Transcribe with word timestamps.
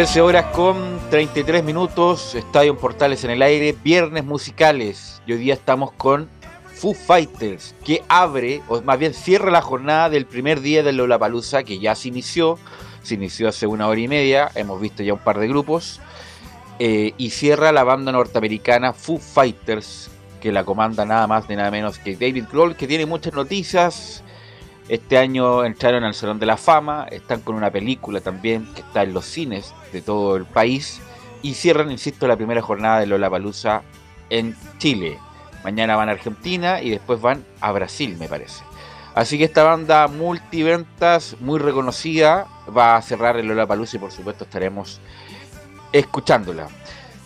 13 0.00 0.22
horas 0.22 0.46
con 0.54 0.98
33 1.10 1.62
minutos, 1.62 2.34
Estadio 2.34 2.74
Portales 2.78 3.22
en 3.24 3.32
el 3.32 3.42
aire, 3.42 3.76
viernes 3.84 4.24
musicales. 4.24 5.20
Y 5.26 5.34
hoy 5.34 5.38
día 5.40 5.52
estamos 5.52 5.92
con 5.92 6.26
Foo 6.72 6.94
Fighters, 6.94 7.74
que 7.84 8.02
abre, 8.08 8.62
o 8.68 8.80
más 8.80 8.98
bien 8.98 9.12
cierra 9.12 9.50
la 9.50 9.60
jornada 9.60 10.08
del 10.08 10.24
primer 10.24 10.62
día 10.62 10.82
del 10.82 10.96
Lollapalooza, 10.96 11.64
que 11.64 11.78
ya 11.78 11.94
se 11.94 12.08
inició. 12.08 12.58
Se 13.02 13.16
inició 13.16 13.50
hace 13.50 13.66
una 13.66 13.88
hora 13.88 14.00
y 14.00 14.08
media, 14.08 14.50
hemos 14.54 14.80
visto 14.80 15.02
ya 15.02 15.12
un 15.12 15.18
par 15.18 15.38
de 15.38 15.48
grupos. 15.48 16.00
eh, 16.78 17.12
y 17.18 17.28
cierra 17.28 17.70
la 17.70 17.84
banda 17.84 18.10
norteamericana 18.10 18.94
Foo 18.94 19.18
Fighters, 19.18 20.10
que 20.40 20.50
la 20.50 20.64
comanda 20.64 21.04
nada 21.04 21.26
más 21.26 21.46
ni 21.46 21.56
nada 21.56 21.70
menos 21.70 21.98
que 21.98 22.16
David 22.16 22.46
Grohl, 22.50 22.74
que 22.74 22.86
tiene 22.86 23.04
muchas 23.04 23.34
noticias. 23.34 24.24
Este 24.90 25.18
año 25.18 25.64
entraron 25.64 26.02
al 26.02 26.14
Salón 26.14 26.40
de 26.40 26.46
la 26.46 26.56
Fama, 26.56 27.06
están 27.12 27.42
con 27.42 27.54
una 27.54 27.70
película 27.70 28.20
también 28.20 28.66
que 28.74 28.80
está 28.80 29.04
en 29.04 29.14
los 29.14 29.24
cines 29.24 29.72
de 29.92 30.02
todo 30.02 30.34
el 30.34 30.46
país 30.46 31.00
y 31.42 31.54
cierran, 31.54 31.92
insisto, 31.92 32.26
la 32.26 32.34
primera 32.36 32.60
jornada 32.60 32.98
de 32.98 33.06
Lollapalooza 33.06 33.82
en 34.30 34.56
Chile. 34.78 35.16
Mañana 35.62 35.94
van 35.94 36.08
a 36.08 36.12
Argentina 36.12 36.82
y 36.82 36.90
después 36.90 37.20
van 37.20 37.44
a 37.60 37.70
Brasil, 37.70 38.16
me 38.18 38.26
parece. 38.26 38.64
Así 39.14 39.38
que 39.38 39.44
esta 39.44 39.62
banda 39.62 40.08
multiventas, 40.08 41.36
muy 41.38 41.60
reconocida, 41.60 42.48
va 42.76 42.96
a 42.96 43.02
cerrar 43.02 43.36
el 43.36 43.46
Lollapalooza 43.46 43.96
y 43.96 44.00
por 44.00 44.10
supuesto 44.10 44.42
estaremos 44.42 45.00
escuchándola. 45.92 46.66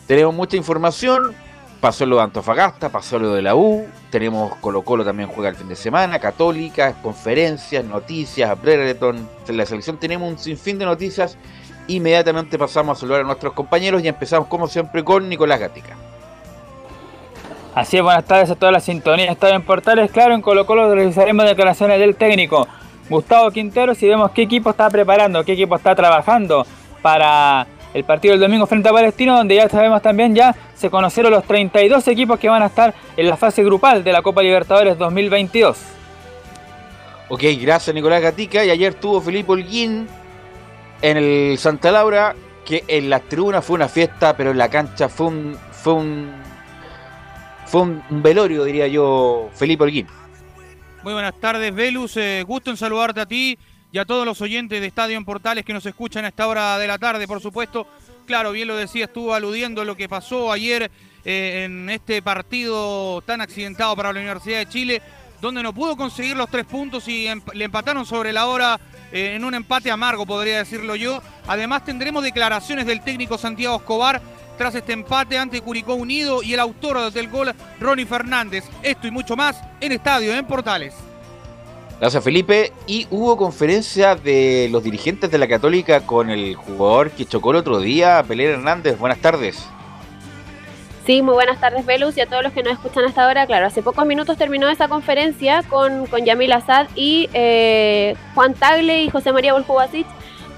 Tenemos 0.07 0.35
mucha 0.35 0.59
información, 0.59 1.35
pasó 1.85 2.07
lo 2.07 2.17
de 2.17 2.23
Antofagasta, 2.23 2.89
pasó 2.89 3.19
lo 3.19 3.35
de 3.35 3.43
la 3.43 3.55
U, 3.55 3.87
tenemos 4.09 4.57
Colo 4.57 4.81
Colo 4.81 5.05
también 5.05 5.29
juega 5.29 5.51
el 5.51 5.55
fin 5.55 5.69
de 5.69 5.77
semana, 5.77 6.19
Católica, 6.19 6.95
conferencias, 7.03 7.85
noticias, 7.85 8.59
Brereton, 8.63 9.29
en 9.47 9.57
la 9.59 9.67
selección 9.67 9.99
tenemos 9.99 10.27
un 10.27 10.39
sinfín 10.39 10.79
de 10.79 10.87
noticias. 10.87 11.37
Inmediatamente 11.87 12.59
pasamos 12.59 12.97
a 12.97 13.01
saludar 13.03 13.21
a 13.21 13.25
nuestros 13.25 13.53
compañeros 13.53 14.03
y 14.03 14.09
empezamos 14.09 14.49
como 14.49 14.67
siempre 14.67 15.05
con 15.05 15.29
Nicolás 15.29 15.61
Gatica. 15.61 15.95
Así 17.75 17.99
es, 17.99 18.03
buenas 18.03 18.25
tardes 18.25 18.51
a 18.51 18.55
todas 18.55 18.73
las 18.73 18.85
sintonías. 18.85 19.33
Estadio 19.33 19.57
en 19.57 19.63
Portales, 19.63 20.11
claro, 20.11 20.35
en 20.35 20.41
Colo 20.41 20.65
Colo 20.65 20.95
realizaremos 20.95 21.45
declaraciones 21.45 21.99
del 21.99 22.17
técnico 22.17 22.67
Gustavo 23.11 23.51
Quinteros 23.51 24.03
y 24.03 24.09
vemos 24.09 24.31
qué 24.31 24.41
equipo 24.41 24.71
está 24.71 24.89
preparando, 24.89 25.45
qué 25.45 25.53
equipo 25.53 25.77
está 25.77 25.95
trabajando 25.95 26.65
para 27.03 27.67
el 27.95 28.05
partido 28.05 28.33
del 28.33 28.41
domingo 28.41 28.67
frente 28.67 28.89
a 28.89 28.93
Palestino, 28.93 29.37
donde 29.37 29.55
ya 29.55 29.69
sabemos 29.69 30.03
también 30.03 30.35
ya 30.35 30.55
se 30.75 30.91
conocieron 30.91 31.33
los 31.33 31.45
32 31.45 32.07
equipos 32.09 32.39
que 32.41 32.49
van 32.49 32.63
a 32.63 32.67
estar 32.67 32.93
en 33.17 33.29
la 33.29 33.37
fase 33.37 33.63
grupal 33.63 34.03
de 34.03 34.13
la 34.13 34.21
Copa 34.21 34.43
Libertadores 34.43 34.99
2022. 34.99 35.79
Ok, 37.29 37.43
gracias 37.61 37.95
Nicolás 37.95 38.21
Gatica. 38.21 38.65
Y 38.65 38.71
ayer 38.71 38.95
tuvo 38.95 39.21
Felipe 39.21 39.53
Holguín 39.53 40.09
en 41.01 41.17
el 41.17 41.57
Santa 41.59 41.93
Laura, 41.93 42.35
que 42.65 42.85
en 42.89 43.09
las 43.09 43.23
tribunas 43.29 43.65
fue 43.65 43.77
una 43.77 43.89
fiesta, 43.89 44.37
pero 44.37 44.51
en 44.51 44.59
la 44.59 44.69
cancha 44.69 45.09
fue 45.09 45.29
un, 45.29 45.59
fue 45.71 45.95
un, 45.95 46.33
fue 47.67 47.83
un, 47.83 48.03
velorio, 48.11 48.65
diría 48.65 48.89
yo, 48.89 49.51
Felipe 49.55 49.85
Holguín. 49.85 50.07
Muy 51.05 51.13
buenas 51.13 51.39
tardes, 51.39 51.73
Velus. 51.73 52.17
Eh, 52.17 52.43
gusto 52.47 52.71
en 52.71 52.77
saludarte 52.77 53.21
a 53.21 53.27
ti 53.27 53.57
y 53.95 53.99
a 53.99 54.05
todos 54.05 54.27
los 54.27 54.41
oyentes 54.41 54.81
de 54.81 54.89
Estadio 54.89 55.17
en 55.17 55.25
Portales 55.25 55.65
que 55.65 55.73
nos 55.73 55.87
escuchan 55.87 56.25
a 56.25 56.29
esta 56.29 56.49
hora 56.49 56.77
de 56.79 56.89
la 56.89 56.99
tarde, 56.99 57.29
por 57.29 57.41
supuesto. 57.41 57.87
Claro, 58.27 58.51
bien 58.51 58.67
lo 58.67 58.75
decía, 58.75 59.05
estuvo 59.05 59.33
aludiendo 59.33 59.85
lo 59.85 59.97
que 59.97 60.09
pasó 60.09 60.51
ayer 60.51 60.91
eh, 61.25 61.63
en 61.65 61.89
este 61.89 62.21
partido 62.21 63.23
tan 63.23 63.41
accidentado 63.41 63.95
para 63.95 64.13
la 64.13 64.19
Universidad 64.19 64.59
de 64.59 64.69
Chile, 64.69 65.01
donde 65.41 65.63
no 65.63 65.73
pudo 65.73 65.97
conseguir 65.97 66.37
los 66.37 66.51
tres 66.51 66.65
puntos 66.65 67.07
y 67.07 67.29
em- 67.29 67.41
le 67.53 67.67
empataron 67.67 68.05
sobre 68.05 68.33
la 68.33 68.47
hora 68.47 68.81
eh, 69.13 69.35
en 69.37 69.45
un 69.45 69.55
empate 69.55 69.93
amargo, 69.93 70.27
podría 70.27 70.59
decirlo 70.59 70.97
yo. 70.97 71.23
Además, 71.47 71.85
tendremos 71.85 72.25
declaraciones 72.25 72.87
del 72.87 73.01
técnico 73.01 73.39
Santiago 73.39 73.77
Escobar 73.77 74.21
tras 74.59 74.75
este 74.75 74.93
empate 74.93 75.39
ante 75.39 75.61
Curicó 75.61 75.95
Unido 75.95 76.43
y 76.43 76.53
el 76.53 76.59
autor 76.59 77.13
del 77.13 77.29
gol, 77.29 77.55
Ronnie 77.79 78.07
Fernández. 78.07 78.65
Esto 78.83 79.07
y 79.07 79.13
mucho 79.13 79.37
más 79.37 79.63
en 79.81 79.93
Estadio 79.93 80.35
en 80.35 80.47
Portales. 80.47 80.95
Gracias 82.01 82.23
Felipe. 82.25 82.73
Y 82.87 83.07
hubo 83.11 83.37
conferencia 83.37 84.15
de 84.15 84.69
los 84.71 84.83
dirigentes 84.83 85.31
de 85.31 85.39
la 85.39 85.49
Católica 85.49 86.07
con 86.07 86.31
el 86.31 86.55
jugador 86.55 87.11
que 87.11 87.25
chocó 87.25 87.53
el 87.53 87.59
otro 87.59 87.81
día, 87.81 88.23
Pelé 88.27 88.51
Hernández. 88.51 88.99
Buenas 88.99 89.19
tardes. 89.19 89.67
Sí, 91.07 91.21
muy 91.21 91.35
buenas 91.35 91.61
tardes, 91.61 91.85
Velus, 91.85 92.17
y 92.17 92.23
a 92.23 92.27
todos 92.27 92.43
los 92.43 92.53
que 92.55 92.63
nos 92.63 92.73
escuchan 92.73 93.05
hasta 93.05 93.25
ahora. 93.27 93.47
Claro, 93.47 93.67
hace 93.67 93.83
pocos 93.83 94.07
minutos 94.07 94.39
terminó 94.39 94.71
esa 94.71 94.89
conferencia 94.89 95.63
con, 95.63 96.07
con 96.07 96.25
Yamil 96.25 96.53
Azad 96.53 96.87
y 96.95 97.29
eh, 97.35 98.17
Juan 98.35 98.55
Tagle 98.55 99.03
y 99.03 99.11
José 99.11 99.31
María 99.31 99.53
Boljubasic, 99.53 100.07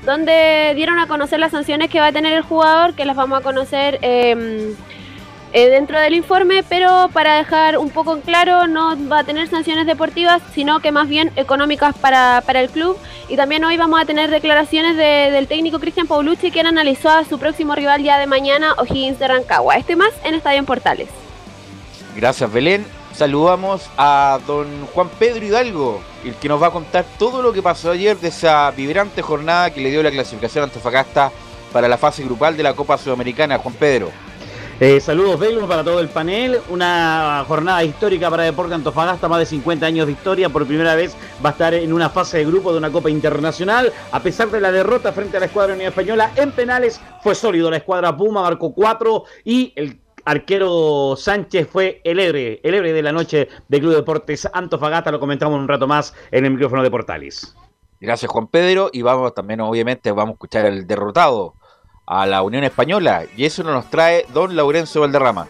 donde 0.04 0.72
dieron 0.76 1.00
a 1.00 1.08
conocer 1.08 1.40
las 1.40 1.50
sanciones 1.50 1.90
que 1.90 1.98
va 1.98 2.06
a 2.08 2.12
tener 2.12 2.32
el 2.32 2.42
jugador, 2.42 2.94
que 2.94 3.04
las 3.04 3.16
vamos 3.16 3.40
a 3.40 3.42
conocer 3.42 3.98
eh, 4.02 4.72
eh, 5.58 5.70
dentro 5.70 5.98
del 5.98 6.12
informe, 6.12 6.62
pero 6.68 7.08
para 7.14 7.36
dejar 7.36 7.78
un 7.78 7.88
poco 7.88 8.14
en 8.14 8.20
claro, 8.20 8.66
no 8.66 8.94
va 9.08 9.20
a 9.20 9.24
tener 9.24 9.48
sanciones 9.48 9.86
deportivas, 9.86 10.42
sino 10.54 10.80
que 10.80 10.92
más 10.92 11.08
bien 11.08 11.32
económicas 11.34 11.96
para, 11.96 12.42
para 12.44 12.60
el 12.60 12.68
club. 12.68 12.98
Y 13.30 13.36
también 13.36 13.64
hoy 13.64 13.78
vamos 13.78 13.98
a 13.98 14.04
tener 14.04 14.30
declaraciones 14.30 14.98
de- 14.98 15.30
del 15.30 15.46
técnico 15.48 15.78
Cristian 15.78 16.06
Paulucci, 16.06 16.50
quien 16.50 16.66
analizó 16.66 17.08
a 17.08 17.24
su 17.24 17.38
próximo 17.38 17.74
rival 17.74 18.02
ya 18.02 18.18
de 18.18 18.26
mañana, 18.26 18.74
O'Higgins 18.76 19.18
de 19.18 19.28
Rancagua. 19.28 19.76
Este 19.76 19.96
más 19.96 20.10
en 20.24 20.34
Estadio 20.34 20.58
en 20.58 20.66
Portales. 20.66 21.08
Gracias, 22.14 22.52
Belén. 22.52 22.84
Saludamos 23.14 23.88
a 23.96 24.38
don 24.46 24.66
Juan 24.92 25.08
Pedro 25.18 25.42
Hidalgo, 25.42 26.02
el 26.22 26.34
que 26.34 26.48
nos 26.50 26.62
va 26.62 26.66
a 26.66 26.70
contar 26.70 27.06
todo 27.18 27.40
lo 27.40 27.54
que 27.54 27.62
pasó 27.62 27.92
ayer 27.92 28.18
de 28.18 28.28
esa 28.28 28.70
vibrante 28.72 29.22
jornada 29.22 29.70
que 29.70 29.80
le 29.80 29.90
dio 29.90 30.02
la 30.02 30.10
clasificación 30.10 30.60
a 30.60 30.66
Antofagasta 30.66 31.32
para 31.72 31.88
la 31.88 31.96
fase 31.96 32.22
grupal 32.24 32.58
de 32.58 32.62
la 32.62 32.74
Copa 32.74 32.98
Sudamericana. 32.98 33.56
Juan 33.56 33.74
Pedro. 33.74 34.10
Eh, 34.78 35.00
saludos 35.00 35.40
Velus 35.40 35.64
para 35.64 35.82
todo 35.82 36.00
el 36.00 36.08
panel, 36.10 36.58
una 36.68 37.42
jornada 37.48 37.82
histórica 37.82 38.28
para 38.28 38.42
Deporte 38.42 38.74
Antofagasta, 38.74 39.26
más 39.26 39.38
de 39.38 39.46
50 39.46 39.86
años 39.86 40.06
de 40.06 40.12
historia, 40.12 40.50
por 40.50 40.66
primera 40.66 40.94
vez 40.94 41.16
va 41.42 41.48
a 41.48 41.52
estar 41.52 41.72
en 41.72 41.94
una 41.94 42.10
fase 42.10 42.36
de 42.36 42.44
grupo 42.44 42.72
de 42.72 42.78
una 42.78 42.92
Copa 42.92 43.08
Internacional, 43.08 43.90
a 44.12 44.20
pesar 44.20 44.50
de 44.50 44.60
la 44.60 44.70
derrota 44.70 45.14
frente 45.14 45.38
a 45.38 45.40
la 45.40 45.46
escuadra 45.46 45.72
Unidad 45.72 45.88
Española 45.88 46.30
en 46.36 46.52
penales, 46.52 47.00
fue 47.22 47.34
sólido, 47.34 47.70
la 47.70 47.78
escuadra 47.78 48.14
Puma 48.14 48.42
marcó 48.42 48.74
4 48.74 49.24
y 49.44 49.72
el 49.76 49.98
arquero 50.26 51.14
Sánchez 51.16 51.68
fue 51.72 52.02
el 52.04 52.20
héroe, 52.20 52.60
el 52.62 52.74
héroe 52.74 52.92
de 52.92 53.02
la 53.02 53.12
noche 53.12 53.48
de 53.66 53.80
Club 53.80 53.94
Deportes 53.94 54.46
Antofagasta, 54.52 55.10
lo 55.10 55.18
comentamos 55.18 55.58
un 55.58 55.68
rato 55.68 55.86
más 55.86 56.12
en 56.30 56.44
el 56.44 56.50
micrófono 56.50 56.82
de 56.82 56.90
Portales. 56.90 57.56
Gracias, 57.98 58.30
Juan 58.30 58.46
Pedro. 58.48 58.90
Y 58.92 59.00
vamos 59.00 59.32
también, 59.32 59.60
obviamente, 59.62 60.12
vamos 60.12 60.32
a 60.32 60.34
escuchar 60.34 60.66
el 60.66 60.86
derrotado 60.86 61.54
a 62.06 62.24
la 62.26 62.42
Unión 62.42 62.64
Española. 62.64 63.24
Y 63.36 63.44
eso 63.44 63.62
nos 63.64 63.90
trae 63.90 64.26
don 64.32 64.54
Laurencio 64.54 65.00
Valderrama. 65.00 65.48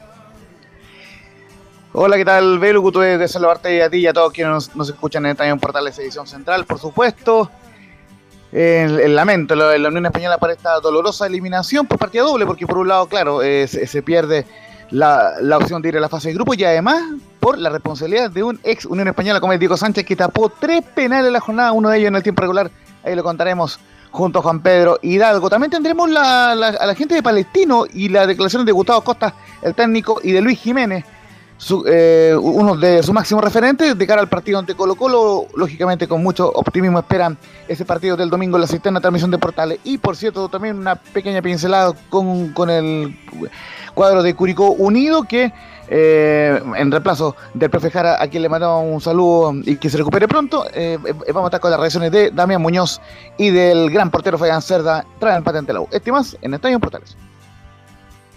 Hola, 1.92 2.16
¿qué 2.16 2.24
tal, 2.24 2.58
Belu? 2.58 2.82
Gusto 2.82 3.00
de, 3.00 3.26
saludarte 3.28 3.82
a 3.82 3.88
ti 3.88 3.98
y 3.98 4.06
a 4.06 4.12
todos 4.12 4.32
quienes 4.32 4.74
nos, 4.74 4.88
escuchan 4.88 5.24
en 5.26 5.36
en 5.40 5.58
Portales 5.58 5.98
Edición 5.98 6.26
Central, 6.26 6.64
por 6.66 6.78
supuesto. 6.78 7.50
El, 8.52 9.00
el 9.00 9.14
lamento 9.14 9.54
de 9.54 9.78
la 9.78 9.88
Unión 9.88 10.06
Española 10.06 10.38
para 10.38 10.52
esta 10.52 10.78
dolorosa 10.80 11.26
eliminación 11.26 11.86
por 11.86 11.98
partida 11.98 12.22
doble, 12.22 12.46
porque 12.46 12.66
por 12.66 12.78
un 12.78 12.88
lado, 12.88 13.06
claro, 13.06 13.42
eh, 13.42 13.66
se, 13.66 13.86
se 13.86 14.02
pierde 14.02 14.46
la, 14.90 15.32
la 15.40 15.56
opción 15.56 15.82
de 15.82 15.88
ir 15.88 15.96
a 15.96 16.00
la 16.00 16.08
fase 16.08 16.28
de 16.28 16.34
grupo 16.34 16.54
y 16.54 16.64
además 16.64 17.02
por 17.40 17.58
la 17.58 17.70
responsabilidad 17.70 18.30
de 18.30 18.42
un 18.42 18.60
ex 18.62 18.86
Unión 18.86 19.08
Española 19.08 19.40
como 19.40 19.52
es 19.52 19.58
Diego 19.58 19.76
Sánchez, 19.76 20.04
que 20.04 20.16
tapó 20.16 20.48
tres 20.48 20.82
penales 20.94 21.26
en 21.26 21.32
la 21.32 21.40
jornada, 21.40 21.72
uno 21.72 21.90
de 21.90 21.98
ellos 21.98 22.08
en 22.08 22.16
el 22.16 22.22
tiempo 22.22 22.42
regular. 22.42 22.70
Ahí 23.04 23.14
lo 23.14 23.24
contaremos 23.24 23.80
junto 24.16 24.38
a 24.38 24.42
Juan 24.42 24.60
Pedro 24.60 24.98
Hidalgo. 25.02 25.50
También 25.50 25.70
tendremos 25.70 26.08
la, 26.10 26.52
a 26.52 26.86
la 26.86 26.94
gente 26.94 27.14
de 27.14 27.22
Palestino 27.22 27.84
y 27.92 28.08
las 28.08 28.26
declaraciones 28.26 28.64
de 28.66 28.72
Gustavo 28.72 29.02
Costa, 29.02 29.34
el 29.62 29.74
técnico, 29.74 30.20
y 30.22 30.32
de 30.32 30.40
Luis 30.40 30.58
Jiménez, 30.58 31.04
eh, 31.86 32.34
uno 32.40 32.76
de 32.76 33.02
sus 33.02 33.14
máximos 33.14 33.44
referentes 33.44 33.96
de 33.96 34.06
cara 34.06 34.20
al 34.20 34.28
partido 34.28 34.58
ante 34.58 34.74
Colo 34.74 34.94
Colo. 34.94 35.46
Lógicamente 35.54 36.08
con 36.08 36.22
mucho 36.22 36.50
optimismo 36.50 36.98
esperan 36.98 37.36
ese 37.68 37.84
partido 37.84 38.16
del 38.16 38.30
domingo 38.30 38.56
en 38.56 38.62
la 38.62 38.66
cisterna 38.66 39.00
transmisión 39.00 39.30
de 39.30 39.38
Portales. 39.38 39.78
Y 39.84 39.98
por 39.98 40.16
cierto, 40.16 40.48
también 40.48 40.78
una 40.78 40.96
pequeña 40.96 41.42
pincelada 41.42 41.92
con, 42.08 42.52
con 42.52 42.70
el 42.70 43.18
cuadro 43.94 44.22
de 44.22 44.34
Curicó 44.34 44.70
Unido 44.70 45.24
que... 45.24 45.52
eh, 45.88 46.60
en 46.76 46.90
reemplazo 46.90 47.36
del 47.54 47.70
profe 47.70 47.90
Jara, 47.90 48.22
a 48.22 48.28
quien 48.28 48.42
le 48.42 48.48
mandamos 48.48 48.84
un 48.86 49.00
saludo 49.00 49.54
y 49.64 49.76
que 49.76 49.88
se 49.88 49.96
recupere 49.98 50.26
pronto, 50.28 50.66
eh, 50.72 50.98
eh, 51.04 51.32
vamos 51.32 51.44
a 51.44 51.48
estar 51.48 51.60
con 51.60 51.70
las 51.70 51.80
reacciones 51.80 52.10
de 52.10 52.30
Damián 52.30 52.60
Muñoz 52.62 53.00
y 53.38 53.50
del 53.50 53.90
gran 53.90 54.10
portero 54.10 54.38
Fabián 54.38 54.62
Cerda, 54.62 55.06
trae 55.18 55.36
empate 55.36 55.58
ante 55.58 55.72
la 55.72 55.80
U. 55.80 55.88
Este 55.90 56.10
más 56.12 56.36
en 56.40 56.54
Estadio 56.54 56.76
en 56.76 56.80
Portales. 56.80 57.16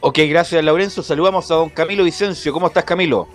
Ok, 0.01 0.19
gracias, 0.29 0.63
Laurencio. 0.63 1.03
Saludamos 1.03 1.49
a 1.51 1.55
don 1.55 1.69
Camilo 1.69 2.03
Vicencio. 2.03 2.53
¿Cómo 2.53 2.67
estás, 2.67 2.85
Camilo? 2.85 3.27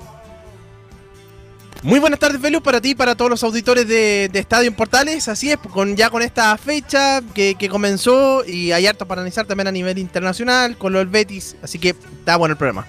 Muy 1.82 2.00
buenas 2.00 2.18
tardes, 2.18 2.40
Velus, 2.40 2.62
para 2.62 2.80
ti 2.80 2.92
y 2.92 2.94
para 2.94 3.14
todos 3.14 3.30
los 3.30 3.44
auditores 3.44 3.86
de, 3.86 4.30
de 4.32 4.38
Estadio 4.38 4.68
en 4.68 4.74
Portales. 4.74 5.28
Así 5.28 5.50
es, 5.50 5.58
con, 5.58 5.94
ya 5.94 6.08
con 6.08 6.22
esta 6.22 6.56
fecha 6.56 7.20
que, 7.34 7.56
que 7.56 7.68
comenzó 7.68 8.42
y 8.46 8.72
hay 8.72 8.86
harto 8.86 9.04
para 9.06 9.20
analizar 9.20 9.44
también 9.44 9.66
a 9.66 9.72
nivel 9.72 9.98
internacional 9.98 10.78
con 10.78 10.94
lo 10.94 11.00
del 11.00 11.08
Betis. 11.08 11.56
Así 11.62 11.78
que 11.78 11.90
está 11.90 12.36
bueno 12.36 12.52
el 12.52 12.56
programa. 12.56 12.86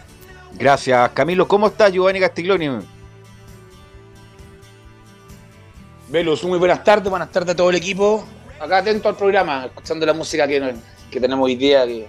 Gracias, 0.57 1.09
Camilo. 1.11 1.47
¿Cómo 1.47 1.67
está 1.67 1.89
Giovanni 1.89 2.19
Castiglioni? 2.19 2.69
Velus, 6.07 6.43
muy 6.43 6.59
buenas 6.59 6.83
tardes, 6.83 7.09
buenas 7.09 7.31
tardes 7.31 7.53
a 7.53 7.55
todo 7.55 7.69
el 7.69 7.75
equipo. 7.75 8.25
Acá 8.59 8.77
atento 8.77 9.09
al 9.09 9.15
programa, 9.15 9.65
escuchando 9.65 10.05
la 10.05 10.13
música 10.13 10.47
que, 10.47 10.75
que 11.11 11.19
tenemos 11.19 11.45
hoy 11.45 11.55
día, 11.55 11.85
que 11.85 12.07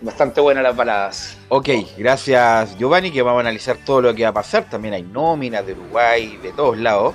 bastante 0.00 0.40
buena 0.40 0.62
las 0.62 0.74
baladas. 0.74 1.36
Ok, 1.48 1.68
gracias 1.96 2.76
Giovanni, 2.78 3.10
que 3.10 3.20
vamos 3.22 3.38
a 3.38 3.40
analizar 3.40 3.76
todo 3.84 4.00
lo 4.00 4.14
que 4.14 4.22
va 4.22 4.30
a 4.30 4.32
pasar. 4.32 4.64
También 4.70 4.94
hay 4.94 5.02
nóminas 5.02 5.66
de 5.66 5.72
Uruguay, 5.72 6.38
de 6.42 6.52
todos 6.52 6.78
lados. 6.78 7.14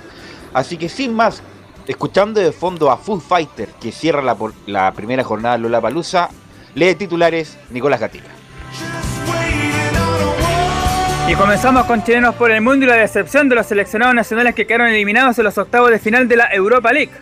Así 0.52 0.76
que 0.76 0.88
sin 0.88 1.14
más, 1.14 1.42
escuchando 1.86 2.40
de 2.40 2.52
fondo 2.52 2.90
a 2.90 2.96
Foo 2.96 3.18
Fighter, 3.18 3.70
que 3.80 3.90
cierra 3.90 4.22
la, 4.66 4.92
primera 4.92 5.24
jornada 5.24 5.56
de 5.56 5.62
Lola 5.62 5.80
Palusa, 5.80 6.28
lee 6.74 6.94
titulares 6.94 7.58
Nicolás 7.70 8.00
Gatilla. 8.00 8.43
Y 11.26 11.34
comenzamos 11.36 11.86
con 11.86 12.04
chilenos 12.04 12.34
por 12.34 12.50
el 12.50 12.60
mundo 12.60 12.84
y 12.84 12.88
la 12.88 12.96
decepción 12.96 13.48
de 13.48 13.54
los 13.54 13.66
seleccionados 13.66 14.14
nacionales 14.14 14.54
que 14.54 14.66
quedaron 14.66 14.88
eliminados 14.88 15.38
en 15.38 15.44
los 15.44 15.56
octavos 15.56 15.90
de 15.90 15.98
final 15.98 16.28
de 16.28 16.36
la 16.36 16.48
Europa 16.52 16.92
League. 16.92 17.12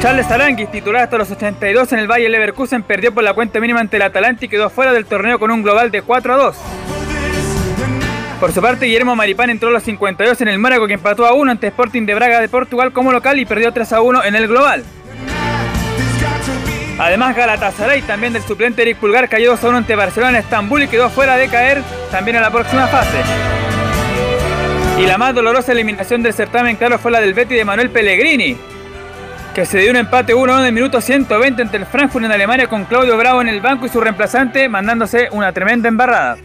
Charles 0.00 0.30
Aranguis, 0.30 0.70
titular 0.70 1.02
hasta 1.02 1.16
los 1.16 1.30
82 1.30 1.92
en 1.92 1.98
el 2.00 2.10
Valle 2.10 2.28
Leverkusen, 2.28 2.82
perdió 2.82 3.14
por 3.14 3.22
la 3.22 3.34
cuenta 3.34 3.60
mínima 3.60 3.80
ante 3.80 3.96
el 3.96 4.02
Atalanta 4.02 4.44
y 4.44 4.48
quedó 4.48 4.68
fuera 4.68 4.92
del 4.92 5.06
torneo 5.06 5.38
con 5.38 5.50
un 5.50 5.62
global 5.62 5.90
de 5.90 6.02
4 6.02 6.34
a 6.34 6.36
2. 6.36 6.56
Por 8.40 8.52
su 8.52 8.60
parte, 8.60 8.86
Guillermo 8.86 9.14
Maripán 9.14 9.50
entró 9.50 9.68
a 9.68 9.72
los 9.72 9.82
52 9.82 10.40
en 10.40 10.48
el 10.48 10.58
Mónaco 10.58 10.86
que 10.86 10.94
empató 10.94 11.26
a 11.26 11.34
1 11.34 11.52
ante 11.52 11.68
Sporting 11.68 12.04
de 12.04 12.14
Braga 12.14 12.40
de 12.40 12.48
Portugal 12.48 12.92
como 12.92 13.12
local 13.12 13.38
y 13.38 13.44
perdió 13.44 13.72
3 13.72 13.92
a 13.92 14.00
1 14.00 14.24
en 14.24 14.34
el 14.34 14.48
global. 14.48 14.82
Además, 17.00 17.34
Galatasaray, 17.34 18.02
también 18.02 18.34
del 18.34 18.42
suplente 18.42 18.82
Eric 18.82 18.98
Pulgar, 18.98 19.26
cayó 19.30 19.52
2 19.52 19.64
a 19.64 19.68
1 19.68 19.78
ante 19.78 19.96
Barcelona 19.96 20.36
en 20.36 20.44
Estambul 20.44 20.82
y 20.82 20.86
quedó 20.86 21.08
fuera 21.08 21.38
de 21.38 21.48
caer 21.48 21.82
también 22.10 22.36
a 22.36 22.42
la 22.42 22.50
próxima 22.50 22.86
fase. 22.88 23.16
Y 24.98 25.06
la 25.06 25.16
más 25.16 25.34
dolorosa 25.34 25.72
eliminación 25.72 26.22
del 26.22 26.34
certamen, 26.34 26.76
claro, 26.76 26.98
fue 26.98 27.10
la 27.10 27.22
del 27.22 27.32
Betty 27.32 27.54
de 27.54 27.64
Manuel 27.64 27.88
Pellegrini, 27.88 28.54
que 29.54 29.64
se 29.64 29.78
dio 29.78 29.92
un 29.92 29.96
empate 29.96 30.34
1 30.34 30.58
en 30.58 30.66
el 30.66 30.72
minuto 30.74 31.00
120 31.00 31.62
ante 31.62 31.78
el 31.78 31.86
Frankfurt 31.86 32.26
en 32.26 32.32
Alemania 32.32 32.66
con 32.66 32.84
Claudio 32.84 33.16
Bravo 33.16 33.40
en 33.40 33.48
el 33.48 33.62
banco 33.62 33.86
y 33.86 33.88
su 33.88 33.98
reemplazante 33.98 34.68
mandándose 34.68 35.30
una 35.32 35.52
tremenda 35.52 35.88
embarrada. 35.88 36.36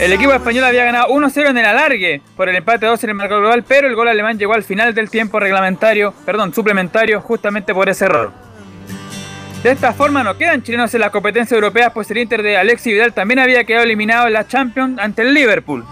El 0.00 0.12
equipo 0.12 0.32
español 0.32 0.64
había 0.64 0.84
ganado 0.84 1.14
1-0 1.14 1.48
en 1.48 1.58
el 1.58 1.66
alargue 1.66 2.22
por 2.36 2.48
el 2.48 2.56
empate 2.56 2.86
2 2.86 3.04
en 3.04 3.10
el 3.10 3.14
marcador 3.14 3.42
global, 3.42 3.62
pero 3.62 3.86
el 3.86 3.94
gol 3.94 4.08
alemán 4.08 4.36
llegó 4.36 4.54
al 4.54 4.64
final 4.64 4.92
del 4.92 5.10
tiempo 5.10 5.38
reglamentario, 5.38 6.12
perdón, 6.26 6.52
suplementario, 6.52 7.20
justamente 7.20 7.72
por 7.72 7.88
ese 7.88 8.06
error. 8.06 8.51
De 9.62 9.70
esta 9.70 9.92
forma 9.92 10.24
no 10.24 10.36
quedan 10.36 10.64
chilenos 10.64 10.92
en 10.92 11.00
las 11.00 11.10
competencias 11.10 11.52
europeas, 11.52 11.92
pues 11.92 12.10
el 12.10 12.18
Inter 12.18 12.42
de 12.42 12.56
Alexis 12.56 12.94
Vidal 12.94 13.12
también 13.12 13.38
había 13.38 13.62
quedado 13.62 13.84
eliminado 13.84 14.26
en 14.26 14.32
la 14.32 14.46
Champions 14.48 14.98
ante 14.98 15.22
el 15.22 15.32
Liverpool. 15.32 15.84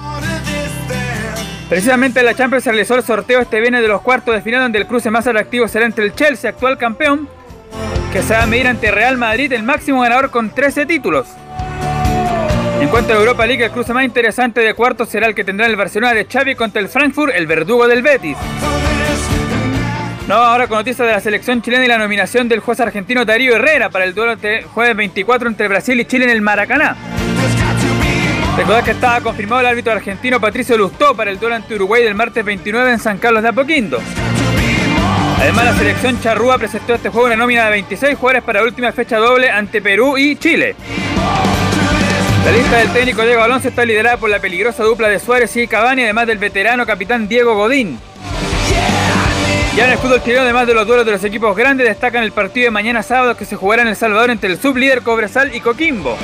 Precisamente 1.69 2.19
en 2.19 2.27
la 2.27 2.35
Champions 2.35 2.65
se 2.65 2.73
realizó 2.73 2.97
el 2.97 3.05
sorteo 3.05 3.41
este 3.41 3.61
viernes 3.61 3.83
de 3.83 3.87
los 3.87 4.03
cuartos 4.03 4.35
de 4.35 4.43
final, 4.43 4.63
donde 4.63 4.81
el 4.81 4.87
cruce 4.89 5.09
más 5.13 5.29
atractivo 5.29 5.69
será 5.69 5.87
entre 5.87 6.05
el 6.05 6.15
Chelsea, 6.17 6.51
actual 6.51 6.79
campeón, 6.79 7.29
que 8.13 8.23
se 8.23 8.35
va 8.35 8.43
a 8.43 8.47
medir 8.47 8.67
ante 8.67 8.91
Real 8.91 9.17
Madrid, 9.17 9.53
el 9.53 9.63
máximo 9.63 10.01
ganador 10.01 10.33
con 10.33 10.51
13 10.51 10.87
títulos. 10.87 11.29
En 12.81 12.89
cuanto 12.89 13.13
a 13.13 13.17
Europa 13.17 13.47
League, 13.47 13.65
el 13.65 13.71
cruce 13.71 13.95
más 13.95 14.05
interesante 14.05 14.63
de 14.63 14.75
cuartos 14.75 15.11
será 15.11 15.29
el 15.29 15.35
que 15.37 15.45
tendrá 15.45 15.67
el 15.67 15.77
Barcelona 15.77 16.13
de 16.13 16.25
Xavi 16.25 16.57
contra 16.57 16.81
el 16.83 16.89
Frankfurt, 16.89 17.33
el 17.37 17.47
verdugo 17.47 17.87
del 17.87 18.03
Betis. 18.03 18.37
No, 20.31 20.37
ahora 20.37 20.69
con 20.69 20.79
noticias 20.79 21.09
de 21.09 21.13
la 21.13 21.19
selección 21.19 21.61
chilena 21.61 21.85
y 21.85 21.89
la 21.89 21.99
nominación 21.99 22.49
del 22.49 22.61
juez 22.61 22.79
argentino 22.79 23.25
Darío 23.25 23.57
Herrera 23.57 23.91
para 23.91 24.05
el 24.05 24.15
duelo 24.15 24.37
de 24.37 24.63
jueves 24.63 24.95
24 24.95 25.49
entre 25.49 25.67
Brasil 25.67 25.99
y 25.99 26.05
Chile 26.05 26.27
en 26.27 26.31
el 26.31 26.41
Maracaná. 26.41 26.97
Recordad 28.57 28.85
que 28.85 28.93
estaba 28.93 29.21
confirmado 29.23 29.63
el 29.63 29.67
árbitro 29.67 29.93
argentino 29.93 30.41
Patricio 30.41 30.79
Lustó 30.79 31.17
para 31.17 31.33
el 31.33 31.41
duelo 31.41 31.57
ante 31.57 31.75
Uruguay 31.75 32.05
del 32.05 32.15
martes 32.15 32.45
29 32.45 32.93
en 32.93 33.01
San 33.01 33.19
Carlos 33.19 33.43
de 33.43 33.49
Apoquindo. 33.49 33.99
Además, 35.41 35.65
la 35.65 35.75
selección 35.75 36.21
charrúa 36.21 36.59
presentó 36.59 36.95
este 36.95 37.09
juego 37.09 37.27
una 37.27 37.35
nómina 37.35 37.65
de 37.65 37.71
26 37.71 38.17
jugadores 38.17 38.45
para 38.45 38.61
la 38.61 38.67
última 38.67 38.93
fecha 38.93 39.17
doble 39.17 39.51
ante 39.51 39.83
Perú 39.83 40.17
y 40.17 40.37
Chile. 40.37 40.77
La 42.45 42.53
lista 42.53 42.77
del 42.77 42.93
técnico 42.93 43.23
Diego 43.23 43.43
Alonso 43.43 43.67
está 43.67 43.85
liderada 43.85 44.17
por 44.17 44.31
la 44.31 44.39
peligrosa 44.39 44.85
dupla 44.85 45.09
de 45.09 45.19
Suárez 45.19 45.57
y 45.57 45.67
Cavani, 45.67 46.05
además 46.05 46.29
del 46.29 46.39
veterano 46.39 46.87
capitán 46.87 47.27
Diego 47.27 47.57
Godín. 47.57 47.99
Ya 49.77 49.85
en 49.85 49.93
el 49.93 49.99
fútbol 49.99 50.23
chileno, 50.23 50.43
además 50.43 50.67
de 50.67 50.75
los 50.75 50.87
duelos 50.87 51.07
de 51.07 51.13
los 51.13 51.23
equipos 51.23 51.57
grandes, 51.57 51.87
destacan 51.87 52.25
el 52.25 52.33
partido 52.33 52.65
de 52.65 52.71
mañana 52.73 53.03
sábado 53.03 53.37
que 53.37 53.45
se 53.45 53.55
jugará 53.55 53.83
en 53.83 53.89
El 53.89 53.97
Salvador 53.97 54.31
entre 54.31 54.51
el 54.51 54.61
sublíder 54.61 55.03
Cobresal 55.03 55.55
y 55.55 55.61
Coquimbo. 55.61 56.17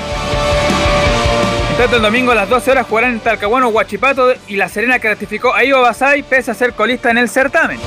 En 1.79 1.95
el 1.95 2.03
domingo 2.03 2.33
a 2.33 2.35
las 2.35 2.49
12 2.49 2.71
horas 2.71 2.87
jugarán 2.89 3.13
en 3.13 3.21
Talcahuano, 3.21 3.69
Huachipato 3.69 4.33
y 4.49 4.57
La 4.57 4.69
Serena 4.69 4.99
que 4.99 5.09
ratificó 5.09 5.55
a 5.55 5.63
Ivo 5.63 5.81
Basay 5.81 6.23
pese 6.23 6.51
a 6.51 6.55
ser 6.55 6.73
colista 6.73 7.11
en 7.11 7.19
el 7.19 7.29
certamen. 7.29 7.79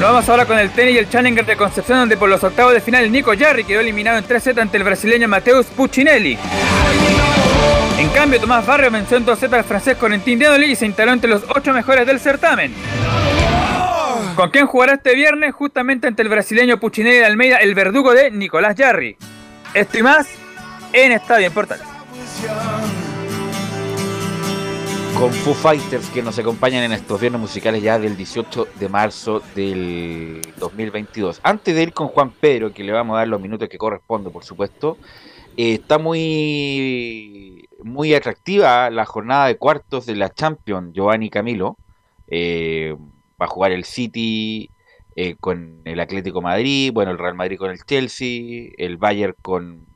Nos 0.00 0.12
vamos 0.12 0.28
ahora 0.28 0.46
con 0.46 0.58
el 0.58 0.70
tenis 0.70 0.94
y 0.94 0.98
el 0.98 1.08
Challenger 1.08 1.44
de 1.44 1.56
Concepción, 1.56 1.98
donde 1.98 2.16
por 2.16 2.28
los 2.28 2.42
octavos 2.42 2.72
de 2.72 2.80
final 2.80 3.10
Nico 3.12 3.32
Jarry 3.38 3.64
quedó 3.64 3.80
eliminado 3.80 4.16
en 4.18 4.24
3 4.24 4.42
sets 4.42 4.58
ante 4.58 4.76
el 4.76 4.84
brasileño 4.84 5.28
Mateus 5.28 5.66
Puccinelli. 5.66 6.38
En 7.98 8.08
cambio, 8.10 8.40
Tomás 8.40 8.64
Barrio 8.64 8.90
venció 8.90 9.18
en 9.18 9.24
2 9.24 9.38
sets 9.38 9.52
al 9.52 9.64
francés 9.64 9.96
Corentin 9.96 10.38
Denoli 10.38 10.72
y 10.72 10.76
se 10.76 10.86
instaló 10.86 11.12
entre 11.12 11.30
los 11.30 11.42
8 11.48 11.72
mejores 11.72 12.06
del 12.06 12.18
certamen. 12.18 12.74
¿Con 14.36 14.50
quién 14.50 14.66
jugará 14.66 14.94
este 14.94 15.14
viernes? 15.14 15.54
Justamente 15.54 16.08
ante 16.08 16.22
el 16.22 16.28
brasileño 16.28 16.80
Puccinelli 16.80 17.18
de 17.18 17.24
Almeida, 17.24 17.58
el 17.58 17.74
verdugo 17.74 18.12
de 18.12 18.30
Nicolás 18.30 18.74
Jarry. 18.76 19.16
Esto 19.74 19.98
y 19.98 20.02
más 20.02 20.28
en 20.92 21.12
Estadio 21.12 21.46
Importante. 21.46 21.84
con 25.18 25.32
Foo 25.32 25.54
Fighters 25.54 26.10
que 26.10 26.22
nos 26.22 26.38
acompañan 26.40 26.82
en 26.82 26.92
estos 26.92 27.20
viernes 27.20 27.40
musicales 27.40 27.80
ya 27.80 28.00
del 28.00 28.16
18 28.16 28.66
de 28.80 28.88
marzo 28.88 29.40
del 29.54 30.40
2022. 30.58 31.40
Antes 31.44 31.74
de 31.76 31.82
ir 31.84 31.92
con 31.92 32.08
Juan 32.08 32.32
Pedro, 32.32 32.72
que 32.72 32.82
le 32.82 32.90
vamos 32.90 33.14
a 33.14 33.18
dar 33.18 33.28
los 33.28 33.40
minutos 33.40 33.68
que 33.68 33.78
corresponden, 33.78 34.32
por 34.32 34.44
supuesto, 34.44 34.98
eh, 35.56 35.74
está 35.74 35.98
muy, 35.98 37.68
muy 37.84 38.12
atractiva 38.12 38.90
la 38.90 39.04
jornada 39.04 39.46
de 39.46 39.56
cuartos 39.56 40.04
de 40.04 40.16
la 40.16 40.30
Champions, 40.30 40.92
Giovanni 40.92 41.30
Camilo. 41.30 41.76
Eh, 42.26 42.96
va 43.44 43.46
a 43.46 43.54
jugar 43.54 43.72
el 43.72 43.84
City 43.84 44.70
eh, 45.16 45.36
con 45.38 45.82
el 45.84 46.00
Atlético 46.00 46.40
Madrid, 46.40 46.92
bueno, 46.92 47.12
el 47.12 47.18
Real 47.18 47.34
Madrid 47.34 47.58
con 47.58 47.70
el 47.70 47.84
Chelsea, 47.84 48.70
el 48.78 48.96
Bayern 48.96 49.34
con 49.42 49.86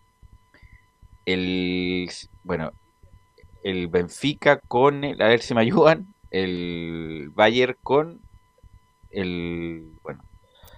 el... 1.25 2.11
Bueno, 2.45 2.73
el 3.65 3.89
Benfica 3.89 4.61
con 4.69 5.05
el, 5.05 5.21
a 5.21 5.29
ver 5.29 5.41
si 5.41 5.55
me 5.55 5.63
ayudan, 5.63 6.15
el 6.31 7.31
Bayern 7.35 7.77
con 7.83 8.21
el, 9.11 9.93
bueno, 10.03 10.23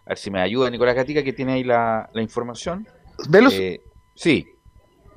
a 0.06 0.10
ver 0.10 0.18
si 0.18 0.30
me 0.30 0.40
ayuda 0.40 0.70
Nicolás 0.70 0.94
Gatica 0.94 1.22
que 1.22 1.32
tiene 1.32 1.52
ahí 1.52 1.64
la, 1.64 2.08
la 2.12 2.22
información. 2.22 2.88
Velus, 3.28 3.52
Eh, 3.54 3.82
sí, 4.14 4.46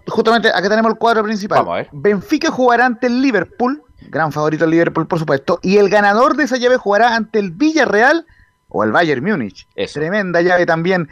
justamente 0.08 0.50
acá 0.50 0.70
tenemos 0.70 0.92
el 0.92 0.98
cuadro 0.98 1.24
principal. 1.24 1.60
Vamos 1.60 1.74
a 1.74 1.78
ver. 1.78 1.90
Benfica 1.94 2.52
jugará 2.52 2.86
ante 2.86 3.08
el 3.08 3.22
Liverpool, 3.22 3.82
gran 4.10 4.32
favorito 4.32 4.66
el 4.66 4.72
Liverpool, 4.72 5.08
por 5.08 5.20
supuesto, 5.20 5.60
y 5.62 5.78
el 5.78 5.90
ganador 5.90 6.36
de 6.36 6.44
esa 6.44 6.58
llave 6.58 6.78
jugará 6.78 7.16
ante 7.16 7.40
el 7.40 7.52
Villarreal 7.52 8.26
o 8.70 8.84
el 8.84 8.92
Bayern 8.92 9.24
Múnich. 9.24 9.68
eso. 9.76 10.00
Tremenda 10.00 10.42
llave 10.42 10.66
también 10.66 11.10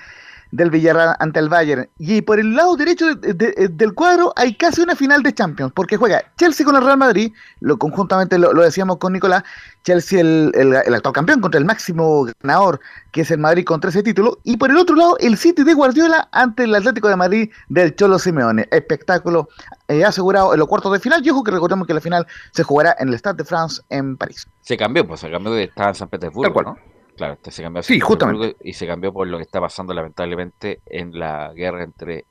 del 0.52 0.70
Villarreal 0.70 1.16
ante 1.20 1.40
el 1.40 1.50
Bayern. 1.50 1.90
Y 1.98 2.22
por 2.22 2.40
el 2.40 2.54
lado 2.56 2.76
derecho 2.76 3.16
de- 3.16 3.34
de- 3.34 3.70
del 3.72 3.94
cuadro 3.94 4.34
hay 4.36 4.56
casi 4.56 4.82
una 4.82 4.96
final 4.96 5.24
de 5.24 5.34
Champions, 5.34 5.72
porque 5.74 5.98
juega 5.98 6.24
Chelsea 6.38 6.66
con 6.66 6.76
el 6.76 6.84
Real 6.84 6.98
Madrid, 6.98 7.32
lo 7.62 7.78
conjuntamente 7.78 8.38
lo, 8.38 8.54
lo 8.54 8.62
decíamos 8.62 8.98
con 8.98 9.14
Nicolás, 9.14 9.44
Chelsea 9.84 10.20
el, 10.22 10.52
el- 10.54 10.74
el 10.86 10.94
actual 10.94 11.14
campeón 11.14 11.42
contra 11.42 11.58
el 11.60 11.66
máximo 11.66 12.28
ganador, 12.44 12.80
que 13.12 13.22
es 13.22 13.32
el 13.32 13.40
Madrid 13.40 13.64
con 13.66 13.80
13 13.80 14.04
títulos, 14.04 14.38
y 14.44 14.58
por 14.58 14.70
el 14.70 14.78
otro 14.78 14.96
lado 14.96 15.18
el 15.20 15.38
City 15.38 15.64
de 15.64 15.74
Guardiola 15.74 16.28
ante 16.32 16.66
el 16.66 16.76
Atlético 16.76 17.08
de 17.10 17.16
Madrid 17.16 17.50
del 17.70 17.96
Cholo 17.96 18.20
Simeone. 18.20 18.68
Espectáculo 18.72 19.48
eh, 19.88 20.04
asegurado 20.06 20.54
en 20.54 20.60
los 20.60 20.68
cuartos 20.68 20.92
de 20.94 21.00
final, 21.00 21.26
y 21.26 21.30
ojo 21.30 21.44
que 21.44 21.52
recordemos 21.52 21.88
que 21.88 21.94
la 21.94 22.02
final 22.02 22.28
se 22.52 22.64
jugará 22.64 22.96
en 23.00 23.10
el 23.10 23.16
Stade 23.16 23.38
de 23.38 23.44
France 23.46 23.82
en 23.90 24.18
París. 24.18 24.48
Se 24.62 24.78
cambió, 24.78 25.08
pues 25.08 25.20
se 25.22 25.32
cambió 25.32 25.52
de 25.54 25.64
estaba 25.64 25.90
en 25.90 25.96
San 25.96 26.10
Petersburgo, 26.10 26.44
Tal 26.44 26.54
cual. 26.54 26.66
¿no? 26.66 27.01
Claro, 27.22 27.34
este 27.36 27.52
se 27.52 27.62
cambió 27.62 27.82
a 27.82 27.84
Sí, 27.84 28.00
justamente. 28.00 28.56
Y 28.64 28.74
se 28.74 28.88
cambió 28.88 29.14
por 29.14 29.28
lo 29.28 29.38
que 29.38 29.44
está 29.44 29.62
pasando 29.62 29.94
lamentablemente 29.94 30.80
en 30.88 31.20
la 31.20 31.54
guerra 31.54 31.84
entre 31.84 32.26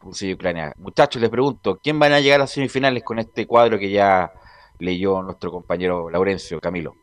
Rusia 0.00 0.30
y 0.30 0.32
Ucrania. 0.32 0.72
Muchachos, 0.78 1.20
les 1.20 1.28
pregunto, 1.28 1.78
¿quién 1.82 1.98
van 1.98 2.14
a 2.14 2.20
llegar 2.20 2.36
a 2.40 2.44
las 2.44 2.50
semifinales 2.52 3.02
con 3.02 3.18
este 3.18 3.46
cuadro 3.46 3.78
que 3.78 3.90
ya 3.90 4.32
leyó 4.78 5.20
nuestro 5.20 5.50
compañero 5.52 6.08
Laurencio 6.08 6.58
Camilo? 6.58 6.94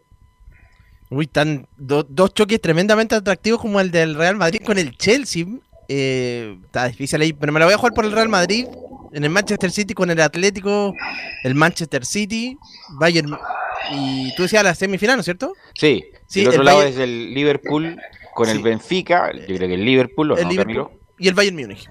Uy, 1.12 1.25
están 1.25 1.67
do- 1.77 2.01
dos 2.10 2.34
choques 2.34 2.60
tremendamente 2.60 3.13
atractivos 3.13 3.62
como 3.62 3.79
el 3.79 3.91
del 3.91 4.15
Real 4.15 4.36
Madrid 4.36 4.62
con 4.65 4.79
el 4.79 4.98
Chelsea. 4.98 5.46
Eh, 5.88 6.58
está 6.65 6.88
difícil 6.88 7.22
ahí, 7.22 7.34
pero 7.34 7.53
me 7.53 7.60
la 7.60 7.65
voy 7.67 7.75
a 7.75 7.77
jugar 7.77 7.94
por 7.94 8.03
el 8.03 8.13
Real 8.13 8.29
Madrid. 8.29 8.65
En 9.13 9.24
el 9.24 9.29
Manchester 9.29 9.70
City 9.70 9.94
con 9.94 10.10
el 10.10 10.20
Atlético, 10.20 10.91
el 11.44 11.53
Manchester 11.53 12.03
City, 12.03 12.58
Bayern. 13.00 13.38
Y 13.91 14.36
tú 14.36 14.44
decías 14.44 14.63
la 14.63 14.75
semifinal, 14.75 15.15
¿no 15.17 15.22
es 15.22 15.25
cierto? 15.25 15.53
Sí, 15.74 16.03
Sí, 16.27 16.41
el 16.41 16.48
otro 16.50 16.60
el 16.62 16.65
lado 16.65 16.79
Bayern- 16.79 16.89
es 16.89 16.98
el 16.98 17.34
Liverpool 17.34 17.98
con 18.34 18.50
el. 18.50 18.60
Benfica, 18.60 19.32
yo 19.34 19.46
creo 19.56 19.67
que 19.67 19.74
el 19.75 19.86
Liverpool, 19.86 20.32
¿o 20.32 20.38
el 20.38 20.44
no, 20.44 20.50
Liverpool 20.50 20.75
Camilo? 20.75 20.91
y 21.17 21.27
el 21.27 21.34
Bayern 21.34 21.56
Múnich. 21.56 21.89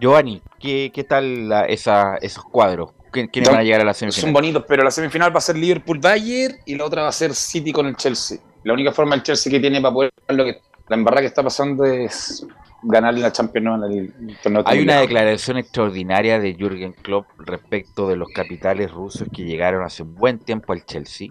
Giovanni, 0.00 0.42
¿qué, 0.58 0.90
qué 0.92 1.04
tal 1.04 1.48
la- 1.48 1.66
esa, 1.66 2.16
esos 2.16 2.44
cuadros? 2.44 2.90
¿Qui- 3.12 3.30
¿Quiénes 3.30 3.46
Son- 3.46 3.54
van 3.54 3.60
a 3.60 3.64
llegar 3.64 3.80
a 3.80 3.84
la 3.84 3.94
Son 3.94 4.10
semifinal? 4.10 4.32
bonitos, 4.34 4.64
pero 4.66 4.82
la 4.82 4.90
semifinal 4.90 5.32
va 5.32 5.38
a 5.38 5.40
ser 5.42 5.56
Liverpool-Bayern 5.56 6.56
y 6.66 6.74
la 6.74 6.84
otra 6.84 7.02
va 7.02 7.08
a 7.08 7.12
ser 7.12 7.32
City 7.34 7.70
con 7.72 7.86
el 7.86 7.94
Chelsea. 7.96 8.38
La 8.64 8.72
única 8.72 8.90
forma 8.92 9.14
el 9.14 9.22
Chelsea 9.22 9.50
que 9.52 9.60
tiene 9.60 9.80
para 9.80 9.94
poder 9.94 10.10
lo 10.28 10.44
que 10.44 10.60
la 10.88 10.96
embarrada 10.96 11.20
que 11.20 11.28
está 11.28 11.42
pasando 11.44 11.84
es 11.84 12.44
ganar 12.84 13.18
la 13.18 13.32
Champions 13.32 13.84
en 13.84 14.28
el 14.30 14.36
torneo. 14.42 14.62
Hay 14.66 14.80
una 14.80 15.00
declaración 15.00 15.58
extraordinaria 15.58 16.38
de 16.38 16.54
Jürgen 16.54 16.92
Klopp 16.92 17.26
respecto 17.38 18.08
de 18.08 18.16
los 18.16 18.28
capitales 18.34 18.90
rusos 18.90 19.28
que 19.34 19.44
llegaron 19.44 19.84
hace 19.84 20.02
un 20.02 20.14
buen 20.14 20.38
tiempo 20.38 20.72
al 20.72 20.84
Chelsea. 20.84 21.28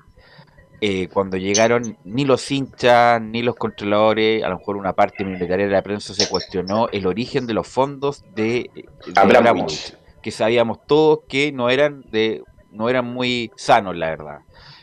Eh, 0.81 1.07
cuando 1.07 1.37
llegaron, 1.37 1.97
ni 2.03 2.25
los 2.25 2.51
hinchas, 2.51 3.21
ni 3.21 3.41
los 3.41 3.55
controladores, 3.55 4.43
a 4.43 4.49
lo 4.49 4.57
mejor 4.57 4.75
una 4.75 4.91
parte 4.91 5.23
minoritaria 5.23 5.65
de 5.65 5.71
la 5.71 5.81
prensa 5.81 6.13
se 6.13 6.27
cuestionó 6.27 6.89
el 6.91 7.07
origen 7.07 7.47
de 7.47 7.53
los 7.53 7.67
fondos 7.67 8.25
de, 8.35 8.69
de. 8.75 8.85
Abramovich, 9.15 9.95
que 10.21 10.31
sabíamos 10.31 10.85
todos 10.85 11.19
que 11.29 11.53
no 11.53 11.69
eran 11.69 12.03
de 12.11 12.43
no 12.73 12.89
eran 12.89 13.05
muy 13.05 13.51
sanos, 13.55 13.95
la 13.95 14.09
verdad. 14.09 14.39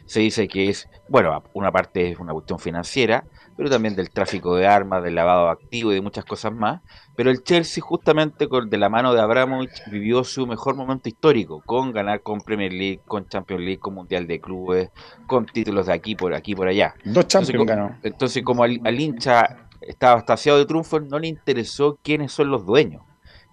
Se 0.06 0.20
dice 0.20 0.48
que 0.48 0.70
es, 0.70 0.88
bueno, 1.08 1.42
una 1.52 1.70
parte 1.70 2.10
es 2.10 2.18
una 2.18 2.32
cuestión 2.32 2.58
financiera, 2.58 3.24
pero 3.60 3.68
también 3.68 3.94
del 3.94 4.08
tráfico 4.08 4.56
de 4.56 4.66
armas, 4.66 5.02
del 5.02 5.14
lavado 5.14 5.44
de 5.44 5.50
activos 5.50 5.92
y 5.92 5.96
de 5.96 6.00
muchas 6.00 6.24
cosas 6.24 6.50
más. 6.50 6.80
Pero 7.14 7.30
el 7.30 7.42
Chelsea, 7.42 7.84
justamente 7.84 8.48
con, 8.48 8.70
de 8.70 8.78
la 8.78 8.88
mano 8.88 9.12
de 9.12 9.20
Abramovich, 9.20 9.82
vivió 9.90 10.24
su 10.24 10.46
mejor 10.46 10.76
momento 10.76 11.10
histórico, 11.10 11.62
con 11.66 11.92
ganar 11.92 12.22
con 12.22 12.40
Premier 12.40 12.72
League, 12.72 13.02
con 13.06 13.28
Champions 13.28 13.62
League, 13.62 13.78
con 13.78 13.92
Mundial 13.92 14.26
de 14.26 14.40
Clubes, 14.40 14.88
con 15.26 15.44
títulos 15.44 15.88
de 15.88 15.92
aquí 15.92 16.14
por 16.14 16.32
aquí 16.32 16.54
por 16.54 16.68
allá. 16.68 16.94
Dos 17.04 17.26
Champions 17.26 17.66
ganó. 17.66 17.98
Entonces, 18.02 18.42
como 18.42 18.62
al, 18.62 18.80
al 18.82 18.98
hincha 18.98 19.68
estaba 19.82 20.20
estaciado 20.20 20.58
de 20.58 20.64
triunfo, 20.64 20.98
no 20.98 21.18
le 21.18 21.28
interesó 21.28 21.98
quiénes 22.02 22.32
son 22.32 22.50
los 22.50 22.64
dueños, 22.64 23.02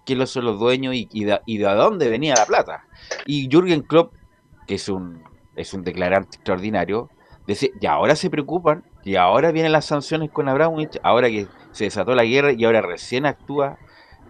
quiénes 0.06 0.30
son 0.30 0.46
los 0.46 0.58
dueños 0.58 0.94
y, 0.94 1.06
y 1.12 1.24
de, 1.24 1.38
y 1.44 1.58
de 1.58 1.66
dónde 1.66 2.08
venía 2.08 2.34
la 2.34 2.46
plata. 2.46 2.86
Y 3.26 3.46
Jürgen 3.50 3.82
Klopp, 3.82 4.14
que 4.66 4.76
es 4.76 4.88
un, 4.88 5.22
es 5.54 5.74
un 5.74 5.84
declarante 5.84 6.36
extraordinario, 6.36 7.10
dice, 7.46 7.72
y 7.78 7.84
ahora 7.84 8.16
se 8.16 8.30
preocupan, 8.30 8.84
y 9.04 9.16
ahora 9.16 9.52
vienen 9.52 9.72
las 9.72 9.86
sanciones 9.86 10.30
con 10.30 10.48
Abramovich, 10.48 10.98
ahora 11.02 11.28
que 11.28 11.46
se 11.72 11.84
desató 11.84 12.14
la 12.14 12.24
guerra 12.24 12.52
y 12.52 12.64
ahora 12.64 12.80
recién 12.82 13.26
actúa 13.26 13.78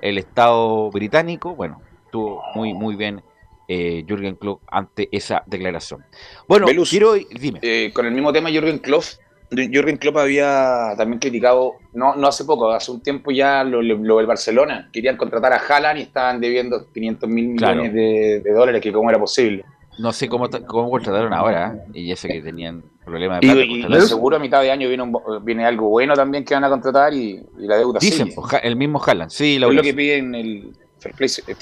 el 0.01 0.19
Estado 0.19 0.91
británico, 0.91 1.55
bueno, 1.55 1.81
estuvo 2.05 2.43
muy, 2.55 2.73
muy 2.75 2.95
bien 2.97 3.23
eh, 3.67 4.05
Jürgen 4.07 4.37
Klopp 4.37 4.63
ante 4.71 5.09
esa 5.13 5.43
declaración. 5.47 6.05
Bueno, 6.47 6.67
Velus. 6.67 6.91
quiero, 6.91 7.15
dime. 7.15 7.59
Eh, 7.63 7.91
con 7.93 8.07
el 8.07 8.13
mismo 8.13 8.33
tema, 8.33 8.51
Jürgen 8.51 8.79
Klopp, 8.79 9.03
Jürgen 9.51 9.97
Klopp 9.97 10.19
había 10.19 10.95
también 10.97 11.19
criticado, 11.19 11.75
no, 11.95 12.15
no 12.17 12.29
hace 12.29 12.45
poco, 12.45 12.71
hace 12.71 12.91
un 12.93 13.03
tiempo 13.03 13.31
ya 13.31 13.65
lo, 13.65 13.83
lo- 13.83 13.97
lo 13.97 14.17
del 14.19 14.27
Barcelona. 14.27 14.89
Querían 14.93 15.17
contratar 15.17 15.53
a 15.53 15.57
Haaland 15.57 15.99
y 15.99 16.03
estaban 16.03 16.41
debiendo 16.41 16.91
500 16.93 17.29
mil 17.29 17.57
Claro. 17.57 17.83
millones 17.83 17.95
de, 17.95 18.41
de 18.45 18.53
dólares, 18.53 18.81
que 18.83 18.93
cómo 18.93 19.09
era 19.11 19.19
posible. 19.19 19.65
No 19.99 20.13
sé 20.13 20.29
cómo, 20.29 20.49
cómo 20.67 20.91
contrataron 20.91 21.33
ahora, 21.33 21.85
y 21.93 22.11
ese 22.13 22.29
que 22.29 22.41
tenían 22.41 22.83
problemas 23.05 23.41
de 23.41 23.47
Y, 23.47 23.51
plata. 23.51 23.65
y 23.65 23.69
contrataron. 23.81 24.09
seguro 24.09 24.37
a 24.37 24.39
mitad 24.39 24.63
de 24.63 24.71
año 24.71 24.89
viene, 24.89 25.03
un 25.03 25.45
viene 25.45 25.65
algo 25.67 25.89
bueno 25.89 26.15
también 26.15 26.45
que 26.45 26.55
van 26.55 26.65
a 26.65 26.69
contratar 26.69 27.13
y, 27.15 27.41
y 27.59 27.67
la 27.67 27.77
deuda 27.77 27.99
Dicen, 28.01 28.29
sigue. 28.29 28.35
pues, 28.41 28.61
el 28.63 28.77
mismo 28.77 29.03
Haaland, 29.05 29.31
sí, 29.31 29.59
la 29.59 29.67
es 29.69 29.75
lo 29.75 29.83
que 29.83 29.95
piden 29.95 30.35
el 30.35 30.73
fair 31.01 31.15
play, 31.15 31.29
fair 31.29 31.57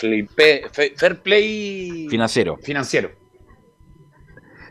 play- 0.71 0.93
fair 0.97 1.23
play 1.23 2.07
financiero. 2.09 2.57
financiero. 2.62 3.11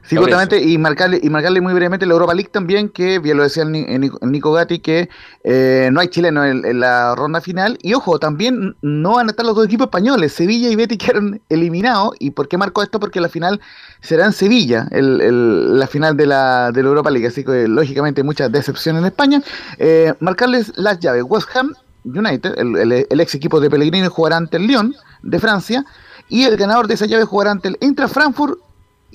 Sí, 0.08 0.16
justamente, 0.18 0.62
y 0.62 0.78
marcarle, 0.78 1.20
y 1.24 1.30
marcarle 1.32 1.62
muy 1.62 1.74
brevemente 1.74 2.06
la 2.06 2.14
Europa 2.14 2.34
League 2.36 2.50
también, 2.52 2.90
que 2.90 3.18
bien 3.20 3.38
lo 3.38 3.44
decía 3.44 3.64
el, 3.64 3.72
Ni- 3.72 3.86
el 3.88 4.02
Nico, 4.02 4.20
el 4.22 4.32
Nico 4.32 4.52
Gatti, 4.52 4.78
que 4.80 5.10
eh, 5.44 5.90
no 5.92 6.00
hay 6.00 6.10
chileno 6.10 6.46
en, 6.46 6.64
en 6.64 6.80
la 6.80 7.16
ronda 7.16 7.42
final. 7.42 7.80
Y 7.82 7.94
ojo, 7.96 8.20
también 8.20 8.76
no 8.84 9.16
van 9.16 9.28
a 9.28 9.32
estar 9.32 9.44
los 9.46 9.56
dos 9.56 9.66
equipos 9.66 9.86
españoles. 9.88 10.32
Sevilla 10.34 10.70
y 10.70 10.76
Betis 10.76 10.98
quedaron 11.00 11.42
eliminados. 11.50 12.12
¿Y 12.20 12.32
por 12.32 12.48
qué 12.48 12.58
marco 12.58 12.84
esto? 12.84 13.00
Porque 13.00 13.20
la 13.20 13.30
final 13.30 13.60
será 14.02 14.26
en 14.26 14.34
Sevilla, 14.34 14.88
el, 14.92 15.22
el- 15.22 15.80
la 15.80 15.88
final 15.88 16.16
de 16.16 16.28
la, 16.28 16.72
de 16.72 16.84
la 16.84 16.90
Europa 16.90 17.10
League. 17.10 17.28
Así 17.28 17.44
que, 17.44 17.68
lógicamente, 17.68 18.22
mucha 18.22 18.48
decepción 18.48 18.98
en 18.98 19.06
España. 19.06 19.42
Eh, 19.80 20.14
marcarles 20.20 20.72
las 20.76 21.00
llaves. 21.00 21.24
West 21.28 21.50
Ham 21.56 21.74
United, 22.04 22.54
el, 22.60 23.20
ex 23.20 23.34
equipo 23.34 23.60
de 23.60 23.72
Pellegrini, 23.72 24.08
jugará 24.08 24.38
ante 24.38 24.58
el 24.58 24.68
Lyon 24.68 24.94
de 25.24 25.40
Francia. 25.40 25.84
Y 26.30 26.44
el 26.44 26.58
ganador 26.58 26.88
de 26.88 26.94
esa 26.94 27.08
llave 27.08 27.24
jugará 27.24 27.50
ante 27.52 27.70
el 27.70 27.78
Eintracht 27.82 28.14
Frankfurt 28.14 28.60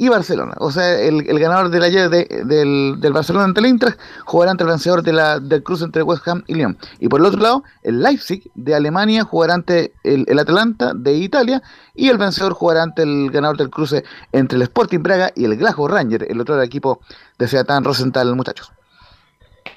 y 0.03 0.09
Barcelona. 0.09 0.55
O 0.61 0.71
sea, 0.71 0.99
el, 0.99 1.29
el 1.29 1.39
ganador 1.39 1.69
de 1.69 1.79
la 1.79 1.89
llave 1.91 2.09
de- 2.27 2.45
del, 2.47 2.95
del 3.01 3.13
Barcelona 3.13 3.45
ante 3.45 3.61
el 3.61 3.67
Eintracht 3.67 3.99
jugará 4.25 4.51
ante 4.53 4.65
el 4.65 4.71
vencedor 4.71 5.03
de 5.03 5.13
la, 5.13 5.39
del 5.39 5.63
cruce 5.63 5.85
entre 5.85 6.03
West 6.03 6.27
Ham 6.27 6.43
y 6.47 6.55
Lyon. 6.55 6.79
Y 7.01 7.09
por 7.09 7.21
el 7.21 7.27
otro 7.27 7.41
lado, 7.41 7.65
el 7.83 8.01
Leipzig 8.03 8.51
de 8.55 8.75
Alemania 8.75 9.25
jugará 9.25 9.53
ante 9.55 9.93
el, 10.03 10.25
el 10.27 10.39
Atalanta 10.39 10.95
de 10.95 11.13
Italia 11.19 11.63
y 11.95 12.09
el 12.09 12.17
vencedor 12.17 12.55
jugará 12.55 12.83
ante 12.83 13.03
el 13.03 13.31
ganador 13.31 13.59
del 13.59 13.69
cruce 13.69 14.03
entre 14.33 14.57
el 14.57 14.63
Sporting 14.63 15.01
Braga 15.03 15.33
y 15.37 15.45
el 15.45 15.57
Glasgow 15.59 15.87
Ranger, 15.87 16.27
el 16.31 16.41
otro 16.41 16.63
equipo 16.63 17.01
de 17.39 17.47
Seatán 17.47 17.85
Rosenthal, 17.85 18.35
muchachos. 18.35 18.73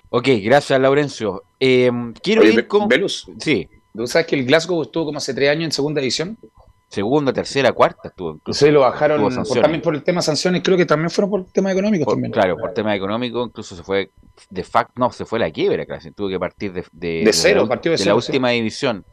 Ok, 0.10 0.28
gracias, 0.42 0.80
Laurencio. 0.80 1.44
Eh, 1.60 1.92
quiero 2.22 2.44
Oye, 2.44 2.54
ir 2.54 2.68
con. 2.68 2.88
Velus, 2.88 3.28
Sí, 3.40 3.68
¿tú 3.94 4.08
sabes 4.08 4.28
que 4.28 4.38
el 4.40 4.46
Glasgow 4.46 4.82
estuvo 4.84 5.06
como 5.06 5.18
hace 5.18 5.34
tres 5.34 5.50
años 5.50 5.66
en 5.66 5.72
segunda 5.74 6.00
división? 6.00 6.38
Segunda, 6.94 7.34
tercera, 7.34 7.72
cuarta 7.72 8.10
estuvo 8.10 8.32
incluso. 8.36 8.66
Sí, 8.66 8.72
lo 8.72 8.82
bajaron 8.82 9.22
por- 9.22 9.62
también 9.62 9.82
por 9.82 9.96
el 9.96 10.04
tema 10.04 10.22
sanciones, 10.22 10.62
creo 10.64 10.78
que 10.78 10.86
también 10.86 11.10
fueron 11.10 11.30
por 11.32 11.46
temas 11.46 11.74
económicos 11.74 12.06
Por- 12.06 12.14
también. 12.16 12.32
claro, 12.32 12.56
por 12.58 12.74
tema 12.74 12.96
económico, 12.96 13.44
incluso 13.44 13.76
se 13.76 13.84
fue 13.84 14.12
de 14.50 14.64
facto, 14.64 14.94
no, 14.98 15.12
se 15.12 15.26
fue 15.26 15.40
la 15.40 15.52
quiebra 15.52 15.86
casi, 15.86 16.12
tuvo 16.12 16.30
que 16.30 16.40
partir 16.40 16.72
de, 16.74 16.86
de, 16.92 17.24
De 17.26 17.34
cero, 17.34 17.64
la, 17.64 17.68
partió 17.70 17.92
de 17.92 17.98
de 17.98 18.04
cero, 18.04 18.16
la 18.16 18.22
sí. 18.22 18.32
última 18.32 18.50
división, 18.52 19.06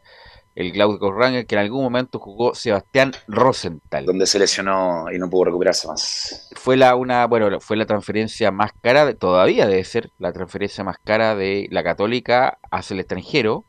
el 0.55 0.71
Glasgow 0.73 1.11
Rangers, 1.11 1.45
que 1.47 1.55
en 1.55 1.61
algún 1.61 1.81
momento 1.83 2.19
jugó 2.19 2.53
Sebastián 2.53 3.13
Rosenthal. 3.27 4.05
Donde 4.05 4.25
se 4.25 4.37
lesionó 4.37 5.05
y 5.11 5.17
no 5.17 5.29
pudo 5.29 5.45
recuperarse 5.45 5.87
más. 5.87 6.49
Fue 6.55 6.75
la 6.77 6.95
una, 6.95 7.25
bueno, 7.27 7.59
fue 7.61 7.77
la 7.77 7.85
transferencia 7.85 8.51
más 8.51 8.71
cara, 8.81 9.05
de- 9.05 9.13
todavía 9.15 9.65
debe 9.67 9.83
ser 9.83 10.11
la 10.19 10.31
transferencia 10.33 10.83
más 10.83 10.97
cara 11.03 11.35
de 11.35 11.67
la 11.71 11.83
Católica 11.83 12.57
hacia 12.69 12.93
el 12.95 12.99
extranjero, 12.99 13.63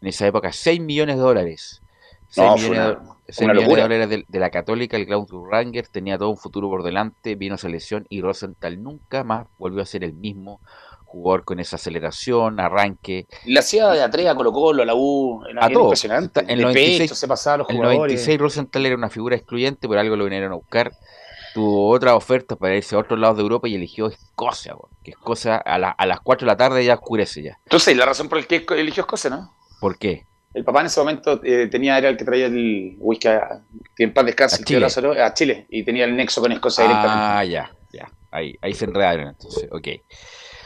en 0.00 0.08
esa 0.08 0.26
época 0.26 0.52
6 0.52 0.80
millones 0.80 1.16
de 1.16 1.22
dólares. 1.22 1.82
6 2.28 2.46
No, 2.46 2.56
fue 2.56 2.68
millones, 2.68 2.70
de- 2.70 2.76
una, 2.78 2.86
de 2.88 2.94
locura. 2.94 3.17
Dólares 3.36 4.08
de, 4.08 4.24
de 4.26 4.38
la 4.40 4.50
Católica, 4.50 4.96
el 4.96 5.06
Glasgow 5.06 5.46
Rangers 5.46 5.90
tenía 5.90 6.16
todo 6.18 6.30
un 6.30 6.36
futuro 6.38 6.68
por 6.68 6.82
delante, 6.82 7.34
vino 7.34 7.56
esa 7.56 7.68
lesión 7.68 8.06
y 8.08 8.20
Rosenthal 8.22 8.82
nunca 8.82 9.24
más 9.24 9.46
volvió 9.58 9.82
a 9.82 9.86
ser 9.86 10.02
el 10.04 10.14
mismo 10.14 10.60
jugador 11.04 11.44
con 11.44 11.58
esa 11.60 11.76
aceleración, 11.76 12.60
arranque. 12.60 13.26
Le 13.46 13.58
hacía 13.60 13.88
de 13.88 14.02
A3 14.04 14.28
a 14.30 14.34
Colo 14.34 14.52
Colo, 14.52 14.82
a 14.82 14.86
la 14.86 14.94
U, 14.94 15.42
era, 15.48 15.64
A 15.64 15.70
todo. 15.70 15.84
impresionante. 15.84 16.40
En 16.40 16.46
de 16.48 16.56
96 16.56 16.98
pecho, 17.00 17.14
se 17.14 17.26
pasaba 17.28 17.54
a 17.54 17.58
los 17.58 17.70
En 17.70 17.76
el 17.76 17.82
jugadores. 17.82 17.98
96 18.14 18.38
Rosenthal 18.38 18.86
era 18.86 18.94
una 18.94 19.08
figura 19.08 19.36
excluyente, 19.36 19.88
por 19.88 19.96
algo 19.98 20.16
lo 20.16 20.24
vinieron 20.24 20.52
a 20.52 20.56
buscar. 20.56 20.92
Tuvo 21.54 21.88
otra 21.90 22.14
oferta 22.14 22.56
para 22.56 22.76
irse 22.76 22.94
a 22.94 22.98
otros 22.98 23.18
lados 23.18 23.36
de 23.38 23.42
Europa 23.42 23.68
y 23.68 23.74
eligió 23.74 24.06
Escocia, 24.08 24.74
que 25.02 25.12
Escocia 25.12 25.56
a, 25.56 25.78
la- 25.78 25.90
a 25.90 26.04
las 26.06 26.20
4 26.20 26.44
de 26.46 26.52
la 26.52 26.56
tarde 26.58 26.84
ya 26.84 26.94
oscurece 26.94 27.42
ya. 27.42 27.58
Entonces, 27.64 27.96
la 27.96 28.04
razón 28.04 28.28
por 28.28 28.38
la 28.38 28.44
que 28.44 28.64
eligió 28.76 29.02
Escocia, 29.02 29.30
¿no? 29.30 29.54
¿Por 29.80 29.96
qué? 29.98 30.26
El 30.58 30.64
papá 30.64 30.80
en 30.80 30.86
ese 30.86 30.98
momento 30.98 31.40
eh, 31.44 31.68
tenía, 31.68 31.96
era 31.96 32.08
el 32.08 32.16
que 32.16 32.24
traía 32.24 32.46
el 32.46 32.96
whisky 32.98 33.28
a, 33.28 33.62
que 33.94 34.02
en 34.02 34.12
paz 34.12 34.26
descanse, 34.26 34.60
A 34.60 34.64
Chile. 34.64 34.80
Lázaro, 34.80 35.12
a 35.12 35.32
Chile, 35.32 35.66
y 35.70 35.84
tenía 35.84 36.04
el 36.04 36.16
nexo 36.16 36.40
con 36.40 36.50
Escocia 36.50 36.82
directamente. 36.82 37.24
Ah, 37.24 37.44
ya, 37.44 37.70
ya. 37.92 38.10
Ahí, 38.32 38.56
ahí 38.60 38.74
se 38.74 38.86
enredaron 38.86 39.28
entonces, 39.28 39.68
ok. 39.70 39.88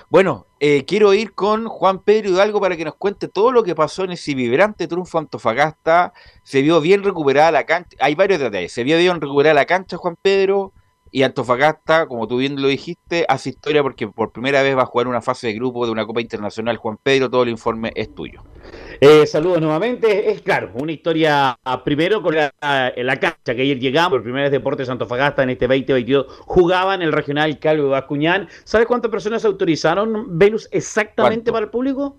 Bueno, 0.09 0.47
eh, 0.61 0.87
quiero 0.87 1.13
ir 1.13 1.35
con 1.35 1.67
Juan 1.67 1.99
Pedro 1.99 2.31
Hidalgo 2.31 2.59
para 2.59 2.75
que 2.75 2.87
nos 2.87 2.95
cuente 2.95 3.29
todo 3.29 3.53
lo 3.53 3.63
que 3.63 3.75
pasó 3.75 4.05
en 4.05 4.13
ese 4.13 4.35
vibrante 4.35 4.89
triunfo 4.89 5.19
Antofagasta. 5.19 6.15
Se 6.43 6.63
vio 6.63 6.81
bien 6.81 7.03
recuperada 7.03 7.51
la 7.53 7.65
cancha. 7.65 7.95
Hay 8.01 8.15
varios 8.15 8.41
detalles. 8.41 8.73
Se 8.73 8.85
vio 8.85 8.97
bien 8.97 9.21
recuperada 9.21 9.55
la 9.55 9.67
cancha, 9.67 9.99
Juan 9.99 10.17
Pedro. 10.23 10.73
Y 11.11 11.25
Antofagasta, 11.25 12.07
como 12.07 12.27
tú 12.27 12.39
bien 12.39 12.61
lo 12.61 12.69
dijiste, 12.69 13.27
hace 13.29 13.51
historia 13.51 13.83
porque 13.83 14.09
por 14.09 14.33
primera 14.33 14.63
vez 14.63 14.75
va 14.75 14.83
a 14.83 14.87
jugar 14.87 15.09
una 15.09 15.21
fase 15.21 15.49
de 15.49 15.53
grupo 15.53 15.85
de 15.85 15.93
una 15.93 16.07
Copa 16.07 16.23
Internacional. 16.23 16.79
Juan 16.79 16.97
Pedro, 17.03 17.29
todo 17.29 17.43
el 17.43 17.51
informe 17.51 17.93
es 17.95 18.15
tuyo. 18.15 18.43
Eh, 19.05 19.27
saludos 19.27 19.61
nuevamente. 19.61 20.31
Es 20.31 20.43
claro, 20.43 20.71
una 20.75 20.93
historia 20.93 21.59
ah, 21.65 21.83
primero 21.83 22.23
con 22.23 22.37
la, 22.37 22.53
ah, 22.61 22.93
la 22.97 23.19
cancha 23.19 23.53
que 23.57 23.63
ayer 23.63 23.81
llegamos, 23.81 24.13
por 24.13 24.23
primera 24.23 24.45
vez 24.45 24.53
Deportes 24.53 24.89
Antofagasta 24.89 25.43
en 25.43 25.51
este 25.51 25.67
2022 25.67 26.27
jugaba 26.47 26.95
en 26.95 27.03
el 27.03 27.11
regional 27.13 27.59
Calvo 27.59 27.89
Bascuñán. 27.89 28.49
¿Sabes 28.63 28.87
cuántas 28.87 29.11
personas 29.11 29.43
se 29.43 29.49
autorizaron, 29.49 30.39
Velus, 30.39 30.69
exactamente 30.71 31.51
¿Cuánto? 31.51 31.53
para 31.53 31.65
el 31.65 31.71
público? 31.71 32.17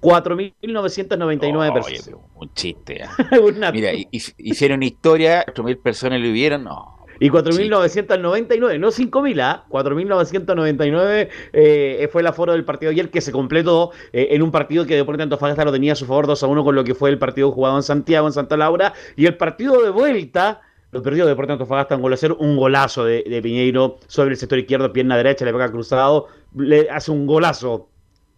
4.999 0.00 1.58
Oye, 1.60 1.72
personas. 1.72 2.02
pero 2.06 2.22
un 2.34 2.54
chiste. 2.54 3.02
Una- 3.42 3.70
Mira, 3.70 3.92
hi- 3.92 4.08
hi- 4.10 4.34
hicieron 4.38 4.82
historia, 4.82 5.44
8.000 5.46 5.82
personas 5.82 6.18
lo 6.18 6.32
vieron. 6.32 6.64
No, 6.64 7.01
Y 7.22 7.30
4.999, 7.30 8.80
no 8.80 8.88
5.000, 8.88 9.40
¿ah? 9.42 9.64
4.999 9.70 11.28
eh, 11.52 12.08
fue 12.10 12.20
el 12.20 12.26
aforo 12.26 12.50
del 12.50 12.64
partido 12.64 12.90
ayer 12.90 13.10
que 13.10 13.20
se 13.20 13.30
completó 13.30 13.92
eh, 14.12 14.28
en 14.32 14.42
un 14.42 14.50
partido 14.50 14.84
que 14.86 14.96
Deportes 14.96 15.22
Antofagasta 15.22 15.64
lo 15.64 15.70
tenía 15.70 15.92
a 15.92 15.94
su 15.94 16.04
favor 16.04 16.26
2 16.26 16.42
a 16.42 16.46
1 16.48 16.64
con 16.64 16.74
lo 16.74 16.82
que 16.82 16.96
fue 16.96 17.10
el 17.10 17.18
partido 17.18 17.52
jugado 17.52 17.76
en 17.76 17.84
Santiago, 17.84 18.26
en 18.26 18.32
Santa 18.32 18.56
Laura. 18.56 18.92
Y 19.14 19.26
el 19.26 19.36
partido 19.36 19.80
de 19.82 19.90
vuelta 19.90 20.62
lo 20.90 21.00
perdió 21.00 21.24
Deportes 21.24 21.52
Antofagasta 21.52 21.94
un 21.94 22.02
gol 22.02 22.12
a 22.12 22.16
cero, 22.16 22.36
un 22.40 22.56
golazo 22.56 23.04
de, 23.04 23.22
de 23.22 23.40
Piñeiro 23.40 23.98
sobre 24.08 24.30
el 24.30 24.36
sector 24.36 24.58
izquierdo, 24.58 24.92
pierna 24.92 25.16
derecha, 25.16 25.44
le 25.44 25.52
pega 25.52 25.70
cruzado, 25.70 26.26
le 26.56 26.90
hace 26.90 27.12
un 27.12 27.28
golazo 27.28 27.88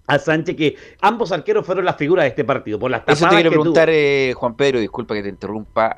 a 0.06 0.18
Sánchez 0.18 0.56
que 0.56 0.76
ambos 1.00 1.32
arqueros 1.32 1.64
fueron 1.64 1.86
las 1.86 1.96
figuras 1.96 2.24
de 2.24 2.28
este 2.28 2.44
partido 2.44 2.78
por 2.78 2.90
las 2.90 3.02
Eso 3.06 3.26
te 3.28 3.36
quiero 3.36 3.50
preguntar, 3.50 3.88
eh, 3.90 4.34
Juan 4.36 4.54
Pedro, 4.56 4.78
disculpa 4.78 5.14
que 5.14 5.22
te 5.22 5.30
interrumpa, 5.30 5.96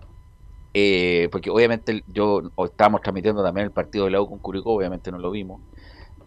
eh, 0.78 1.30
porque 1.32 1.48
obviamente 1.48 2.04
yo 2.06 2.42
estábamos 2.66 3.00
transmitiendo 3.00 3.42
también 3.42 3.64
el 3.64 3.70
partido 3.70 4.04
de 4.04 4.10
la 4.10 4.20
U 4.20 4.28
con 4.28 4.40
Curicó, 4.40 4.74
obviamente 4.74 5.10
no 5.10 5.16
lo 5.16 5.30
vimos, 5.30 5.62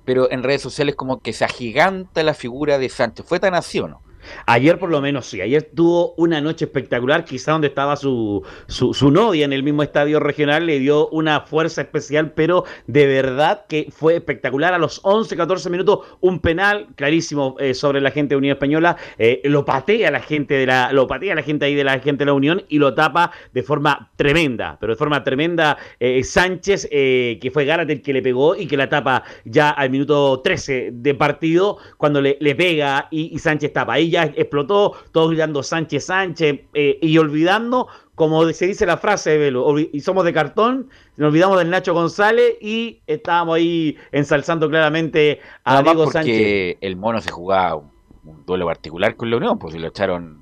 pero 0.06 0.32
en 0.32 0.42
redes 0.42 0.64
sociales 0.64 0.96
como 0.96 1.20
que 1.20 1.34
se 1.34 1.46
agiganta 1.46 2.24
la 2.24 2.34
figura 2.34 2.80
de 2.80 2.90
Sánchez. 2.90 3.28
¿Fue 3.28 3.40
tan 3.40 3.54
así 3.54 3.80
o 3.80 3.88
no? 3.88 4.02
Ayer 4.46 4.80
por 4.80 4.90
lo 4.90 5.02
menos 5.02 5.26
sí, 5.26 5.42
ayer 5.42 5.70
tuvo 5.76 6.14
una 6.18 6.42
noche 6.42 6.66
espectacular, 6.66 7.26
quizá 7.26 7.52
donde 7.52 7.68
estaba 7.68 7.96
su, 7.96 8.44
su, 8.68 8.94
su 8.94 9.12
novia 9.12 9.46
en 9.46 9.54
el 9.54 9.64
mismo 9.64 9.84
estadio 9.84 10.20
regional, 10.20 10.66
le 10.66 10.80
dio 10.80 11.10
una 11.10 11.42
fuerza 11.42 11.82
especial, 11.82 12.32
pero 12.32 12.66
de 12.88 13.08
verdad 13.08 13.66
que 13.68 13.88
fue 13.92 14.16
espectacular. 14.16 14.74
A 14.74 14.78
los 14.78 15.00
11, 15.04 15.36
14 15.36 15.70
minutos, 15.70 16.00
un 16.22 16.40
penal 16.40 16.88
clarísimo 16.96 17.56
eh, 17.60 17.74
sobre 17.74 18.02
la 18.02 18.12
gente 18.12 18.34
de 18.34 18.38
Unión 18.38 18.54
Española, 18.54 18.98
eh, 19.18 19.42
lo 19.46 19.66
patea 19.66 20.12
la 20.12 20.20
gente 20.20 20.56
de 20.56 20.66
la, 20.66 20.92
lo 20.92 21.08
patea 21.08 21.36
la 21.36 21.44
gente 21.44 21.66
ahí 21.66 21.76
de 21.76 21.84
la 21.84 22.00
gente 22.00 22.20
de 22.20 22.26
la 22.26 22.34
Unión 22.34 22.64
y 22.70 22.78
lo 22.78 22.94
tapa 22.94 23.32
de 23.54 23.64
forma 23.64 24.12
tremenda, 24.16 24.78
pero 24.80 24.94
de 24.94 24.98
forma 24.98 25.24
tremenda 25.24 25.78
eh, 26.00 26.24
Sánchez, 26.24 26.88
que 26.90 27.52
fue 27.54 27.66
Gárate 27.66 27.94
el 27.94 28.02
que 28.02 28.14
le 28.14 28.22
pegó 28.22 28.56
y 28.56 28.68
que 28.68 28.78
la 28.78 28.90
tapa 28.90 29.24
ya 29.46 29.70
al 29.70 29.90
minuto 29.90 30.42
13 30.42 30.90
de 30.94 31.16
partido, 31.16 31.78
cuando 31.98 32.22
le, 32.22 32.38
le 32.40 32.56
pega 32.56 33.08
y, 33.12 33.34
y 33.34 33.40
Sánchez 33.40 33.74
tapa. 33.74 33.94
Ahí 33.94 34.10
ya 34.10 34.19
explotó, 34.24 34.94
todos 35.12 35.30
gritando 35.30 35.64
Sánchez, 35.64 36.06
Sánchez, 36.06 36.62
eh, 36.74 37.00
y 37.02 37.18
olvidando, 37.18 37.88
como 38.16 38.48
se 38.52 38.68
dice 38.68 38.86
la 38.86 38.98
frase 38.98 39.32
de 39.32 39.38
Velo, 39.38 39.78
y 39.80 40.00
somos 40.02 40.26
de 40.26 40.34
cartón, 40.34 40.90
nos 41.18 41.30
olvidamos 41.30 41.58
del 41.58 41.70
Nacho 41.70 41.94
González 41.94 42.56
y 42.62 43.00
estábamos 43.08 43.56
ahí 43.56 43.98
ensalzando 44.12 44.70
claramente 44.70 45.40
a 45.64 45.82
Diego 45.82 46.06
porque 46.06 46.14
Sánchez. 46.14 46.78
el 46.82 46.96
mono 46.96 47.22
se 47.22 47.32
jugaba 47.32 47.76
un, 47.76 47.92
un 48.30 48.46
duelo 48.46 48.66
particular 48.66 49.16
con 49.16 49.30
la 49.30 49.38
Unión, 49.38 49.58
pues 49.60 49.74
si 49.74 49.80
lo 49.80 49.88
echaron, 49.88 50.42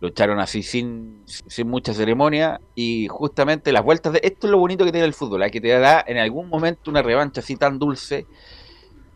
lo 0.00 0.08
echaron 0.08 0.40
así 0.40 0.62
sin, 0.62 1.22
sin 1.26 1.68
mucha 1.68 1.92
ceremonia 1.92 2.60
y 2.74 3.08
justamente 3.08 3.72
las 3.72 3.84
vueltas 3.84 4.12
de 4.12 4.20
esto 4.22 4.46
es 4.46 4.50
lo 4.50 4.58
bonito 4.58 4.84
que 4.84 4.92
tiene 4.92 5.06
el 5.06 5.14
fútbol, 5.14 5.42
hay 5.42 5.50
que 5.50 5.60
te 5.60 5.68
da 5.68 6.04
en 6.06 6.18
algún 6.18 6.48
momento 6.48 6.90
una 6.90 7.02
revancha 7.02 7.40
así 7.40 7.56
tan 7.56 7.78
dulce. 7.78 8.26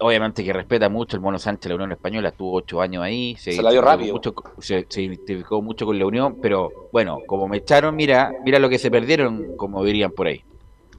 Obviamente 0.00 0.42
que 0.44 0.52
respeta 0.52 0.88
mucho 0.88 1.16
el 1.16 1.22
Mono 1.22 1.38
Sánchez, 1.38 1.68
la 1.68 1.74
Unión 1.76 1.92
Española, 1.92 2.30
estuvo 2.30 2.52
ocho 2.54 2.80
años 2.80 3.02
ahí, 3.04 3.36
Se 3.36 3.62
la 3.62 3.70
dio 3.70 3.80
identificó 3.80 3.82
rápido. 3.82 4.14
mucho, 4.14 4.34
se, 4.58 4.86
se 4.88 5.02
identificó 5.02 5.62
mucho 5.62 5.84
con 5.86 5.98
la 5.98 6.06
Unión, 6.06 6.38
pero 6.40 6.70
bueno, 6.92 7.20
como 7.26 7.48
me 7.48 7.58
echaron, 7.58 7.96
mira, 7.96 8.32
mira 8.44 8.58
lo 8.58 8.68
que 8.68 8.78
se 8.78 8.90
perdieron, 8.90 9.56
como 9.56 9.84
dirían 9.84 10.10
por 10.12 10.26
ahí. 10.28 10.42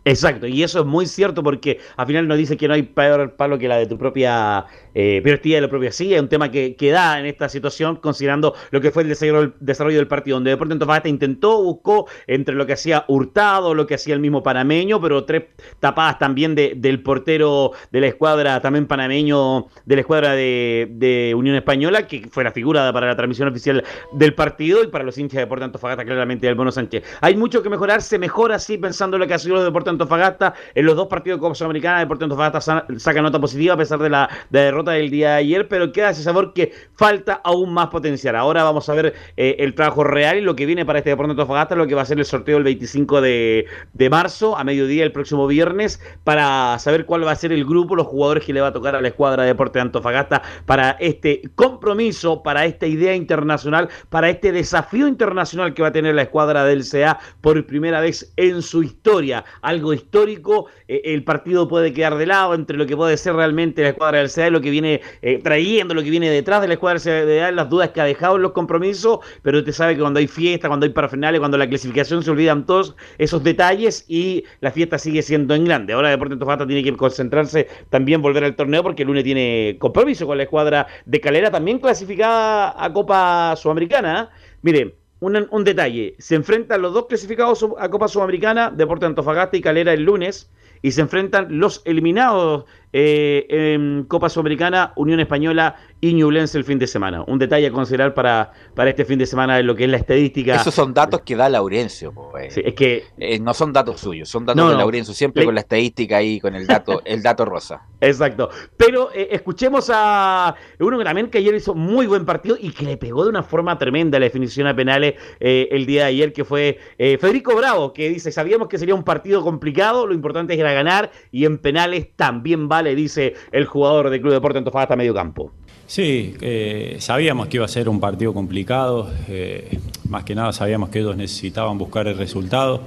Exacto, 0.03 0.47
y 0.47 0.63
eso 0.63 0.79
es 0.79 0.85
muy 0.87 1.05
cierto 1.05 1.43
porque 1.43 1.79
al 1.95 2.07
final 2.07 2.27
nos 2.27 2.37
dice 2.37 2.57
que 2.57 2.67
no 2.67 2.73
hay 2.73 2.81
peor 2.81 3.35
palo 3.35 3.59
que 3.59 3.67
la 3.67 3.77
de 3.77 3.85
tu 3.85 3.99
propia 3.99 4.65
eh, 4.93 5.21
perspectiva 5.23 5.55
de 5.55 5.61
la 5.61 5.69
propia 5.69 5.91
silla, 5.91 6.19
un 6.21 6.29
tema 6.29 6.51
que, 6.51 6.75
que 6.75 6.91
da 6.91 7.19
en 7.19 7.25
esta 7.25 7.49
situación 7.49 7.95
considerando 7.97 8.53
lo 8.71 8.81
que 8.81 8.91
fue 8.91 9.03
el 9.03 9.09
desarrollo, 9.09 9.53
desarrollo 9.59 9.97
del 9.97 10.07
partido, 10.07 10.35
donde 10.37 10.51
Deportes 10.51 10.73
Antofagasta 10.73 11.09
intentó, 11.09 11.61
buscó 11.63 12.07
entre 12.27 12.55
lo 12.55 12.65
que 12.65 12.73
hacía 12.73 13.05
Hurtado, 13.07 13.73
lo 13.73 13.87
que 13.87 13.95
hacía 13.95 14.13
el 14.13 14.19
mismo 14.19 14.43
panameño, 14.43 14.99
pero 15.01 15.23
tres 15.25 15.43
tapadas 15.79 16.19
también 16.19 16.55
de- 16.55 16.73
del 16.75 17.01
portero 17.03 17.71
de 17.91 18.01
la 18.01 18.07
escuadra, 18.07 18.61
también 18.61 18.87
panameño 18.87 19.67
de 19.85 19.95
la 19.95 20.01
escuadra 20.01 20.31
de, 20.33 21.33
Unión 21.35 21.55
Española, 21.55 22.07
que 22.07 22.27
fue 22.29 22.43
la 22.43 22.51
figura 22.51 22.91
para 22.93 23.07
la 23.07 23.15
transmisión 23.15 23.47
oficial 23.47 23.83
del 24.13 24.33
partido 24.33 24.83
y 24.83 24.87
para 24.87 25.03
los 25.03 25.17
hinchas 25.17 25.35
de 25.37 25.41
Deportes 25.41 25.65
Antofagasta 25.65 26.03
claramente 26.05 26.45
del 26.47 26.55
Bono 26.55 26.71
Sánchez. 26.71 27.03
Hay 27.21 27.35
mucho 27.35 27.63
que 27.63 27.69
mejorar, 27.69 28.01
se 28.01 28.19
mejora 28.19 28.55
así 28.55 28.77
pensando 28.77 29.17
en 29.17 29.21
lo 29.21 29.27
que 29.27 29.33
ha 29.33 29.39
sido 29.39 29.57
el 29.57 29.63
Deportes 29.65 29.91
Antofagasta. 29.91 30.53
En 30.75 30.85
los 30.85 30.95
dos 30.95 31.07
partidos 31.07 31.37
de 31.37 31.41
Copa 31.41 31.55
Sudamericana, 31.55 31.99
Deportes 31.99 32.23
Antofagasta 32.23 32.61
sa- 32.61 32.85
saca 32.97 33.21
nota 33.21 33.39
positiva 33.39 33.73
a 33.73 33.77
pesar 33.77 33.99
de 33.99 34.09
la, 34.09 34.29
de 34.49 34.65
la 34.65 34.71
del 34.89 35.11
día 35.11 35.29
de 35.29 35.35
ayer, 35.35 35.67
pero 35.67 35.91
queda 35.91 36.09
ese 36.09 36.23
sabor 36.23 36.53
que 36.53 36.71
falta 36.95 37.39
aún 37.43 37.71
más 37.73 37.89
potencial. 37.89 38.35
Ahora 38.35 38.63
vamos 38.63 38.89
a 38.89 38.93
ver 38.93 39.13
eh, 39.37 39.57
el 39.59 39.75
trabajo 39.75 40.03
real 40.03 40.37
y 40.37 40.41
lo 40.41 40.55
que 40.55 40.65
viene 40.65 40.85
para 40.85 40.99
este 40.99 41.11
Deportes 41.11 41.31
Antofagasta, 41.31 41.75
lo 41.75 41.85
que 41.85 41.93
va 41.95 42.01
a 42.01 42.05
ser 42.05 42.17
el 42.17 42.25
sorteo 42.25 42.57
el 42.57 42.63
25 42.63 43.21
de, 43.21 43.65
de 43.93 44.09
marzo, 44.09 44.57
a 44.57 44.63
mediodía 44.63 45.03
el 45.03 45.11
próximo 45.11 45.45
viernes, 45.47 46.01
para 46.23 46.79
saber 46.79 47.05
cuál 47.05 47.25
va 47.25 47.31
a 47.31 47.35
ser 47.35 47.51
el 47.51 47.65
grupo, 47.65 47.95
los 47.95 48.07
jugadores 48.07 48.43
que 48.43 48.53
le 48.53 48.61
va 48.61 48.67
a 48.67 48.73
tocar 48.73 48.95
a 48.95 49.01
la 49.01 49.09
escuadra 49.09 49.43
de 49.43 49.49
Deportes 49.49 49.81
Antofagasta 49.81 50.41
para 50.65 50.91
este 50.99 51.41
compromiso, 51.55 52.41
para 52.41 52.65
esta 52.65 52.87
idea 52.87 53.15
internacional, 53.15 53.89
para 54.09 54.29
este 54.29 54.51
desafío 54.51 55.07
internacional 55.07 55.73
que 55.73 55.81
va 55.81 55.89
a 55.89 55.91
tener 55.91 56.15
la 56.15 56.23
escuadra 56.23 56.63
del 56.65 56.83
CA 56.89 57.19
por 57.41 57.65
primera 57.65 57.99
vez 57.99 58.33
en 58.37 58.61
su 58.61 58.83
historia. 58.83 59.43
Algo 59.61 59.93
histórico, 59.93 60.67
eh, 60.87 61.01
el 61.05 61.23
partido 61.23 61.67
puede 61.67 61.93
quedar 61.93 62.15
de 62.15 62.25
lado 62.25 62.53
entre 62.53 62.77
lo 62.77 62.85
que 62.85 62.95
puede 62.95 63.17
ser 63.17 63.35
realmente 63.35 63.83
la 63.83 63.89
escuadra 63.89 64.19
del 64.19 64.31
CA 64.31 64.47
y 64.47 64.51
lo 64.51 64.61
que 64.61 64.70
viene 64.71 65.01
eh, 65.21 65.39
trayendo, 65.43 65.93
lo 65.93 66.03
que 66.03 66.09
viene 66.09 66.29
detrás 66.29 66.61
de 66.61 66.67
la 66.67 66.73
escuadra 66.73 66.99
CDA, 66.99 67.51
las 67.51 67.69
dudas 67.69 67.89
que 67.89 68.01
ha 68.01 68.05
dejado 68.05 68.37
en 68.37 68.41
los 68.41 68.51
compromisos, 68.53 69.19
pero 69.43 69.59
usted 69.59 69.71
sabe 69.71 69.95
que 69.95 70.01
cuando 70.01 70.19
hay 70.19 70.27
fiesta, 70.27 70.67
cuando 70.67 70.85
hay 70.85 70.91
parafinales, 70.91 71.39
cuando 71.39 71.57
la 71.57 71.67
clasificación 71.67 72.23
se 72.23 72.31
olvidan 72.31 72.65
todos 72.65 72.95
esos 73.17 73.43
detalles 73.43 74.05
y 74.07 74.43
la 74.61 74.71
fiesta 74.71 74.97
sigue 74.97 75.21
siendo 75.21 75.53
en 75.53 75.65
grande. 75.65 75.93
Ahora 75.93 76.09
Deportes 76.09 76.33
Antofagasta 76.33 76.67
tiene 76.67 76.83
que 76.83 76.95
concentrarse 76.95 77.67
también 77.89 78.21
volver 78.21 78.43
al 78.43 78.55
torneo 78.55 78.83
porque 78.83 79.03
el 79.03 79.07
lunes 79.07 79.23
tiene 79.23 79.77
compromiso 79.79 80.25
con 80.25 80.37
la 80.37 80.43
escuadra 80.43 80.87
de 81.05 81.19
Calera, 81.19 81.51
también 81.51 81.79
clasificada 81.79 82.73
a 82.77 82.91
Copa 82.91 83.55
Sudamericana. 83.55 84.29
Mire, 84.61 84.95
un, 85.19 85.47
un 85.51 85.63
detalle, 85.63 86.15
se 86.17 86.35
enfrentan 86.35 86.81
los 86.81 86.93
dos 86.93 87.05
clasificados 87.05 87.65
a 87.77 87.89
Copa 87.89 88.07
Sudamericana, 88.07 88.71
Deportes 88.71 89.07
Antofagasta 89.07 89.55
y 89.55 89.61
Calera 89.61 89.93
el 89.93 90.03
lunes, 90.03 90.49
y 90.81 90.91
se 90.91 91.01
enfrentan 91.01 91.59
los 91.59 91.81
eliminados 91.85 92.65
eh, 92.93 93.45
en 93.49 94.03
Copa 94.05 94.29
Sudamericana, 94.29 94.93
Unión 94.95 95.19
Española 95.19 95.75
y 95.99 96.13
Ñublense 96.13 96.57
el 96.57 96.63
fin 96.63 96.79
de 96.79 96.87
semana. 96.87 97.23
Un 97.27 97.39
detalle 97.39 97.67
a 97.67 97.71
considerar 97.71 98.13
para, 98.13 98.51
para 98.75 98.89
este 98.89 99.05
fin 99.05 99.19
de 99.19 99.25
semana 99.25 99.55
de 99.57 99.63
lo 99.63 99.75
que 99.75 99.83
es 99.85 99.89
la 99.89 99.97
estadística. 99.97 100.55
Esos 100.55 100.73
son 100.73 100.93
datos 100.93 101.21
que 101.21 101.35
da 101.35 101.47
Laurencio. 101.49 102.11
Pues. 102.13 102.53
Sí, 102.55 102.61
es 102.65 102.73
que 102.73 103.03
Eh, 103.17 103.39
no 103.39 103.53
son 103.53 103.71
datos 103.73 103.99
suyos, 103.99 104.27
son 104.29 104.45
datos 104.45 104.63
No, 104.63 104.69
de. 104.71 104.77
Laurencio, 104.77 105.13
siempre 105.13 105.41
Le- 105.41 105.45
con 105.45 105.55
la 105.55 105.61
estadística 105.61 106.17
ahí, 106.17 106.39
con 106.39 106.55
el 106.55 106.65
dato, 106.67 107.01
el 107.05 107.21
dato 107.21 107.45
rosa. 107.45 107.83
Exacto. 108.01 108.49
Pero 108.77 109.09
eh, 109.13 109.29
escuchemos 109.31 109.91
a 109.93 110.55
uno 110.79 111.03
también 111.03 111.29
que 111.29 111.37
ayer 111.37 111.53
hizo 111.55 111.75
muy 111.75 112.07
buen 112.07 112.25
partido 112.25 112.57
y 112.59 112.71
que 112.71 112.83
le 112.85 112.97
pegó 112.97 113.23
de 113.23 113.29
una 113.29 113.43
forma 113.43 113.77
tremenda 113.77 114.19
la 114.19 114.25
definición 114.25 114.67
a 114.67 114.75
penales 114.75 115.15
eh, 115.39 115.67
el 115.71 115.85
día 115.85 116.01
de 116.03 116.07
ayer, 116.07 116.33
que 116.33 116.43
fue 116.43 116.79
eh, 116.97 117.17
Federico 117.19 117.55
Bravo, 117.55 117.93
que 117.93 118.09
dice, 118.09 118.31
sabíamos 118.31 118.67
que 118.67 118.77
sería 118.79 118.95
un 118.95 119.03
partido 119.03 119.43
complicado, 119.43 120.07
lo 120.07 120.13
importante 120.13 120.59
era 120.59 120.73
ganar 120.73 121.11
y 121.31 121.45
en 121.45 121.57
penales 121.59 122.07
también 122.15 122.67
vale, 122.81 122.95
dice 122.95 123.33
el 123.51 123.65
jugador 123.65 124.09
del 124.09 124.21
Club 124.21 124.33
Deporte 124.33 124.57
Antofagasta 124.57 124.95
medio 124.95 125.13
campo. 125.13 125.51
Sí, 125.87 126.35
eh, 126.41 126.97
sabíamos 126.99 127.47
que 127.47 127.57
iba 127.57 127.65
a 127.65 127.69
ser 127.69 127.89
un 127.89 127.99
partido 127.99 128.33
complicado, 128.33 129.09
eh, 129.27 129.77
más 130.09 130.23
que 130.23 130.35
nada 130.35 130.53
sabíamos 130.53 130.89
que 130.89 130.99
ellos 130.99 131.15
necesitaban 131.15 131.77
buscar 131.77 132.07
el 132.07 132.17
resultado. 132.17 132.81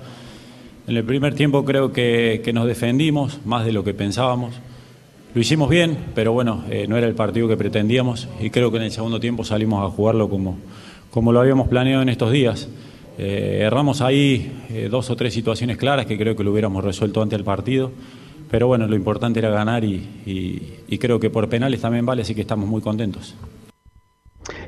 En 0.86 0.96
el 0.96 1.04
primer 1.04 1.34
tiempo 1.34 1.64
creo 1.64 1.92
que, 1.92 2.40
que 2.44 2.52
nos 2.52 2.66
defendimos 2.66 3.40
más 3.44 3.64
de 3.64 3.72
lo 3.72 3.84
que 3.84 3.94
pensábamos. 3.94 4.54
Lo 5.34 5.40
hicimos 5.40 5.68
bien, 5.68 5.96
pero 6.14 6.32
bueno, 6.32 6.64
eh, 6.70 6.86
no 6.88 6.96
era 6.96 7.06
el 7.06 7.14
partido 7.14 7.48
que 7.48 7.56
pretendíamos 7.56 8.28
y 8.40 8.50
creo 8.50 8.70
que 8.70 8.76
en 8.76 8.84
el 8.84 8.90
segundo 8.90 9.18
tiempo 9.18 9.44
salimos 9.44 9.84
a 9.84 9.90
jugarlo 9.90 10.28
como, 10.28 10.58
como 11.10 11.32
lo 11.32 11.40
habíamos 11.40 11.68
planeado 11.68 12.02
en 12.02 12.08
estos 12.08 12.30
días. 12.30 12.68
Eh, 13.18 13.60
erramos 13.62 14.00
ahí 14.00 14.52
eh, 14.70 14.88
dos 14.90 15.08
o 15.10 15.16
tres 15.16 15.32
situaciones 15.34 15.76
claras 15.76 16.06
que 16.06 16.18
creo 16.18 16.34
que 16.34 16.42
lo 16.42 16.50
hubiéramos 16.50 16.82
resuelto 16.82 17.22
antes 17.22 17.36
del 17.36 17.44
partido, 17.44 17.92
pero 18.54 18.68
bueno, 18.68 18.86
lo 18.86 18.94
importante 18.94 19.40
era 19.40 19.50
ganar 19.50 19.82
y, 19.82 20.06
y- 20.24 20.98
creo 20.98 21.18
que 21.18 21.28
por 21.28 21.48
penales 21.48 21.80
también 21.80 22.06
vale, 22.06 22.22
así 22.22 22.36
que 22.36 22.42
estamos 22.42 22.68
muy 22.68 22.80
contentos. 22.80 23.34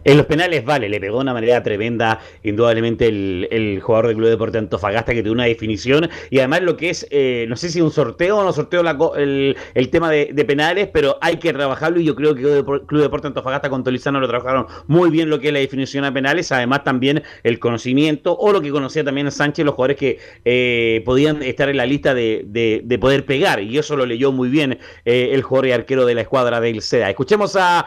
En 0.06 0.16
los 0.16 0.26
penales, 0.26 0.64
vale, 0.64 0.88
le 0.88 1.00
pegó 1.00 1.16
de 1.16 1.22
una 1.22 1.34
manera 1.34 1.60
tremenda, 1.64 2.20
indudablemente, 2.44 3.08
el, 3.08 3.80
jugador 3.82 4.06
del 4.06 4.16
Club 4.16 4.28
Deporte 4.28 4.56
Antofagasta 4.58 5.12
que 5.12 5.20
tuvo 5.20 5.32
una 5.32 5.46
definición 5.46 6.08
y 6.30 6.38
además 6.38 6.62
lo 6.62 6.76
que 6.76 6.90
es, 6.90 7.08
eh, 7.10 7.44
no 7.48 7.56
sé 7.56 7.70
si 7.70 7.80
un 7.80 7.90
sorteo 7.90 8.38
o 8.38 8.44
no 8.44 8.52
sorteo 8.52 8.82
el, 9.16 9.56
tema 9.90 10.08
de, 10.10 10.26
penales, 10.46 10.88
pero 10.92 11.18
hay 11.20 11.38
que 11.38 11.52
trabajarlo 11.52 11.98
y 11.98 12.04
yo 12.04 12.14
creo 12.14 12.36
que 12.36 12.42
Club 12.86 13.02
Deporte 13.02 13.26
Antofagasta 13.26 13.68
con 13.68 13.82
Tolizano 13.82 14.20
lo 14.20 14.28
trabajaron 14.28 14.66
muy 14.86 15.10
bien 15.10 15.28
lo 15.28 15.40
que 15.40 15.48
es 15.48 15.52
la 15.52 15.58
definición 15.58 16.04
a 16.04 16.14
penales, 16.14 16.52
además 16.52 16.84
también 16.84 17.24
el 17.42 17.58
conocimiento 17.58 18.36
o 18.38 18.52
lo 18.52 18.60
que 18.60 18.70
conocía 18.70 19.02
también 19.02 19.32
Sánchez, 19.32 19.64
los 19.64 19.74
jugadores 19.74 19.96
que 19.96 20.20
eh, 20.44 21.02
podían 21.04 21.42
estar 21.42 21.68
en 21.68 21.78
la 21.78 21.84
lista 21.86 22.14
de, 22.14 22.44
de- 22.46 22.82
de 22.84 22.98
poder 23.00 23.26
pegar 23.26 23.60
y 23.60 23.76
eso 23.76 23.96
lo 23.96 24.06
leyó 24.06 24.30
muy 24.30 24.48
bien 24.50 24.78
eh, 25.04 25.30
el 25.32 25.42
jugador 25.42 25.66
y 25.66 25.72
arquero 25.72 26.06
de 26.06 26.14
la 26.14 26.20
escuadra 26.20 26.60
del 26.60 26.80
SEDA. 26.80 27.10
Escuchemos 27.10 27.56
a 27.56 27.86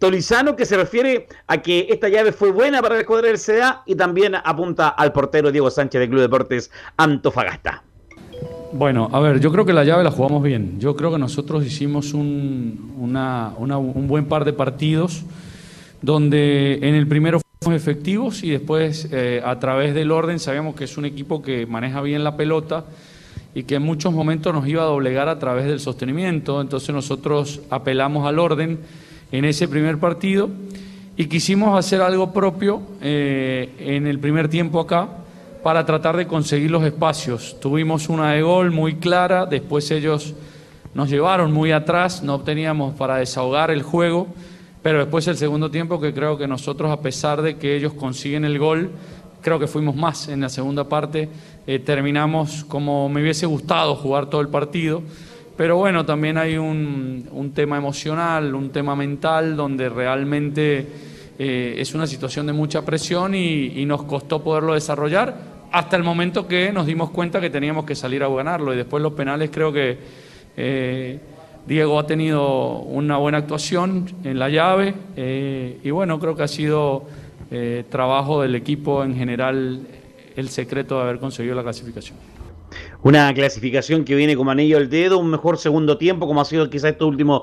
Tolizano 0.00 0.56
que 0.56 0.64
se 0.66 0.76
refiere 0.76 1.28
a 1.46 1.51
que 1.60 1.88
esta 1.90 2.08
llave 2.08 2.32
fue 2.32 2.50
buena 2.50 2.80
para 2.80 2.94
la 2.94 3.00
escuadra 3.02 3.28
del 3.28 3.38
SEDA 3.38 3.82
y 3.84 3.94
también 3.94 4.34
apunta 4.36 4.88
al 4.88 5.12
portero 5.12 5.50
Diego 5.50 5.70
Sánchez 5.70 6.00
del 6.00 6.08
Club 6.08 6.20
Deportes 6.22 6.70
Antofagasta. 6.96 7.82
Bueno, 8.72 9.10
a 9.12 9.20
ver, 9.20 9.40
yo 9.40 9.52
creo 9.52 9.66
que 9.66 9.72
la 9.72 9.84
llave 9.84 10.02
la 10.02 10.10
jugamos 10.10 10.42
bien. 10.42 10.80
Yo 10.80 10.96
creo 10.96 11.12
que 11.12 11.18
nosotros 11.18 11.66
hicimos 11.66 12.14
un 12.14 12.86
buen 14.08 14.26
par 14.26 14.44
de 14.44 14.52
partidos 14.52 15.24
donde 16.02 16.80
en 16.82 16.94
el 16.94 17.06
primero 17.06 17.40
fuimos 17.60 17.80
efectivos 17.80 18.42
y 18.42 18.50
después 18.50 19.08
eh, 19.12 19.40
a 19.44 19.58
través 19.58 19.94
del 19.94 20.10
orden 20.10 20.38
sabíamos 20.38 20.74
que 20.74 20.84
es 20.84 20.98
un 20.98 21.04
equipo 21.04 21.42
que 21.42 21.64
maneja 21.64 22.02
bien 22.02 22.24
la 22.24 22.36
pelota 22.36 22.84
y 23.54 23.62
que 23.62 23.76
en 23.76 23.82
muchos 23.82 24.12
momentos 24.12 24.52
nos 24.52 24.66
iba 24.66 24.82
a 24.82 24.86
doblegar 24.86 25.28
a 25.28 25.38
través 25.38 25.66
del 25.66 25.78
sostenimiento. 25.78 26.60
Entonces 26.60 26.94
nosotros 26.94 27.60
apelamos 27.70 28.26
al 28.26 28.38
orden 28.38 28.80
en 29.30 29.44
ese 29.44 29.68
primer 29.68 29.98
partido 29.98 30.50
y 31.22 31.26
quisimos 31.26 31.78
hacer 31.78 32.00
algo 32.00 32.32
propio 32.32 32.82
eh, 33.00 33.76
en 33.78 34.08
el 34.08 34.18
primer 34.18 34.48
tiempo 34.48 34.80
acá 34.80 35.08
para 35.62 35.86
tratar 35.86 36.16
de 36.16 36.26
conseguir 36.26 36.68
los 36.72 36.82
espacios. 36.82 37.60
Tuvimos 37.60 38.08
una 38.08 38.32
de 38.32 38.42
gol 38.42 38.72
muy 38.72 38.96
clara, 38.96 39.46
después 39.46 39.88
ellos 39.92 40.34
nos 40.94 41.08
llevaron 41.08 41.52
muy 41.52 41.70
atrás, 41.70 42.24
no 42.24 42.40
teníamos 42.40 42.96
para 42.96 43.18
desahogar 43.18 43.70
el 43.70 43.84
juego, 43.84 44.26
pero 44.82 44.98
después 44.98 45.28
el 45.28 45.36
segundo 45.36 45.70
tiempo 45.70 46.00
que 46.00 46.12
creo 46.12 46.36
que 46.36 46.48
nosotros, 46.48 46.90
a 46.90 47.00
pesar 47.00 47.40
de 47.40 47.56
que 47.56 47.76
ellos 47.76 47.92
consiguen 47.92 48.44
el 48.44 48.58
gol, 48.58 48.90
creo 49.42 49.60
que 49.60 49.68
fuimos 49.68 49.94
más 49.94 50.26
en 50.26 50.40
la 50.40 50.48
segunda 50.48 50.88
parte, 50.88 51.28
eh, 51.68 51.78
terminamos 51.78 52.64
como 52.64 53.08
me 53.08 53.22
hubiese 53.22 53.46
gustado 53.46 53.94
jugar 53.94 54.26
todo 54.26 54.40
el 54.40 54.48
partido, 54.48 55.02
pero 55.56 55.76
bueno, 55.76 56.04
también 56.04 56.36
hay 56.36 56.56
un, 56.58 57.28
un 57.30 57.52
tema 57.52 57.76
emocional, 57.76 58.56
un 58.56 58.70
tema 58.70 58.96
mental, 58.96 59.54
donde 59.54 59.88
realmente 59.88 61.11
eh, 61.44 61.80
es 61.80 61.92
una 61.92 62.06
situación 62.06 62.46
de 62.46 62.52
mucha 62.52 62.84
presión 62.84 63.34
y, 63.34 63.84
nos 63.84 64.04
costó 64.04 64.44
poderlo 64.44 64.74
desarrollar 64.74 65.34
hasta 65.72 65.96
el 65.96 66.04
momento 66.04 66.46
que 66.46 66.70
nos 66.70 66.86
dimos 66.86 67.10
cuenta 67.10 67.40
que 67.40 67.50
teníamos 67.50 67.84
que 67.84 67.96
salir 67.96 68.22
a 68.22 68.28
ganarlo 68.28 68.72
y 68.72 68.76
después 68.76 69.02
los 69.02 69.14
penales 69.14 69.50
creo 69.52 69.72
que 69.72 69.98
eh, 70.56 71.18
Diego 71.66 71.98
ha 71.98 72.06
tenido 72.06 72.78
una 72.82 73.16
buena 73.16 73.38
actuación 73.38 74.08
en 74.22 74.38
la 74.38 74.50
llave 74.50 74.94
eh, 75.16 75.80
y 75.82 75.90
bueno, 75.90 76.20
creo 76.20 76.36
que 76.36 76.44
ha 76.44 76.48
sido 76.48 77.06
trabajo 77.90 78.40
del 78.40 78.54
equipo 78.54 79.02
en 79.02 79.16
general 79.16 79.80
el 80.36 80.48
secreto 80.48 80.96
de 80.96 81.02
haber 81.02 81.18
conseguido 81.18 81.56
la 81.56 81.64
clasificación. 81.64 82.31
Una 83.04 83.34
clasificación 83.34 84.04
que 84.04 84.14
viene 84.14 84.36
como 84.36 84.52
anillo 84.52 84.76
al 84.76 84.88
dedo, 84.88 85.18
un 85.18 85.28
mejor 85.28 85.58
segundo 85.58 85.98
tiempo, 85.98 86.28
como 86.28 86.40
ha 86.40 86.44
sido 86.44 86.70
quizás 86.70 86.92
estos 86.92 87.08
últimos 87.08 87.42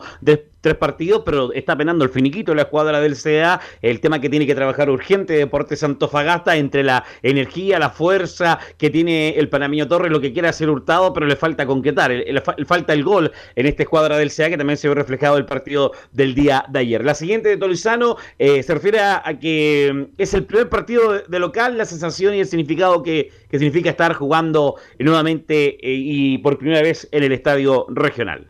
tres 0.62 0.76
partidos, 0.76 1.24
pero 1.26 1.54
está 1.54 1.78
penando 1.78 2.04
el 2.04 2.10
finiquito 2.10 2.54
la 2.54 2.64
escuadra 2.64 3.00
del 3.00 3.16
CDA, 3.16 3.62
el 3.82 4.00
tema 4.00 4.20
que 4.20 4.30
tiene 4.30 4.46
que 4.46 4.56
trabajar 4.56 4.90
urgente 4.90 5.34
Deportes 5.34 5.84
Antofagasta 5.84 6.56
entre 6.58 6.84
la 6.84 7.06
energía, 7.24 7.80
la 7.80 7.90
fuerza 7.90 8.60
que 8.78 8.90
tiene 8.90 9.30
el 9.38 9.50
panameño 9.50 9.88
Torres, 9.88 10.12
lo 10.12 10.22
que 10.22 10.34
quiere 10.34 10.48
hacer 10.48 10.70
Hurtado, 10.70 11.14
pero 11.14 11.26
le 11.26 11.36
falta 11.36 11.66
concretar, 11.66 12.12
le 12.12 12.42
falta 12.66 12.94
el 12.94 13.04
gol 13.04 13.32
en 13.56 13.66
esta 13.66 13.84
escuadra 13.84 14.18
del 14.18 14.32
CDA 14.32 14.50
que 14.50 14.58
también 14.58 14.78
se 14.78 14.88
ve 14.88 14.96
reflejado 14.96 15.38
el 15.38 15.46
partido 15.46 15.92
del 16.12 16.36
día 16.36 16.66
de 16.70 16.80
ayer. 16.80 17.04
La 17.04 17.16
siguiente 17.16 17.50
de 17.50 17.58
Tolizano 17.58 18.18
eh, 18.38 18.64
se 18.64 18.74
refiere 18.74 19.00
a, 19.00 19.24
que 19.40 19.92
mm, 19.94 20.14
es 20.18 20.34
el 20.34 20.46
primer 20.46 20.70
partido 20.70 21.20
de, 21.20 21.40
local, 21.40 21.78
la 21.78 21.86
sensación 21.86 22.34
y 22.36 22.40
el 22.40 22.48
significado 22.48 23.04
que 23.04 23.32
significa 23.52 23.90
estar 23.90 24.14
jugando 24.14 24.76
nuevamente 25.00 25.49
eh, 25.52 25.78
y 25.82 26.38
por 26.38 26.60
primera 26.60 26.84
vez 26.84 27.08
en 27.12 27.24
el 27.24 27.32
estadio 27.32 27.88
regional. 27.90 28.48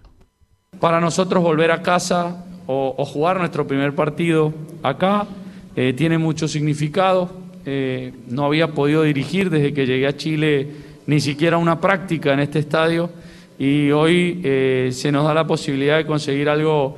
Para 0.81 0.99
nosotros 0.99 1.41
volver 1.41 1.71
a 1.71 1.81
casa 1.81 2.45
o, 2.67 3.05
jugar 3.05 3.39
nuestro 3.39 3.65
primer 3.65 3.95
partido 3.95 4.53
acá 4.83 5.25
eh, 5.77 5.93
tiene 5.93 6.17
mucho 6.17 6.47
significado. 6.49 7.29
Eh, 7.65 8.11
no 8.27 8.45
había 8.45 8.69
podido 8.69 9.03
dirigir 9.03 9.49
desde 9.49 9.73
que 9.73 9.85
llegué 9.85 10.07
a 10.07 10.17
Chile 10.17 10.67
ni 11.07 11.21
siquiera 11.21 11.57
una 11.57 11.79
práctica 11.79 12.33
en 12.33 12.41
este 12.41 12.59
estadio 12.59 13.09
y 13.57 13.91
hoy 13.91 14.41
se 14.91 15.11
nos 15.11 15.25
da 15.25 15.33
la 15.33 15.45
posibilidad 15.45 15.97
de 15.97 16.05
conseguir 16.05 16.47
algo 16.47 16.95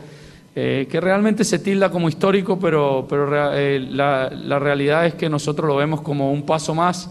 que 0.53 0.99
realmente 1.01 1.43
se 1.43 1.57
tilda 1.57 1.89
como 1.89 2.07
histórico, 2.07 2.59
pero, 2.59 3.07
la 3.09 4.59
realidad 4.59 5.07
es 5.07 5.15
que 5.15 5.27
nosotros 5.27 5.67
lo 5.67 5.77
vemos 5.77 6.01
como 6.01 6.31
un 6.31 6.45
paso 6.45 6.75
más 6.75 7.09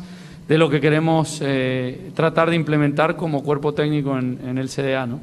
de 0.51 0.59
lo 0.59 0.69
que 0.69 0.81
queremos 0.81 1.41
eh, 1.45 2.11
tratar 2.13 2.51
de 2.51 2.57
implementar 2.57 3.15
como 3.15 3.45
cuerpo 3.45 3.73
técnico 3.73 4.19
en, 4.19 4.41
en 4.45 4.59
el 4.59 4.69
CDA. 4.69 5.07
¿no? 5.07 5.21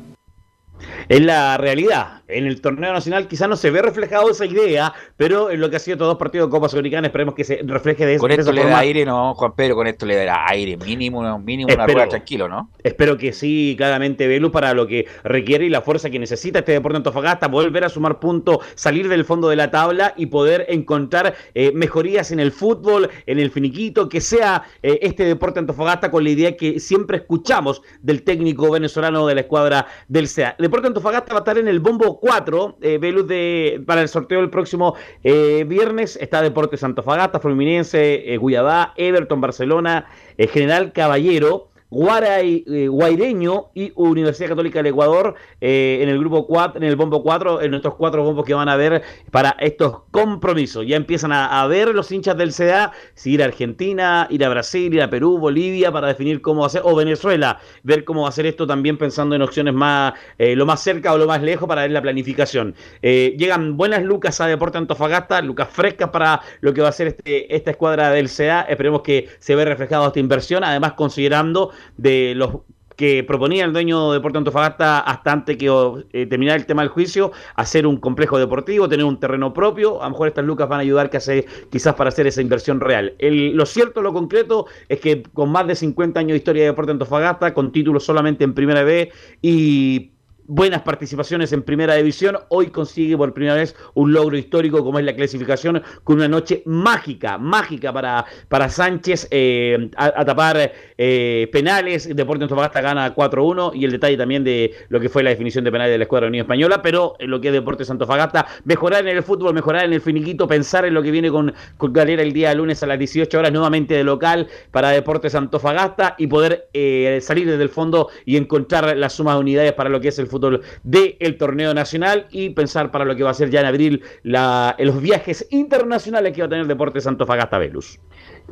Es 1.07 1.21
la 1.21 1.57
realidad. 1.57 2.21
En 2.27 2.45
el 2.45 2.59
torneo 2.59 2.91
nacional 2.91 3.27
quizás 3.27 3.47
no 3.47 3.55
se 3.55 3.71
ve 3.71 3.81
reflejado 3.81 4.29
esa 4.29 4.45
idea, 4.45 4.93
pero 5.15 5.49
en 5.49 5.61
lo 5.61 5.69
que 5.69 5.77
ha 5.77 5.79
sido 5.79 5.95
estos 5.95 6.07
dos 6.07 6.17
partidos 6.17 6.47
de 6.47 6.51
Copa 6.51 6.67
Sudamericana 6.67 7.07
esperemos 7.07 7.35
que 7.35 7.45
se 7.45 7.61
refleje 7.63 8.05
de, 8.05 8.17
Con 8.17 8.29
de 8.29 8.35
esto 8.35 8.51
le 8.51 8.65
da 8.65 8.79
aire, 8.79 9.05
no, 9.05 9.33
Juan 9.33 9.53
Pedro, 9.55 9.75
con 9.75 9.87
esto 9.87 10.05
le 10.05 10.15
dará 10.15 10.45
aire, 10.49 10.75
mínimo, 10.77 11.39
mínimo 11.39 11.73
una 11.73 11.87
rueda 11.87 12.09
tranquilo, 12.09 12.49
¿no? 12.49 12.69
Espero 12.83 13.17
que 13.17 13.31
sí, 13.31 13.75
claramente 13.77 14.27
Velus, 14.27 14.51
para 14.51 14.73
lo 14.73 14.87
que 14.87 15.07
requiere 15.23 15.65
y 15.65 15.69
la 15.69 15.81
fuerza 15.81 16.09
que 16.09 16.19
necesita 16.19 16.59
este 16.59 16.73
deporte 16.73 16.97
Antofagasta, 16.97 17.47
volver 17.47 17.85
a 17.85 17.89
sumar 17.89 18.19
puntos, 18.19 18.59
salir 18.75 19.07
del 19.07 19.23
fondo 19.23 19.47
de 19.47 19.55
la 19.55 19.71
tabla 19.71 20.13
y 20.17 20.25
poder 20.25 20.65
encontrar 20.69 21.35
eh, 21.53 21.71
mejorías 21.73 22.31
en 22.31 22.39
el 22.39 22.51
fútbol, 22.51 23.09
en 23.25 23.39
el 23.39 23.51
finiquito, 23.51 24.09
que 24.09 24.19
sea 24.19 24.63
eh, 24.83 24.99
este 25.01 25.23
deporte 25.23 25.59
Antofagasta 25.59 26.11
con 26.11 26.23
la 26.23 26.29
idea 26.29 26.57
que 26.57 26.79
siempre 26.79 27.17
escuchamos 27.17 27.81
del 28.01 28.23
técnico 28.23 28.69
venezolano 28.69 29.25
de 29.27 29.35
la 29.35 29.41
escuadra 29.41 29.87
del 30.07 30.27
CEA. 30.27 30.55
Deporte 30.67 30.87
Antofagasta 30.87 31.33
va 31.33 31.39
a 31.39 31.43
estar 31.43 31.57
en 31.57 31.69
el 31.69 31.79
bombo 31.79 32.19
4, 32.19 32.79
eh, 32.81 32.99
de, 32.99 33.81
para 33.85 34.01
el 34.01 34.09
sorteo 34.09 34.41
del 34.41 34.49
próximo 34.49 34.95
eh, 35.23 35.63
viernes. 35.65 36.17
Está 36.19 36.41
Deportes 36.41 36.83
Antofagasta, 36.83 37.39
Fluminense, 37.39 38.33
eh, 38.33 38.35
Guyabá, 38.35 38.93
Everton, 38.97 39.39
Barcelona, 39.39 40.07
eh, 40.37 40.47
General 40.47 40.91
Caballero. 40.91 41.69
Guaray, 41.89 42.65
eh, 42.67 42.87
Guaireño 42.87 43.71
y 43.73 43.91
Universidad 43.95 44.49
Católica 44.49 44.79
del 44.79 44.87
Ecuador 44.87 45.35
eh, 45.61 45.99
en 46.01 46.09
el 46.09 46.19
grupo 46.19 46.45
4, 46.45 46.81
en 46.81 46.87
el 46.87 46.95
bombo 46.95 47.23
4, 47.23 47.61
en 47.61 47.71
nuestros 47.71 47.95
cuatro 47.95 48.23
bombos 48.23 48.45
que 48.45 48.53
van 48.53 48.69
a 48.69 48.75
ver 48.75 49.03
para 49.31 49.55
estos 49.59 50.01
compromisos. 50.11 50.85
Ya 50.85 50.97
empiezan 50.97 51.31
a, 51.31 51.61
a 51.61 51.67
ver 51.67 51.95
los 51.95 52.11
hinchas 52.11 52.37
del 52.37 52.51
CDA 52.51 52.91
si 53.13 53.33
ir 53.33 53.41
a 53.41 53.45
Argentina, 53.45 54.27
ir 54.29 54.43
a 54.43 54.49
Brasil, 54.49 54.93
ir 54.93 55.01
a 55.01 55.09
Perú, 55.09 55.37
Bolivia 55.37 55.91
para 55.91 56.07
definir 56.07 56.41
cómo 56.41 56.61
va 56.61 56.67
a 56.67 56.69
ser, 56.69 56.81
o 56.83 56.95
Venezuela, 56.95 57.59
ver 57.83 58.03
cómo 58.03 58.23
va 58.23 58.29
a 58.29 58.31
ser 58.31 58.45
esto 58.45 58.67
también 58.67 58.97
pensando 58.97 59.35
en 59.35 59.41
opciones 59.41 59.73
más, 59.73 60.13
eh, 60.37 60.55
lo 60.55 60.65
más 60.65 60.81
cerca 60.81 61.13
o 61.13 61.17
lo 61.17 61.27
más 61.27 61.41
lejos 61.41 61.67
para 61.67 61.83
ver 61.83 61.91
la 61.91 62.01
planificación. 62.01 62.75
Eh, 63.01 63.35
llegan 63.37 63.77
buenas 63.77 64.03
lucas 64.03 64.41
a 64.41 64.47
Deporte 64.47 64.77
Antofagasta, 64.77 65.41
lucas 65.41 65.69
frescas 65.71 66.09
para 66.09 66.41
lo 66.61 66.73
que 66.73 66.81
va 66.81 66.89
a 66.89 66.91
ser 66.91 67.07
este, 67.07 67.55
esta 67.55 67.71
escuadra 67.71 68.09
del 68.11 68.29
CDA. 68.29 68.61
Esperemos 68.61 69.01
que 69.01 69.29
se 69.39 69.55
vea 69.55 69.65
reflejado 69.65 70.07
esta 70.07 70.19
inversión, 70.19 70.63
además 70.63 70.93
considerando 70.93 71.71
de 71.97 72.33
los 72.35 72.61
que 72.97 73.23
proponía 73.23 73.63
el 73.63 73.71
dueño 73.71 74.09
de 74.09 74.17
Deporte 74.17 74.39
Antofagasta 74.39 74.99
hasta 74.99 75.31
antes 75.31 75.55
que 75.55 75.67
eh, 76.13 76.25
terminar 76.25 76.57
el 76.57 76.65
tema 76.65 76.81
del 76.81 76.89
juicio, 76.89 77.31
hacer 77.55 77.85
un 77.85 77.97
complejo 77.97 78.39
deportivo, 78.39 78.89
tener 78.89 79.05
un 79.05 79.19
terreno 79.19 79.53
propio, 79.53 80.01
a 80.01 80.05
lo 80.05 80.11
mejor 80.11 80.29
estas 80.29 80.43
lucas 80.43 80.67
van 80.67 80.79
a 80.79 80.81
ayudar 80.81 81.11
que 81.11 81.17
hace, 81.17 81.45
quizás 81.71 81.93
para 81.93 82.09
hacer 82.09 82.25
esa 82.25 82.41
inversión 82.41 82.81
real. 82.81 83.13
Lo 83.19 83.65
cierto, 83.67 84.01
lo 84.01 84.13
concreto, 84.13 84.65
es 84.89 84.99
que 84.99 85.21
con 85.21 85.51
más 85.51 85.67
de 85.67 85.75
50 85.75 86.19
años 86.19 86.31
de 86.31 86.37
historia 86.37 86.63
de 86.63 86.69
Deporte 86.69 86.91
Antofagasta, 86.91 87.53
con 87.53 87.71
títulos 87.71 88.03
solamente 88.03 88.43
en 88.43 88.55
Primera 88.55 88.83
B 88.83 89.11
y 89.43 90.11
buenas 90.47 90.81
participaciones 90.81 91.51
en 91.51 91.61
primera 91.61 91.95
división, 91.95 92.37
hoy 92.49 92.67
consigue 92.67 93.17
por 93.17 93.33
primera 93.33 93.55
vez 93.55 93.75
un 93.93 94.13
logro 94.13 94.37
histórico 94.37 94.83
como 94.83 94.97
es 94.97 95.05
la 95.05 95.15
clasificación 95.15 95.83
con 96.03 96.17
una 96.17 96.27
noche 96.27 96.63
mágica, 96.65 97.37
mágica 97.37 97.91
para, 97.91 98.25
para 98.47 98.69
Sánchez 98.69 99.27
eh, 99.31 99.89
a, 99.97 100.23
tapar 100.23 100.71
eh, 100.97 101.49
penales, 101.51 102.15
Deportes 102.15 102.43
Antofagasta 102.43 102.81
gana 102.81 103.13
4-1 103.13 103.71
y 103.75 103.85
el 103.85 103.91
detalle 103.91 104.17
también 104.17 104.43
de 104.43 104.73
lo 104.89 104.99
que 104.99 105.09
fue 105.09 105.21
la 105.21 105.31
definición 105.31 105.65
de 105.65 105.71
penales 105.71 105.91
de 105.91 105.97
la 105.97 106.03
Escuadra 106.05 106.27
Unión 106.27 106.45
Española, 106.45 106.81
pero 106.81 107.15
en 107.19 107.29
lo 107.29 107.41
que 107.41 107.49
es 107.49 107.53
Deportes 107.53 107.89
Antofagasta, 107.89 108.47
mejorar 108.63 109.05
en 109.05 109.17
el 109.17 109.23
fútbol, 109.23 109.53
mejorar 109.53 109.85
en 109.85 109.93
el 109.93 110.01
finiquito, 110.01 110.47
pensar 110.47 110.85
en 110.85 110.93
lo 110.93 111.03
que 111.03 111.11
viene 111.11 111.29
con, 111.29 111.53
con 111.77 111.91
Galera 111.91 112.21
el 112.21 112.31
día 112.31 112.53
lunes 112.53 112.81
a 112.83 112.87
las 112.87 112.97
18 112.97 113.37
horas 113.37 113.51
nuevamente 113.51 113.95
de 113.95 114.03
local 114.03 114.47
para 114.71 114.89
Deportes 114.89 115.35
Antofagasta 115.35 116.15
y 116.17 116.27
poder 116.27 116.69
eh, 116.73 117.19
salir 117.21 117.47
desde 117.47 117.63
el 117.63 117.69
fondo 117.69 118.09
y 118.25 118.37
encontrar 118.37 118.95
las 118.95 119.13
sumas 119.13 119.35
de 119.35 119.41
unidades 119.41 119.73
para 119.73 119.89
lo 119.89 119.99
que 119.99 120.07
es 120.07 120.19
el 120.19 120.27
fútbol 120.27 120.36
del 120.39 121.37
torneo 121.37 121.73
nacional 121.73 122.27
y 122.31 122.49
pensar 122.51 122.91
para 122.91 123.05
lo 123.05 123.15
que 123.15 123.23
va 123.23 123.31
a 123.31 123.33
ser 123.33 123.49
ya 123.49 123.61
en 123.61 123.65
abril 123.65 124.03
la, 124.23 124.75
los 124.79 125.01
viajes 125.01 125.47
internacionales 125.49 126.33
que 126.33 126.41
va 126.41 126.47
a 126.47 126.49
tener 126.49 126.67
Deportes 126.67 127.07
Antofagasta 127.07 127.57
Velus. 127.57 127.99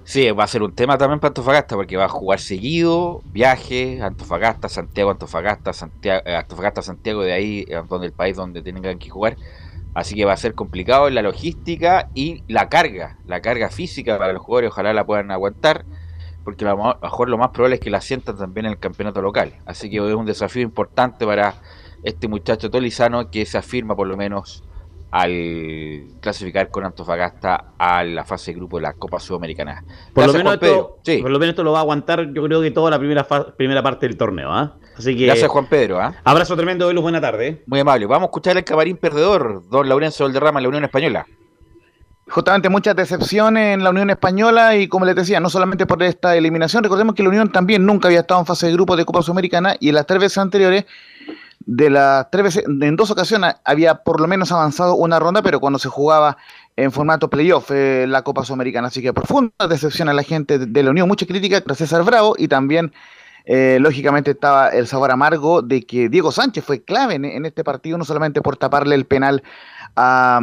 Sí, 0.03 0.29
va 0.31 0.43
a 0.43 0.47
ser 0.47 0.61
un 0.61 0.75
tema 0.75 0.97
también 0.97 1.19
para 1.19 1.29
Antofagasta 1.29 1.75
porque 1.75 1.97
va 1.97 2.05
a 2.05 2.09
jugar 2.09 2.39
seguido, 2.39 3.21
viajes, 3.25 4.01
Antofagasta, 4.01 4.69
Santiago, 4.69 5.11
Antofagasta, 5.11 5.73
Santiago, 5.73 6.21
eh, 6.25 6.35
Antofagasta, 6.35 6.81
Santiago, 6.81 7.23
de 7.23 7.33
ahí, 7.33 7.65
eh, 7.67 7.81
donde 7.89 8.07
el 8.07 8.13
país 8.13 8.35
donde 8.35 8.61
tengan 8.61 8.99
que 8.99 9.09
jugar. 9.09 9.35
Así 9.93 10.13
que 10.13 10.25
va 10.25 10.33
a 10.33 10.37
ser 10.37 10.53
complicado 10.53 11.07
en 11.07 11.15
la 11.15 11.21
logística 11.21 12.09
y 12.13 12.43
la 12.47 12.67
carga, 12.67 13.17
la 13.25 13.41
carga 13.41 13.69
física 13.69 14.17
para 14.17 14.33
los 14.33 14.41
jugadores, 14.41 14.71
ojalá 14.71 14.93
la 14.93 15.05
puedan 15.05 15.31
aguantar 15.31 15.85
porque 16.45 16.63
a 16.63 16.75
lo 16.75 16.97
mejor 17.01 17.27
lo 17.27 17.39
más 17.39 17.49
probable 17.49 17.75
es 17.75 17.81
que 17.81 17.89
la 17.89 17.99
sientan 17.99 18.37
también 18.37 18.67
en 18.67 18.73
el 18.73 18.77
campeonato 18.77 19.19
local. 19.19 19.55
Así 19.65 19.89
que 19.89 19.97
es 19.97 20.13
un 20.13 20.27
desafío 20.27 20.61
importante 20.61 21.25
para 21.25 21.55
este 22.03 22.27
muchacho 22.27 22.69
tolizano 22.69 23.31
que 23.31 23.47
se 23.47 23.57
afirma 23.57 23.95
por 23.95 24.07
lo 24.07 24.15
menos 24.15 24.63
al 25.09 26.03
clasificar 26.21 26.69
con 26.69 26.85
Antofagasta 26.85 27.73
a 27.79 28.03
la 28.03 28.23
fase 28.25 28.51
de 28.51 28.57
grupo 28.57 28.77
de 28.77 28.83
la 28.83 28.93
Copa 28.93 29.19
Sudamericana. 29.19 29.83
Por 30.13 30.27
lo, 30.27 30.33
menos 30.33 30.53
esto, 30.53 30.99
sí. 31.03 31.17
por 31.17 31.31
lo 31.31 31.39
menos 31.39 31.53
esto 31.53 31.63
lo 31.63 31.71
va 31.71 31.79
a 31.79 31.81
aguantar 31.81 32.31
yo 32.31 32.43
creo 32.43 32.61
que 32.61 32.69
toda 32.69 32.91
la 32.91 32.99
primera 32.99 33.25
primera 33.57 33.81
parte 33.81 34.07
del 34.07 34.15
torneo. 34.15 34.63
¿eh? 34.63 34.69
Así 34.95 35.15
que, 35.15 35.25
Gracias 35.25 35.49
Juan 35.49 35.65
Pedro. 35.67 35.99
¿eh? 35.99 36.11
Abrazo 36.23 36.55
tremendo, 36.55 36.85
Velus, 36.87 37.01
buena 37.01 37.21
tarde. 37.21 37.63
Muy 37.65 37.79
amable. 37.79 38.05
Vamos 38.05 38.27
a 38.27 38.29
escuchar 38.29 38.55
el 38.55 38.63
camarín 38.63 38.97
perdedor, 38.97 39.67
don 39.67 39.89
Laurencio 39.89 40.25
Valderrama, 40.25 40.61
la 40.61 40.67
Unión 40.67 40.83
Española 40.83 41.25
justamente 42.35 42.67
muchas 42.67 42.97
decepciones 42.97 43.75
en 43.75 43.81
la 43.81 43.91
Unión 43.91 44.09
Española 44.09 44.75
y 44.75 44.89
como 44.89 45.05
les 45.05 45.15
decía, 45.15 45.39
no 45.39 45.49
solamente 45.49 45.85
por 45.85 46.03
esta 46.03 46.35
eliminación, 46.35 46.83
recordemos 46.83 47.15
que 47.15 47.23
la 47.23 47.29
Unión 47.29 47.49
también 47.49 47.85
nunca 47.85 48.09
había 48.09 48.19
estado 48.19 48.41
en 48.41 48.45
fase 48.45 48.67
de 48.67 48.73
grupo 48.73 48.97
de 48.97 49.05
Copa 49.05 49.21
Sudamericana 49.21 49.77
y 49.79 49.87
en 49.87 49.95
las 49.95 50.05
tres 50.05 50.19
veces 50.19 50.39
anteriores, 50.39 50.83
de 51.61 51.89
las 51.89 52.29
tres 52.31 52.43
veces, 52.43 52.65
en 52.67 52.97
dos 52.97 53.09
ocasiones 53.09 53.55
había 53.63 54.03
por 54.03 54.19
lo 54.19 54.27
menos 54.27 54.51
avanzado 54.51 54.95
una 54.95 55.17
ronda, 55.17 55.43
pero 55.43 55.61
cuando 55.61 55.79
se 55.79 55.87
jugaba 55.87 56.35
en 56.75 56.91
formato 56.91 57.29
playoff 57.29 57.71
eh, 57.71 58.05
la 58.05 58.21
Copa 58.23 58.43
Sudamericana, 58.43 58.89
así 58.89 59.01
que 59.01 59.13
profunda 59.13 59.69
decepción 59.69 60.09
a 60.09 60.13
la 60.13 60.23
gente 60.23 60.59
de 60.59 60.83
la 60.83 60.89
Unión, 60.89 61.07
mucha 61.07 61.25
crítica 61.25 61.63
a 61.65 61.73
César 61.73 62.03
Bravo 62.03 62.35
y 62.37 62.49
también 62.49 62.91
eh, 63.45 63.77
lógicamente 63.79 64.31
estaba 64.31 64.67
el 64.69 64.87
sabor 64.87 65.11
amargo 65.11 65.61
de 65.61 65.85
que 65.85 66.09
Diego 66.09 66.33
Sánchez 66.33 66.65
fue 66.65 66.83
clave 66.83 67.15
en, 67.15 67.23
en, 67.23 67.45
este 67.45 67.63
partido, 67.63 67.97
no 67.97 68.03
solamente 68.03 68.41
por 68.41 68.57
taparle 68.57 68.95
el 68.95 69.05
penal 69.05 69.41
a, 69.95 70.39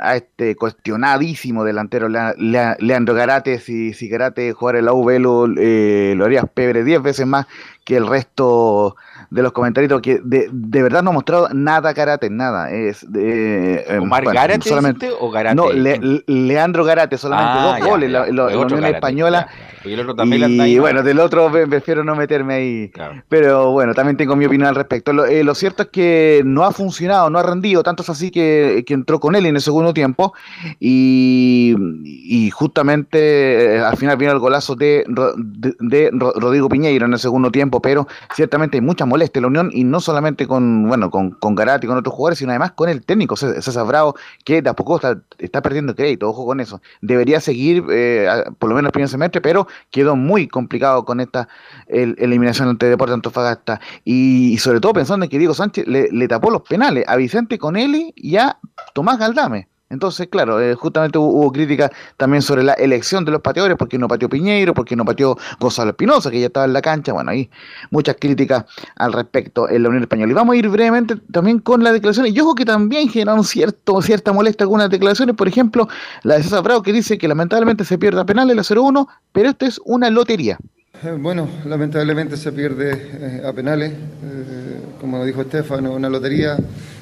a 0.00 0.16
este 0.16 0.56
cuestionadísimo 0.56 1.64
delantero 1.64 2.08
Le, 2.08 2.34
Le, 2.36 2.76
Leandro 2.80 3.14
Garate, 3.14 3.58
si, 3.58 3.92
si 3.92 4.08
Garate 4.08 4.52
jugara 4.52 4.78
en 4.78 4.86
la 4.86 4.92
UV 4.92 5.18
lo, 5.18 5.46
eh, 5.56 6.14
lo 6.16 6.24
haría 6.24 6.42
pebre 6.42 6.84
10 6.84 7.02
veces 7.02 7.26
más 7.26 7.46
que 7.88 7.96
el 7.96 8.06
resto 8.06 8.96
de 9.30 9.42
los 9.42 9.52
comentarios 9.52 10.02
que 10.02 10.20
de, 10.22 10.50
de 10.52 10.82
verdad 10.82 11.02
no 11.02 11.08
ha 11.08 11.12
mostrado 11.14 11.48
nada 11.54 11.94
karate, 11.94 12.28
nada. 12.28 12.70
Es 12.70 13.10
de, 13.10 13.82
¿Omar 13.98 14.24
bueno, 14.24 14.38
Garate 14.38 14.68
solamente, 14.68 15.10
o 15.18 15.30
Garate? 15.30 15.56
No, 15.56 15.72
Le, 15.72 16.22
Leandro 16.26 16.84
Garate, 16.84 17.16
solamente 17.16 17.52
ah, 17.54 17.64
dos 17.64 17.78
ya, 17.78 17.86
goles 17.86 18.12
ya, 18.12 18.20
la, 18.20 18.26
la, 18.26 18.50
la 18.50 18.58
Unión 18.58 18.84
Española. 18.84 19.48
Ya, 19.50 19.88
y 19.88 19.94
el 19.94 20.00
otro 20.00 20.14
también 20.14 20.50
y, 20.50 20.60
y 20.64 20.78
bueno, 20.78 21.02
del 21.02 21.18
otro 21.18 21.50
prefiero 21.50 22.04
no 22.04 22.14
meterme 22.14 22.54
ahí. 22.54 22.90
Claro. 22.90 23.22
Pero 23.30 23.70
bueno, 23.70 23.94
también 23.94 24.18
tengo 24.18 24.36
mi 24.36 24.44
opinión 24.44 24.68
al 24.68 24.74
respecto. 24.74 25.14
Lo, 25.14 25.24
eh, 25.24 25.42
lo, 25.42 25.54
cierto 25.54 25.84
es 25.84 25.88
que 25.88 26.42
no 26.44 26.64
ha 26.64 26.72
funcionado, 26.72 27.30
no 27.30 27.38
ha 27.38 27.42
rendido, 27.42 27.82
tanto 27.82 28.02
es 28.02 28.10
así 28.10 28.30
que, 28.30 28.84
que 28.86 28.92
entró 28.92 29.18
con 29.18 29.34
él 29.34 29.46
en 29.46 29.56
el 29.56 29.62
segundo 29.62 29.94
tiempo 29.94 30.34
y, 30.78 31.74
y 32.04 32.50
justamente 32.50 33.76
eh, 33.76 33.80
al 33.80 33.96
final 33.96 34.18
vino 34.18 34.32
el 34.32 34.40
golazo 34.40 34.76
de, 34.76 35.04
de, 35.38 35.74
de 35.80 36.10
Rodrigo 36.12 36.68
Piñeiro 36.68 37.06
en 37.06 37.14
el 37.14 37.18
segundo 37.18 37.50
tiempo 37.50 37.77
pero 37.80 38.06
ciertamente 38.34 38.76
hay 38.76 38.80
mucha 38.80 39.06
molestia 39.06 39.38
en 39.38 39.42
la 39.42 39.48
Unión 39.48 39.70
y 39.72 39.84
no 39.84 40.00
solamente 40.00 40.46
con, 40.46 40.88
bueno, 40.88 41.10
con, 41.10 41.30
con 41.32 41.54
Garati 41.54 41.86
y 41.86 41.88
con 41.88 41.98
otros 41.98 42.14
jugadores, 42.14 42.38
sino 42.38 42.50
además 42.50 42.72
con 42.72 42.88
el 42.88 43.04
técnico 43.04 43.36
César 43.36 43.86
Bravo, 43.86 44.14
que 44.44 44.62
de 44.62 44.70
a 44.70 44.74
poco 44.74 44.96
está, 44.96 45.20
está 45.38 45.62
perdiendo 45.62 45.94
crédito, 45.94 46.28
ojo 46.28 46.46
con 46.46 46.60
eso. 46.60 46.80
Debería 47.00 47.40
seguir, 47.40 47.84
eh, 47.90 48.28
por 48.58 48.68
lo 48.68 48.76
menos 48.76 48.88
el 48.88 48.92
primer 48.92 49.08
semestre, 49.08 49.40
pero 49.40 49.66
quedó 49.90 50.16
muy 50.16 50.48
complicado 50.48 51.04
con 51.04 51.20
esta 51.20 51.48
el, 51.86 52.14
eliminación 52.18 52.68
ante 52.68 52.86
Deportes 52.86 53.14
Antofagasta. 53.14 53.80
Y, 54.04 54.58
sobre 54.58 54.80
todo 54.80 54.92
pensando 54.92 55.24
en 55.24 55.30
que 55.30 55.38
Diego 55.38 55.54
Sánchez 55.54 55.86
le 55.86 56.28
tapó 56.28 56.50
los 56.50 56.62
penales 56.62 57.04
a 57.06 57.16
Vicente 57.16 57.58
Conelli 57.58 58.12
y 58.16 58.36
a 58.36 58.58
Tomás 58.94 59.18
Galdame. 59.18 59.68
Entonces, 59.90 60.28
claro, 60.28 60.60
eh, 60.60 60.74
justamente 60.74 61.18
hubo, 61.18 61.28
hubo 61.28 61.52
crítica 61.52 61.90
también 62.16 62.42
sobre 62.42 62.62
la 62.62 62.74
elección 62.74 63.24
de 63.24 63.30
los 63.30 63.40
pateadores, 63.40 63.76
porque 63.78 63.98
no 63.98 64.06
pateó 64.06 64.28
Piñeiro, 64.28 64.74
porque 64.74 64.96
no 64.96 65.04
pateó 65.04 65.36
Gonzalo 65.58 65.90
Espinosa, 65.90 66.30
que 66.30 66.40
ya 66.40 66.46
estaba 66.46 66.66
en 66.66 66.72
la 66.72 66.82
cancha. 66.82 67.12
Bueno, 67.12 67.30
hay 67.30 67.50
muchas 67.90 68.16
críticas 68.20 68.64
al 68.96 69.12
respecto 69.12 69.68
en 69.68 69.82
la 69.82 69.88
Unión 69.88 70.02
Española. 70.02 70.30
Y 70.30 70.34
vamos 70.34 70.54
a 70.54 70.56
ir 70.58 70.68
brevemente 70.68 71.16
también 71.32 71.58
con 71.60 71.82
las 71.82 71.92
declaraciones. 71.92 72.34
Y 72.34 72.40
ojo 72.40 72.54
que 72.54 72.64
también 72.64 73.08
generaron 73.08 73.44
cierto, 73.44 74.02
cierta 74.02 74.32
molestia 74.32 74.64
algunas 74.64 74.90
declaraciones. 74.90 75.34
Por 75.36 75.48
ejemplo, 75.48 75.88
la 76.22 76.36
de 76.36 76.42
César 76.42 76.62
Bravo, 76.62 76.82
que 76.82 76.92
dice 76.92 77.16
que 77.16 77.28
lamentablemente 77.28 77.84
se 77.84 77.98
pierde 77.98 78.20
a 78.20 78.24
penales 78.24 78.56
la 78.56 78.62
0-1, 78.62 79.06
pero 79.32 79.50
esto 79.50 79.66
es 79.66 79.80
una 79.84 80.10
lotería. 80.10 80.58
Eh, 81.04 81.16
bueno, 81.18 81.48
lamentablemente 81.64 82.36
se 82.36 82.50
pierde 82.52 82.90
eh, 82.92 83.42
a 83.46 83.52
penales. 83.52 83.92
Eh, 83.92 84.80
como 85.00 85.24
dijo 85.24 85.42
Estefano, 85.42 85.92
una 85.92 86.08
lotería 86.08 86.56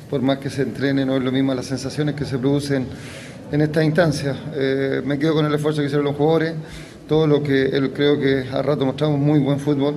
por 0.09 0.23
más 0.23 0.39
que 0.39 0.51
se 0.51 0.63
entrene, 0.63 1.05
no 1.05 1.17
es 1.17 1.23
lo 1.23 1.33
mismo 1.33 1.55
las 1.55 1.67
sensaciones 1.67 2.15
que 2.15 2.25
se 2.25 2.39
producen 2.39 2.87
en 3.51 3.61
esta 3.61 3.83
instancia. 3.83 4.37
Eh, 4.55 5.03
me 5.05 5.19
quedo 5.19 5.35
con 5.35 5.47
el 5.47 5.55
esfuerzo 5.55 5.81
que 5.81 5.87
hicieron 5.87 6.05
los 6.05 6.17
jugadores, 6.17 6.55
todo 7.09 7.27
lo 7.27 7.43
que 7.43 7.67
él 7.67 7.93
creo 7.93 8.19
que 8.19 8.49
a 8.51 8.63
rato 8.63 8.85
mostramos 8.85 9.19
muy 9.19 9.39
buen 9.39 9.59
fútbol 9.59 9.97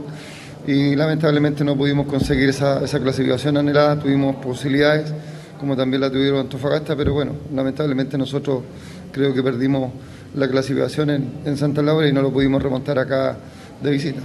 y 0.67 0.95
lamentablemente 0.95 1.63
no 1.63 1.75
pudimos 1.75 2.07
conseguir 2.07 2.49
esa, 2.49 2.81
clasificación 2.99 3.57
anhelada, 3.57 3.99
tuvimos 3.99 4.35
posibilidades 4.37 5.13
como 5.59 5.75
también 5.75 6.01
la 6.01 6.09
tuvieron 6.09 6.39
Antofagasta, 6.39 6.95
pero 6.95 7.13
bueno, 7.13 7.33
lamentablemente 7.53 8.17
nosotros 8.17 8.63
creo 9.11 9.33
que 9.33 9.43
perdimos 9.43 9.91
la 10.35 10.47
clasificación 10.47 11.09
en 11.09 11.57
Santa 11.57 11.81
Laura 11.81 12.07
y 12.07 12.13
no 12.13 12.21
lo 12.21 12.31
pudimos 12.31 12.63
remontar 12.63 12.97
acá 12.97 13.35
de 13.81 13.91
visita 13.91 14.21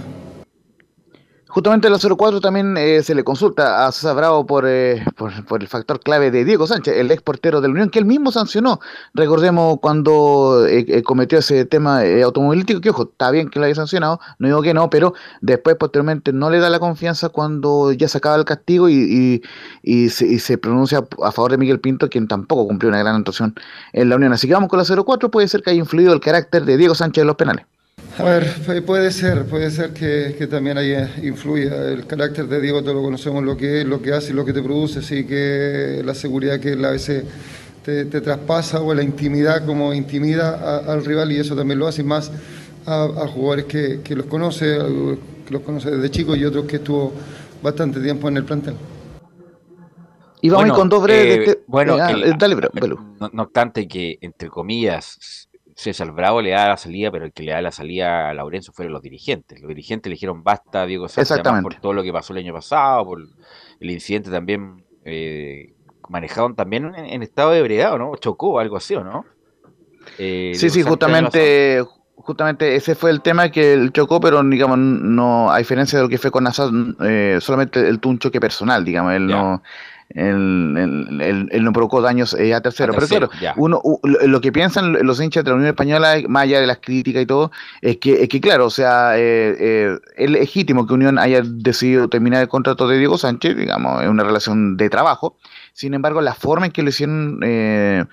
Justamente 1.55 1.87
en 1.87 1.93
la 1.93 1.99
04 1.99 2.41
también 2.41 2.75
eh, 2.75 3.01
se 3.01 3.15
le 3.15 3.23
consulta 3.23 3.87
a 3.87 3.91
César 3.93 4.17
Bravo 4.17 4.45
por, 4.45 4.65
eh, 4.67 5.05
por, 5.15 5.61
el 5.61 5.69
factor 5.69 6.01
clave 6.01 6.29
de 6.29 6.43
Diego 6.43 6.67
Sánchez, 6.67 6.97
el 6.97 7.09
ex 7.09 7.21
portero 7.21 7.61
de 7.61 7.69
la 7.69 7.71
Unión, 7.71 7.89
que 7.89 7.97
él 7.97 8.03
mismo 8.03 8.29
sancionó. 8.33 8.81
Recordemos 9.13 9.77
cuando 9.81 10.65
eh, 10.67 10.85
eh, 10.85 11.01
cometió 11.01 11.37
ese 11.37 11.63
tema 11.63 12.03
eh, 12.03 12.23
automovilístico, 12.23 12.81
que 12.81 12.89
ojo, 12.89 13.03
está 13.03 13.31
bien 13.31 13.49
que 13.49 13.59
lo 13.59 13.67
haya 13.67 13.75
sancionado, 13.75 14.19
no 14.37 14.49
digo 14.49 14.61
que 14.63 14.73
no, 14.73 14.89
pero 14.89 15.13
después 15.39 15.77
posteriormente 15.77 16.33
no 16.33 16.49
le 16.49 16.59
da 16.59 16.69
la 16.69 16.79
confianza 16.79 17.29
cuando 17.29 17.93
ya 17.93 18.09
se 18.09 18.17
acaba 18.17 18.35
el 18.35 18.43
castigo 18.43 18.89
y, 18.89 18.95
y, 18.95 19.41
y 19.81 20.09
se, 20.09 20.27
y 20.27 20.39
se 20.39 20.57
pronuncia 20.57 21.07
a 21.23 21.31
favor 21.31 21.51
de 21.51 21.57
Miguel 21.57 21.79
Pinto, 21.79 22.09
quien 22.09 22.27
tampoco 22.27 22.67
cumplió 22.67 22.89
una 22.89 22.99
gran 22.99 23.15
actuación 23.15 23.55
en 23.93 24.09
la 24.09 24.17
Unión. 24.17 24.33
Así 24.33 24.45
que 24.45 24.53
vamos 24.53 24.67
con 24.67 24.77
la 24.77 25.03
04, 25.03 25.31
puede 25.31 25.47
ser 25.47 25.63
que 25.63 25.69
haya 25.69 25.79
influido 25.79 26.11
el 26.11 26.19
carácter 26.19 26.65
de 26.65 26.75
Diego 26.75 26.95
Sánchez 26.95 27.21
en 27.21 27.27
los 27.27 27.37
penales. 27.37 27.65
A 28.17 28.23
ver, 28.23 28.45
pu- 28.65 28.81
puede 28.85 29.11
ser, 29.11 29.45
puede 29.45 29.69
ser 29.71 29.91
que, 29.93 30.35
que 30.37 30.47
también 30.47 30.77
ahí 30.77 30.95
influya. 31.23 31.89
El 31.91 32.05
carácter 32.07 32.47
de 32.47 32.61
Diego, 32.61 32.81
todos 32.81 32.95
lo 32.95 33.01
conocemos, 33.03 33.43
lo 33.43 33.57
que 33.57 33.81
es, 33.81 33.87
lo 33.87 34.01
que 34.01 34.13
hace 34.13 34.31
y 34.31 34.35
lo 34.35 34.45
que 34.45 34.53
te 34.53 34.61
produce, 34.61 34.99
así 34.99 35.25
que 35.25 36.01
la 36.03 36.13
seguridad 36.15 36.59
que 36.59 36.73
él 36.73 36.85
a 36.85 36.91
veces 36.91 37.25
te, 37.83 38.05
te 38.05 38.21
traspasa 38.21 38.81
o 38.81 38.93
la 38.93 39.03
intimidad 39.03 39.65
como 39.65 39.93
intimida 39.93 40.51
a- 40.55 40.93
al 40.93 41.03
rival 41.03 41.31
y 41.33 41.39
eso 41.39 41.55
también 41.55 41.77
lo 41.79 41.87
hace 41.87 42.03
más 42.03 42.31
a, 42.85 43.03
a 43.03 43.27
jugadores 43.27 43.65
que, 43.65 43.99
que 44.01 44.15
los 44.15 44.27
conoce, 44.27 44.77
que 45.45 45.53
los 45.53 45.61
conoce 45.63 45.91
desde 45.91 46.09
chicos 46.09 46.37
y 46.37 46.45
otros 46.45 46.65
que 46.65 46.77
estuvo 46.77 47.11
bastante 47.61 47.99
tiempo 47.99 48.29
en 48.29 48.37
el 48.37 48.45
plantel. 48.45 48.75
Y 50.41 50.49
vamos 50.49 50.65
a 50.65 50.67
ir 50.67 50.73
con 50.73 50.89
dos 50.89 51.03
breves. 51.03 51.25
eh, 51.25 51.37
de 51.39 51.45
este- 51.45 51.63
bueno, 51.67 51.97
eh, 51.97 52.01
ah, 52.01 52.11
el- 52.11 52.23
eh, 52.23 52.33
dale, 52.39 52.55
bro, 52.55 52.69
Belu. 52.73 52.97
no, 53.19 53.29
no 53.33 53.43
obstante 53.43 53.87
que, 53.87 54.17
entre 54.21 54.47
comillas, 54.49 55.49
César 55.75 56.11
Bravo 56.13 56.41
le 56.41 56.51
da 56.51 56.69
la 56.69 56.77
salida, 56.77 57.11
pero 57.11 57.25
el 57.25 57.33
que 57.33 57.43
le 57.43 57.51
da 57.51 57.61
la 57.61 57.71
salida 57.71 58.29
a 58.29 58.33
Laurencio 58.33 58.71
fueron 58.73 58.93
los 58.93 59.01
dirigentes. 59.01 59.59
Los 59.59 59.67
dirigentes 59.67 60.09
le 60.09 60.15
dijeron 60.15 60.41
basta 60.41 60.83
a 60.83 60.85
Diego 60.85 61.09
Sánchez, 61.09 61.41
por 61.61 61.75
todo 61.75 61.93
lo 61.93 62.01
que 62.01 62.13
pasó 62.13 62.33
el 62.33 62.39
año 62.39 62.53
pasado, 62.53 63.05
por 63.05 63.19
el 63.79 63.91
incidente 63.91 64.31
también 64.31 64.85
eh, 65.03 65.73
manejaron 66.07 66.55
también 66.55 66.85
en, 66.95 67.05
en 67.05 67.23
estado 67.23 67.51
de 67.51 67.59
ebriedad, 67.59 67.93
¿o 67.93 67.97
¿no? 67.97 68.15
Chocó, 68.15 68.59
algo 68.59 68.77
así, 68.77 68.95
¿o 68.95 69.03
no? 69.03 69.25
Eh, 70.17 70.53
Sí, 70.55 70.69
sí, 70.69 70.79
el 70.79 70.87
justamente, 70.87 71.83
justamente 72.15 72.75
ese 72.75 72.95
fue 72.95 73.11
el 73.11 73.21
tema 73.21 73.49
que 73.49 73.73
él 73.73 73.91
chocó, 73.91 74.21
pero 74.21 74.41
digamos, 74.43 74.77
no, 74.77 75.51
a 75.51 75.57
diferencia 75.57 75.99
de 75.99 76.03
lo 76.03 76.09
que 76.09 76.17
fue 76.17 76.31
con 76.31 76.47
Assad, 76.47 76.71
eh, 77.01 77.39
solamente 77.41 77.87
él 77.87 77.99
tuvo 77.99 78.11
un 78.11 78.19
choque 78.19 78.39
personal, 78.39 78.85
digamos, 78.85 79.13
él 79.13 79.27
no, 79.27 79.61
él, 80.15 80.75
él- 80.77 81.21
él- 81.21 81.49
él 81.51 81.63
no 81.63 81.71
provocó 81.73 82.01
daños 82.01 82.33
eh, 82.39 82.53
a 82.53 82.61
tercero. 82.61 82.93
A 82.93 82.95
pero 82.95 83.07
claro, 83.07 83.29
ya. 83.39 83.53
uno, 83.57 83.79
u- 83.83 83.99
lo 84.03 84.41
que 84.41 84.51
piensan 84.51 84.93
los 85.05 85.21
hinchas 85.21 85.43
de 85.43 85.49
la 85.51 85.55
Unión 85.57 85.69
Española, 85.69 86.15
más 86.27 86.43
allá 86.43 86.59
de 86.61 86.67
las 86.67 86.77
críticas 86.79 87.21
y 87.21 87.25
todo, 87.25 87.51
es 87.81 87.97
que, 87.97 88.23
es 88.23 88.29
que 88.29 88.41
claro, 88.41 88.65
o 88.65 88.69
sea, 88.69 89.17
eh, 89.17 89.55
eh, 89.59 89.97
es 90.15 90.29
legítimo 90.31 90.87
que 90.87 90.93
Unión 90.93 91.19
haya 91.19 91.41
decidido 91.43 92.07
terminar 92.07 92.41
el 92.41 92.47
contrato 92.47 92.87
de 92.87 92.97
Diego 92.97 93.17
Sánchez, 93.17 93.55
digamos, 93.57 94.01
es 94.01 94.09
una 94.09 94.23
relación 94.23 94.77
de 94.77 94.89
trabajo. 94.89 95.37
Sin 95.77 95.93
embargo, 95.93 96.21
la 96.21 96.33
forma 96.33 96.67
en 96.67 96.71
que 96.71 96.81
lo 96.83 96.87
hicieron 96.87 97.41
eh, 97.43 98.05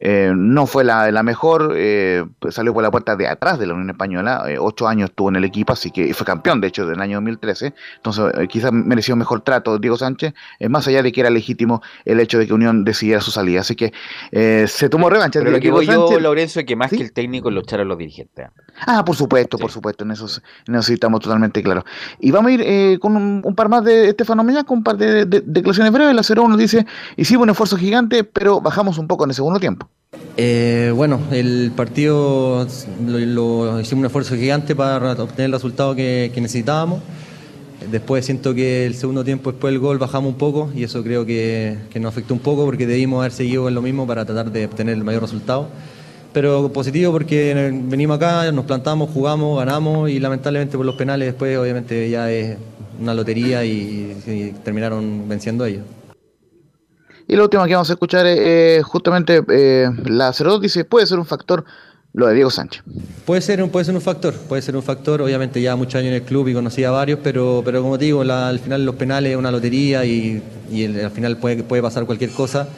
eh, 0.00 0.32
no 0.36 0.66
fue 0.66 0.84
la, 0.84 1.10
la 1.10 1.22
mejor. 1.22 1.72
eh, 1.74 2.22
pues 2.38 2.54
salió 2.54 2.74
por 2.74 2.82
la 2.82 2.90
puerta 2.90 3.16
de 3.16 3.26
atrás 3.26 3.58
de 3.58 3.66
la 3.66 3.72
Unión 3.72 3.88
Española. 3.88 4.44
ocho 4.60 4.86
años 4.86 5.08
estuvo 5.08 5.30
en 5.30 5.36
el 5.36 5.44
equipo, 5.44 5.72
así 5.72 5.90
que 5.90 6.12
fue 6.12 6.26
campeón, 6.26 6.60
de 6.60 6.68
hecho, 6.68 6.84
del 6.86 7.00
año 7.00 7.16
2013. 7.16 7.72
Entonces, 7.96 8.24
quizás 8.50 8.70
mereció 8.70 9.16
mejor 9.16 9.40
trato 9.40 9.78
Diego 9.78 9.96
Sánchez, 9.96 10.34
más 10.68 10.86
allá 10.88 11.02
de 11.02 11.10
que 11.10 11.22
era 11.22 11.30
legítimo 11.30 11.80
el 12.04 12.20
hecho 12.20 12.38
de 12.38 12.46
que 12.46 12.52
Unión 12.52 12.84
decidiera 12.84 13.22
su 13.22 13.30
salida. 13.30 13.60
Así 13.62 13.74
que 13.76 13.94
eh, 14.30 14.66
se 14.68 14.90
tomó 14.90 15.08
revancha. 15.08 15.38
Pero 15.40 15.52
lo 15.52 15.56
que 15.56 15.62
Diego 15.62 15.76
voy 15.78 15.86
yo, 15.86 16.34
es 16.34 16.58
que 16.66 16.76
más 16.76 16.90
¿Sí? 16.90 16.98
que 16.98 17.02
el 17.04 17.12
técnico 17.12 17.50
lo 17.50 17.60
echaron 17.62 17.88
los 17.88 17.96
dirigentes. 17.96 18.48
Ah, 18.86 19.02
por 19.06 19.16
supuesto, 19.16 19.56
por 19.56 19.70
supuesto, 19.70 20.04
en 20.04 20.10
eso, 20.10 20.26
en 20.68 20.74
eso 20.74 20.92
estamos 20.92 21.20
totalmente 21.20 21.62
claros. 21.62 21.84
Y 22.20 22.30
vamos 22.30 22.50
a 22.50 22.52
ir 22.52 22.60
eh, 22.62 22.98
con 23.00 23.16
un, 23.16 23.40
un 23.42 23.54
par 23.54 23.70
más 23.70 23.82
de 23.84 24.10
Estefano 24.10 24.44
Meñas, 24.44 24.64
con 24.64 24.78
un 24.78 24.84
par 24.84 24.98
de, 24.98 25.24
de- 25.24 25.40
declaraciones 25.46 25.90
breves. 25.94 26.14
La 26.14 26.20
0-1 26.20 26.56
dice, 26.56 26.86
hicimos 27.16 27.44
un 27.44 27.50
esfuerzo 27.50 27.76
gigante, 27.76 28.24
pero 28.24 28.60
bajamos 28.60 28.98
un 28.98 29.06
poco 29.06 29.24
en 29.24 29.30
el 29.30 29.34
segundo 29.34 29.60
tiempo. 29.60 29.88
Eh, 30.36 30.92
bueno, 30.94 31.20
el 31.30 31.72
partido 31.74 32.66
lo, 33.06 33.80
hicimos 33.80 34.00
un 34.00 34.06
esfuerzo 34.06 34.36
gigante 34.36 34.74
para 34.74 35.12
obtener 35.12 35.46
el 35.46 35.52
resultado 35.52 35.94
que, 35.94 36.30
necesitábamos. 36.36 37.00
Después 37.90 38.24
siento 38.24 38.54
que 38.54 38.86
el 38.86 38.94
segundo 38.94 39.24
tiempo, 39.24 39.52
después 39.52 39.72
del 39.72 39.80
gol, 39.80 39.98
bajamos 39.98 40.32
un 40.32 40.38
poco 40.38 40.70
y 40.74 40.82
eso 40.82 41.02
creo 41.02 41.24
que, 41.24 41.78
que 41.90 42.00
nos 42.00 42.10
afectó 42.10 42.34
un 42.34 42.40
poco 42.40 42.64
porque 42.64 42.86
debimos 42.86 43.20
haber 43.20 43.32
seguido 43.32 43.68
en 43.68 43.74
lo 43.74 43.82
mismo 43.82 44.06
para 44.06 44.24
tratar 44.24 44.50
de 44.50 44.66
obtener 44.66 44.94
el 44.94 45.04
mayor 45.04 45.22
resultado. 45.22 45.68
Pero 46.32 46.70
positivo 46.70 47.12
porque 47.12 47.72
venimos 47.84 48.16
acá, 48.16 48.50
nos 48.52 48.66
plantamos, 48.66 49.08
jugamos, 49.10 49.58
ganamos 49.58 50.10
y 50.10 50.20
lamentablemente 50.20 50.76
por 50.76 50.84
los 50.84 50.96
penales 50.96 51.28
después 51.28 51.56
obviamente 51.56 52.10
ya 52.10 52.30
es 52.30 52.58
una 53.00 53.14
lotería 53.14 53.64
y, 53.64 54.16
y 54.26 54.54
terminaron 54.62 55.26
venciendo 55.28 55.64
ellos. 55.64 55.84
Y 57.28 57.34
la 57.36 57.42
última 57.42 57.66
que 57.66 57.74
vamos 57.74 57.90
a 57.90 57.94
escuchar 57.94 58.24
es 58.26 58.38
eh, 58.40 58.82
justamente 58.84 59.42
eh, 59.50 59.88
la 60.04 60.32
02 60.32 60.60
dice, 60.60 60.84
puede 60.84 61.06
ser 61.06 61.18
un 61.18 61.26
factor 61.26 61.64
lo 62.12 62.26
de 62.28 62.34
Diego 62.34 62.50
Sánchez. 62.50 62.82
Puede 63.26 63.40
ser, 63.42 63.62
un- 63.62 63.68
puede 63.68 63.84
ser 63.84 63.94
un 63.94 64.00
factor, 64.00 64.32
puede 64.32 64.62
ser 64.62 64.74
un 64.76 64.82
factor, 64.82 65.20
obviamente 65.20 65.60
ya 65.60 65.76
muchos 65.76 65.96
años 65.96 66.08
en 66.08 66.14
el 66.14 66.22
club 66.22 66.48
y 66.48 66.54
conocía 66.54 66.88
a 66.88 66.92
varios, 66.92 67.18
pero, 67.22 67.62
pero 67.64 67.82
como 67.82 67.98
te 67.98 68.06
digo, 68.06 68.22
al 68.22 68.58
final 68.58 68.86
los 68.86 68.94
penales 68.94 69.32
es 69.32 69.36
una 69.36 69.50
lotería 69.50 70.04
y, 70.06 70.42
y 70.70 70.84
al 70.98 71.10
final 71.10 71.36
puede, 71.36 71.62
puede 71.62 71.82
pasar 71.82 72.06
cualquier 72.06 72.30
cosa. 72.30 72.68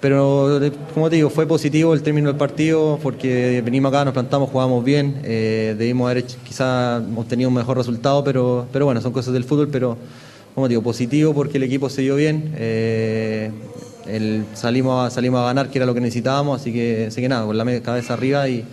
Pero 0.00 0.62
eh, 0.62 0.72
como 0.92 1.08
digo, 1.08 1.30
fue 1.30 1.46
positivo 1.46 1.94
el 1.94 2.02
término 2.02 2.28
del 2.28 2.36
partido 2.36 2.98
porque 3.02 3.62
venimos 3.64 3.90
acá, 3.94 4.04
nos 4.04 4.12
plantamos, 4.12 4.50
jugamos 4.50 4.84
bien, 4.84 5.22
debimos 5.22 6.04
haber 6.06 6.18
hecho, 6.24 6.36
quizá 6.44 7.00
obtenido 7.16 7.48
un 7.48 7.54
mejor 7.54 7.78
resultado, 7.78 8.22
pero, 8.24 8.66
pero 8.72 8.84
bueno, 8.84 9.00
son 9.00 9.12
cosas 9.12 9.32
del 9.32 9.44
fútbol, 9.44 9.68
pero 9.68 9.96
como 10.56 10.68
digo, 10.68 10.80
positivo 10.80 11.34
porque 11.34 11.58
el 11.58 11.64
equipo 11.64 11.90
se 11.90 12.00
dio 12.00 12.16
bien, 12.16 12.54
eh, 12.56 13.50
el- 14.06 14.46
salimos, 14.54 15.06
a, 15.06 15.10
salimos 15.10 15.40
a 15.40 15.44
ganar, 15.44 15.68
que 15.68 15.76
era 15.76 15.84
lo 15.84 15.92
que 15.92 16.00
necesitábamos, 16.00 16.62
así 16.62 16.72
que, 16.72 17.08
así 17.08 17.20
que 17.20 17.28
nada, 17.28 17.44
con 17.44 17.58
la 17.58 17.80
cabeza 17.82 18.14
arriba 18.14 18.48
y, 18.48 18.66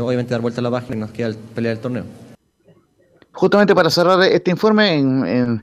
obviamente 0.00 0.30
dar 0.32 0.40
vuelta 0.40 0.62
a 0.62 0.62
la 0.62 0.70
página 0.70 0.96
y 0.96 1.00
nos 1.00 1.10
queda 1.10 1.26
el 1.26 1.34
pelear 1.34 1.74
el 1.76 1.82
torneo. 1.82 2.04
Justamente 3.32 3.74
para 3.74 3.90
cerrar 3.90 4.22
este 4.22 4.50
informe 4.50 4.94
en, 4.94 5.62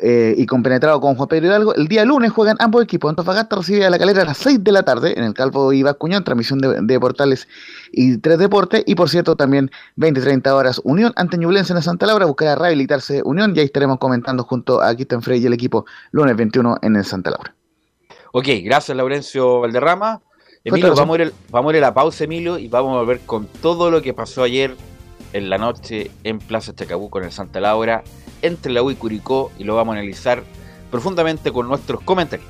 eh, 0.00 0.34
y 0.36 0.46
compenetrado 0.46 1.00
con 1.00 1.14
Juan 1.14 1.28
Pedro 1.28 1.46
Hidalgo, 1.46 1.74
el 1.74 1.88
día 1.88 2.04
lunes 2.04 2.32
juegan 2.32 2.56
ambos 2.60 2.82
equipos. 2.82 3.08
Antofagasta 3.10 3.56
recibe 3.56 3.84
a 3.84 3.90
la 3.90 3.98
calera 3.98 4.22
a 4.22 4.24
las 4.24 4.38
6 4.38 4.62
de 4.62 4.72
la 4.72 4.82
tarde 4.82 5.14
en 5.16 5.24
el 5.24 5.34
Calvo 5.34 5.72
Ibascuñán, 5.72 6.24
transmisión 6.24 6.58
de, 6.58 6.80
de 6.80 7.00
Portales 7.00 7.48
y 7.92 8.18
Tres 8.18 8.38
Deportes. 8.38 8.82
Y 8.86 8.94
por 8.94 9.08
cierto, 9.08 9.36
también 9.36 9.70
20-30 9.96 10.50
horas 10.50 10.80
Unión 10.84 11.12
ante 11.16 11.38
Ñublense 11.38 11.72
en 11.72 11.82
Santa 11.82 12.06
Laura. 12.06 12.26
Buscará 12.26 12.54
rehabilitarse 12.54 13.22
Unión 13.24 13.54
y 13.56 13.60
ahí 13.60 13.66
estaremos 13.66 13.98
comentando 13.98 14.44
junto 14.44 14.82
a 14.82 14.94
Cristian 14.94 15.22
Frey 15.22 15.42
y 15.42 15.46
el 15.46 15.52
equipo 15.52 15.86
lunes 16.10 16.36
21 16.36 16.78
en 16.82 16.96
el 16.96 17.04
Santa 17.04 17.30
Laura. 17.30 17.54
Ok, 18.32 18.48
gracias 18.64 18.96
Laurencio 18.96 19.60
Valderrama. 19.60 20.20
Emilio, 20.64 20.94
vamos 20.94 21.18
a, 21.18 21.22
ir, 21.22 21.32
vamos 21.50 21.72
a 21.72 21.76
ir 21.76 21.84
a 21.84 21.88
la 21.88 21.94
pausa, 21.94 22.24
Emilio, 22.24 22.58
y 22.58 22.68
vamos 22.68 22.96
a 22.96 23.00
volver 23.00 23.20
con 23.20 23.46
todo 23.46 23.90
lo 23.90 24.00
que 24.00 24.14
pasó 24.14 24.42
ayer 24.42 24.74
en 25.34 25.50
la 25.50 25.58
noche 25.58 26.10
en 26.24 26.38
Plaza 26.38 26.74
Chacabuco 26.74 27.18
en 27.18 27.26
el 27.26 27.32
Santa 27.32 27.60
Laura, 27.60 28.02
entre 28.44 28.72
la 28.72 28.82
U 28.82 28.90
y 28.90 28.96
Curicó, 28.96 29.50
y 29.58 29.64
lo 29.64 29.74
vamos 29.74 29.94
a 29.94 29.98
analizar 29.98 30.44
profundamente 30.90 31.50
con 31.50 31.66
nuestros 31.66 32.00
comentarios. 32.02 32.48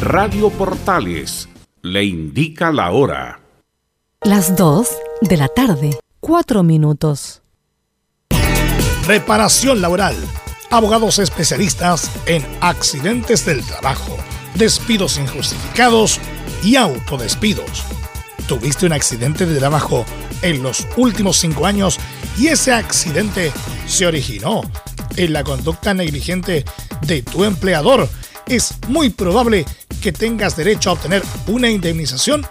Radio 0.00 0.50
Portales 0.50 1.48
le 1.80 2.04
indica 2.04 2.70
la 2.72 2.90
hora. 2.90 3.40
Las 4.22 4.56
2 4.56 4.88
de 5.22 5.36
la 5.36 5.48
tarde, 5.48 5.98
4 6.20 6.62
minutos. 6.62 7.42
Reparación 9.06 9.80
laboral. 9.80 10.16
Abogados 10.70 11.18
especialistas 11.18 12.10
en 12.26 12.44
accidentes 12.60 13.46
del 13.46 13.64
trabajo, 13.64 14.16
despidos 14.54 15.18
injustificados 15.18 16.20
y 16.62 16.76
autodespidos. 16.76 17.84
¿Tuviste 18.46 18.84
un 18.84 18.92
accidente 18.92 19.46
de 19.46 19.58
trabajo 19.58 20.04
en 20.42 20.62
los 20.62 20.86
últimos 20.96 21.38
cinco 21.38 21.64
años 21.64 21.98
y 22.38 22.48
ese 22.48 22.72
accidente 22.72 23.50
se 23.86 24.06
originó 24.06 24.60
en 25.16 25.32
la 25.32 25.42
conducta 25.42 25.94
negligente 25.94 26.64
de 27.06 27.22
tu 27.22 27.44
empleador? 27.44 28.08
Es 28.46 28.74
muy 28.88 29.08
probable 29.08 29.64
que 30.02 30.12
tengas 30.12 30.56
derecho 30.56 30.90
a 30.90 30.92
obtener 30.92 31.22
una 31.46 31.70
indemnización 31.70 32.46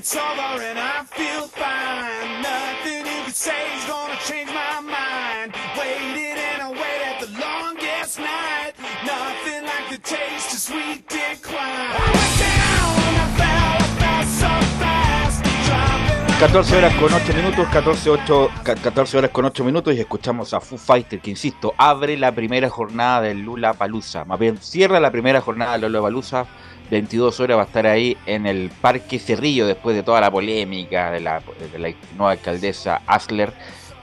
It's 0.00 0.16
over 0.16 0.62
and 0.70 0.78
I 0.78 1.04
feel 1.04 1.44
fine. 1.62 2.40
Nothing 2.40 3.04
you 3.04 3.20
can 3.24 3.32
say 3.46 3.60
is 3.76 3.84
gonna 3.84 4.16
change 4.28 4.48
my 4.48 4.80
mind. 4.80 5.52
Waited 5.78 6.38
and 6.40 6.62
I 6.62 6.70
waited 6.82 7.16
the 7.20 7.30
longest 7.38 8.18
night. 8.18 8.72
Nothing 9.04 9.62
like 9.70 9.86
the 9.90 9.98
taste 9.98 10.54
of 10.54 10.60
sweet 10.68 11.04
decline. 11.06 11.92
I 11.92 12.06
went 12.16 12.34
down, 12.40 12.96
I 13.12 13.28
fell, 13.40 13.76
I 13.76 13.88
fell 14.00 14.24
so 14.40 14.52
fast. 14.80 15.44
Dropping 15.68 16.28
like 16.28 16.38
14 16.40 16.76
horas 16.76 16.94
con 16.94 17.12
8 17.12 17.34
minutos, 17.34 17.68
14, 17.68 18.10
8, 18.10 18.50
ca- 18.64 18.74
14 18.76 19.18
horas 19.18 19.30
con 19.32 19.44
8 19.44 19.64
minutos 19.64 19.94
y 19.94 20.00
escuchamos 20.00 20.54
a 20.54 20.60
Foo 20.60 20.78
Fighter, 20.78 21.20
que 21.20 21.28
insisto, 21.30 21.74
abre 21.76 22.16
la 22.16 22.32
primera 22.34 22.70
jornada 22.70 23.20
del 23.20 23.40
Lula 23.42 23.74
Palusa. 23.74 24.24
Más 24.24 24.38
bien, 24.38 24.56
cierra 24.62 24.98
la 24.98 25.10
primera 25.12 25.42
jornada 25.42 25.72
del 25.72 25.82
Lula 25.92 26.00
Palusa. 26.00 26.46
22 26.90 27.38
horas 27.40 27.56
va 27.56 27.62
a 27.62 27.66
estar 27.66 27.86
ahí 27.86 28.16
en 28.26 28.46
el 28.46 28.70
Parque 28.80 29.18
Cerrillo 29.18 29.66
después 29.66 29.94
de 29.94 30.02
toda 30.02 30.20
la 30.20 30.30
polémica 30.30 31.10
de 31.12 31.20
la, 31.20 31.40
de 31.72 31.78
la 31.78 31.92
nueva 32.16 32.32
alcaldesa 32.32 33.00
Asler, 33.06 33.52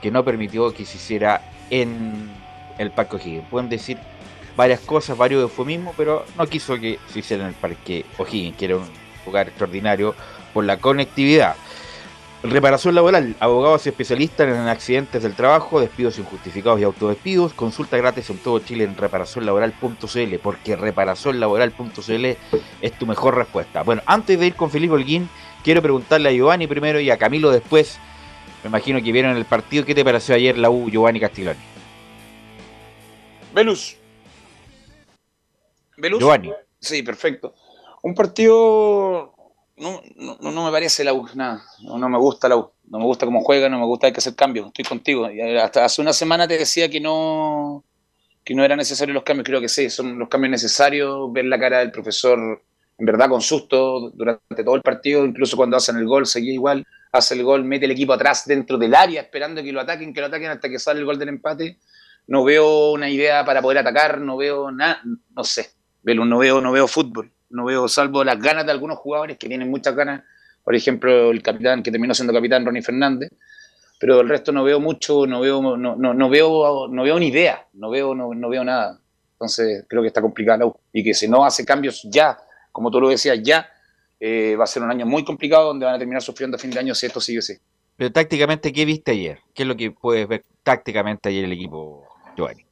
que 0.00 0.10
no 0.10 0.24
permitió 0.24 0.72
que 0.72 0.84
se 0.86 0.96
hiciera 0.96 1.42
en 1.70 2.30
el 2.78 2.90
Parque 2.90 3.16
O'Higgins. 3.16 3.48
Pueden 3.50 3.68
decir 3.68 3.98
varias 4.56 4.80
cosas, 4.80 5.18
varios 5.18 5.42
eufemismos, 5.42 5.94
pero 5.96 6.24
no 6.36 6.46
quiso 6.46 6.78
que 6.78 6.98
se 7.12 7.18
hiciera 7.18 7.42
en 7.42 7.50
el 7.50 7.54
Parque 7.54 8.06
O'Higgins, 8.16 8.56
que 8.56 8.64
era 8.64 8.76
un 8.76 8.88
lugar 9.26 9.48
extraordinario 9.48 10.14
por 10.54 10.64
la 10.64 10.78
conectividad. 10.78 11.56
Reparación 12.42 12.94
laboral, 12.94 13.34
abogados 13.40 13.84
especialistas 13.88 14.46
en 14.46 14.68
accidentes 14.68 15.24
del 15.24 15.34
trabajo, 15.34 15.80
despidos 15.80 16.20
injustificados 16.20 16.78
y 16.78 16.84
autodespidos. 16.84 17.52
Consulta 17.52 17.96
gratis 17.96 18.30
en 18.30 18.38
todo 18.38 18.60
Chile 18.60 18.84
en 18.84 18.96
reparacionlaboral.cl, 18.96 20.38
porque 20.40 20.76
reparacionlaboral.cl 20.76 22.26
es 22.80 22.92
tu 22.98 23.06
mejor 23.06 23.34
respuesta. 23.34 23.82
Bueno, 23.82 24.02
antes 24.06 24.38
de 24.38 24.46
ir 24.46 24.54
con 24.54 24.70
Felipe 24.70 24.94
Holguín, 24.94 25.28
quiero 25.64 25.82
preguntarle 25.82 26.28
a 26.28 26.32
Giovanni 26.32 26.68
primero 26.68 27.00
y 27.00 27.10
a 27.10 27.18
Camilo 27.18 27.50
después. 27.50 27.98
Me 28.62 28.68
imagino 28.68 29.02
que 29.02 29.10
vieron 29.10 29.36
el 29.36 29.44
partido. 29.44 29.84
¿Qué 29.84 29.96
te 29.96 30.04
pareció 30.04 30.36
ayer 30.36 30.56
la 30.58 30.70
U, 30.70 30.88
Giovanni 30.88 31.18
Castiglioni? 31.18 31.58
Velus. 33.52 33.96
¿Velus? 35.96 36.20
Giovanni. 36.20 36.52
Sí, 36.78 37.02
perfecto. 37.02 37.52
Un 38.02 38.14
partido. 38.14 39.34
No, 39.78 40.02
no, 40.16 40.52
no 40.52 40.64
me 40.64 40.70
parece 40.70 41.04
la 41.04 41.12
U, 41.12 41.26
nada. 41.34 41.62
No, 41.82 42.08
me 42.08 42.18
gusta 42.18 42.48
la 42.48 42.56
U. 42.56 42.70
No 42.88 42.98
me 42.98 43.04
gusta 43.04 43.26
cómo 43.26 43.42
juega, 43.42 43.68
no 43.68 43.78
me 43.78 43.86
gusta 43.86 44.06
hay 44.06 44.12
que 44.12 44.18
hacer 44.18 44.34
cambios. 44.34 44.66
Estoy 44.68 44.84
contigo. 44.84 45.30
Y 45.30 45.40
hasta 45.56 45.84
hace 45.84 46.00
una 46.00 46.12
semana 46.12 46.48
te 46.48 46.58
decía 46.58 46.88
que 46.88 47.00
no 47.00 47.84
que 48.44 48.54
no 48.54 48.64
eran 48.64 48.78
necesarios 48.78 49.14
los 49.14 49.24
cambios. 49.24 49.46
Creo 49.46 49.60
que 49.60 49.68
sí, 49.68 49.90
son 49.90 50.18
los 50.18 50.28
cambios 50.28 50.50
necesarios. 50.50 51.32
Ver 51.32 51.44
la 51.44 51.58
cara 51.58 51.80
del 51.80 51.90
profesor, 51.90 52.38
en 52.98 53.06
verdad, 53.06 53.28
con 53.28 53.42
susto 53.42 54.10
durante 54.10 54.64
todo 54.64 54.74
el 54.74 54.82
partido. 54.82 55.24
Incluso 55.24 55.56
cuando 55.56 55.76
hacen 55.76 55.96
el 55.96 56.06
gol, 56.06 56.26
seguía 56.26 56.54
igual. 56.54 56.86
Hace 57.12 57.34
el 57.34 57.42
gol, 57.42 57.64
mete 57.64 57.84
el 57.84 57.92
equipo 57.92 58.12
atrás 58.12 58.46
dentro 58.46 58.78
del 58.78 58.94
área, 58.94 59.22
esperando 59.22 59.62
que 59.62 59.72
lo 59.72 59.80
ataquen, 59.80 60.12
que 60.12 60.20
lo 60.20 60.26
ataquen 60.26 60.50
hasta 60.50 60.68
que 60.68 60.78
sale 60.78 61.00
el 61.00 61.06
gol 61.06 61.18
del 61.18 61.28
empate. 61.28 61.78
No 62.26 62.44
veo 62.44 62.92
una 62.92 63.08
idea 63.08 63.44
para 63.44 63.62
poder 63.62 63.78
atacar, 63.78 64.20
no 64.20 64.36
veo 64.36 64.70
nada, 64.70 65.00
no 65.04 65.44
sé. 65.44 65.70
No 66.04 66.38
veo, 66.38 66.60
no 66.60 66.72
veo 66.72 66.88
fútbol, 66.88 67.30
no 67.50 67.64
veo, 67.64 67.88
salvo 67.88 68.24
las 68.24 68.38
ganas 68.40 68.66
de 68.66 68.72
algunos 68.72 68.98
jugadores 68.98 69.38
que 69.38 69.48
tienen 69.48 69.70
muchas 69.70 69.94
ganas. 69.94 70.22
por 70.64 70.74
ejemplo, 70.74 71.30
el 71.30 71.42
capitán 71.42 71.82
que 71.82 71.90
terminó 71.90 72.14
siendo 72.14 72.32
capitán, 72.32 72.64
Ronnie 72.64 72.82
Fernández, 72.82 73.30
pero 73.98 74.20
el 74.20 74.28
resto 74.28 74.52
no 74.52 74.62
veo 74.64 74.80
mucho, 74.80 75.26
no 75.26 75.40
veo, 75.40 75.60
no, 75.60 75.96
no, 75.96 76.14
no 76.14 76.28
veo, 76.28 76.88
no 76.88 77.02
veo 77.02 77.16
una 77.16 77.24
idea, 77.24 77.66
no 77.72 77.90
veo, 77.90 78.14
no, 78.14 78.32
no 78.34 78.48
veo 78.48 78.64
nada. 78.64 79.00
Entonces 79.32 79.84
creo 79.88 80.02
que 80.02 80.08
está 80.08 80.22
U. 80.24 80.80
Y 80.92 81.02
que 81.02 81.14
si 81.14 81.28
no 81.28 81.44
hace 81.44 81.64
cambios 81.64 82.02
ya, 82.10 82.38
como 82.70 82.90
tú 82.90 83.00
lo 83.00 83.08
decías, 83.08 83.40
ya, 83.42 83.68
eh, 84.20 84.56
va 84.56 84.64
a 84.64 84.66
ser 84.66 84.82
un 84.82 84.90
año 84.90 85.06
muy 85.06 85.24
complicado 85.24 85.68
donde 85.68 85.86
van 85.86 85.94
a 85.94 85.98
terminar 85.98 86.22
sufriendo 86.22 86.56
a 86.56 86.60
fin 86.60 86.70
de 86.70 86.78
año 86.78 86.94
si 86.94 87.06
esto 87.06 87.20
sigue 87.20 87.38
así. 87.38 87.54
Pero 87.96 88.12
tácticamente, 88.12 88.72
¿qué 88.72 88.84
viste 88.84 89.12
ayer? 89.12 89.40
¿Qué 89.54 89.62
es 89.64 89.68
lo 89.68 89.76
que 89.76 89.90
puedes 89.90 90.28
ver 90.28 90.44
tácticamente 90.62 91.28
ayer 91.28 91.44
el 91.44 91.52
equipo, 91.52 92.06
Giovanni? 92.36 92.67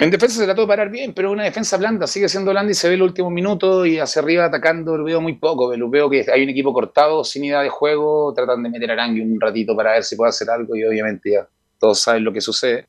En 0.00 0.10
defensa 0.10 0.38
se 0.38 0.46
trató 0.46 0.62
de 0.62 0.66
parar 0.66 0.88
bien, 0.88 1.12
pero 1.12 1.30
una 1.30 1.44
defensa 1.44 1.76
blanda, 1.76 2.06
sigue 2.06 2.26
siendo 2.26 2.52
blanda 2.52 2.70
y 2.72 2.74
se 2.74 2.88
ve 2.88 2.94
el 2.94 3.02
último 3.02 3.28
minuto 3.28 3.84
y 3.84 3.98
hacia 3.98 4.22
arriba 4.22 4.46
atacando 4.46 4.96
lo 4.96 5.04
veo 5.04 5.20
muy 5.20 5.34
poco. 5.34 5.76
Lo 5.76 5.90
veo 5.90 6.08
que 6.08 6.24
hay 6.32 6.42
un 6.42 6.48
equipo 6.48 6.72
cortado, 6.72 7.22
sin 7.22 7.44
idea 7.44 7.60
de 7.60 7.68
juego, 7.68 8.32
tratan 8.32 8.62
de 8.62 8.70
meter 8.70 8.88
a 8.88 8.94
Arangui 8.94 9.20
un 9.20 9.38
ratito 9.38 9.76
para 9.76 9.92
ver 9.92 10.02
si 10.02 10.16
puede 10.16 10.30
hacer 10.30 10.48
algo 10.48 10.74
y 10.74 10.84
obviamente 10.84 11.32
ya 11.32 11.46
todos 11.78 12.00
saben 12.00 12.24
lo 12.24 12.32
que 12.32 12.40
sucede. 12.40 12.86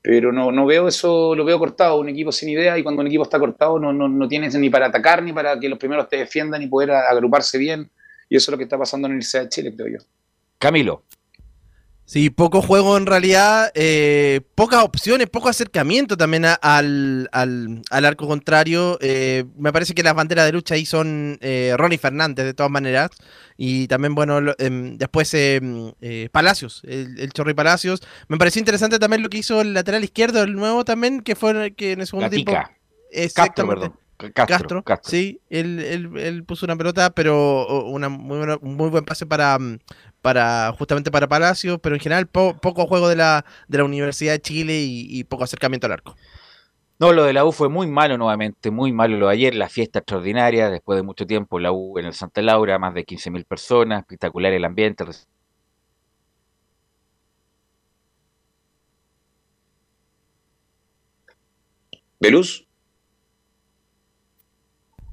Pero 0.00 0.30
no, 0.30 0.52
no 0.52 0.66
veo 0.66 0.86
eso, 0.86 1.34
lo 1.34 1.44
veo 1.44 1.58
cortado, 1.58 1.98
un 1.98 2.08
equipo 2.08 2.30
sin 2.30 2.50
idea 2.50 2.78
y 2.78 2.84
cuando 2.84 3.00
un 3.00 3.08
equipo 3.08 3.24
está 3.24 3.40
cortado 3.40 3.80
no, 3.80 3.92
no, 3.92 4.08
no 4.08 4.28
tienes 4.28 4.54
ni 4.54 4.70
para 4.70 4.86
atacar 4.86 5.24
ni 5.24 5.32
para 5.32 5.58
que 5.58 5.68
los 5.68 5.80
primeros 5.80 6.08
te 6.08 6.18
defiendan 6.18 6.60
ni 6.60 6.68
poder 6.68 6.92
agruparse 6.92 7.58
bien. 7.58 7.90
Y 8.28 8.36
eso 8.36 8.50
es 8.50 8.52
lo 8.52 8.56
que 8.56 8.64
está 8.64 8.78
pasando 8.78 9.08
en 9.08 9.10
el 9.10 9.14
Universidad 9.16 9.42
de 9.42 9.48
Chile, 9.48 9.74
creo 9.74 9.98
yo. 9.98 9.98
Camilo. 10.60 11.02
Sí, 12.12 12.28
poco 12.28 12.60
juego 12.60 12.96
en 12.96 13.06
realidad, 13.06 13.70
eh, 13.76 14.40
pocas 14.56 14.82
opciones, 14.82 15.30
poco 15.30 15.48
acercamiento 15.48 16.16
también 16.16 16.44
a- 16.44 16.54
al, 16.54 17.28
al, 17.30 17.82
al 17.88 18.04
arco 18.04 18.26
contrario. 18.26 18.98
Eh, 19.00 19.44
me 19.56 19.72
parece 19.72 19.94
que 19.94 20.02
las 20.02 20.14
banderas 20.16 20.44
de 20.46 20.50
lucha 20.50 20.74
ahí 20.74 20.84
son 20.84 21.38
eh, 21.40 21.72
Ronnie 21.78 21.98
Fernández, 21.98 22.44
de 22.46 22.52
todas 22.52 22.72
maneras. 22.72 23.10
Y 23.56 23.86
también, 23.86 24.16
bueno, 24.16 24.40
lo- 24.40 24.56
em, 24.58 24.98
después 24.98 25.32
em, 25.34 25.92
eh, 26.00 26.28
Palacios, 26.32 26.82
el, 26.84 27.16
el 27.20 27.32
Chorri 27.32 27.54
Palacios. 27.54 28.00
Me 28.26 28.38
pareció 28.38 28.58
interesante 28.58 28.98
también 28.98 29.22
lo 29.22 29.28
que 29.28 29.38
hizo 29.38 29.60
el 29.60 29.72
lateral 29.72 30.02
izquierdo, 30.02 30.42
el 30.42 30.56
nuevo 30.56 30.84
también, 30.84 31.20
que 31.20 31.36
fue 31.36 31.74
que 31.74 31.92
en 31.92 32.00
el 32.00 32.08
segundo 32.08 32.26
tiempo. 32.44 32.50
Castro, 33.34 33.68
perdón. 33.68 34.00
Castro, 34.34 34.82
Castro. 34.82 35.10
Sí, 35.10 35.40
él, 35.48 35.78
él- 35.78 36.10
él 36.18 36.44
puso 36.44 36.66
una 36.66 36.76
pelota, 36.76 37.08
pero 37.10 37.84
una 37.86 38.10
muy 38.10 38.36
buena- 38.36 38.58
un 38.60 38.76
muy 38.76 38.90
buen 38.90 39.04
pase 39.04 39.24
para, 39.24 39.58
mm, 39.58 39.78
para 40.22 40.72
justamente 40.78 41.10
para 41.10 41.28
Palacios, 41.28 41.78
pero 41.82 41.94
en 41.96 42.00
general 42.00 42.26
po- 42.28 42.56
poco 42.60 42.86
juego 42.86 43.08
de 43.08 43.16
la, 43.16 43.44
de 43.68 43.78
la 43.78 43.84
Universidad 43.84 44.32
de 44.34 44.40
Chile 44.42 44.80
y, 44.80 45.06
y 45.08 45.24
poco 45.24 45.44
acercamiento 45.44 45.86
al 45.86 45.92
arco. 45.94 46.16
No, 46.98 47.12
lo 47.12 47.24
de 47.24 47.32
la 47.32 47.44
U 47.46 47.52
fue 47.52 47.68
muy 47.70 47.86
malo 47.86 48.18
nuevamente, 48.18 48.70
muy 48.70 48.92
malo 48.92 49.16
lo 49.16 49.26
de 49.28 49.32
ayer, 49.32 49.54
la 49.54 49.68
fiesta 49.70 50.00
extraordinaria, 50.00 50.70
después 50.70 50.96
de 50.98 51.02
mucho 51.02 51.26
tiempo, 51.26 51.58
la 51.58 51.72
U 51.72 51.98
en 51.98 52.06
el 52.06 52.12
Santa 52.14 52.42
Laura, 52.42 52.78
más 52.78 52.94
de 52.94 53.04
15.000 53.04 53.44
personas, 53.46 54.00
espectacular 54.00 54.52
el 54.52 54.64
ambiente. 54.64 55.04
¿Veluz? 62.20 62.66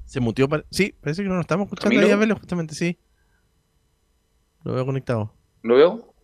Se 0.04 0.20
mutió. 0.20 0.48
Sí, 0.70 0.94
parece 1.00 1.22
que 1.22 1.28
no 1.28 1.34
lo 1.36 1.40
estamos 1.42 1.66
escuchando 1.66 2.00
ahí 2.00 2.10
a 2.10 2.16
verlo, 2.16 2.36
justamente, 2.36 2.74
sí. 2.74 2.98
Lo 4.64 4.74
veo 4.74 4.84
conectado. 4.86 5.32
¿Lo 5.62 5.76
veo? 5.76 6.14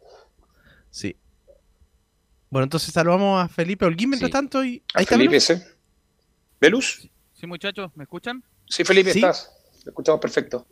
Sí. 0.90 1.16
Bueno, 2.50 2.64
entonces 2.64 2.92
saludamos 2.92 3.42
a 3.42 3.48
Felipe 3.48 3.84
Holguín 3.84 4.10
mientras 4.10 4.30
tanto. 4.30 4.64
Y... 4.64 4.82
Ahí 4.94 5.02
está 5.04 5.16
Felipe, 5.16 5.30
Velus. 5.32 5.44
sí. 5.44 5.54
¿Veluz? 6.60 7.10
Sí, 7.32 7.46
muchachos, 7.46 7.90
¿me 7.96 8.04
escuchan? 8.04 8.42
Sí, 8.68 8.84
Felipe, 8.84 9.12
Sí. 9.12 9.18
estás. 9.18 9.50
Te 9.82 9.90
escuchamos 9.90 10.20
perfecto. 10.20 10.66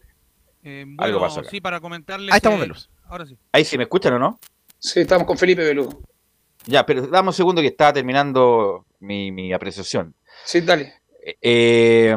Eh, 0.62 0.86
Algo 0.98 1.20
pasó 1.20 1.40
acá. 1.40 1.50
sí, 1.50 1.60
para 1.60 1.80
comentarles. 1.80 2.32
Ahí 2.32 2.36
estamos, 2.36 2.58
eh, 2.58 2.62
Velus. 2.62 2.90
Ahora 3.04 3.26
sí. 3.26 3.36
Ahí 3.52 3.64
sí, 3.64 3.76
¿me 3.76 3.82
escuchan 3.84 4.12
o 4.14 4.18
no? 4.18 4.38
Sí, 4.78 5.00
estamos 5.00 5.26
con 5.26 5.36
Felipe 5.36 5.64
Veluz. 5.64 5.94
Ya, 6.66 6.86
pero 6.86 7.06
dame 7.08 7.28
un 7.28 7.34
segundo 7.34 7.60
que 7.60 7.66
estaba 7.68 7.92
terminando 7.92 8.86
mi, 9.00 9.32
mi 9.32 9.52
apreciación. 9.52 10.14
Sí, 10.44 10.60
dale. 10.60 10.94
Eh, 11.40 12.16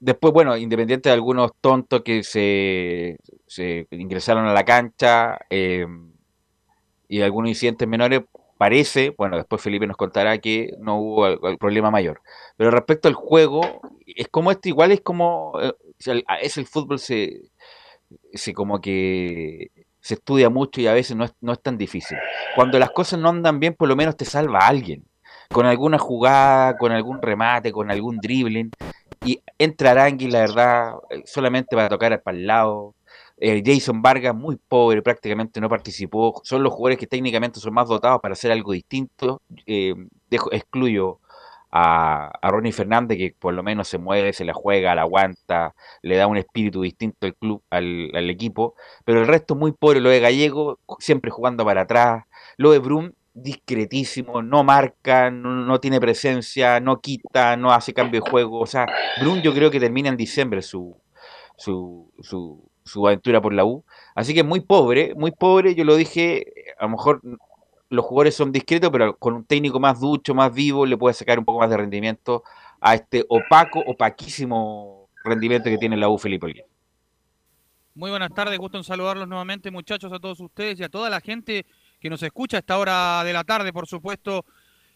después, 0.00 0.32
bueno, 0.32 0.56
independiente 0.56 1.08
de 1.08 1.14
algunos 1.14 1.52
tontos 1.60 2.02
que 2.02 2.22
se, 2.22 3.16
se 3.46 3.86
ingresaron 3.90 4.46
a 4.46 4.52
la 4.54 4.64
cancha 4.64 5.38
eh, 5.50 5.86
y 7.08 7.20
algunos 7.22 7.50
incidentes 7.50 7.88
menores, 7.88 8.22
parece, 8.58 9.14
bueno, 9.16 9.36
después 9.36 9.62
Felipe 9.62 9.86
nos 9.86 9.96
contará 9.96 10.38
que 10.38 10.72
no 10.80 10.98
hubo 11.00 11.24
al 11.24 11.58
problema 11.58 11.90
mayor. 11.90 12.20
Pero 12.56 12.70
respecto 12.70 13.08
al 13.08 13.14
juego, 13.14 13.62
es 14.06 14.28
como 14.28 14.50
esto, 14.50 14.68
igual 14.68 14.92
es 14.92 15.00
como, 15.00 15.52
eh, 15.60 15.72
el- 16.06 16.24
es 16.42 16.58
el 16.58 16.66
fútbol 16.66 16.98
se, 16.98 17.40
se 18.34 18.54
como 18.54 18.80
que 18.82 19.70
se 20.00 20.14
estudia 20.16 20.50
mucho 20.50 20.80
y 20.82 20.88
a 20.88 20.94
veces 20.94 21.16
no 21.16 21.24
es, 21.26 21.32
no 21.42 21.52
es 21.54 21.62
tan 21.62 21.78
difícil. 21.78 22.18
Cuando 22.56 22.78
las 22.80 22.92
cosas 22.92 23.20
no 23.20 23.30
andan 23.30 23.60
bien, 23.60 23.74
por 23.74 23.88
lo 23.88 23.96
menos 23.96 24.16
te 24.16 24.26
salva 24.26 24.60
alguien. 24.68 25.07
Con 25.52 25.66
alguna 25.66 25.98
jugada, 25.98 26.76
con 26.76 26.92
algún 26.92 27.22
remate, 27.22 27.72
con 27.72 27.90
algún 27.90 28.18
dribbling. 28.18 28.70
Y 29.24 29.40
entra 29.58 29.90
Arangui, 29.92 30.28
la 30.30 30.40
verdad, 30.40 30.94
eh, 31.10 31.22
solamente 31.26 31.74
para 31.76 31.88
tocar 31.88 32.22
para 32.22 32.36
el 32.36 32.46
lado. 32.46 32.94
Eh, 33.40 33.62
Jason 33.64 34.02
Vargas, 34.02 34.34
muy 34.34 34.56
pobre, 34.56 35.02
prácticamente 35.02 35.60
no 35.60 35.68
participó. 35.68 36.40
Son 36.44 36.62
los 36.62 36.72
jugadores 36.72 36.98
que 36.98 37.06
técnicamente 37.06 37.60
son 37.60 37.74
más 37.74 37.88
dotados 37.88 38.20
para 38.20 38.32
hacer 38.32 38.50
algo 38.52 38.72
distinto. 38.72 39.42
Eh, 39.66 39.94
dejo, 40.30 40.52
excluyo 40.52 41.20
a, 41.70 42.30
Ronnie 42.42 42.72
Fernández, 42.72 43.18
que 43.18 43.34
por 43.38 43.54
lo 43.54 43.62
menos 43.62 43.88
se 43.88 43.98
mueve, 43.98 44.32
se 44.32 44.44
la 44.44 44.54
juega, 44.54 44.94
la 44.94 45.02
aguanta, 45.02 45.74
le 46.02 46.16
da 46.16 46.26
un 46.26 46.36
espíritu 46.36 46.82
distinto 46.82 47.26
al 47.26 47.34
club, 47.36 47.62
al, 47.70 48.10
al 48.14 48.30
equipo. 48.30 48.74
Pero 49.04 49.20
el 49.20 49.26
resto 49.28 49.54
muy 49.54 49.72
pobre. 49.72 50.00
Lo 50.00 50.10
de 50.10 50.20
Gallego, 50.20 50.78
siempre 50.98 51.30
jugando 51.30 51.64
para 51.64 51.82
atrás. 51.82 52.24
Lo 52.56 52.72
de 52.72 52.78
Brum, 52.80 53.12
discretísimo, 53.42 54.42
no 54.42 54.64
marca, 54.64 55.30
no, 55.30 55.50
no 55.50 55.80
tiene 55.80 56.00
presencia, 56.00 56.80
no 56.80 57.00
quita, 57.00 57.56
no 57.56 57.72
hace 57.72 57.94
cambio 57.94 58.20
de 58.20 58.30
juego. 58.30 58.60
O 58.60 58.66
sea, 58.66 58.86
Brum 59.20 59.40
yo 59.40 59.54
creo 59.54 59.70
que 59.70 59.80
termina 59.80 60.08
en 60.08 60.16
diciembre 60.16 60.62
su, 60.62 60.96
su, 61.56 62.12
su, 62.20 62.70
su 62.84 63.06
aventura 63.06 63.40
por 63.40 63.52
la 63.52 63.64
U. 63.64 63.84
Así 64.14 64.34
que 64.34 64.42
muy 64.42 64.60
pobre, 64.60 65.14
muy 65.14 65.30
pobre, 65.30 65.74
yo 65.74 65.84
lo 65.84 65.96
dije, 65.96 66.46
a 66.78 66.84
lo 66.84 66.90
mejor 66.90 67.20
los 67.90 68.04
jugadores 68.04 68.34
son 68.34 68.52
discretos, 68.52 68.90
pero 68.90 69.16
con 69.16 69.34
un 69.34 69.44
técnico 69.44 69.80
más 69.80 70.00
ducho, 70.00 70.34
más 70.34 70.52
vivo, 70.52 70.84
le 70.86 70.96
puede 70.96 71.14
sacar 71.14 71.38
un 71.38 71.44
poco 71.44 71.60
más 71.60 71.70
de 71.70 71.76
rendimiento 71.76 72.42
a 72.80 72.94
este 72.94 73.24
opaco, 73.28 73.80
opaquísimo 73.86 75.08
rendimiento 75.24 75.70
que 75.70 75.78
tiene 75.78 75.96
la 75.96 76.08
U 76.08 76.18
Felipe 76.18 76.46
Olguín. 76.46 76.64
Muy 77.94 78.10
buenas 78.10 78.32
tardes, 78.32 78.56
gusto 78.58 78.78
en 78.78 78.84
saludarlos 78.84 79.26
nuevamente, 79.26 79.70
muchachos, 79.70 80.12
a 80.12 80.20
todos 80.20 80.38
ustedes 80.38 80.78
y 80.78 80.84
a 80.84 80.88
toda 80.88 81.10
la 81.10 81.20
gente 81.20 81.66
que 82.00 82.10
nos 82.10 82.22
escucha 82.22 82.58
a 82.58 82.60
esta 82.60 82.78
hora 82.78 83.22
de 83.24 83.32
la 83.32 83.44
tarde, 83.44 83.72
por 83.72 83.86
supuesto, 83.86 84.44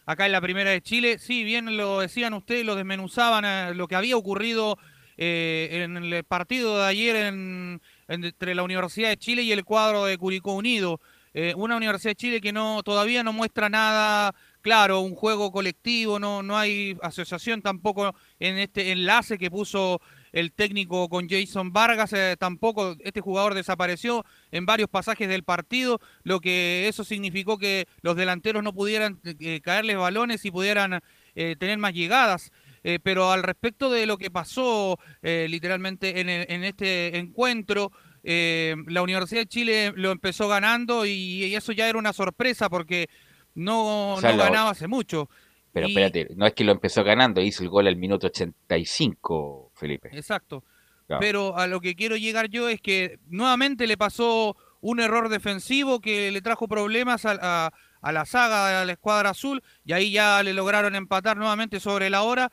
acá 0.06 0.26
en 0.26 0.32
la 0.32 0.40
Primera 0.40 0.70
de 0.70 0.80
Chile. 0.80 1.18
Sí, 1.18 1.44
bien 1.44 1.76
lo 1.76 2.00
decían 2.00 2.34
ustedes, 2.34 2.64
lo 2.64 2.74
desmenuzaban, 2.76 3.44
eh, 3.44 3.74
lo 3.74 3.88
que 3.88 3.96
había 3.96 4.16
ocurrido 4.16 4.78
eh, 5.18 5.82
en 5.84 5.96
el 5.98 6.24
partido 6.24 6.78
de 6.78 6.86
ayer 6.86 7.16
en- 7.16 7.80
en- 8.08 8.24
entre 8.24 8.54
la 8.54 8.62
Universidad 8.62 9.10
de 9.10 9.16
Chile 9.18 9.42
y 9.42 9.52
el 9.52 9.62
cuadro 9.64 10.06
de 10.06 10.16
Curicó 10.16 10.54
Unido. 10.54 11.00
Eh, 11.34 11.52
una 11.56 11.76
Universidad 11.76 12.12
de 12.12 12.16
Chile 12.16 12.40
que 12.40 12.52
no 12.52 12.82
todavía 12.82 13.22
no 13.22 13.32
muestra 13.32 13.68
nada 13.68 14.34
claro, 14.62 15.00
un 15.00 15.14
juego 15.14 15.50
colectivo, 15.52 16.18
no, 16.18 16.42
no 16.42 16.56
hay 16.56 16.96
asociación 17.02 17.60
tampoco 17.62 18.14
en 18.38 18.58
este 18.58 18.92
enlace 18.92 19.36
que 19.38 19.50
puso 19.50 20.00
el 20.32 20.52
técnico 20.52 21.08
con 21.08 21.28
Jason 21.28 21.72
Vargas, 21.72 22.12
eh, 22.14 22.36
tampoco 22.38 22.96
este 23.00 23.20
jugador 23.20 23.54
desapareció 23.54 24.24
en 24.50 24.66
varios 24.66 24.88
pasajes 24.88 25.28
del 25.28 25.44
partido, 25.44 26.00
lo 26.22 26.40
que 26.40 26.88
eso 26.88 27.04
significó 27.04 27.58
que 27.58 27.86
los 28.00 28.16
delanteros 28.16 28.62
no 28.62 28.72
pudieran 28.72 29.20
eh, 29.24 29.60
caerles 29.62 29.96
balones 29.98 30.44
y 30.44 30.50
pudieran 30.50 31.00
eh, 31.34 31.56
tener 31.58 31.78
más 31.78 31.92
llegadas. 31.94 32.50
Eh, 32.84 32.98
pero 33.00 33.30
al 33.30 33.44
respecto 33.44 33.90
de 33.90 34.06
lo 34.06 34.18
que 34.18 34.30
pasó 34.30 34.98
eh, 35.22 35.46
literalmente 35.48 36.20
en, 36.20 36.28
el- 36.28 36.46
en 36.50 36.64
este 36.64 37.16
encuentro, 37.16 37.92
eh, 38.24 38.74
la 38.88 39.02
Universidad 39.02 39.42
de 39.42 39.46
Chile 39.46 39.92
lo 39.94 40.10
empezó 40.10 40.48
ganando 40.48 41.06
y, 41.06 41.10
y 41.44 41.54
eso 41.54 41.70
ya 41.72 41.88
era 41.88 41.96
una 41.98 42.12
sorpresa 42.12 42.68
porque 42.68 43.08
no, 43.54 44.14
O 44.14 44.20
sea, 44.20 44.30
no 44.32 44.38
lo- 44.38 44.44
ganaba 44.44 44.70
hace 44.70 44.88
mucho. 44.88 45.28
Pero 45.72 45.86
Y- 45.86 45.90
espérate, 45.92 46.28
no 46.34 46.44
es 46.46 46.54
que 46.54 46.64
lo 46.64 46.72
empezó 46.72 47.04
ganando, 47.04 47.40
hizo 47.40 47.62
el 47.62 47.68
gol 47.68 47.86
al 47.86 47.96
minuto 47.96 48.26
85, 48.26 49.61
Felipe. 49.82 50.08
Exacto. 50.12 50.64
Claro. 51.06 51.20
Pero 51.20 51.56
a 51.58 51.66
lo 51.66 51.80
que 51.80 51.94
quiero 51.94 52.16
llegar 52.16 52.48
yo 52.48 52.68
es 52.68 52.80
que 52.80 53.18
nuevamente 53.28 53.86
le 53.86 53.96
pasó 53.96 54.56
un 54.80 55.00
error 55.00 55.28
defensivo 55.28 56.00
que 56.00 56.30
le 56.32 56.40
trajo 56.40 56.68
problemas 56.68 57.24
a, 57.26 57.38
a- 57.40 57.72
a 58.04 58.10
la 58.12 58.24
saga, 58.24 58.80
a 58.80 58.84
la 58.84 58.92
escuadra 58.92 59.30
azul, 59.30 59.62
y 59.84 59.92
ahí 59.92 60.10
ya 60.10 60.42
le 60.42 60.52
lograron 60.54 60.96
empatar 60.96 61.36
nuevamente 61.36 61.78
sobre 61.78 62.10
la 62.10 62.22
hora, 62.22 62.50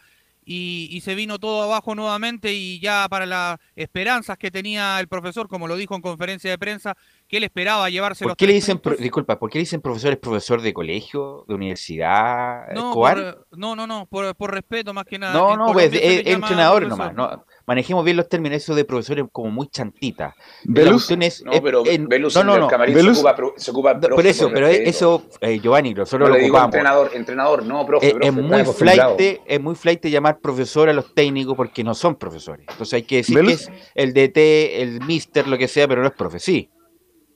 y, 0.51 0.89
y 0.91 1.01
se 1.01 1.13
vino 1.13 1.37
todo 1.37 1.61
abajo 1.61 1.93
nuevamente, 1.93 2.51
y 2.53 2.79
ya 2.79 3.05
para 3.07 3.27
las 3.27 3.59
esperanzas 3.75 4.35
que 4.39 4.49
tenía 4.49 4.99
el 4.99 5.07
profesor, 5.07 5.47
como 5.47 5.67
lo 5.67 5.75
dijo 5.75 5.93
en 5.95 6.01
conferencia 6.01 6.49
de 6.49 6.57
prensa, 6.57 6.97
que 7.27 7.37
él 7.37 7.43
esperaba 7.43 7.87
llevarse 7.91 8.25
¿Por 8.25 8.29
los 8.31 8.37
qué 8.37 8.47
le 8.47 8.53
dicen, 8.53 8.79
pro- 8.79 8.95
disculpa, 8.95 9.37
¿por 9.37 9.51
qué 9.51 9.59
le 9.59 9.63
dicen 9.65 9.79
profesor? 9.81 10.11
¿Es 10.13 10.17
profesor 10.17 10.61
de 10.63 10.73
colegio, 10.73 11.45
de 11.47 11.53
universidad, 11.53 12.67
No, 12.73 12.89
Escobar? 12.89 13.45
por, 13.49 13.59
no, 13.59 13.75
no, 13.75 13.85
no, 13.85 14.07
por, 14.07 14.35
por 14.35 14.51
respeto 14.51 14.91
más 14.91 15.05
que 15.05 15.19
nada. 15.19 15.33
No, 15.33 15.55
no, 15.55 15.71
pues 15.71 15.93
es 15.93 16.25
entrenador 16.25 16.87
nomás. 16.87 17.13
No, 17.13 17.45
manejemos 17.69 18.03
bien 18.03 18.17
los 18.17 18.27
términos, 18.27 18.57
eso 18.57 18.73
de 18.73 18.83
profesor 18.83 19.19
es 19.19 19.25
como 19.31 19.51
muy 19.51 19.67
chantita. 19.69 20.33
¿Velus? 20.63 21.11
es- 21.11 21.43
No, 21.45 21.51
es- 21.51 21.61
pero 21.61 21.85
en- 21.85 22.07
Velus 22.07 22.33
no, 22.33 22.41
en 22.41 22.47
no, 22.47 22.53
el 22.55 22.59
no. 22.61 22.67
camarín 22.67 22.95
Velus- 22.95 23.13
se 23.13 23.21
ocupa, 23.27 23.53
se 23.57 23.71
ocupa 23.71 23.93
No, 23.93 23.99
profe 23.99 24.15
por 24.15 24.25
eso, 24.25 24.45
por 24.45 24.53
pero 24.55 24.67
eso, 24.67 25.23
eh, 25.39 25.59
Giovanni, 25.59 25.93
nosotros 25.93 26.27
No 26.27 26.33
lo 26.33 26.33
le 26.39 26.43
digo 26.45 26.55
ocupamos. 26.55 26.73
entrenador, 26.73 27.11
entrenador, 27.13 27.65
no, 27.67 27.85
profe, 27.85 28.07
Es, 28.07 28.13
profe, 28.13 28.27
es 28.27 28.33
muy 28.33 28.63
flight, 28.73 29.39
es 29.45 29.61
muy 29.61 29.75
flight 29.75 30.05
llamar 30.07 30.39
profesor 30.39 30.89
a 30.89 30.93
los 30.93 31.13
técnicos 31.13 31.55
porque 31.55 31.83
no 31.83 31.93
son 31.93 32.15
profesores. 32.15 32.65
Entonces 32.71 32.93
hay 32.95 33.03
que 33.03 33.17
decir 33.17 33.39
que 33.39 33.51
es 33.53 33.69
el 33.93 34.13
DT, 34.13 34.81
el 34.81 35.01
mister, 35.05 35.47
lo 35.47 35.55
que 35.59 35.67
sea, 35.67 35.87
pero 35.87 36.01
no 36.01 36.07
es 36.07 36.13
profe, 36.15 36.39
sí. 36.39 36.71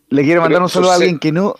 Le 0.10 0.24
quiero 0.24 0.42
mandar 0.42 0.58
Pero 0.58 0.66
un 0.66 0.70
saludo 0.70 0.92
a 0.92 0.96
alguien 0.96 1.20
que 1.20 1.32
no. 1.32 1.56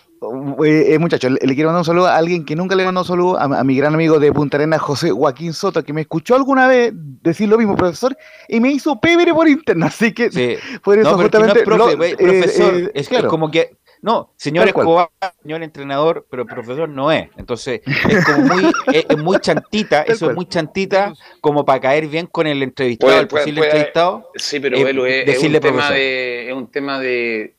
Eh, 0.64 0.94
eh, 0.94 0.98
muchachos, 0.98 1.30
le, 1.32 1.38
le 1.46 1.54
quiero 1.54 1.68
mandar 1.68 1.80
un 1.80 1.84
saludo 1.84 2.06
a 2.06 2.16
alguien 2.16 2.44
que 2.44 2.56
nunca 2.56 2.74
le 2.74 2.84
mandó 2.84 3.00
un 3.02 3.06
saludo 3.06 3.38
a, 3.38 3.44
a 3.44 3.64
mi 3.64 3.76
gran 3.76 3.92
amigo 3.94 4.18
de 4.18 4.32
Punta 4.32 4.56
Arenas, 4.56 4.80
José 4.80 5.10
Joaquín 5.10 5.52
Soto, 5.52 5.82
que 5.84 5.92
me 5.92 6.00
escuchó 6.02 6.34
alguna 6.34 6.66
vez 6.66 6.92
decir 6.94 7.48
lo 7.48 7.58
mismo, 7.58 7.76
profesor, 7.76 8.16
y 8.48 8.60
me 8.60 8.70
hizo 8.70 8.98
pebre 9.00 9.34
por 9.34 9.48
interno. 9.48 9.86
Así 9.86 10.12
que 10.12 10.30
Sí. 10.30 10.56
por 10.82 10.98
eso 10.98 11.10
no, 11.10 11.16
pero 11.18 11.26
es 11.26 11.30
que 11.30 11.38
no 11.38 11.44
justamente. 11.44 11.60
es 11.60 11.64
profe, 11.64 11.96
lo- 11.96 12.04
eh, 12.04 12.16
profesor. 12.16 12.74
eh, 12.76 12.90
es, 12.94 13.08
claro. 13.08 13.28
como 13.28 13.50
que. 13.50 13.76
No, 14.00 14.32
señor. 14.36 14.68
Escobar, 14.68 15.08
señor 15.42 15.62
entrenador, 15.62 16.26
pero 16.30 16.44
profesor 16.44 16.88
no 16.90 17.10
es. 17.10 17.28
Entonces, 17.38 17.80
es 17.86 18.24
como 18.26 18.38
muy, 18.54 18.72
es, 18.92 19.06
es 19.08 19.18
muy 19.18 19.38
chantita, 19.40 20.02
eso 20.02 20.28
es 20.30 20.36
muy 20.36 20.44
chantita, 20.46 21.14
como 21.40 21.64
para 21.64 21.80
caer 21.80 22.06
bien 22.08 22.26
con 22.26 22.46
el 22.46 22.62
entrevistado, 22.62 23.10
Puede- 23.12 23.20
el 23.22 23.28
posible 23.28 23.60
puede- 23.60 23.70
entrevistado. 23.70 24.30
Sí, 24.36 24.60
pero 24.60 24.76
eh, 24.76 24.84
Velo, 24.84 25.06
es, 25.06 25.20
es 25.20 25.26
decirle 25.26 25.56
un 25.56 25.62
tema 25.62 25.72
profesor. 25.76 25.96
de, 25.96 26.48
es 26.48 26.54
un 26.54 26.66
tema 26.70 27.00
de. 27.00 27.54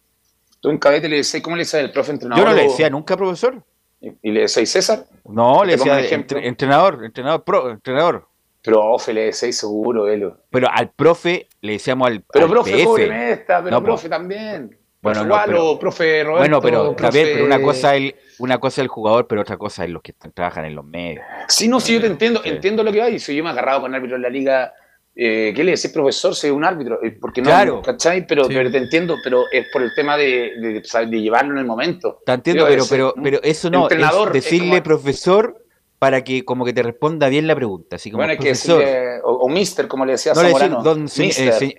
Tú 0.60 0.70
en 0.70 0.78
cadete 0.78 1.08
le 1.10 1.18
decís, 1.18 1.42
¿cómo 1.44 1.56
le 1.56 1.62
decís 1.62 1.76
al 1.76 1.92
profe 1.92 2.12
entrenador? 2.12 2.44
Yo 2.44 2.50
no 2.50 2.56
le 2.56 2.64
decía 2.64 2.90
nunca 2.90 3.16
profesor. 3.16 3.64
¿Y 4.02 4.32
le 4.32 4.42
decís 4.42 4.70
César? 4.70 5.06
No, 5.26 5.64
le 5.64 5.74
decía 5.78 6.00
entre- 6.10 6.48
entrenador, 6.48 7.04
entrenador, 7.04 7.44
pro, 7.44 7.72
entrenador. 7.72 8.28
Profe, 8.64 9.14
le 9.14 9.22
decís 9.26 9.58
seguro, 9.58 10.04
Velo. 10.04 10.38
Pero 10.50 10.68
al 10.72 10.90
profe 10.90 11.48
le 11.62 11.74
decíamos 11.74 12.08
al, 12.08 12.24
Pero 12.32 12.46
al 12.46 12.52
profe, 12.52 13.32
esta, 13.32 13.64
pero 13.64 13.78
No, 13.80 13.84
profe 13.84 14.10
también. 14.10 14.78
Bueno, 15.02 15.22
Profe 15.24 15.28
no, 15.38 15.46
pero- 15.46 15.80
profe 15.80 16.24
Roberto. 16.24 16.40
Bueno, 16.40 16.62
pero 16.62 16.84
bien, 16.84 16.96
profe- 16.96 17.34
pero 17.34 17.46
una 17.46 17.62
cosa 17.62 17.96
es 17.96 18.02
el, 18.02 18.16
una 18.40 18.58
cosa 18.60 18.82
el 18.82 18.88
jugador, 18.88 19.28
pero 19.28 19.42
otra 19.42 19.56
cosa 19.58 19.84
es 19.84 19.92
los 19.92 20.02
que 20.02 20.14
trabajan 20.14 20.66
en 20.66 20.74
los 20.74 20.84
medios. 20.84 21.24
Sí, 21.48 21.68
no, 21.68 21.80
sí, 21.80 21.94
yo 21.94 22.02
te 22.02 22.08
entiendo, 22.08 22.42
entiendo 22.44 22.82
lo 22.84 22.92
que 22.92 23.04
hay. 23.04 23.20
Si 23.20 23.36
yo 23.36 23.44
me 23.44 23.50
he 23.50 23.54
agarrado 23.54 23.82
con 23.82 23.94
árbitros 23.94 24.18
en 24.18 24.24
la 24.24 24.30
liga, 24.30 24.74
eh, 25.16 25.54
¿qué 25.56 25.64
le 25.64 25.72
decís, 25.72 25.92
profesor? 25.92 26.36
Soy 26.36 26.50
un 26.50 26.64
árbitro. 26.66 27.02
Eh, 27.04 27.18
Porque 27.20 27.42
no, 27.42 27.46
Claro. 27.50 27.82
¿cachai? 27.82 28.28
Pero, 28.28 28.46
Sí. 28.46 28.54
pero 28.54 28.70
te 28.72 28.78
entiendo, 28.78 29.16
pero 29.24 29.44
es 29.52 29.68
por 29.72 29.82
el 29.82 29.94
tema 29.96 30.18
de, 30.18 30.54
de, 30.60 30.84
saber- 30.84 31.10
de 31.10 31.22
llevarlo 31.22 31.54
en 31.54 31.60
el 31.60 31.66
momento. 31.66 32.20
Te 32.26 32.34
entiendo, 32.34 32.66
pero, 32.68 32.82
ese- 32.84 32.94
pero, 32.96 33.14
pero 33.24 33.40
eso 33.44 33.70
no, 33.70 33.84
entrenador, 33.84 34.28
es 34.36 34.44
decirle 34.44 34.66
es 34.78 34.82
como- 34.82 34.84
profesor 34.84 35.62
para 36.00 36.24
que 36.24 36.44
como 36.44 36.66
que 36.66 36.74
te 36.74 36.84
responda 36.84 37.30
bien 37.30 37.48
la 37.48 37.56
pregunta. 37.56 37.96
Así 37.96 38.12
como 38.12 38.20
bueno, 38.20 38.32
hay 38.32 38.38
que 38.38 38.44
profesor. 38.50 38.80
decirle, 38.80 39.22
o, 39.24 39.32
o 39.34 39.50
mister, 39.50 39.88
como 39.88 40.06
le 40.06 40.12
decía 40.14 40.34
no 40.34 40.44
le 40.44 40.50
Zamorano. 40.50 40.84
don, 40.84 41.00
eh, 41.00 41.02
Mister. 41.18 41.54
se- 41.54 41.76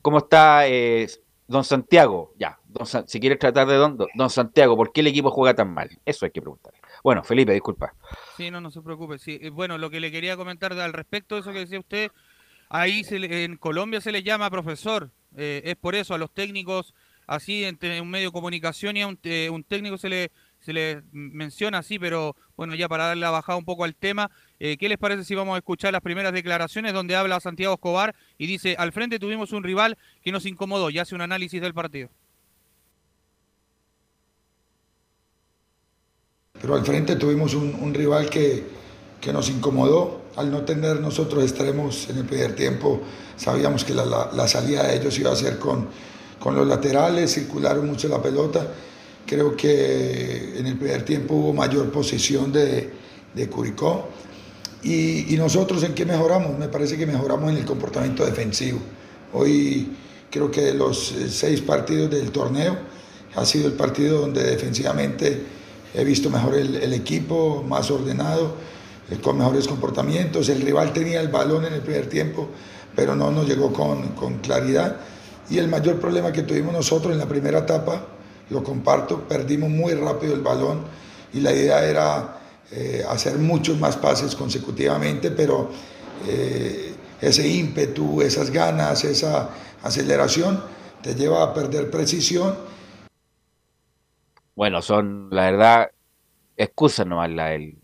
¿cómo 0.00 0.18
está 0.18 0.66
eh, 0.66 1.06
don 1.46 1.62
Santiago? 1.64 2.32
Ya, 2.38 2.58
don 2.66 2.86
si 3.06 3.20
quieres 3.20 3.38
tratar 3.38 3.68
de 3.68 3.74
don, 3.74 3.98
don 4.14 4.30
Santiago, 4.30 4.74
¿por 4.76 4.90
qué 4.92 5.02
el 5.02 5.08
equipo 5.08 5.30
juega 5.30 5.54
tan 5.54 5.72
mal? 5.74 5.90
Eso 6.06 6.24
hay 6.24 6.30
que 6.30 6.40
preguntar. 6.40 6.72
Bueno, 7.04 7.22
Felipe, 7.22 7.52
disculpa. 7.52 7.94
Sí, 8.36 8.50
no, 8.50 8.60
no 8.60 8.70
se 8.70 8.80
preocupe. 8.80 9.18
Sí, 9.18 9.38
eh, 9.42 9.50
bueno, 9.50 9.76
lo 9.78 9.90
que 9.90 10.00
le 10.00 10.10
quería 10.10 10.36
comentar 10.36 10.72
al 10.72 10.92
respecto 10.92 11.34
de 11.34 11.42
eso 11.42 11.52
que 11.52 11.60
decía 11.60 11.78
usted, 11.78 12.10
ahí 12.70 13.04
en 13.10 13.56
Colombia 13.56 14.00
se 14.00 14.12
les 14.12 14.24
llama 14.24 14.48
profesor. 14.48 15.10
eh, 15.36 15.62
es 15.64 15.76
por 15.76 15.94
eso 15.94 16.14
a 16.14 16.18
los 16.18 16.32
técnicos, 16.32 16.94
así 17.26 17.64
entre 17.64 18.00
un 18.00 18.10
medio 18.10 18.28
de 18.28 18.32
comunicación 18.32 18.96
y 18.96 19.02
a 19.02 19.06
un, 19.06 19.18
eh, 19.22 19.48
un 19.50 19.62
técnico 19.62 19.98
se 19.98 20.08
le, 20.08 20.30
se 20.60 20.72
le 20.72 21.02
menciona 21.12 21.78
así, 21.78 21.98
pero 21.98 22.34
bueno, 22.56 22.74
ya 22.74 22.88
para 22.88 23.06
darle 23.06 23.20
la 23.20 23.30
bajada 23.30 23.58
un 23.58 23.64
poco 23.64 23.84
al 23.84 23.94
tema, 23.94 24.30
eh, 24.58 24.76
¿qué 24.76 24.88
les 24.88 24.98
parece 24.98 25.24
si 25.24 25.34
vamos 25.34 25.54
a 25.54 25.58
escuchar 25.58 25.92
las 25.92 26.02
primeras 26.02 26.32
declaraciones 26.32 26.92
donde 26.92 27.16
habla 27.16 27.38
Santiago 27.40 27.74
Escobar 27.74 28.14
y 28.38 28.46
dice, 28.46 28.76
al 28.78 28.92
frente 28.92 29.18
tuvimos 29.18 29.52
un 29.52 29.62
rival 29.62 29.98
que 30.22 30.32
nos 30.32 30.46
incomodó 30.46 30.90
y 30.90 30.98
hace 30.98 31.14
un 31.14 31.20
análisis 31.20 31.60
del 31.60 31.74
partido? 31.74 32.08
pero 36.60 36.74
al 36.74 36.84
frente 36.84 37.16
tuvimos 37.16 37.54
un 37.54 37.94
rival 37.94 38.28
que, 38.28 38.62
que 39.20 39.32
nos 39.32 39.48
incomodó. 39.50 40.20
Al 40.36 40.50
no 40.50 40.62
tener 40.62 41.00
nosotros 41.00 41.42
extremos 41.42 42.08
en 42.08 42.18
el 42.18 42.24
primer 42.24 42.54
tiempo, 42.54 43.00
sabíamos 43.36 43.84
que 43.84 43.94
la, 43.94 44.04
la- 44.04 44.30
la 44.32 44.48
salida 44.48 44.84
de 44.86 44.96
ellos 44.96 45.18
iba 45.18 45.32
a 45.32 45.36
ser 45.36 45.58
con, 45.58 45.88
con 46.38 46.54
los 46.54 46.66
laterales, 46.66 47.34
circularon 47.34 47.86
mucho 47.86 48.08
la 48.08 48.22
pelota. 48.22 48.66
Creo 49.26 49.56
que 49.56 50.54
en 50.58 50.66
el 50.66 50.76
primer 50.76 51.04
tiempo 51.04 51.34
hubo 51.34 51.52
mayor 51.52 51.90
posición 51.90 52.52
de, 52.52 52.90
de 53.34 53.48
Curicó. 53.48 54.08
Y, 54.82 55.34
y 55.34 55.36
nosotros 55.36 55.82
en 55.82 55.94
qué 55.94 56.06
mejoramos? 56.06 56.58
Me 56.58 56.68
parece 56.68 56.96
que 56.96 57.06
mejoramos 57.06 57.50
en 57.50 57.58
el 57.58 57.64
comportamiento 57.66 58.24
defensivo. 58.24 58.78
Hoy 59.34 59.92
creo 60.30 60.50
que 60.50 60.62
de 60.62 60.74
los 60.74 61.12
eh, 61.12 61.28
seis 61.28 61.60
partidos 61.60 62.08
del 62.10 62.30
torneo 62.30 62.78
ha 63.36 63.44
sido 63.44 63.66
el 63.66 63.74
partido 63.74 64.20
donde 64.22 64.42
defensivamente 64.42 65.42
he 65.94 66.04
visto 66.04 66.30
mejor 66.30 66.54
el, 66.54 66.76
el 66.76 66.92
equipo, 66.94 67.62
más 67.68 67.90
ordenado, 67.90 68.54
con 69.18 69.38
mejores 69.38 69.66
comportamientos. 69.66 70.48
El 70.48 70.62
rival 70.62 70.92
tenía 70.92 71.20
el 71.20 71.28
balón 71.28 71.64
en 71.64 71.74
el 71.74 71.80
primer 71.80 72.08
tiempo, 72.08 72.48
pero 72.94 73.14
no 73.14 73.30
nos 73.30 73.46
llegó 73.46 73.72
con, 73.72 74.38
claridad. 74.38 74.96
Y 75.48 75.58
el 75.58 75.68
mayor 75.68 75.98
problema 75.98 76.32
que 76.32 76.42
tuvimos 76.42 76.72
nosotros 76.72 77.12
en 77.12 77.18
la 77.18 77.26
primera 77.26 77.60
etapa, 77.60 78.06
lo 78.50 78.62
comparto, 78.62 79.26
perdimos 79.28 79.70
muy 79.70 79.94
rápido 79.94 80.34
el 80.34 80.40
balón 80.40 80.82
y 81.32 81.40
la 81.40 81.52
idea 81.52 81.84
era 81.84 82.38
eh, 82.70 83.04
hacer 83.08 83.36
muchos 83.36 83.78
más 83.78 83.96
pases 83.96 84.34
consecutivamente, 84.36 85.30
pero 85.30 85.70
eh, 86.26 86.94
ese 87.20 87.48
ímpetu, 87.48 88.22
esas 88.22 88.50
ganas, 88.50 89.04
esa 89.04 89.50
aceleración 89.82 90.62
te 91.02 91.14
lleva 91.14 91.42
a 91.42 91.54
perder 91.54 91.90
precisión 91.90 92.54
Bueno, 94.54 94.82
son, 94.82 95.28
la 95.30 95.50
verdad, 95.50 95.90
excusas 96.56 97.06
nomás 97.06 97.30
la 97.30 97.46
del, 97.46 97.79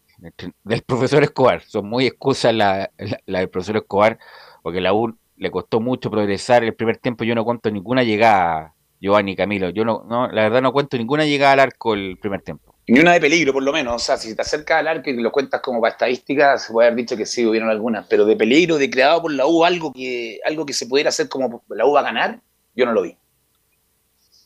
del 0.64 0.82
profesor 0.82 1.22
Escobar. 1.22 1.62
Son 1.62 1.88
muy 1.88 2.06
excusas 2.06 2.54
la, 2.54 2.90
la- 2.98 3.20
la 3.26 3.38
del 3.40 3.48
profesor 3.50 3.76
Escobar, 3.78 4.18
porque 4.62 4.80
la 4.80 4.92
U 4.94 5.16
le 5.36 5.50
costó 5.50 5.80
mucho 5.80 6.10
progresar. 6.10 6.64
El 6.64 6.74
primer 6.74 6.98
tiempo 6.98 7.24
yo 7.24 7.34
no 7.34 7.44
cuento 7.44 7.70
ninguna 7.70 8.02
llegada, 8.04 8.74
Giovanni 9.00 9.36
Camilo. 9.36 9.70
Yo 9.70 9.84
no, 9.84 10.04
no, 10.08 10.28
la 10.28 10.42
verdad 10.42 10.62
no 10.62 10.72
cuento 10.72 10.96
ninguna 10.96 11.24
llegada 11.24 11.52
al 11.52 11.60
arco 11.60 11.94
el 11.94 12.18
primer 12.18 12.42
tiempo. 12.42 12.74
Ni 12.88 13.00
una 13.00 13.14
de 13.14 13.20
peligro, 13.20 13.52
por 13.52 13.64
lo 13.64 13.72
menos. 13.72 13.94
O 13.94 13.98
sea, 13.98 14.16
si 14.16 14.34
te 14.36 14.42
acercas 14.42 14.78
al 14.78 14.86
arco 14.88 15.10
y 15.10 15.20
lo 15.20 15.32
cuentas 15.32 15.60
como 15.60 15.80
para 15.80 15.92
estadísticas, 15.92 16.64
se 16.66 16.72
puede 16.72 16.88
haber 16.88 16.96
dicho 16.96 17.16
que 17.16 17.26
sí, 17.26 17.44
hubieron 17.44 17.68
algunas. 17.68 18.06
Pero 18.06 18.24
de 18.24 18.36
peligro, 18.36 18.78
de 18.78 18.88
creado 18.88 19.22
por 19.22 19.32
la 19.32 19.46
U, 19.46 19.64
algo 19.64 19.92
que, 19.92 20.38
algo 20.44 20.64
que 20.64 20.72
se 20.72 20.86
pudiera 20.86 21.08
hacer 21.08 21.28
como 21.28 21.64
la 21.68 21.84
U 21.84 21.92
va 21.92 22.00
a 22.00 22.04
ganar, 22.04 22.40
yo 22.76 22.86
no 22.86 22.92
lo 22.92 23.02
vi. 23.02 23.16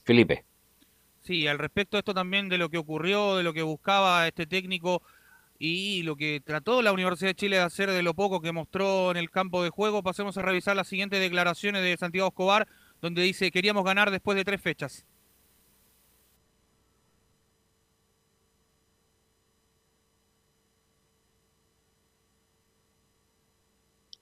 Felipe. 0.04 0.44
Sí, 1.22 1.46
al 1.46 1.58
respecto 1.58 1.96
de 1.96 2.00
esto 2.00 2.14
también 2.14 2.48
de 2.48 2.58
lo 2.58 2.70
que 2.70 2.78
ocurrió, 2.78 3.36
de 3.36 3.42
lo 3.42 3.52
que 3.52 3.62
buscaba 3.62 4.26
este 4.26 4.46
técnico 4.46 5.02
y 5.62 6.02
lo 6.04 6.16
que 6.16 6.40
trató 6.42 6.80
la 6.80 6.90
Universidad 6.90 7.28
de 7.30 7.34
Chile 7.34 7.56
de 7.56 7.62
hacer 7.62 7.90
de 7.90 8.02
lo 8.02 8.14
poco 8.14 8.40
que 8.40 8.50
mostró 8.50 9.10
en 9.10 9.18
el 9.18 9.30
campo 9.30 9.62
de 9.62 9.68
juego, 9.68 10.02
pasemos 10.02 10.38
a 10.38 10.42
revisar 10.42 10.74
las 10.74 10.88
siguientes 10.88 11.20
declaraciones 11.20 11.82
de 11.82 11.98
Santiago 11.98 12.28
Escobar, 12.28 12.66
donde 13.02 13.22
dice 13.22 13.50
queríamos 13.50 13.84
ganar 13.84 14.10
después 14.10 14.36
de 14.36 14.44
tres 14.44 14.62
fechas. 14.62 15.04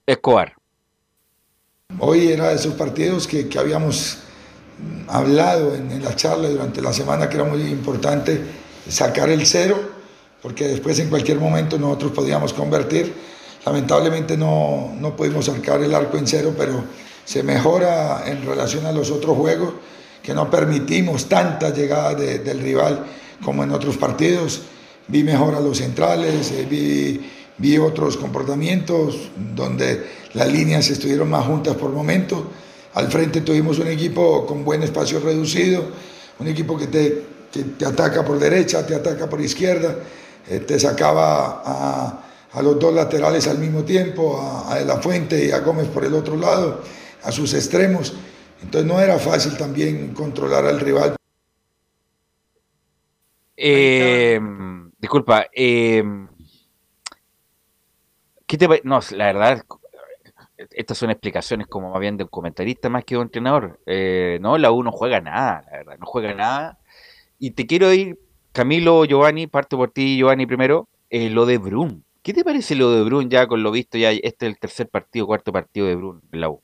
Escobar. 0.05 0.55
Hoy 1.99 2.27
era 2.27 2.49
de 2.49 2.55
esos 2.55 2.73
partidos 2.73 3.27
que, 3.27 3.47
que 3.47 3.59
habíamos 3.59 4.23
hablado 5.07 5.73
en, 5.73 5.89
en 5.89 6.03
la 6.03 6.15
charla 6.17 6.49
durante 6.49 6.81
la 6.81 6.91
semana 6.91 7.29
que 7.29 7.35
era 7.35 7.45
muy 7.45 7.61
importante 7.61 8.41
sacar 8.89 9.29
el 9.29 9.45
cero, 9.45 9.98
porque 10.41 10.67
después 10.67 10.99
en 10.99 11.09
cualquier 11.09 11.39
momento 11.39 11.77
nosotros 11.77 12.11
podíamos 12.11 12.53
convertir. 12.53 13.13
Lamentablemente 13.65 14.37
no, 14.37 14.91
no 14.99 15.15
pudimos 15.15 15.45
sacar 15.45 15.81
el 15.81 15.93
arco 15.93 16.17
en 16.17 16.25
cero, 16.27 16.53
pero 16.57 16.83
se 17.25 17.43
mejora 17.43 18.23
en 18.25 18.45
relación 18.45 18.85
a 18.85 18.91
los 18.91 19.11
otros 19.11 19.37
juegos, 19.37 19.73
que 20.23 20.33
no 20.33 20.49
permitimos 20.49 21.27
tantas 21.27 21.75
llegadas 21.77 22.17
de- 22.19 22.39
del 22.39 22.59
rival 22.59 23.05
como 23.43 23.63
en 23.63 23.71
otros 23.71 23.97
partidos. 23.97 24.61
Vi 25.07 25.23
mejor 25.23 25.55
a 25.55 25.59
los 25.59 25.77
centrales, 25.79 26.51
eh, 26.51 26.65
vi, 26.69 27.19
vi 27.57 27.77
otros 27.77 28.15
comportamientos 28.17 29.29
donde 29.55 30.05
las 30.33 30.51
líneas 30.51 30.89
estuvieron 30.89 31.29
más 31.29 31.45
juntas 31.45 31.75
por 31.75 31.91
momentos. 31.91 32.43
Al 32.93 33.09
frente 33.11 33.41
tuvimos 33.41 33.79
un 33.79 33.87
equipo 33.87 34.45
con 34.45 34.63
buen 34.63 34.83
espacio 34.83 35.19
reducido, 35.19 35.83
un 36.39 36.47
equipo 36.47 36.77
que 36.77 36.87
te, 36.87 37.23
que 37.51 37.63
te 37.63 37.85
ataca 37.85 38.23
por 38.23 38.39
derecha, 38.39 38.85
te 38.85 38.95
ataca 38.95 39.27
por 39.29 39.41
izquierda, 39.41 39.95
eh, 40.49 40.59
te 40.61 40.79
sacaba 40.79 41.61
a, 42.51 42.61
los 42.61 42.79
dos 42.79 42.93
laterales 42.93 43.47
al 43.47 43.59
mismo 43.59 43.83
tiempo, 43.83 44.39
a, 44.41 44.73
a 44.73 44.79
La 44.81 44.97
Fuente 44.97 45.45
y 45.45 45.51
a 45.51 45.59
Gómez 45.59 45.87
por 45.87 46.03
el 46.03 46.13
otro 46.13 46.35
lado, 46.35 46.81
a 47.23 47.31
sus 47.31 47.53
extremos. 47.53 48.13
Entonces 48.61 48.91
no 48.91 48.99
era 48.99 49.17
fácil 49.19 49.55
también 49.57 50.13
controlar 50.13 50.65
al 50.65 50.79
rival. 50.79 51.15
Eh, 53.61 54.39
disculpa, 54.97 55.47
eh, 55.53 56.01
¿qué 58.45 58.57
te 58.57 58.67
No, 58.85 59.01
la 59.11 59.25
verdad, 59.25 59.65
estas 60.71 60.97
son 60.97 61.09
explicaciones 61.09 61.67
como 61.67 61.91
más 61.91 61.99
bien 61.99 62.15
de 62.15 62.23
un 62.23 62.29
comentarista 62.29 62.87
más 62.87 63.03
que 63.03 63.15
de 63.15 63.19
un 63.19 63.27
entrenador. 63.27 63.79
Eh, 63.85 64.39
no, 64.41 64.57
la 64.57 64.71
U 64.71 64.81
no 64.81 64.93
juega 64.93 65.19
nada, 65.19 65.65
la 65.65 65.77
verdad, 65.77 65.97
no 65.99 66.05
juega 66.05 66.33
nada. 66.33 66.79
Y 67.37 67.51
te 67.51 67.67
quiero 67.67 67.91
ir, 67.93 68.17
Camilo, 68.59 69.05
Giovanni, 69.05 69.47
parto 69.47 69.77
por 69.77 69.89
ti, 69.91 70.17
Giovanni, 70.17 70.45
primero, 70.45 70.89
eh, 71.09 71.29
lo 71.29 71.45
de 71.45 71.57
Brun. 71.57 72.03
¿Qué 72.21 72.33
te 72.33 72.43
parece 72.43 72.75
lo 72.75 72.91
de 72.91 73.03
Brun 73.05 73.29
ya 73.29 73.47
con 73.47 73.63
lo 73.63 73.71
visto? 73.71 73.97
Ya 73.97 74.11
este 74.11 74.27
es 74.47 74.51
el 74.51 74.59
tercer 74.59 74.89
partido, 74.89 75.25
cuarto 75.27 75.53
partido 75.53 75.87
de 75.87 75.95
Brun 75.95 76.21
en 76.33 76.41
la 76.41 76.49
U. 76.49 76.61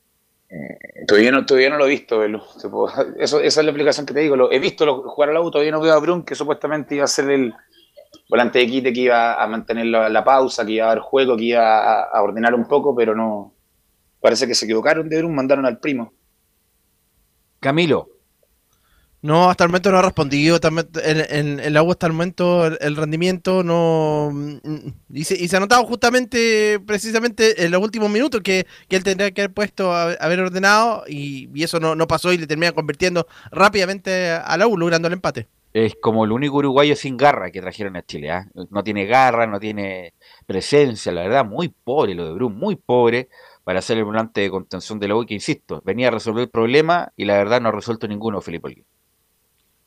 Todavía 1.07 1.31
no, 1.31 1.45
todavía 1.45 1.69
no 1.69 1.77
lo 1.77 1.85
he 1.85 1.91
visto, 1.91 2.19
Belu. 2.19 2.41
Eso, 3.17 3.39
esa 3.39 3.61
es 3.61 3.65
la 3.65 3.71
explicación 3.71 4.05
que 4.05 4.13
te 4.13 4.19
digo. 4.19 4.35
Lo, 4.35 4.51
he 4.51 4.59
visto 4.59 4.85
lo- 4.85 5.03
jugar 5.03 5.29
al 5.29 5.37
auto, 5.37 5.51
todavía 5.51 5.71
no 5.71 5.79
veo 5.79 5.93
a 5.93 5.99
Brun, 5.99 6.25
que 6.25 6.35
supuestamente 6.35 6.95
iba 6.95 7.05
a 7.05 7.07
ser 7.07 7.29
el 7.31 7.53
volante 8.29 8.59
de 8.59 8.67
quite, 8.67 8.91
que 8.91 8.99
iba 8.99 9.41
a 9.41 9.47
mantener 9.47 9.85
la, 9.85 10.09
la 10.09 10.21
pausa, 10.25 10.65
que 10.65 10.73
iba 10.73 10.87
a 10.87 10.89
dar 10.89 10.99
juego, 10.99 11.37
que 11.37 11.45
iba 11.45 11.79
a, 11.79 12.03
a 12.09 12.21
ordenar 12.23 12.53
un 12.55 12.67
poco, 12.67 12.93
pero 12.93 13.15
no. 13.15 13.53
Parece 14.19 14.47
que 14.47 14.53
se 14.53 14.65
equivocaron 14.65 15.07
de 15.07 15.17
Brun, 15.19 15.33
mandaron 15.33 15.65
al 15.65 15.79
primo. 15.79 16.11
Camilo. 17.61 18.14
No, 19.26 19.49
hasta 19.49 19.63
el 19.63 19.69
momento 19.71 19.91
no 19.91 19.97
ha 19.97 20.01
respondido. 20.03 20.59
En 21.03 21.73
la 21.73 21.82
U 21.82 21.89
hasta 21.89 22.05
el 22.05 22.13
momento 22.13 22.67
el, 22.67 22.78
el 22.80 22.95
rendimiento 22.95 23.63
no... 23.63 24.30
mm, 24.32 24.57
Y 25.13 25.23
se, 25.23 25.36
y 25.36 25.47
se 25.47 25.57
ha 25.57 25.59
notado 25.59 25.84
justamente, 25.86 26.80
precisamente 26.86 27.65
en 27.65 27.71
los 27.71 27.82
últimos 27.82 28.09
minutos 28.09 28.41
que, 28.41 28.67
que 28.88 28.95
él 28.95 29.03
tendría 29.03 29.32
que 29.32 29.41
haber 29.41 29.53
puesto, 29.53 29.91
a- 29.91 30.11
haber 30.13 30.41
ordenado 30.41 31.05
y, 31.07 31.49
y 31.57 31.63
eso 31.63 31.80
no, 31.80 31.95
no 31.95 32.07
pasó 32.07 32.34
y 32.34 32.38
le 32.38 32.45
termina 32.45 32.71
convirtiendo 32.73 33.26
rápidamente 33.51 34.30
a 34.32 34.57
la 34.57 34.67
U, 34.67 34.78
logrando 34.78 35.07
el 35.07 35.13
empate. 35.13 35.47
Es 35.73 35.95
como 35.99 36.23
el 36.26 36.32
único 36.32 36.57
uruguayo 36.57 36.95
sin 36.95 37.17
garra 37.17 37.49
que 37.51 37.61
trajeron 37.61 37.95
a 37.97 38.05
Chile. 38.05 38.32
¿ah? 38.32 38.45
No 38.69 38.84
tiene 38.84 39.05
garra, 39.07 39.47
no 39.47 39.59
tiene 39.59 40.13
presencia, 40.45 41.11
la 41.11 41.23
verdad, 41.23 41.45
muy 41.45 41.69
pobre 41.69 42.13
lo 42.13 42.26
de 42.28 42.34
Brun, 42.34 42.55
muy 42.57 42.76
pobre 42.76 43.30
para 43.63 43.82
ser 43.82 43.97
el 43.97 44.05
volante 44.05 44.41
de 44.41 44.49
contención 44.51 44.99
de 44.99 45.07
la 45.07 45.15
U, 45.15 45.26
que 45.26 45.34
insisto, 45.34 45.82
venía 45.84 46.09
a 46.09 46.11
resolver 46.11 46.43
el 46.43 46.49
problema 46.49 47.11
y 47.17 47.26
la 47.26 47.38
verdad 47.38 47.59
no 47.59 47.69
ha 47.69 47.71
resuelto 47.71 48.07
ninguno, 48.07 48.39
Felipe 48.39 48.67
Olguín. 48.67 48.86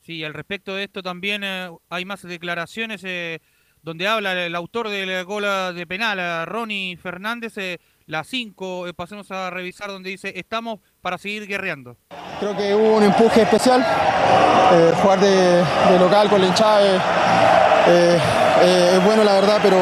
Sí, 0.09 0.23
al 0.23 0.33
respecto 0.33 0.73
de 0.73 0.85
esto 0.85 1.03
también 1.03 1.43
eh, 1.43 1.69
hay 1.87 2.03
más 2.03 2.23
declaraciones 2.23 3.03
eh, 3.03 3.41
donde 3.83 4.07
habla 4.07 4.33
el 4.43 4.55
autor 4.55 4.89
de 4.89 5.05
la 5.05 5.21
gola 5.21 5.71
de 5.71 5.85
penal, 5.85 6.17
eh, 6.17 6.45
Ronnie 6.45 6.97
Fernández, 6.97 7.55
eh, 7.59 7.77
la 8.07 8.23
5, 8.23 8.87
pasemos 8.95 9.29
a 9.29 9.51
revisar 9.51 9.89
donde 9.89 10.09
dice, 10.09 10.33
estamos 10.35 10.79
para 11.01 11.19
seguir 11.19 11.45
guerreando. 11.45 11.95
Creo 12.39 12.57
que 12.57 12.73
hubo 12.73 12.97
un 12.97 13.03
empuje 13.03 13.43
especial. 13.43 13.81
Eh, 14.73 14.93
jugar 14.99 15.19
de, 15.19 15.99
local 15.99 16.27
con 16.27 16.41
la 16.41 16.47
hinchada 16.47 16.81
eh, 16.83 16.99
eh, 17.87 18.19
eh, 18.63 18.91
es 18.95 19.05
bueno, 19.05 19.23
la 19.23 19.33
verdad, 19.33 19.59
pero 19.61 19.77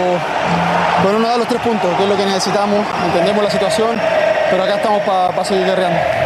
bueno, 1.03 1.19
nos 1.19 1.29
da 1.29 1.37
los 1.37 1.47
tres 1.47 1.61
puntos, 1.61 1.95
que 1.95 2.03
es 2.03 2.09
lo 2.09 2.17
que 2.17 2.25
necesitamos. 2.25 2.85
Entendemos 3.05 3.45
la 3.45 3.49
situación, 3.49 3.97
pero 4.51 4.61
acá 4.61 4.75
estamos 4.75 5.03
para 5.03 5.45
seguir 5.45 5.65
guerreando. 5.65 6.16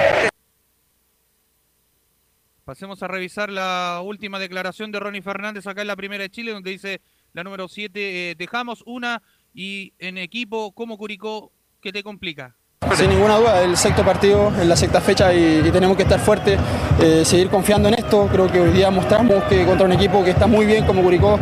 Pasemos 2.72 3.04
a 3.04 3.08
revisar 3.10 3.50
la 3.50 4.00
última 4.02 4.40
declaración 4.40 4.94
de 4.94 5.00
Ronnie 5.02 5.22
Fernández 5.22 5.68
acá 5.68 5.82
en 5.82 5.88
la 5.90 5.98
primera 5.98 6.24
de 6.24 6.30
Chile, 6.30 6.54
donde 6.54 6.72
dice 6.72 7.02
la 7.34 7.44
número 7.44 7.68
7, 7.68 8.34
dejamos 8.38 8.82
una 8.86 9.22
y 9.54 9.92
en 10.00 10.18
equipo 10.18 10.72
como 10.72 10.98
Curicó, 10.98 11.52
¿qué 11.82 11.92
te 11.92 12.02
complica? 12.02 12.56
Sin 12.96 13.10
ninguna 13.10 13.36
duda, 13.36 13.62
el 13.62 13.76
sexto 13.76 14.06
partido 14.06 14.54
en 14.58 14.70
la 14.70 14.78
sexta 14.78 15.02
fecha 15.02 15.34
y, 15.34 15.70
tenemos 15.70 15.98
que 15.98 16.04
estar 16.04 16.22
fuertes, 16.22 16.58
eh, 17.02 17.26
seguir 17.26 17.50
confiando 17.50 17.90
en 17.90 17.96
esto. 17.96 18.30
Creo 18.32 18.50
que 18.50 18.62
hoy 18.62 18.72
día 18.72 18.90
mostramos 18.90 19.44
que 19.50 19.66
contra 19.66 19.86
un 19.86 19.92
equipo 19.92 20.24
que 20.24 20.30
está 20.30 20.48
muy 20.48 20.66
bien 20.66 20.86
como 20.86 21.02
Curicó 21.02 21.38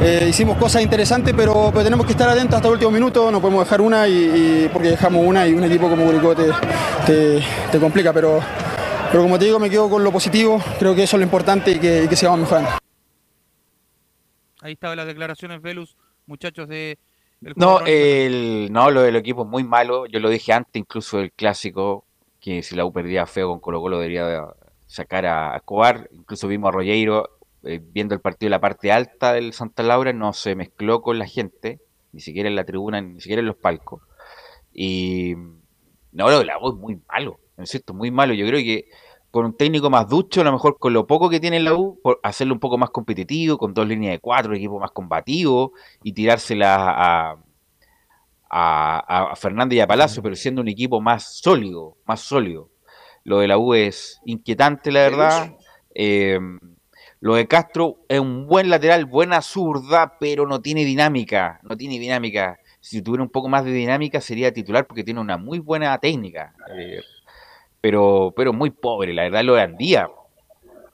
eh, 0.00 0.26
hicimos 0.30 0.56
cosas 0.56 0.80
interesantes, 0.80 1.34
pero, 1.36 1.70
tenemos 1.84 2.06
que 2.06 2.12
estar 2.12 2.30
atentos 2.30 2.56
hasta 2.56 2.68
el 2.68 2.72
último 2.74 2.90
minuto. 2.92 3.30
No 3.30 3.42
podemos 3.42 3.66
dejar 3.66 3.82
una 3.82 4.08
y- 4.08 4.70
porque 4.72 4.88
dejamos 4.88 5.22
una 5.26 5.46
y 5.46 5.52
un 5.52 5.64
equipo 5.64 5.90
como 5.90 6.06
Curicó 6.06 6.34
te, 6.34 6.46
te- 7.04 7.42
te 7.70 7.78
complica. 7.78 8.10
Pero, 8.14 8.40
pero 9.12 9.24
como 9.24 9.38
te 9.38 9.44
digo, 9.44 9.58
me 9.58 9.68
quedo 9.68 9.90
con 9.90 10.02
lo 10.02 10.10
positivo. 10.10 10.58
Creo 10.78 10.94
que 10.94 11.02
eso 11.02 11.16
es 11.16 11.20
lo 11.20 11.24
importante 11.24 11.72
y 11.72 11.78
que, 11.78 12.04
y 12.04 12.08
que 12.08 12.16
sigamos 12.16 12.40
mejorando. 12.40 12.70
Ahí 14.62 14.72
estaban 14.72 14.96
las 14.96 15.06
declaraciones, 15.06 15.60
Velus, 15.60 15.98
muchachos 16.24 16.66
de... 16.66 16.98
del 17.40 17.52
No, 17.56 17.80
el, 17.84 18.72
no, 18.72 18.90
lo 18.90 19.02
del 19.02 19.16
equipo 19.16 19.42
es 19.42 19.48
muy 19.48 19.64
malo. 19.64 20.06
Yo 20.06 20.18
lo 20.18 20.30
dije 20.30 20.54
antes, 20.54 20.76
incluso 20.76 21.20
el 21.20 21.30
clásico, 21.30 22.06
que 22.40 22.62
si 22.62 22.74
la 22.74 22.86
U 22.86 22.92
perdía 22.92 23.26
feo 23.26 23.48
con 23.50 23.60
Colo 23.60 23.82
Colo 23.82 23.98
debería 23.98 24.46
sacar 24.86 25.26
a 25.26 25.56
Escobar. 25.56 26.08
Incluso 26.12 26.48
vimos 26.48 26.68
a 26.68 26.72
Rogueiro 26.72 27.28
eh, 27.64 27.82
viendo 27.82 28.14
el 28.14 28.22
partido 28.22 28.46
en 28.46 28.52
la 28.52 28.60
parte 28.60 28.92
alta 28.92 29.34
del 29.34 29.52
Santa 29.52 29.82
Laura, 29.82 30.14
no 30.14 30.32
se 30.32 30.54
mezcló 30.54 31.02
con 31.02 31.18
la 31.18 31.26
gente, 31.26 31.80
ni 32.12 32.20
siquiera 32.20 32.48
en 32.48 32.56
la 32.56 32.64
tribuna, 32.64 33.02
ni 33.02 33.20
siquiera 33.20 33.40
en 33.40 33.46
los 33.46 33.56
palcos. 33.56 34.00
Y 34.72 35.34
no, 36.12 36.30
lo 36.30 36.38
de 36.38 36.46
la 36.46 36.58
U 36.58 36.70
es 36.70 36.76
muy 36.76 36.98
malo, 37.08 37.38
¿no 37.56 37.64
es 37.64 37.70
cierto? 37.70 37.94
Muy 37.94 38.10
malo. 38.10 38.34
Yo 38.34 38.46
creo 38.46 38.60
que 38.60 38.86
con 39.30 39.46
un 39.46 39.56
técnico 39.56 39.88
más 39.88 40.08
ducho, 40.08 40.42
a 40.42 40.44
lo 40.44 40.52
mejor 40.52 40.78
con 40.78 40.92
lo 40.92 41.06
poco 41.06 41.30
que 41.30 41.40
tiene 41.40 41.58
la 41.60 41.74
U, 41.74 41.98
por 42.02 42.20
hacerlo 42.22 42.54
un 42.54 42.60
poco 42.60 42.76
más 42.76 42.90
competitivo, 42.90 43.56
con 43.56 43.72
dos 43.72 43.88
líneas 43.88 44.12
de 44.12 44.18
cuatro, 44.18 44.54
equipo 44.54 44.78
más 44.78 44.90
combativo 44.90 45.72
y 46.02 46.12
tirársela 46.12 46.74
a, 46.76 47.36
a, 48.50 49.30
a 49.30 49.36
Fernández 49.36 49.78
y 49.78 49.80
a 49.80 49.86
Palacio, 49.86 50.22
pero 50.22 50.36
siendo 50.36 50.60
un 50.60 50.68
equipo 50.68 51.00
más 51.00 51.38
sólido, 51.40 51.96
más 52.04 52.20
sólido. 52.20 52.68
Lo 53.24 53.38
de 53.38 53.48
la 53.48 53.56
U 53.56 53.72
es 53.74 54.20
inquietante, 54.26 54.92
la 54.92 55.00
verdad. 55.00 55.56
Eh, 55.94 56.38
lo 57.20 57.36
de 57.36 57.46
Castro 57.46 57.98
es 58.08 58.18
un 58.18 58.46
buen 58.48 58.68
lateral, 58.68 59.06
buena 59.06 59.42
zurda, 59.42 60.18
pero 60.18 60.46
no 60.46 60.60
tiene 60.60 60.84
dinámica, 60.84 61.60
no 61.62 61.76
tiene 61.76 61.98
dinámica. 61.98 62.58
Si 62.80 63.00
tuviera 63.00 63.22
un 63.22 63.30
poco 63.30 63.48
más 63.48 63.64
de 63.64 63.70
dinámica 63.70 64.20
sería 64.20 64.52
titular 64.52 64.88
porque 64.88 65.04
tiene 65.04 65.20
una 65.20 65.38
muy 65.38 65.60
buena 65.60 65.96
técnica. 65.98 66.52
Eh, 66.76 67.00
pero, 67.82 68.32
pero 68.34 68.54
muy 68.54 68.70
pobre, 68.70 69.12
la 69.12 69.24
verdad, 69.24 69.44
lo 69.44 69.54
de 69.56 69.62
Andía. 69.62 70.08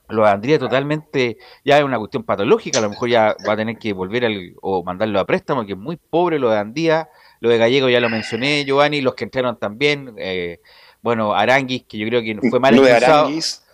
Lo 0.09 0.23
de 0.25 0.29
Andía 0.31 0.57
totalmente, 0.57 1.37
ya 1.63 1.77
es 1.77 1.83
una 1.83 1.99
cuestión 1.99 2.23
patológica, 2.23 2.79
a 2.79 2.81
lo 2.81 2.89
mejor 2.89 3.09
ya 3.09 3.37
va 3.47 3.53
a 3.53 3.57
tener 3.57 3.77
que 3.77 3.93
volver 3.93 4.25
al, 4.25 4.53
o 4.61 4.83
mandarlo 4.83 5.19
a 5.19 5.25
préstamo, 5.25 5.65
que 5.65 5.73
es 5.73 5.77
muy 5.77 5.97
pobre 5.97 6.39
lo 6.39 6.49
de 6.49 6.57
Andía. 6.57 7.07
Lo 7.41 7.49
de 7.49 7.57
Gallego 7.59 7.87
ya 7.89 7.99
lo 7.99 8.09
mencioné, 8.09 8.65
Giovanni, 8.65 9.01
los 9.01 9.13
que 9.13 9.23
entraron 9.25 9.57
también. 9.57 10.15
eh, 10.17 10.59
bueno, 11.01 11.33
Aranguis, 11.33 11.83
que 11.87 11.97
yo 11.97 12.07
creo 12.07 12.21
que 12.21 12.49
fue 12.49 12.59
mal 12.59 12.75
Lo 12.75 12.81
de 12.81 12.89
expulsado, 12.91 13.29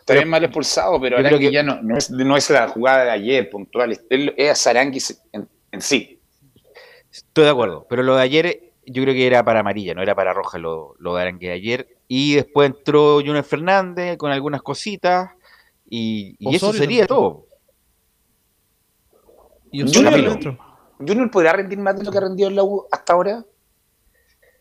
también 0.05 0.27
mal 0.29 0.43
expulsado, 0.43 1.01
pero 1.01 1.17
Aranguis 1.17 1.49
que- 1.49 1.53
ya 1.53 1.63
no, 1.63 1.81
no, 1.81 1.97
es, 1.97 2.11
no 2.11 2.35
es 2.37 2.49
la 2.49 2.67
jugada 2.67 3.05
de 3.05 3.11
ayer 3.11 3.49
puntual, 3.49 3.93
es, 3.93 4.03
es 4.09 4.67
Aranguis 4.67 5.23
en, 5.31 5.47
en 5.71 5.81
sí. 5.81 6.19
Estoy 7.11 7.45
de 7.45 7.49
acuerdo, 7.49 7.87
pero 7.89 8.03
lo 8.03 8.17
de 8.17 8.21
ayer 8.21 8.64
yo 8.85 9.03
creo 9.03 9.13
que 9.13 9.27
era 9.27 9.43
para 9.43 9.61
amarilla, 9.61 9.93
no 9.93 10.01
era 10.01 10.15
para 10.15 10.33
roja 10.33 10.57
lo, 10.57 10.95
lo 10.99 11.15
de 11.15 11.51
ayer. 11.51 11.97
Y 12.07 12.35
después 12.35 12.69
entró 12.69 13.15
Junior 13.15 13.43
Fernández 13.43 14.17
con 14.17 14.31
algunas 14.31 14.61
cositas 14.61 15.31
y, 15.89 16.35
y 16.39 16.55
eso 16.55 16.73
sería 16.73 17.07
todo. 17.07 17.45
Junior, 19.71 20.57
Junior 20.99 21.31
podrá 21.31 21.53
rendir 21.53 21.77
más 21.79 21.97
de 21.97 22.05
lo 22.05 22.11
que 22.11 22.17
ha 22.17 22.21
rendido 22.21 22.49
en 22.49 22.55
la 22.55 22.63
U 22.63 22.85
hasta 22.91 23.13
ahora. 23.13 23.45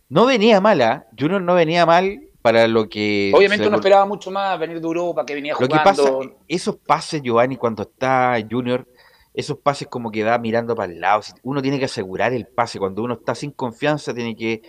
No 0.09 0.27
venía 0.27 0.61
mala, 0.61 1.07
Junior 1.19 1.41
no 1.41 1.55
venía 1.55 1.87
mal 1.87 2.21
para 2.43 2.69
lo 2.69 2.89
que... 2.89 3.33
Obviamente 3.35 3.67
uno 3.67 3.77
esperaba 3.77 4.05
mucho 4.05 4.31
más 4.31 4.59
venir 4.59 4.81
de 4.81 4.87
Europa, 4.87 5.25
que 5.25 5.35
venía 5.35 5.55
Lo 5.59 5.67
que 5.67 5.79
jugando. 5.79 6.19
pasa, 6.21 6.35
esos 6.47 6.77
pases, 6.77 7.23
Giovanni, 7.23 7.57
cuando 7.57 7.85
está 7.85 8.37
Junior, 8.51 8.87
esos 9.35 9.59
pases 9.59 9.89
como 9.89 10.11
que 10.11 10.23
da 10.23 10.39
mirando 10.39 10.75
para 10.75 10.93
el 10.93 11.01
lado. 11.01 11.21
si- 11.23 11.33
Uno 11.43 11.61
tiene 11.61 11.79
que 11.79 11.85
asegurar 11.87 12.33
el 12.33 12.47
pase. 12.47 12.79
Cuando 12.79 13.03
uno 13.03 13.15
está 13.15 13.35
sin 13.35 13.51
confianza, 13.51 14.15
tiene 14.15 14.35
que 14.37 14.63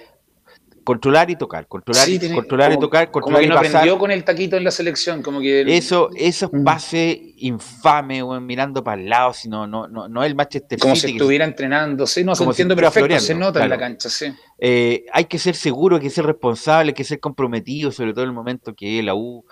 controlar 0.84 1.32
y 1.32 1.36
tocar, 1.36 1.68
controlar, 1.68 2.05
Sí, 2.05 2.16
y, 2.16 2.20
tiene- 2.20 2.36
controlar 2.36 2.72
y 2.72 2.76
como- 2.76 2.86
tocar, 2.88 3.09
como 3.09 3.24
controlar 3.26 3.41
que 3.41 3.45
y 3.45 3.49
no 3.49 3.55
pasar. 3.55 3.76
aprendió 3.78 3.97
con 3.97 4.11
el 4.11 4.24
taquito 4.24 4.55
en 4.55 4.63
la 4.63 4.70
selección, 4.70 5.24
como 5.24 5.39
que 5.39 5.61
Eso, 5.76 6.09
esos 6.16 6.51
Mm. 6.53 6.63
pases 6.63 7.18
infames, 7.38 8.22
weón, 8.22 8.45
mirando 8.45 8.84
para 8.84 9.01
el 9.01 9.09
lado, 9.09 9.34
si 9.34 9.49
no, 9.49 9.66
no, 9.66 9.88
no, 9.88 10.24
el 10.24 10.36
Manchester 10.36 10.78
como 10.78 10.95
City 10.95 11.07
si 11.07 11.13
que- 11.13 11.18
estuviera 11.18 11.43
entrenando, 11.45 12.05
sí, 12.05 12.24
no, 12.24 12.36
se 12.36 12.39
como 12.43 12.53
si 12.53 12.61
entiende 12.61 12.74
estuviera 12.86 12.91
perfecto, 13.09 13.26
se 13.26 13.34
nota 13.34 13.63
en 13.63 13.70
la 13.72 13.78
cancha, 13.80 14.09
sí. 14.09 14.28
Eh, 14.59 15.05
hay 15.11 15.26
que 15.26 15.39
ser 15.39 15.55
seguro, 15.55 15.95
hay 15.95 16.03
que 16.03 16.09
ser 16.11 16.26
responsable, 16.26 16.89
hay 16.91 16.93
que 16.95 17.03
ser 17.03 17.20
comprometido, 17.20 17.91
sobre 17.91 18.13
todo 18.13 18.24
en 18.24 18.30
el 18.30 18.36
momento 18.36 18.76
que 18.76 19.01
la 19.01 19.16
U, 19.16 19.43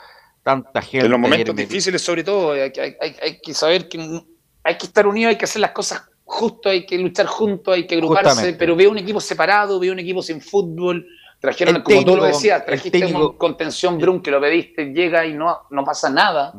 tanta 0.43 0.83
gente. 0.83 1.05
En 1.07 1.11
los 1.11 1.19
momentos 1.19 1.55
difíciles, 1.55 1.99
sobre 2.01 2.23
todo, 2.23 2.51
hay, 2.51 2.71
que- 2.71 2.81
hay- 2.81 2.95
hay- 3.01 3.15
hay 3.23 3.39
que 3.41 3.53
saber 3.55 3.87
que 3.89 3.97
hay 4.63 4.77
que 4.77 4.85
estar 4.85 5.05
unidos, 5.07 5.29
hay 5.31 5.37
que 5.37 5.45
hacer 5.45 5.61
las 5.61 5.71
cosas 5.71 6.09
justo, 6.25 6.69
hay 6.69 6.85
que 6.85 6.97
luchar 6.97 7.25
juntos, 7.27 7.73
hay 7.75 7.85
que 7.85 7.95
agruparse, 7.95 8.29
Justamente. 8.29 8.57
pero 8.57 8.75
veo 8.75 8.89
un 8.89 8.97
equipo 8.97 9.19
separado, 9.21 9.79
veo 9.79 9.91
un 9.93 9.99
equipo 9.99 10.21
sin 10.21 10.41
fútbol. 10.41 11.05
Trajeron, 11.39 11.75
El 11.75 11.83
como 11.83 11.99
tú 11.99 12.15
lo 12.15 12.23
técnico- 12.23 12.27
decías, 12.27 12.65
trajiste 12.65 12.99
técnico- 12.99 13.31
un 13.31 13.37
contención 13.37 13.97
Brun 13.97 14.21
que 14.21 14.31
lo 14.31 14.39
pediste, 14.39 14.85
llega 14.93 15.25
y 15.25 15.33
no, 15.33 15.63
no 15.71 15.83
pasa 15.83 16.09
nada. 16.09 16.53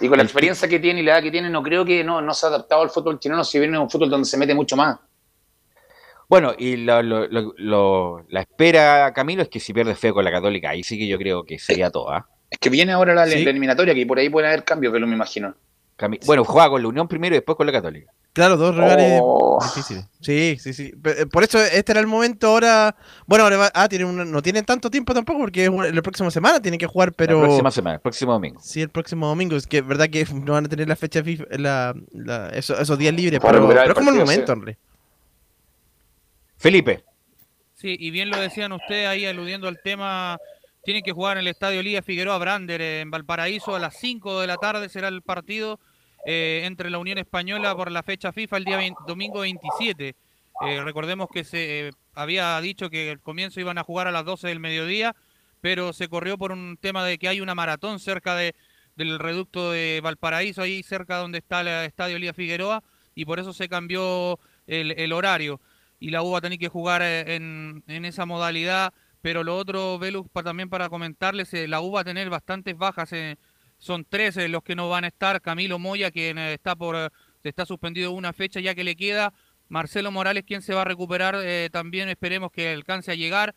Y 0.00 0.08
con 0.08 0.18
la 0.18 0.24
experiencia 0.24 0.68
que 0.68 0.78
tiene 0.78 1.00
y 1.00 1.02
la 1.04 1.12
edad 1.14 1.22
que 1.22 1.30
tiene, 1.30 1.48
no 1.48 1.62
creo 1.62 1.84
que 1.84 2.04
no, 2.04 2.20
no 2.20 2.34
se 2.34 2.44
ha 2.46 2.50
adaptado 2.50 2.82
al 2.82 2.90
fútbol 2.90 3.18
chileno 3.18 3.42
si 3.44 3.58
viene 3.58 3.78
un 3.78 3.88
fútbol 3.88 4.10
donde 4.10 4.26
se 4.26 4.36
mete 4.36 4.54
mucho 4.54 4.76
más. 4.76 4.98
Bueno, 6.28 6.54
y 6.58 6.76
lo- 6.76 7.02
lo- 7.02 7.26
lo- 7.28 7.54
lo- 7.56 8.24
la 8.28 8.40
espera, 8.40 9.12
Camilo, 9.14 9.42
es 9.42 9.48
que 9.48 9.60
si 9.60 9.72
pierde 9.72 9.94
feo 9.94 10.14
con 10.14 10.24
la 10.24 10.30
Católica, 10.32 10.70
ahí 10.70 10.82
sí 10.82 10.98
que 10.98 11.06
yo 11.06 11.18
creo 11.18 11.44
que 11.44 11.58
sería 11.58 11.90
todo, 11.90 12.10
¿ah? 12.10 12.26
Es 12.50 12.58
que 12.58 12.70
viene 12.70 12.92
ahora 12.92 13.14
la, 13.14 13.26
Sí. 13.26 13.44
la 13.44 13.50
eliminatoria, 13.50 13.94
que 13.94 14.06
por 14.06 14.18
ahí 14.18 14.28
pueden 14.28 14.48
haber 14.50 14.64
cambios, 14.64 14.92
que 14.92 14.98
lo 15.00 15.06
me 15.06 15.14
imagino. 15.14 15.54
Cami- 15.98 16.18
Bueno, 16.26 16.44
jugaba 16.44 16.70
con 16.70 16.82
la 16.82 16.88
Unión 16.88 17.06
primero 17.08 17.34
y 17.34 17.38
después 17.38 17.56
con 17.56 17.66
la 17.66 17.72
Católica. 17.72 18.10
Claro, 18.32 18.56
dos 18.56 18.74
rivales 18.74 19.20
Oh. 19.22 19.60
difíciles. 19.62 20.06
Sí, 20.20 20.56
sí, 20.58 20.72
sí. 20.74 20.92
Eh, 21.04 21.26
Por 21.26 21.44
eso 21.44 21.60
este 21.60 21.92
era 21.92 22.00
el 22.00 22.08
momento 22.08 22.48
ahora. 22.48 22.96
Bueno, 23.26 23.44
ahora 23.44 23.56
va- 23.58 23.70
ah, 23.72 23.88
tienen 23.88 24.08
una- 24.08 24.24
no 24.24 24.42
tienen 24.42 24.64
tanto 24.64 24.90
tiempo 24.90 25.14
tampoco 25.14 25.38
porque 25.38 25.70
la 25.70 26.02
próxima 26.02 26.32
semana 26.32 26.60
tienen 26.60 26.78
que 26.80 26.86
jugar, 26.86 27.12
pero. 27.12 27.38
La 27.38 27.44
próxima 27.46 27.70
semana, 27.70 27.94
el 27.94 28.00
próximo 28.00 28.32
domingo. 28.32 28.60
Sí, 28.60 28.80
el 28.82 28.88
próximo 28.88 29.28
domingo. 29.28 29.54
Es 29.54 29.68
que 29.68 29.78
es 29.78 29.86
verdad 29.86 30.08
que 30.10 30.26
no 30.34 30.54
van 30.54 30.64
a 30.66 30.68
tener 30.68 30.88
la 30.88 30.96
fecha 30.96 31.22
FIFA, 31.22 31.44
la, 31.58 31.94
la- 32.12 32.48
eso- 32.48 32.76
esos 32.76 32.98
días 32.98 33.14
libres, 33.14 33.38
Para 33.38 33.52
pero, 33.58 33.68
pero 33.68 33.82
el 33.84 33.94
como 33.94 34.10
el 34.10 34.16
momento, 34.16 34.46
sí. 34.46 34.52
hombre. 34.52 34.78
Felipe. 36.56 37.04
Sí, 37.74 37.96
y 37.98 38.10
bien 38.10 38.30
lo 38.30 38.40
decían 38.40 38.72
ustedes 38.72 39.06
ahí 39.06 39.26
aludiendo 39.26 39.68
al 39.68 39.80
tema, 39.82 40.38
tienen 40.84 41.02
que 41.02 41.12
jugar 41.12 41.36
en 41.36 41.42
el 41.42 41.48
Estadio 41.48 41.82
Liga 41.82 42.02
Figueroa 42.02 42.38
Brander 42.38 42.80
eh, 42.80 43.00
en 43.00 43.10
Valparaíso 43.10 43.74
a 43.74 43.78
las 43.78 43.96
5 43.96 44.40
de 44.40 44.46
la 44.46 44.56
tarde 44.56 44.88
será 44.88 45.08
el 45.08 45.22
partido 45.22 45.80
eh, 46.26 46.62
entre 46.64 46.90
la 46.90 46.98
Unión 46.98 47.18
Española 47.18 47.74
por 47.74 47.90
la 47.90 48.02
fecha 48.02 48.32
FIFA 48.32 48.58
el 48.58 48.64
día 48.64 48.78
domingo 49.06 49.40
27. 49.40 50.14
Eh, 50.66 50.82
recordemos 50.84 51.28
que 51.32 51.42
se 51.42 51.90
había 52.14 52.60
dicho 52.60 52.90
que 52.90 53.10
el 53.10 53.20
comienzo 53.20 53.60
iban 53.60 53.78
a 53.78 53.82
jugar 53.82 54.06
a 54.06 54.12
las 54.12 54.24
12 54.24 54.48
del 54.48 54.60
mediodía, 54.60 55.16
pero 55.60 55.92
se 55.92 56.08
corrió 56.08 56.38
por 56.38 56.52
un 56.52 56.76
tema 56.80 57.04
de 57.04 57.18
que 57.18 57.28
hay 57.28 57.40
una 57.40 57.54
maratón 57.54 57.98
cerca 57.98 58.36
de, 58.36 58.54
del 58.94 59.18
reducto 59.18 59.72
de 59.72 60.00
Valparaíso, 60.02 60.62
ahí 60.62 60.82
cerca 60.82 61.16
donde 61.16 61.38
está 61.38 61.62
el 61.62 61.68
Estadio 61.86 62.18
Liga 62.18 62.34
Figueroa, 62.34 62.82
y 63.14 63.24
por 63.24 63.40
eso 63.40 63.52
se 63.52 63.68
cambió 63.68 64.38
el, 64.66 65.12
horario 65.12 65.60
y 65.98 66.10
la 66.10 66.22
U 66.22 66.32
va 66.32 66.38
a 66.38 66.42
tener 66.42 66.58
que 66.58 66.68
jugar 66.68 67.02
en, 67.02 67.82
en 67.86 68.04
esa 68.04 68.26
modalidad. 68.26 68.92
Pero 69.24 69.42
lo 69.42 69.56
otro, 69.56 69.98
Velus, 69.98 70.26
pa- 70.30 70.42
también 70.42 70.68
para 70.68 70.90
comentarles, 70.90 71.54
eh, 71.54 71.66
la 71.66 71.80
U 71.80 71.92
va 71.92 72.02
a 72.02 72.04
tener 72.04 72.28
bastantes 72.28 72.76
bajas. 72.76 73.10
eh, 73.14 73.36
son 73.78 74.04
13 74.04 74.48
los 74.48 74.62
que 74.62 74.74
no 74.76 74.90
van 74.90 75.04
a 75.04 75.06
estar. 75.08 75.40
Camilo 75.40 75.78
Moya, 75.78 76.10
quien 76.10 76.36
eh, 76.36 76.52
está 76.52 76.76
por 76.76 76.94
eh, 76.94 77.08
está 77.42 77.64
suspendido 77.64 78.12
una 78.12 78.34
fecha 78.34 78.60
ya 78.60 78.74
que 78.74 78.84
le 78.84 78.96
queda. 78.96 79.32
Marcelo 79.70 80.10
Morales, 80.10 80.44
quien 80.46 80.60
se 80.60 80.74
va 80.74 80.82
a 80.82 80.84
recuperar, 80.84 81.36
eh, 81.42 81.70
también 81.72 82.10
esperemos 82.10 82.52
que 82.52 82.68
alcance 82.74 83.12
a 83.12 83.14
llegar. 83.14 83.54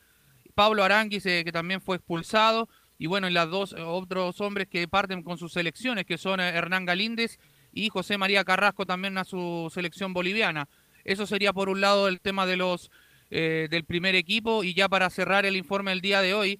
Pablo 0.55 0.86
Aranguis, 0.86 1.26
eh, 1.26 1.43
que 1.43 1.51
también 1.51 1.82
fue 1.82 1.97
expulsado. 1.97 2.70
Y 2.97 3.07
bueno, 3.07 3.28
y 3.28 3.34
las 3.34 3.49
dos 3.49 3.74
eh, 3.74 3.82
otros 3.82 4.39
hombres 4.39 4.70
que 4.70 4.88
parten 4.88 5.22
con 5.22 5.38
sus 5.38 5.51
selecciones, 5.51 6.05
que 6.05 6.18
son 6.18 6.39
eh, 6.39 6.47
Hernán 6.47 6.86
Galíndez 6.86 7.39
y 7.74 7.89
José 7.89 8.18
María 8.18 8.45
Carrasco 8.45 8.86
también 8.86 9.18
a 9.18 9.26
su 9.26 9.70
selección 9.74 10.13
boliviana. 10.13 10.70
Eso 11.03 11.28
sería 11.28 11.51
por 11.51 11.68
un 11.68 11.82
lado 11.82 12.07
el 12.07 12.22
tema 12.22 12.45
de 12.45 12.55
los 12.55 12.89
eh, 13.30 13.67
del 13.69 13.84
primer 13.84 14.15
equipo 14.15 14.63
y 14.63 14.73
ya 14.73 14.88
para 14.89 15.09
cerrar 15.09 15.45
el 15.45 15.55
informe 15.57 15.91
del 15.91 16.01
día 16.01 16.21
de 16.21 16.34
hoy, 16.34 16.59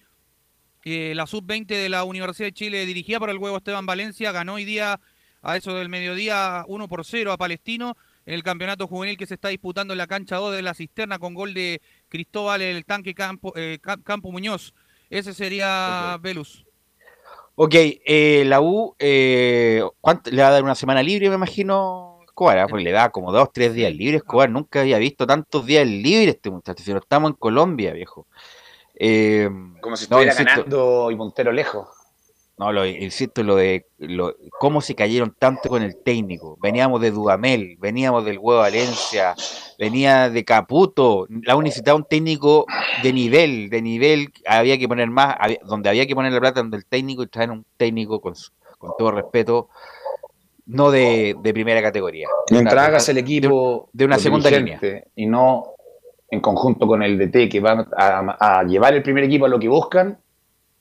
eh, 0.86 1.14
la 1.16 1.26
sub-20 1.28 1.66
de 1.68 1.90
la 1.90 2.04
Universidad 2.04 2.48
de 2.48 2.54
Chile 2.54 2.86
dirigida 2.86 3.20
por 3.20 3.30
el 3.30 3.38
huevo 3.38 3.58
Esteban 3.58 3.86
Valencia 3.86 4.32
ganó 4.32 4.54
hoy 4.56 4.66
día 4.66 5.00
a 5.42 5.58
eso 5.58 5.74
del 5.76 5.90
mediodía 5.90 6.64
1 6.68 6.88
por 6.88 7.06
0 7.06 7.32
a 7.32 7.38
Palestino 7.38 7.96
en 8.26 8.34
el 8.34 8.44
campeonato 8.44 8.88
juvenil 8.88 9.18
que 9.18 9.26
se 9.26 9.36
está 9.36 9.48
disputando 9.50 9.94
en 9.94 9.98
la 9.98 10.08
cancha 10.08 10.36
2 10.38 10.56
de 10.56 10.62
la 10.62 10.74
cisterna 10.74 11.20
con 11.20 11.34
gol 11.34 11.54
de 11.54 11.82
Cristóbal 12.10 12.62
el 12.62 12.84
tanque 12.86 13.14
Campo, 13.14 13.54
eh, 13.56 13.80
Cam- 13.82 14.04
Campo 14.04 14.32
Muñoz. 14.32 14.74
Ese 15.10 15.34
sería 15.34 16.18
Velus. 16.22 16.66
Ok, 17.56 17.74
eh, 17.76 18.44
la 18.46 18.62
U, 18.62 18.96
eh, 19.00 19.82
¿cuánto- 20.02 20.30
le 20.30 20.42
va 20.42 20.50
a 20.50 20.52
dar 20.52 20.64
una 20.64 20.76
semana 20.76 21.02
libre, 21.02 21.30
me 21.30 21.36
imagino, 21.36 22.17
Escobar? 22.38 22.60
ah? 22.60 22.68
Porque 22.68 22.84
le 22.84 22.92
da 22.92 23.10
como 23.10 23.32
dos, 23.32 23.50
tres 23.52 23.74
días 23.74 23.92
libres, 23.92 24.22
Escobar. 24.22 24.50
Nunca 24.50 24.82
había 24.82 25.00
visto 25.00 25.26
tantos 25.26 25.66
días 25.66 25.88
libres 25.88 26.36
este 26.36 26.52
muchacho. 26.52 26.84
Si 26.84 26.92
no 26.94 27.00
estamos 27.00 27.32
en 27.32 27.36
Colombia, 27.38 27.94
viejo. 27.94 28.28
Eh, 28.94 29.50
Como 29.82 29.98
si 29.98 30.08
no, 30.10 30.20
estuviera 30.20 30.32
insisto, 30.34 30.52
ganando 30.52 31.12
y 31.12 31.16
Montero 31.16 31.52
lejos. 31.52 31.88
No, 32.60 32.72
lo, 32.72 32.86
insisto, 32.88 33.44
lo 33.44 33.56
de 33.56 33.86
lo, 34.00 34.36
cómo 34.60 34.82
se 34.82 34.96
cayeron 34.96 35.36
tanto 35.38 35.70
con 35.70 35.82
el 35.84 35.96
técnico. 36.04 36.58
Veníamos 36.62 37.02
de 37.02 37.12
Dudamel, 37.12 37.76
veníamos 37.80 38.26
del 38.26 38.40
Huevo 38.40 38.62
Valencia, 38.62 39.36
venía 39.78 40.30
de 40.32 40.44
Caputo. 40.44 41.28
La 41.44 41.56
U 41.56 41.62
necesitaba 41.62 41.98
un 41.98 42.06
técnico 42.06 42.66
de 43.04 43.14
nivel, 43.14 43.70
de 43.70 43.82
nivel. 43.82 44.30
Había 44.48 44.78
que 44.80 44.88
poner 44.88 45.08
más, 45.10 45.36
había- 45.40 45.60
donde 45.66 45.90
había 45.90 46.06
que 46.08 46.16
poner 46.16 46.34
la 46.34 46.40
plata, 46.40 46.60
donde 46.62 46.78
el 46.78 46.86
técnico 46.86 47.22
y 47.24 47.28
traer 47.28 47.52
un 47.52 47.64
técnico 47.78 48.20
con, 48.22 48.34
con 48.80 48.92
todo 48.98 49.12
respeto, 49.12 49.70
no 50.68 50.92
de, 50.92 51.36
de 51.42 51.54
primera 51.54 51.82
categoría. 51.82 52.28
Mientras 52.52 52.74
Una- 52.74 52.86
hagas 52.86 53.10
el 53.10 53.18
equipo 53.18 53.90
de 53.94 54.06
una 54.06 54.20
segunda 54.20 54.50
dirigente 54.50 55.08
Y 55.16 55.26
no 55.26 55.74
en 56.30 56.42
conjunto 56.42 56.86
con 56.88 57.02
el 57.04 57.18
DT 57.18 57.48
que 57.50 57.60
van 57.62 57.88
a, 57.98 58.36
a 58.60 58.64
llevar 58.64 58.94
el 58.94 59.02
primer 59.02 59.24
equipo 59.24 59.46
a 59.46 59.50
lo 59.50 59.58
que 59.60 59.70
buscan, 59.70 60.20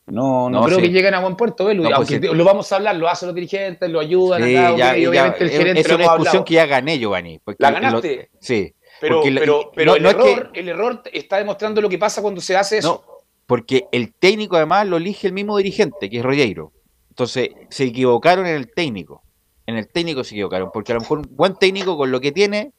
no, 0.06 0.48
no, 0.50 0.60
No, 0.60 0.66
creo 0.66 0.78
sí. 0.78 0.82
que 0.84 0.90
lleguen 0.90 1.14
a 1.14 1.20
buen 1.20 1.36
puerto, 1.36 1.64
Belu. 1.66 1.82
No, 1.82 1.88
pues 1.88 1.96
Aunque 1.98 2.14
sí. 2.14 2.20
te- 2.20 2.34
lo 2.34 2.44
vamos 2.44 2.70
a 2.72 2.76
hablar, 2.76 2.96
lo 2.96 3.08
hacen 3.08 3.26
los 3.28 3.34
dirigentes, 3.34 3.88
lo 3.90 3.98
ayudan 4.00 4.42
Sí, 4.44 4.56
acá, 4.56 4.76
ya- 4.76 4.96
y 4.98 5.02
ya- 5.02 5.10
obviamente 5.10 5.44
el 5.44 5.50
es- 5.50 5.56
gerente 5.56 5.80
es 5.80 5.86
una 5.88 5.96
discusión 5.98 6.26
hablado. 6.28 6.44
que 6.44 6.54
ya 6.54 6.66
gané 6.66 7.40
porque 7.44 7.56
¿La 7.62 7.70
lo- 7.70 7.74
ganaste? 7.80 8.30
sí. 8.40 8.72
Pero, 9.00 9.20
pero, 9.22 9.70
pero 9.74 9.90
no- 9.92 9.96
el, 9.96 10.02
no 10.02 10.08
es 10.08 10.14
que- 10.16 10.32
error, 10.32 10.50
el 10.54 10.68
error 10.68 11.02
está 11.12 11.36
demostrando 11.38 11.80
lo 11.82 11.88
que 11.88 11.98
pasa 11.98 12.22
cuando 12.22 12.40
se 12.40 12.56
hace 12.56 12.78
eso. 12.78 13.04
Porque 13.46 13.84
el 13.92 14.14
técnico 14.14 14.56
además 14.56 14.86
lo 14.88 14.96
elige 14.96 15.26
el 15.28 15.32
mismo 15.32 15.56
dirigente, 15.58 16.08
que 16.10 16.18
es 16.18 16.24
Rogueiro. 16.24 16.72
Entonces, 17.10 17.50
se 17.68 17.84
equivocaron 17.84 18.46
en 18.46 18.56
el 18.56 18.72
técnico. 18.72 19.22
En 19.66 19.76
el 19.76 19.88
técnico 19.88 20.22
se 20.24 20.34
equivocaron, 20.34 20.70
porque 20.72 20.92
a 20.92 20.94
lo 20.94 21.00
mejor 21.00 21.18
un 21.18 21.28
buen 21.36 21.54
técnico 21.56 21.96
con 21.96 22.10
lo 22.10 22.20
que 22.20 22.32
tiene, 22.32 22.72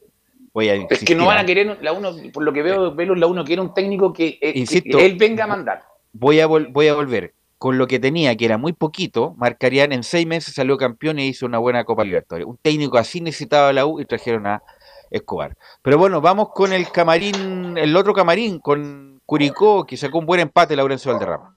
voy 0.54 0.68
a 0.70 0.74
es 0.74 1.04
que 1.04 1.14
no 1.14 1.26
van 1.26 1.38
a 1.38 1.46
querer, 1.46 1.78
la 1.82 1.92
uno, 1.92 2.12
por 2.32 2.42
lo 2.42 2.52
que 2.52 2.62
veo, 2.62 2.94
Belu, 2.94 3.14
la 3.14 3.26
uno 3.26 3.44
quiere 3.44 3.60
un 3.60 3.74
técnico 3.74 4.12
que, 4.12 4.38
eh, 4.40 4.64
que 4.66 5.06
él 5.06 5.16
venga 5.16 5.44
a 5.44 5.46
mandar. 5.46 5.82
voy 6.12 6.40
a, 6.40 6.48
vol- 6.48 6.72
voy 6.72 6.88
a 6.88 6.94
volver. 6.94 7.34
Con 7.58 7.76
lo 7.76 7.88
que 7.88 7.98
tenía, 7.98 8.36
que 8.36 8.44
era 8.44 8.56
muy 8.56 8.72
poquito, 8.72 9.34
Marcarían 9.36 9.92
en 9.92 10.04
seis 10.04 10.24
meses 10.26 10.54
salió 10.54 10.76
campeón 10.76 11.18
e 11.18 11.26
hizo 11.26 11.44
una 11.44 11.58
buena 11.58 11.82
Copa 11.84 12.04
Libertadores. 12.04 12.46
Un 12.46 12.56
técnico 12.56 12.98
así 12.98 13.20
necesitaba 13.20 13.72
la 13.72 13.84
U 13.84 14.00
y 14.00 14.04
trajeron 14.04 14.46
a 14.46 14.62
Escobar. 15.10 15.56
Pero 15.82 15.98
bueno, 15.98 16.20
vamos 16.20 16.50
con 16.54 16.72
el 16.72 16.88
camarín, 16.92 17.76
el 17.76 17.96
otro 17.96 18.14
camarín, 18.14 18.60
con 18.60 19.20
Curicó, 19.26 19.84
que 19.84 19.96
sacó 19.96 20.18
un 20.20 20.26
buen 20.26 20.38
empate 20.40 20.76
Laurencio 20.76 21.10
Valderrama. 21.12 21.56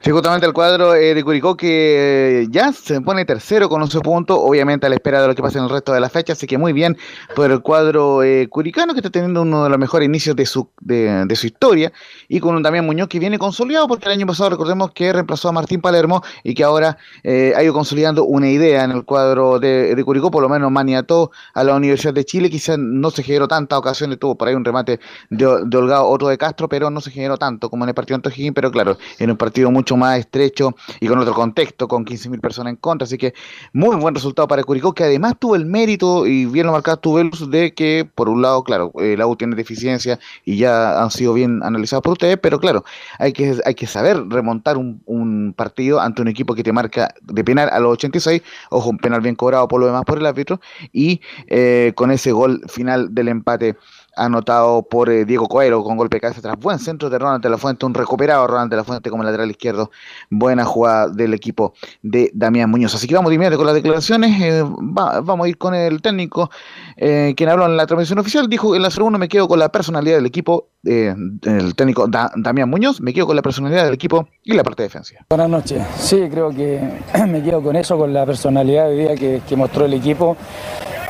Sí, 0.00 0.12
justamente 0.12 0.46
el 0.46 0.52
cuadro 0.52 0.94
eh, 0.94 1.14
de 1.14 1.24
Curicó 1.24 1.56
que 1.56 2.42
eh, 2.42 2.46
ya 2.50 2.72
se 2.72 3.00
pone 3.00 3.24
tercero 3.24 3.68
con 3.68 3.82
11 3.82 4.00
puntos, 4.00 4.38
obviamente 4.38 4.86
a 4.86 4.88
la 4.88 4.94
espera 4.94 5.22
de 5.22 5.26
lo 5.26 5.34
que 5.34 5.42
pase 5.42 5.58
en 5.58 5.64
el 5.64 5.70
resto 5.70 5.92
de 5.92 6.00
la 6.00 6.10
fecha, 6.10 6.34
así 6.34 6.46
que 6.46 6.58
muy 6.58 6.72
bien 6.72 6.96
por 7.34 7.50
el 7.50 7.60
cuadro 7.60 8.22
eh, 8.22 8.46
curicano 8.48 8.92
que 8.92 9.00
está 9.00 9.10
teniendo 9.10 9.42
uno 9.42 9.64
de 9.64 9.70
los 9.70 9.78
mejores 9.78 10.06
inicios 10.06 10.36
de 10.36 10.46
su, 10.46 10.68
de, 10.80 11.26
su 11.34 11.46
historia 11.46 11.92
y 12.28 12.38
con 12.40 12.54
un 12.54 12.62
Damián 12.62 12.86
Muñoz 12.86 13.08
que 13.08 13.18
viene 13.18 13.38
consolidado 13.38 13.88
porque 13.88 14.04
el 14.06 14.12
año 14.12 14.26
pasado 14.26 14.50
recordemos 14.50 14.92
que 14.92 15.12
reemplazó 15.12 15.48
a 15.48 15.52
Martín 15.52 15.80
Palermo 15.80 16.22
y 16.44 16.54
que 16.54 16.62
ahora 16.62 16.98
eh, 17.24 17.54
ha 17.56 17.64
ido 17.64 17.72
consolidando 17.72 18.24
una 18.24 18.48
idea 18.48 18.84
en 18.84 18.92
el 18.92 19.04
cuadro 19.04 19.58
de, 19.58 19.94
de 19.94 20.04
Curicó, 20.04 20.30
por 20.30 20.42
lo 20.42 20.48
menos 20.48 20.70
maniató 20.70 21.32
a 21.54 21.64
la 21.64 21.74
Universidad 21.74 22.14
de 22.14 22.24
Chile, 22.24 22.50
quizás 22.50 22.78
no 22.78 23.10
se 23.10 23.24
generó 23.24 23.48
tantas 23.48 23.78
ocasiones, 23.78 24.20
tuvo 24.20 24.36
por 24.36 24.46
ahí 24.46 24.54
un 24.54 24.64
remate 24.64 25.00
de, 25.30 25.46
Holgado, 25.46 26.06
otro 26.06 26.28
de 26.28 26.38
Castro, 26.38 26.68
pero 26.68 26.90
no 26.90 27.00
se 27.00 27.10
generó 27.10 27.38
tanto 27.38 27.70
como 27.70 27.84
en 27.84 27.88
el 27.88 27.94
partido 27.94 28.16
ante 28.16 28.28
O'Higgins, 28.28 28.54
pero 28.54 28.70
claro, 28.70 28.98
en 29.18 29.30
un 29.30 29.36
partido 29.36 29.70
mucho 29.70 29.85
más 29.94 30.18
estrecho 30.18 30.74
y 31.00 31.06
con 31.06 31.18
otro 31.18 31.34
contexto, 31.34 31.86
con 31.86 32.06
15.000 32.06 32.40
personas 32.40 32.70
en 32.70 32.76
contra, 32.76 33.04
así 33.04 33.18
que 33.18 33.34
muy 33.74 33.94
buen 33.96 34.14
resultado 34.14 34.48
para 34.48 34.64
Curicó, 34.64 34.94
que 34.94 35.04
además 35.04 35.34
tuvo 35.38 35.54
el 35.54 35.66
mérito, 35.66 36.26
y 36.26 36.46
bien 36.46 36.64
lo 36.64 36.72
marcaba 36.72 36.96
tu 36.96 37.12
Velus, 37.12 37.50
de 37.50 37.74
que 37.74 38.08
por 38.14 38.30
un 38.30 38.40
lado, 38.40 38.64
claro, 38.64 38.90
eh, 39.00 39.16
la 39.18 39.26
U 39.26 39.36
tiene 39.36 39.54
deficiencia 39.54 40.18
y 40.46 40.56
ya 40.56 41.02
han 41.02 41.10
sido 41.10 41.34
bien 41.34 41.62
analizados 41.62 42.02
por 42.02 42.12
ustedes, 42.12 42.38
pero 42.38 42.58
claro, 42.58 42.84
hay 43.18 43.34
que, 43.34 43.56
hay 43.66 43.74
que 43.74 43.86
saber 43.86 44.16
remontar 44.28 44.78
un, 44.78 45.02
un 45.04 45.52
partido 45.54 46.00
ante 46.00 46.22
un 46.22 46.28
equipo 46.28 46.54
que 46.54 46.62
te 46.62 46.72
marca 46.72 47.14
de 47.20 47.44
penal 47.44 47.68
a 47.70 47.78
los 47.80 47.92
86, 47.92 48.40
ojo, 48.70 48.88
un 48.88 48.98
penal 48.98 49.20
bien 49.20 49.34
cobrado 49.34 49.68
por 49.68 49.80
lo 49.80 49.86
demás 49.86 50.04
por 50.06 50.16
el 50.18 50.24
árbitro, 50.24 50.60
y 50.92 51.20
eh, 51.48 51.92
con 51.94 52.10
ese 52.10 52.32
gol 52.32 52.62
final 52.68 53.14
del 53.14 53.28
empate 53.28 53.76
anotado 54.16 54.82
por 54.82 55.10
eh, 55.10 55.24
Diego 55.24 55.46
Coelho 55.46 55.84
con 55.84 55.96
golpe 55.96 56.16
de 56.16 56.20
cabeza 56.22 56.40
tras 56.40 56.58
buen 56.58 56.78
centro 56.78 57.10
de 57.10 57.18
Ronald 57.18 57.42
de 57.42 57.50
la 57.50 57.58
Fuente, 57.58 57.84
un 57.86 57.94
recuperado 57.94 58.46
Ronald 58.46 58.70
de 58.70 58.76
la 58.76 58.84
Fuente 58.84 59.10
como 59.10 59.22
lateral 59.22 59.50
izquierdo, 59.50 59.90
buena 60.30 60.64
jugada 60.64 61.08
del 61.08 61.34
equipo 61.34 61.74
de 62.02 62.30
Damián 62.34 62.70
Muñoz. 62.70 62.94
Así 62.94 63.06
que 63.06 63.14
vamos 63.14 63.30
de 63.30 63.56
con 63.56 63.66
las 63.66 63.74
declaraciones, 63.74 64.40
eh, 64.42 64.62
va- 64.62 65.20
vamos 65.20 65.46
a 65.46 65.48
ir 65.48 65.58
con 65.58 65.74
el 65.74 66.00
técnico 66.02 66.50
eh, 66.96 67.34
quien 67.36 67.48
habló 67.50 67.66
en 67.66 67.76
la 67.76 67.86
transmisión 67.86 68.18
oficial, 68.18 68.48
dijo 68.48 68.74
en 68.74 68.82
la 68.82 68.90
segunda 68.90 69.18
me 69.18 69.28
quedo 69.28 69.46
con 69.48 69.58
la 69.58 69.68
personalidad 69.70 70.16
del 70.16 70.26
equipo, 70.26 70.68
el 70.82 71.74
técnico 71.76 72.06
Da- 72.08 72.30
Damián 72.36 72.70
Muñoz, 72.70 73.00
me 73.00 73.12
quedo 73.12 73.26
con 73.26 73.36
la 73.36 73.42
personalidad 73.42 73.84
del 73.84 73.94
equipo 73.94 74.28
y 74.42 74.54
la 74.54 74.62
parte 74.62 74.82
defensiva. 74.84 75.20
Buenas 75.28 75.48
noches. 75.50 75.82
Sí, 75.98 76.22
creo 76.30 76.50
que 76.50 76.80
me 77.28 77.42
quedo 77.42 77.60
con 77.62 77.76
eso, 77.76 77.98
con 77.98 78.12
la 78.12 78.24
personalidad 78.24 78.86
de 78.88 78.94
día 78.96 79.14
que 79.46 79.56
mostró 79.56 79.84
el 79.84 79.94
equipo. 79.94 80.36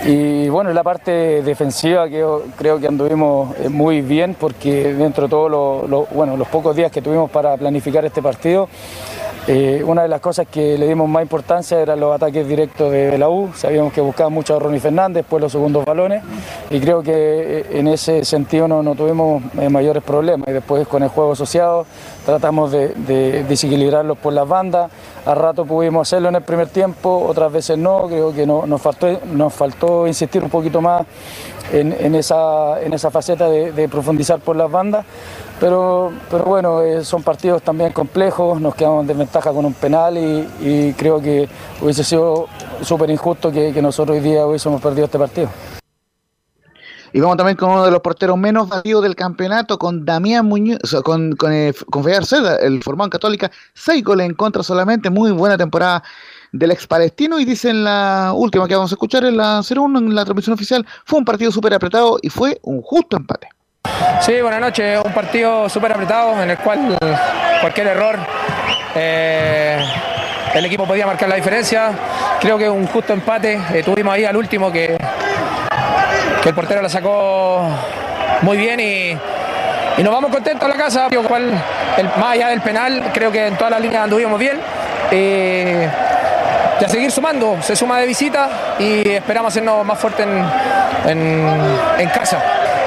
Y 0.05 0.49
bueno, 0.49 0.73
la 0.73 0.83
parte 0.83 1.43
defensiva 1.43 2.07
creo 2.09 2.79
que 2.79 2.87
anduvimos 2.87 3.57
eh, 3.59 3.69
muy 3.69 4.03
bien 4.03 4.37
porque 4.39 4.93
dentro 4.95 5.25
de 5.25 5.31
todos 5.31 5.89
los- 5.89 6.09
bueno, 6.11 6.37
los 6.37 6.49
pocos 6.49 6.77
días 6.77 6.93
que 6.93 7.01
tuvimos 7.03 7.31
para 7.31 7.57
planificar 7.57 8.05
este 8.05 8.21
partido, 8.23 8.69
Eh, 9.49 9.81
una 9.87 10.03
de 10.03 10.09
las 10.09 10.21
cosas 10.21 10.49
que 10.51 10.77
le 10.77 10.89
dimos 10.89 11.09
más 11.09 11.23
importancia 11.23 11.79
eran 11.81 12.01
los 12.01 12.13
ataques 12.13 12.49
directos 12.49 12.91
de 12.91 13.17
la 13.17 13.29
U. 13.29 13.51
Sabíamos 13.55 13.93
que 13.93 14.01
buscaba 14.01 14.29
mucho 14.29 14.57
a 14.57 14.59
Ronnie 14.59 14.81
Fernández, 14.81 15.23
después 15.23 15.41
los 15.41 15.53
segundos 15.53 15.85
balones, 15.85 16.25
y 16.69 16.81
creo 16.81 17.01
que 17.01 17.13
eh, 17.61 17.67
en 17.79 17.87
ese 17.87 18.25
sentido 18.25 18.67
no, 18.67 18.83
no 18.83 18.97
tuvimos 18.97 19.41
eh, 19.61 19.69
mayores 19.69 20.03
problemas. 20.03 20.49
Y 20.49 20.53
después 20.53 20.89
con 20.89 21.05
el 21.05 21.11
juego 21.11 21.33
asociado 21.33 21.87
tratamos 22.25 22.73
de, 22.73 22.89
de 22.89 23.45
desequilibrarlos 23.45 24.19
por 24.19 24.33
las 24.33 24.49
bandas. 24.49 24.91
A 25.25 25.35
rato 25.37 25.65
pudimos 25.65 26.09
hacerlo 26.09 26.29
en 26.29 26.35
el 26.35 26.43
primer 26.43 26.67
tiempo, 26.69 27.25
otras 27.29 27.53
veces 27.53 27.79
no. 27.79 28.09
Creo 28.09 28.35
que 28.35 28.47
no- 28.47 28.67
nos, 28.67 28.83
faltó, 28.83 29.07
nos 29.33 29.55
faltó 29.55 30.09
insistir 30.09 30.43
un 30.43 30.51
poquito 30.51 30.81
más 30.81 31.03
en, 31.73 32.15
esa, 32.17 32.81
en 32.83 32.93
esa 32.93 33.11
faceta 33.13 33.49
de 33.49 33.89
profundizar 33.89 34.41
por 34.41 34.57
las 34.57 34.71
bandas. 34.71 35.05
Pero, 35.59 36.13
pero 36.31 36.45
bueno, 36.45 36.83
eh, 36.83 37.03
son 37.03 37.23
partidos 37.23 37.63
también 37.63 37.93
complejos, 37.93 38.61
nos 38.61 38.75
quedamos 38.75 39.03
en 39.03 39.07
desventaja 39.07 39.53
con 39.53 39.65
un 39.65 39.73
penal 39.73 40.19
y, 40.19 40.93
creo 40.99 41.21
que 41.21 41.49
hubiese 41.81 42.05
sido 42.05 42.47
súper 42.83 43.09
injusto 43.09 43.51
que, 43.51 43.81
nosotros 43.81 44.17
hoy 44.19 44.23
día 44.23 44.47
hubiésemos 44.47 44.83
perdido 44.83 45.07
este 45.07 45.19
partido. 45.19 45.49
Y 47.13 47.21
vamos 47.21 47.39
también 47.39 47.57
con 47.57 47.71
uno 47.71 47.87
de 47.87 47.91
los 47.91 48.01
porteros 48.01 48.37
menos 48.37 48.69
batidos 48.69 49.03
del 49.03 49.17
campeonato, 49.17 49.79
con 49.79 50.05
Damián 50.05 50.45
Muñoz, 50.45 50.79
con, 51.03 51.35
con, 51.37 51.53
eh, 51.55 51.73
con 51.91 52.07
Arceda, 52.11 52.57
el 52.57 52.83
formado 52.83 53.09
Católica, 53.09 53.51
seis 53.73 54.05
goles 54.05 54.27
en 54.27 54.35
contra 54.35 54.63
solamente, 54.63 55.09
muy 55.09 55.31
buena 55.31 55.57
temporada 55.57 56.03
del 56.53 56.73
ex 56.73 56.87
palestino. 56.87 57.41
Y 57.41 57.47
dicen 57.47 57.85
la 57.85 58.33
última 58.35 58.69
que 58.69 58.75
vamos 58.75 58.93
a 58.93 58.97
escuchar 58.97 59.25
en 59.25 59.39
la 59.39 59.61
0-1 59.61 59.99
en 59.99 60.15
la 60.15 60.25
transmisión 60.27 60.53
oficial, 60.53 60.85
fue 61.07 61.19
un 61.19 61.25
partido 61.25 61.51
súper 61.51 61.73
apretado 61.73 62.19
y 62.21 62.29
fue 62.29 62.59
un 62.63 62.83
justo 62.83 63.17
empate. 63.17 63.49
Sí, 64.21 64.41
buenas 64.41 64.61
noches. 64.61 65.01
Un 65.05 65.13
partido 65.13 65.69
súper 65.69 65.93
apretado 65.93 66.43
en 66.43 66.51
el 66.51 66.59
cual 66.59 66.97
cualquier 67.61 67.89
error 67.89 68.19
eh, 68.95 69.79
el 70.55 70.65
equipo 70.65 70.87
podía 70.87 71.07
marcar 71.07 71.29
la 71.29 71.37
diferencia. 71.37 71.91
Creo 72.41 72.59
que 72.59 72.69
un 72.69 72.87
justo 72.87 73.13
empate. 73.13 73.61
Eh, 73.75 73.83
tuvimos 73.83 74.15
ahí 74.15 74.25
al 74.25 74.37
último 74.37 74.73
que, 74.73 74.97
el 76.45 76.55
portero 76.55 76.81
la 76.81 76.89
sacó 76.89 77.69
muy 78.43 78.57
bien 78.57 78.79
y, 78.79 79.19
nos 80.03 80.13
vamos 80.13 80.31
contentos 80.31 80.65
a 80.65 80.69
la 80.69 80.77
casa. 80.77 81.09
Cual, 81.27 81.51
el- 81.97 82.07
más 82.19 82.33
allá 82.33 82.49
del 82.49 82.61
penal, 82.61 83.11
creo 83.13 83.33
que 83.33 83.47
en 83.49 83.57
todas 83.57 83.73
las 83.73 83.81
líneas 83.81 84.05
anduvimos 84.05 84.39
bien. 84.39 84.61
Eh, 85.11 85.89
y 86.81 86.85
a 86.85 86.89
seguir 86.89 87.11
sumando, 87.11 87.57
se 87.63 87.75
suma 87.77 87.99
de 87.99 88.07
visita 88.07 88.49
y 88.79 89.09
esperamos 89.09 89.53
hacernos 89.53 89.85
más 89.85 89.99
fuertes 89.99 90.27
en, 90.27 90.45
en- 91.09 92.09
casa. 92.11 92.43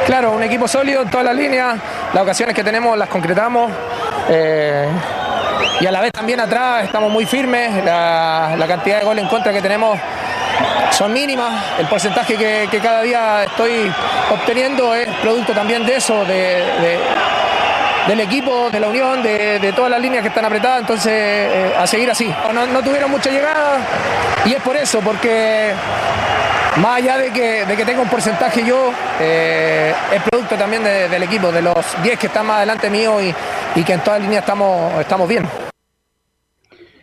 Claro, 0.06 0.32
un 0.32 0.42
equipo 0.44 0.68
sólido 0.68 1.02
en 1.04 1.10
todas 1.10 1.26
las 1.26 1.36
líneas, 1.36 1.76
las 2.14 2.24
ocasiones 2.24 2.56
que 2.56 2.64
tenemos 2.64 2.98
las 2.98 3.10
concretamos 3.10 3.72
eh, 4.30 4.88
y 5.82 5.86
a 5.86 5.92
la 5.92 6.02
vez 6.02 6.12
también 6.12 6.40
atrás 6.40 6.86
estamos 6.86 7.12
muy 7.12 7.26
firmes, 7.26 7.84
la, 7.86 8.56
la 8.58 8.68
cantidad 8.68 9.00
de 9.00 9.06
goles 9.06 9.24
en 9.24 9.30
contra 9.30 9.52
que 9.54 9.62
tenemos 9.62 10.00
son 10.92 11.14
mínimas, 11.14 11.64
el 11.78 11.86
porcentaje 11.88 12.36
que, 12.36 12.80
cada 12.82 13.02
día 13.04 13.44
estoy 13.44 13.92
obteniendo 14.32 14.96
es 14.96 15.08
producto 15.22 15.54
también 15.54 15.86
de 15.86 15.96
eso, 15.98 16.26
de- 16.26 16.98
del 18.08 18.20
equipo, 18.22 18.70
de 18.72 18.80
la 18.80 18.88
unión, 18.88 19.22
de, 19.22 19.60
de 19.60 19.74
todas 19.74 19.92
las 19.92 20.00
líneas 20.02 20.22
que 20.22 20.30
están 20.30 20.46
apretadas, 20.46 20.82
entonces 20.82 21.12
eh, 21.14 21.74
a 21.78 21.86
seguir 21.86 22.10
así. 22.10 22.34
No, 22.54 22.82
tuvieron 22.84 23.12
mucha 23.12 23.30
llegada 23.30 23.78
y 24.46 24.54
es 24.54 24.62
por 24.62 24.76
eso, 24.76 25.00
porque 25.02 25.72
más 26.78 26.98
allá 26.98 27.18
de 27.18 27.32
que, 27.32 27.66
de 27.66 27.76
que 27.76 27.86
tenga 27.86 28.02
un 28.02 28.10
porcentaje 28.10 28.64
yo, 28.64 28.92
eh, 29.20 29.94
es 30.14 30.22
producto 30.24 30.56
también 30.56 30.84
de- 30.84 31.10
del 31.10 31.24
equipo, 31.24 31.52
de 31.52 31.62
los 31.62 31.76
10 32.02 32.18
que 32.18 32.28
están 32.28 32.46
más 32.48 32.58
adelante 32.58 32.90
mío 32.90 33.22
y, 33.22 33.34
y 33.76 33.84
que 33.84 33.94
en 33.94 34.00
todas 34.02 34.22
líneas 34.22 34.42
estamos, 34.44 35.00
estamos 35.00 35.28
bien. 35.28 35.48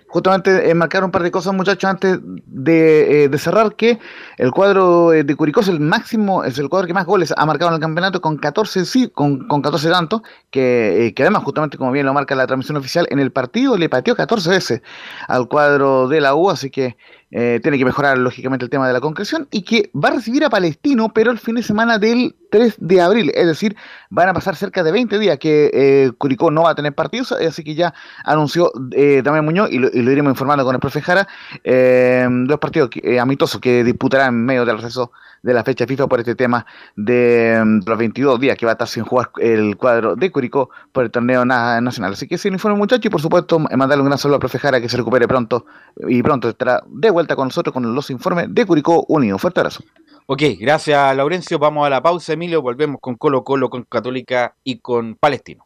Justamente 0.08 0.70
eh, 0.70 0.74
marcar 0.74 1.02
un 1.02 1.10
par 1.10 1.22
de 1.22 1.30
cosas, 1.30 1.52
muchachos, 1.52 1.90
antes 1.90 2.18
de, 2.22 3.24
eh, 3.24 3.28
de 3.28 3.38
cerrar, 3.38 3.74
que 3.74 3.98
el 4.38 4.52
cuadro 4.52 5.12
eh, 5.12 5.24
de 5.24 5.34
Curicó 5.34 5.60
es 5.60 5.68
el 5.68 5.80
máximo, 5.80 6.44
es 6.44 6.58
el 6.58 6.68
cuadro 6.68 6.86
que 6.86 6.94
más 6.94 7.06
goles 7.06 7.34
ha 7.36 7.44
marcado 7.44 7.70
en 7.70 7.74
el 7.74 7.80
campeonato 7.80 8.20
con 8.20 8.36
14, 8.36 8.84
sí, 8.84 9.08
con, 9.08 9.48
con 9.48 9.62
14 9.62 9.90
tantos, 9.90 10.22
que, 10.50 11.12
además, 11.18 11.42
justamente 11.42 11.76
como 11.76 11.90
bien 11.90 12.06
lo 12.06 12.14
marca 12.14 12.36
la 12.36 12.46
transmisión 12.46 12.76
oficial, 12.76 13.06
en 13.10 13.18
el 13.18 13.32
partido 13.32 13.76
le 13.76 13.88
pateó 13.88 14.14
14 14.14 14.48
veces 14.48 14.82
al 15.26 15.48
cuadro 15.48 16.06
de 16.06 16.20
la 16.20 16.36
U, 16.36 16.50
así 16.50 16.70
que 16.70 16.96
eh, 17.30 17.58
tiene 17.62 17.76
que 17.78 17.84
mejorar 17.84 18.18
lógicamente 18.18 18.64
el 18.64 18.70
tema 18.70 18.86
de 18.86 18.92
la 18.92 19.00
concreción 19.00 19.48
y 19.50 19.62
que 19.62 19.90
va 19.92 20.10
a 20.10 20.12
recibir 20.12 20.44
a 20.44 20.50
Palestino, 20.50 21.12
pero 21.12 21.30
el 21.32 21.38
fin 21.38 21.56
de 21.56 21.62
semana 21.62 21.98
del 21.98 22.36
3 22.50 22.76
de 22.78 23.00
abril, 23.00 23.32
es 23.34 23.46
decir, 23.46 23.76
van 24.10 24.28
a 24.28 24.32
pasar 24.34 24.54
cerca 24.54 24.82
de 24.84 24.92
20 24.92 25.18
días 25.18 25.36
que 25.38 25.70
eh, 25.74 26.12
Curicó 26.16 26.50
no 26.52 26.62
va 26.62 26.70
a 26.70 26.74
tener 26.76 26.94
partidos, 26.94 27.32
así 27.32 27.64
que 27.64 27.74
ya 27.74 27.92
anunció 28.24 28.70
eh, 28.92 29.22
también 29.24 29.44
Muñoz 29.44 29.70
y 29.72 29.78
lo, 29.78 29.88
iremos 29.88 30.30
informando 30.30 30.64
con 30.64 30.74
el 30.74 30.80
profe 30.80 31.02
Jara, 31.02 31.26
eh, 31.64 32.26
los 32.30 32.58
partidos 32.58 32.90
que- 32.90 33.00
eh, 33.02 33.18
amistosos 33.18 33.60
que 33.60 33.82
disputará 33.82 34.26
en 34.26 34.44
medio 34.44 34.64
del 34.64 34.78
receso 34.78 35.10
de 35.46 35.54
la 35.54 35.64
fecha 35.64 35.86
FIFA 35.86 36.06
por 36.08 36.18
este 36.20 36.34
tema 36.34 36.66
de, 36.96 37.62
mm, 37.64 37.80
los 37.86 37.98
22 37.98 38.40
días 38.40 38.56
que 38.58 38.66
va 38.66 38.72
a 38.72 38.74
estar 38.74 38.88
sin 38.88 39.04
jugar 39.04 39.30
el 39.38 39.76
cuadro 39.76 40.16
de 40.16 40.30
Curicó 40.30 40.70
por 40.92 41.04
el 41.04 41.10
torneo 41.10 41.44
na- 41.44 41.80
nacional. 41.80 42.12
Así 42.12 42.26
que 42.26 42.34
ese 42.34 42.48
informe 42.48 42.76
muchachos 42.76 43.06
y 43.06 43.10
por 43.10 43.20
supuesto 43.20 43.58
eh, 43.70 43.76
mandarle 43.76 44.02
un 44.02 44.08
gran 44.08 44.18
saludo 44.18 44.34
al 44.36 44.40
profe 44.40 44.58
Jara 44.58 44.80
que 44.80 44.88
se 44.88 44.96
recupere 44.96 45.26
pronto 45.28 45.66
y 46.08 46.22
pronto 46.22 46.48
estará 46.48 46.82
de 46.86 47.10
vuelta 47.10 47.36
con 47.36 47.46
nosotros 47.48 47.72
con 47.72 47.94
los 47.94 48.10
informes 48.10 48.46
de 48.50 48.66
Curicó 48.66 49.04
Unido. 49.08 49.38
Fuerte 49.38 49.60
abrazo. 49.60 49.84
Ok, 50.28 50.42
gracias 50.58 51.16
Laurencio. 51.16 51.58
Vamos 51.60 51.86
a 51.86 51.90
la 51.90 52.02
pausa, 52.02 52.32
Emilio. 52.32 52.60
Volvemos 52.60 53.00
con 53.00 53.14
Colo 53.14 53.44
Colo, 53.44 53.70
con 53.70 53.84
Católica 53.84 54.54
y 54.64 54.80
con 54.80 55.14
Palestino. 55.14 55.65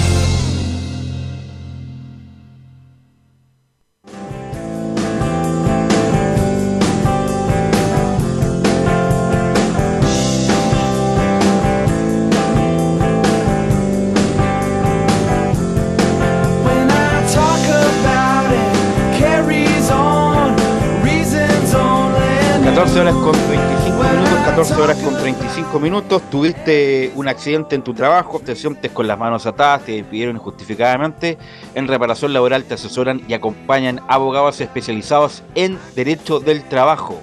35 25.71 25.79
minutos. 25.79 26.21
Tuviste 26.29 27.13
un 27.15 27.29
accidente 27.29 27.75
en 27.75 27.81
tu 27.81 27.93
trabajo, 27.93 28.41
te 28.43 28.55
sientes 28.55 28.91
con 28.91 29.07
las 29.07 29.17
manos 29.17 29.45
atadas, 29.45 29.85
te 29.85 29.93
despidieron 29.93 30.35
injustificadamente. 30.35 31.37
En 31.75 31.87
reparación 31.87 32.33
laboral 32.33 32.65
te 32.65 32.73
asesoran 32.73 33.21
y 33.27 33.33
acompañan 33.33 34.01
abogados 34.07 34.59
especializados 34.59 35.43
en 35.55 35.79
derecho 35.95 36.41
del 36.41 36.67
trabajo. 36.67 37.21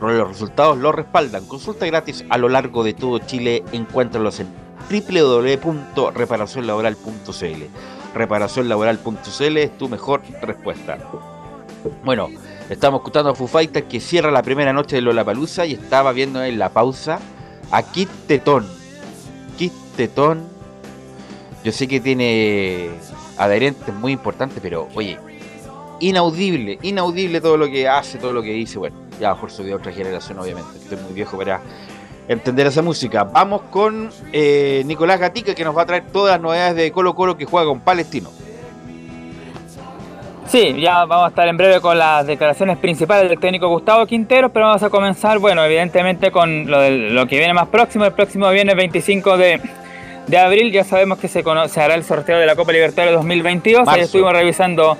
Los 0.00 0.28
resultados 0.28 0.76
los 0.78 0.94
respaldan. 0.94 1.46
Consulta 1.46 1.86
gratis 1.86 2.24
a 2.28 2.36
lo 2.38 2.50
largo 2.50 2.84
de 2.84 2.92
todo 2.92 3.18
Chile. 3.18 3.64
Encuéntralos 3.72 4.40
en 4.40 4.48
www.reparacionlaboral.cl. 4.90 7.62
Reparacionlaboral.cl 8.14 9.56
es 9.56 9.78
tu 9.78 9.88
mejor 9.88 10.20
respuesta. 10.42 10.98
Bueno, 12.04 12.28
estamos 12.68 13.00
escuchando 13.00 13.30
a 13.30 13.34
Foo 13.34 13.46
Fighters 13.46 13.86
que 13.86 14.00
cierra 14.00 14.30
la 14.30 14.42
primera 14.42 14.74
noche 14.74 14.96
de 14.96 15.02
Lollapalooza 15.02 15.66
y 15.66 15.74
estaba 15.74 16.12
viendo 16.12 16.42
en 16.44 16.58
la 16.58 16.70
pausa 16.70 17.20
a 17.70 17.82
Kit 17.82 18.08
Tetón. 18.26 18.78
Tetón, 19.98 20.44
yo 21.64 21.72
sé 21.72 21.88
que 21.88 21.98
tiene 21.98 22.88
adherentes 23.36 23.92
muy 23.92 24.12
importantes, 24.12 24.60
pero 24.62 24.86
oye, 24.94 25.18
inaudible, 25.98 26.78
inaudible 26.82 27.40
todo 27.40 27.56
lo 27.56 27.66
que 27.66 27.88
hace, 27.88 28.16
todo 28.18 28.32
lo 28.32 28.40
que 28.40 28.52
dice. 28.52 28.78
Bueno, 28.78 28.96
ya 29.20 29.34
mejor 29.34 29.50
de 29.50 29.74
otra 29.74 29.90
generación, 29.90 30.38
obviamente. 30.38 30.78
Estoy 30.78 30.98
muy 30.98 31.14
viejo 31.14 31.36
para 31.36 31.60
entender 32.28 32.68
esa 32.68 32.80
música. 32.80 33.24
Vamos 33.24 33.62
con 33.72 34.10
eh, 34.32 34.84
Nicolás 34.86 35.18
Gatica 35.18 35.52
que 35.52 35.64
nos 35.64 35.76
va 35.76 35.82
a 35.82 35.86
traer 35.86 36.06
todas 36.12 36.34
las 36.34 36.40
novedades 36.40 36.76
de 36.76 36.92
Colo 36.92 37.16
Colo 37.16 37.36
que 37.36 37.44
juega 37.44 37.66
con 37.66 37.80
Palestino. 37.80 38.30
Sí, 40.48 40.80
ya 40.80 41.04
vamos 41.04 41.26
a 41.26 41.28
estar 41.28 41.46
en 41.46 41.58
breve 41.58 41.78
con 41.78 41.98
las 41.98 42.26
declaraciones 42.26 42.78
principales 42.78 43.28
del 43.28 43.38
técnico 43.38 43.68
Gustavo 43.68 44.06
Quintero, 44.06 44.48
pero 44.48 44.66
vamos 44.66 44.82
a 44.82 44.88
comenzar, 44.88 45.38
bueno, 45.38 45.62
evidentemente 45.62 46.30
con 46.30 46.70
lo, 46.70 46.80
de, 46.80 46.90
lo 46.90 47.26
que 47.26 47.36
viene 47.36 47.52
más 47.52 47.68
próximo. 47.68 48.06
El 48.06 48.12
próximo 48.12 48.48
viernes 48.48 48.74
25 48.74 49.36
de, 49.36 49.60
de 50.26 50.38
abril 50.38 50.72
ya 50.72 50.84
sabemos 50.84 51.18
que 51.18 51.28
se, 51.28 51.44
se 51.68 51.80
hará 51.82 51.94
el 51.94 52.02
sorteo 52.02 52.38
de 52.38 52.46
la 52.46 52.56
Copa 52.56 52.72
Libertadores 52.72 53.14
2022. 53.16 53.80
Ahí 53.80 53.84
Marzo. 53.84 54.00
estuvimos 54.00 54.32
revisando, 54.32 54.96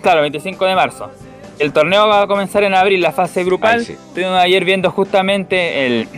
claro, 0.00 0.22
25 0.22 0.64
de 0.64 0.74
marzo. 0.76 1.10
El 1.58 1.74
torneo 1.74 2.08
va 2.08 2.22
a 2.22 2.26
comenzar 2.26 2.64
en 2.64 2.74
abril, 2.74 3.02
la 3.02 3.12
fase 3.12 3.44
grupal. 3.44 3.80
Ahí 3.80 3.84
sí. 3.84 3.92
Estuvimos 3.92 4.38
ayer 4.38 4.64
viendo 4.64 4.90
justamente 4.90 5.84
el, 5.84 6.08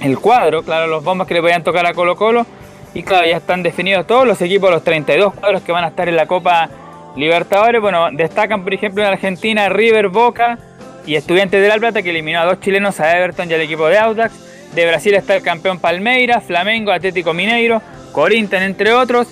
el 0.00 0.18
cuadro, 0.18 0.62
claro, 0.62 0.86
los 0.86 1.04
bombos 1.04 1.26
que 1.26 1.34
le 1.34 1.42
podían 1.42 1.62
tocar 1.62 1.84
a 1.84 1.92
Colo 1.92 2.16
Colo. 2.16 2.46
Y 2.94 3.02
claro, 3.02 3.26
ya 3.26 3.36
están 3.36 3.62
definidos 3.62 4.06
todos 4.06 4.26
los 4.26 4.40
equipos, 4.40 4.70
los 4.70 4.82
32 4.82 5.34
cuadros 5.34 5.60
que 5.60 5.72
van 5.72 5.84
a 5.84 5.88
estar 5.88 6.08
en 6.08 6.16
la 6.16 6.24
Copa 6.24 6.70
Libertadores. 7.16 7.80
Bueno, 7.80 8.08
destacan 8.12 8.64
por 8.64 8.74
ejemplo 8.74 9.02
en 9.02 9.08
Argentina 9.08 9.68
River, 9.68 10.08
Boca 10.08 10.58
y 11.06 11.16
Estudiantes 11.16 11.60
de 11.60 11.68
La 11.68 11.76
Plata 11.76 12.02
que 12.02 12.10
eliminó 12.10 12.40
a 12.40 12.44
dos 12.44 12.60
chilenos, 12.60 13.00
a 13.00 13.16
Everton 13.16 13.50
y 13.50 13.54
al 13.54 13.60
equipo 13.60 13.86
de 13.88 13.98
Audax. 13.98 14.72
De 14.74 14.86
Brasil 14.86 15.14
está 15.14 15.36
el 15.36 15.42
campeón 15.42 15.78
Palmeiras, 15.78 16.44
Flamengo, 16.44 16.92
Atlético 16.92 17.34
Mineiro, 17.34 17.82
Corinthians 18.12 18.64
entre 18.64 18.92
otros. 18.92 19.28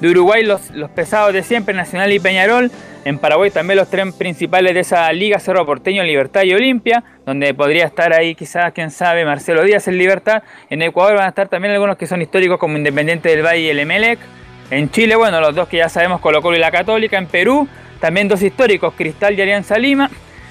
De 0.00 0.10
Uruguay 0.10 0.42
los, 0.44 0.70
los 0.70 0.90
pesados 0.90 1.32
de 1.32 1.42
siempre, 1.42 1.74
Nacional 1.74 2.12
y 2.12 2.20
Peñarol. 2.20 2.70
En 3.04 3.18
Paraguay 3.18 3.50
también 3.50 3.78
los 3.78 3.90
tres 3.90 4.14
principales 4.14 4.72
de 4.72 4.80
esa 4.80 5.12
liga, 5.12 5.38
Cerro 5.38 5.66
Porteño, 5.66 6.02
Libertad 6.02 6.42
y 6.44 6.54
Olimpia, 6.54 7.04
donde 7.26 7.52
podría 7.52 7.84
estar 7.84 8.14
ahí 8.14 8.34
quizás, 8.34 8.72
quién 8.72 8.90
sabe, 8.90 9.26
Marcelo 9.26 9.62
Díaz 9.62 9.88
en 9.88 9.98
Libertad. 9.98 10.42
En 10.70 10.80
Ecuador 10.80 11.16
van 11.16 11.26
a 11.26 11.28
estar 11.28 11.48
también 11.48 11.74
algunos 11.74 11.98
que 11.98 12.06
son 12.06 12.22
históricos 12.22 12.58
como 12.58 12.78
Independiente 12.78 13.28
del 13.28 13.44
Valle 13.44 13.60
y 13.60 13.68
el 13.68 13.78
Emelec. 13.78 14.18
En 14.70 14.90
Chile, 14.90 15.14
bueno, 15.16 15.40
los 15.40 15.54
dos 15.54 15.68
que 15.68 15.76
ya 15.78 15.88
sabemos, 15.88 16.20
Colo 16.20 16.42
Colo 16.42 16.56
y 16.56 16.60
la 16.60 16.70
Católica. 16.70 17.18
En 17.18 17.26
Perú, 17.26 17.68
también 18.00 18.28
dos 18.28 18.42
históricos, 18.42 18.94
Cristal 18.96 19.38
y 19.38 19.42
Alianza 19.42 19.78
Lima. 19.78 20.10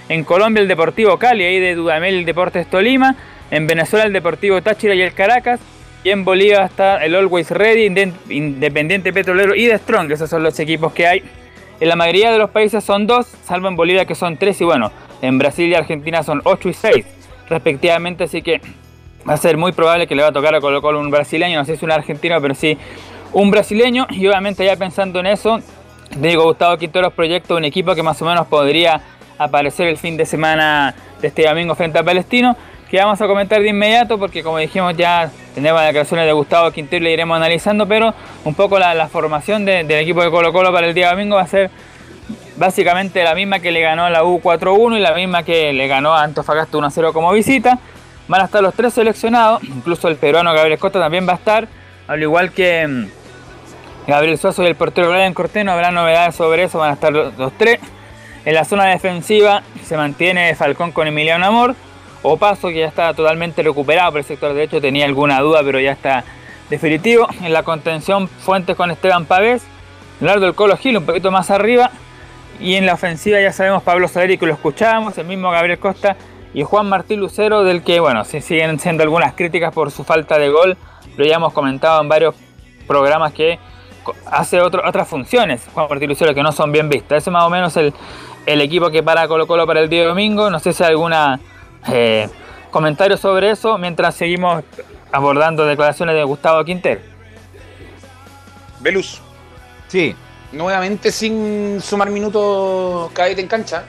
En 0.09 0.23
Colombia, 0.23 0.61
el 0.61 0.67
Deportivo 0.67 1.17
Cali, 1.17 1.43
ahí 1.43 1.59
de 1.59 1.75
Dudamel, 1.75 2.15
el 2.19 2.25
Deportes 2.25 2.67
Tolima. 2.67 3.15
En 3.51 3.67
Venezuela, 3.67 4.05
el 4.05 4.13
Deportivo 4.13 4.61
Táchira 4.61 4.95
y 4.95 5.01
el 5.01 5.13
Caracas. 5.13 5.59
Y 6.03 6.09
en 6.09 6.25
Bolivia 6.25 6.65
está 6.65 7.03
el 7.03 7.15
Always 7.15 7.49
Ready, 7.51 7.87
Inde- 7.87 8.13
Independiente 8.29 9.13
Petrolero 9.13 9.55
y 9.55 9.67
The 9.67 9.77
Strong. 9.77 10.11
Esos 10.11 10.29
son 10.29 10.43
los 10.43 10.59
equipos 10.59 10.91
que 10.93 11.07
hay. 11.07 11.23
En 11.79 11.89
la 11.89 11.95
mayoría 11.95 12.31
de 12.31 12.37
los 12.37 12.49
países 12.49 12.83
son 12.83 13.07
dos, 13.07 13.25
salvo 13.45 13.67
en 13.67 13.75
Bolivia 13.75 14.05
que 14.05 14.15
son 14.15 14.37
tres. 14.37 14.59
Y 14.61 14.65
bueno, 14.65 14.91
en 15.21 15.37
Brasil 15.37 15.69
y 15.69 15.75
Argentina 15.75 16.21
son 16.21 16.41
ocho 16.43 16.69
y 16.69 16.73
seis, 16.73 17.05
respectivamente. 17.49 18.25
Así 18.25 18.41
que 18.41 18.59
va 19.27 19.33
a 19.33 19.37
ser 19.37 19.55
muy 19.55 19.71
probable 19.71 20.05
que 20.05 20.15
le 20.15 20.23
va 20.23 20.29
a 20.29 20.33
tocar 20.33 20.53
a 20.53 20.59
Colo 20.59 20.81
Colo 20.81 20.99
un 20.99 21.09
brasileño. 21.09 21.57
No 21.57 21.65
sé 21.65 21.77
si 21.77 21.85
un 21.85 21.91
argentino, 21.91 22.41
pero 22.41 22.53
sí 22.53 22.77
un 23.33 23.51
brasileño. 23.51 24.07
Y 24.11 24.25
obviamente 24.27 24.65
ya 24.65 24.75
pensando 24.75 25.19
en 25.19 25.27
eso, 25.27 25.59
digo, 26.17 26.43
Gustavo 26.43 26.77
Quinteros 26.77 27.13
proyecto 27.13 27.55
un 27.55 27.65
equipo 27.65 27.93
que 27.95 28.03
más 28.03 28.21
o 28.21 28.25
menos 28.25 28.47
podría 28.47 29.01
aparecer 29.37 29.87
el 29.87 29.97
fin 29.97 30.15
de 30.15 30.25
semana 30.25 30.93
de 31.21 31.27
este 31.27 31.47
domingo 31.47 31.75
frente 31.75 31.99
a 31.99 32.03
Palestino. 32.03 32.55
Que 32.89 32.99
vamos 32.99 33.19
a 33.21 33.25
comentar 33.27 33.59
de 33.59 33.69
inmediato 33.69 34.19
porque 34.19 34.43
como 34.43 34.59
dijimos 34.59 34.95
ya 34.95 35.31
tenemos 35.55 35.79
las 35.81 35.87
declaraciones 35.87 36.27
de 36.27 36.31
Gustavo 36.33 36.69
Quintero 36.69 37.01
y 37.01 37.05
le 37.05 37.13
iremos 37.13 37.35
analizando, 37.35 37.87
pero 37.87 38.13
un 38.45 38.53
poco 38.53 38.77
la, 38.77 39.07
formación 39.07 39.65
de- 39.65 39.83
del 39.83 40.01
equipo 40.03 40.21
de 40.23 40.29
Colo 40.29 40.53
Colo 40.53 40.71
para 40.71 40.85
el 40.85 40.93
día 40.93 41.09
domingo 41.09 41.37
va 41.37 41.41
a 41.41 41.47
ser 41.47 41.71
básicamente 42.55 43.23
la 43.23 43.33
misma 43.33 43.59
que 43.59 43.71
le 43.71 43.81
ganó 43.81 44.05
a 44.05 44.09
la 44.11 44.23
U 44.23 44.39
4-1 44.41 44.97
y 44.97 44.99
la 45.01 45.13
misma 45.13 45.41
que 45.43 45.73
le 45.73 45.87
ganó 45.87 46.13
a 46.13 46.21
Antofagasta 46.23 46.77
1-0 46.77 47.13
como 47.13 47.31
visita. 47.31 47.79
Van 48.27 48.41
a 48.41 48.45
estar 48.45 48.61
los 48.61 48.73
tres 48.75 48.93
seleccionados, 48.93 49.63
incluso 49.63 50.07
el 50.07 50.15
peruano 50.17 50.53
Gabriel 50.53 50.77
Costa 50.79 50.99
también 50.99 51.27
va 51.27 51.33
a 51.33 51.37
estar, 51.37 51.67
al 52.07 52.21
igual 52.21 52.51
que 52.51 52.87
mm, 52.87 53.07
Gabriel 54.07 54.37
Suazo 54.37 54.63
y 54.63 54.67
el 54.67 54.75
portero 54.75 55.09
Brian 55.09 55.33
Cortés, 55.33 55.63
no 55.63 55.71
habrá 55.71 55.91
novedades 55.91 56.35
sobre 56.35 56.63
eso, 56.63 56.79
van 56.79 56.91
a 56.91 56.93
estar 56.93 57.13
los, 57.13 57.37
los 57.37 57.53
tres. 57.53 57.79
En 58.45 58.53
la 58.53 58.65
zona 58.65 58.85
defensiva 58.85 59.63
se 59.83 59.95
mantiene 59.95 60.53
Falcón 60.55 60.91
con 60.91 61.07
Emiliano 61.07 61.45
Amor. 61.45 61.75
Opaso, 62.21 62.69
que 62.69 62.79
ya 62.79 62.87
está 62.87 63.13
totalmente 63.13 63.63
recuperado 63.63 64.11
por 64.11 64.19
el 64.19 64.25
sector 64.25 64.53
derecho, 64.53 64.81
tenía 64.81 65.05
alguna 65.05 65.39
duda, 65.39 65.61
pero 65.63 65.79
ya 65.79 65.91
está 65.91 66.23
definitivo. 66.69 67.27
En 67.41 67.53
la 67.53 67.63
contención, 67.63 68.27
Fuentes 68.27 68.75
con 68.75 68.91
Esteban 68.91 69.25
Pavés. 69.25 69.63
Leonardo 70.19 70.47
el 70.47 70.55
Colo 70.55 70.77
Gil 70.77 70.97
un 70.97 71.05
poquito 71.05 71.31
más 71.31 71.51
arriba. 71.51 71.91
Y 72.59 72.75
en 72.75 72.85
la 72.85 72.93
ofensiva 72.93 73.41
ya 73.41 73.51
sabemos 73.51 73.83
Pablo 73.83 74.07
Saleri 74.07 74.37
que 74.37 74.45
lo 74.45 74.53
escuchábamos, 74.53 75.17
el 75.17 75.25
mismo 75.25 75.49
Gabriel 75.49 75.79
Costa 75.79 76.15
y 76.53 76.63
Juan 76.63 76.87
Martín 76.87 77.19
Lucero, 77.19 77.63
del 77.63 77.83
que, 77.83 77.99
bueno, 77.99 78.23
sí 78.25 78.41
siguen 78.41 78.79
siendo 78.79 79.03
algunas 79.03 79.33
críticas 79.33 79.73
por 79.73 79.89
su 79.91 80.03
falta 80.03 80.37
de 80.37 80.49
gol, 80.49 80.77
pero 81.17 81.27
ya 81.27 81.35
hemos 81.35 81.51
comentado 81.51 81.99
en 81.99 82.09
varios 82.09 82.35
programas 82.87 83.33
que 83.33 83.57
hace 84.25 84.61
otro- 84.61 84.81
otras 84.87 85.07
funciones, 85.07 85.61
Juan 85.73 85.87
Martín 85.89 86.09
Lucero, 86.09 86.33
que 86.33 86.43
no 86.43 86.51
son 86.51 86.71
bien 86.71 86.89
vistas. 86.89 87.19
Ese 87.19 87.29
es 87.29 87.33
más 87.33 87.43
o 87.43 87.49
menos 87.49 87.75
el, 87.77 87.93
el 88.45 88.61
equipo 88.61 88.89
que 88.89 89.03
para 89.03 89.27
Colo 89.27 89.47
Colo 89.47 89.65
para 89.67 89.79
el 89.81 89.89
día 89.89 90.05
domingo. 90.05 90.49
No 90.49 90.59
sé 90.59 90.73
si 90.73 90.83
hay 90.83 90.89
alguna 90.89 91.39
eh, 91.91 92.29
comentario 92.71 93.17
sobre 93.17 93.51
eso 93.51 93.77
mientras 93.77 94.15
seguimos 94.15 94.63
abordando 95.11 95.65
declaraciones 95.65 96.15
de 96.15 96.23
Gustavo 96.23 96.63
Quintero. 96.63 97.01
Velus. 98.79 99.21
Sí. 99.87 100.15
Nuevamente 100.51 101.11
sin 101.11 101.79
sumar 101.81 102.09
minutos 102.09 103.11
Cadete 103.13 103.41
en 103.41 103.47
cancha. 103.47 103.83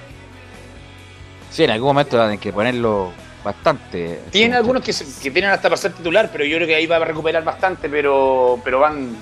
Sí, 1.51 1.65
en 1.65 1.71
algún 1.71 1.89
momento 1.89 2.19
tener 2.19 2.39
que 2.39 2.53
ponerlo 2.53 3.13
bastante. 3.45 4.21
Tiene 4.31 4.57
algunos 4.57 4.83
que, 4.83 4.93
que 5.23 5.31
tienen 5.31 5.51
hasta 5.51 5.69
para 5.69 5.77
ser 5.77 5.93
titular, 5.93 6.31
pero 6.33 6.45
yo 6.45 6.57
creo 6.57 6.67
que 6.67 6.75
ahí 6.75 6.87
va 6.87 6.97
a 6.97 7.01
recuperar 7.01 7.45
bastante, 7.45 7.89
pero, 7.89 8.59
pero 8.65 8.81
van 8.81 9.15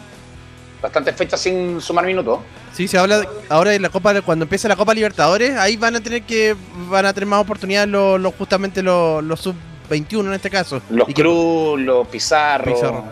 bastantes 0.83 1.15
fechas 1.17 1.41
sin 1.41 1.81
sumar 1.81 2.05
minutos. 2.05 2.41
Sí, 2.75 2.89
se 2.89 2.99
habla 2.99 3.21
de- 3.21 3.29
ahora 3.49 3.71
de 3.71 3.79
la 3.79 3.89
Copa, 3.89 4.21
cuando 4.23 4.45
empiece 4.45 4.69
la 4.69 4.77
Copa 4.77 4.93
Libertadores, 4.93 5.57
ahí 5.57 5.77
van 5.77 5.95
a 5.97 6.01
tener 6.01 6.23
que 6.25 6.57
van 6.91 7.07
a 7.07 7.13
tener 7.13 7.29
más 7.29 7.41
oportunidades 7.41 7.89
los, 7.89 8.21
los- 8.21 8.35
justamente 8.35 8.83
los, 8.83 9.23
los 9.23 9.41
sub 9.41 9.55
21 9.89 10.29
en 10.31 10.35
este 10.35 10.51
caso. 10.51 10.83
Los 10.91 11.09
Y 11.09 11.15
que- 11.15 11.23
Cruz, 11.23 11.81
los 11.81 12.09
Pizarro, 12.09 12.73
Pizarro. 12.75 13.05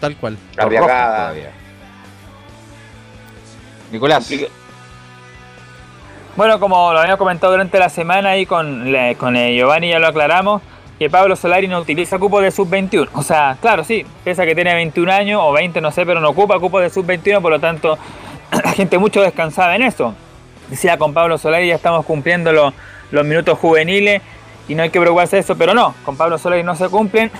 Tal 0.00 0.16
cual. 0.16 0.36
Arriagada. 0.58 1.32
Nicolás. 3.90 4.28
Bueno, 6.36 6.60
como 6.60 6.92
lo 6.92 6.98
habíamos 6.98 7.18
comentado 7.18 7.52
durante 7.52 7.78
la 7.78 7.88
semana 7.88 8.36
y 8.36 8.44
con, 8.44 8.92
le- 8.92 9.16
con 9.16 9.36
eh, 9.36 9.54
Giovanni 9.56 9.88
ya 9.90 9.98
lo 9.98 10.08
aclaramos, 10.08 10.60
que 10.98 11.10
Pablo 11.10 11.36
Solari 11.36 11.68
no 11.68 11.78
utiliza 11.78 12.18
cupo 12.18 12.40
de 12.40 12.50
sub-21. 12.50 13.08
O 13.12 13.22
sea, 13.22 13.56
claro, 13.60 13.84
sí, 13.84 14.04
pese 14.24 14.46
que 14.46 14.54
tiene 14.54 14.74
21 14.74 15.12
años 15.12 15.40
o 15.42 15.52
20, 15.52 15.80
no 15.80 15.90
sé, 15.90 16.06
pero 16.06 16.20
no 16.20 16.30
ocupa 16.30 16.58
cupo 16.58 16.80
de 16.80 16.90
sub-21, 16.90 17.40
por 17.42 17.52
lo 17.52 17.60
tanto, 17.60 17.98
la 18.50 18.72
gente 18.72 18.98
mucho 18.98 19.20
descansaba 19.20 19.76
en 19.76 19.82
eso. 19.82 20.14
Decía 20.68 20.98
con 20.98 21.12
Pablo 21.12 21.38
Solari 21.38 21.68
ya 21.68 21.74
estamos 21.76 22.04
cumpliendo 22.04 22.52
los, 22.52 22.72
los 23.10 23.24
minutos 23.24 23.58
juveniles 23.58 24.22
y 24.68 24.74
no 24.74 24.82
hay 24.82 24.90
que 24.90 24.98
preocuparse 24.98 25.36
de 25.36 25.40
eso, 25.40 25.56
pero 25.56 25.74
no, 25.74 25.94
con 26.04 26.16
Pablo 26.16 26.38
Solari 26.38 26.62
no 26.62 26.74
se 26.74 26.88
cumplen. 26.88 27.30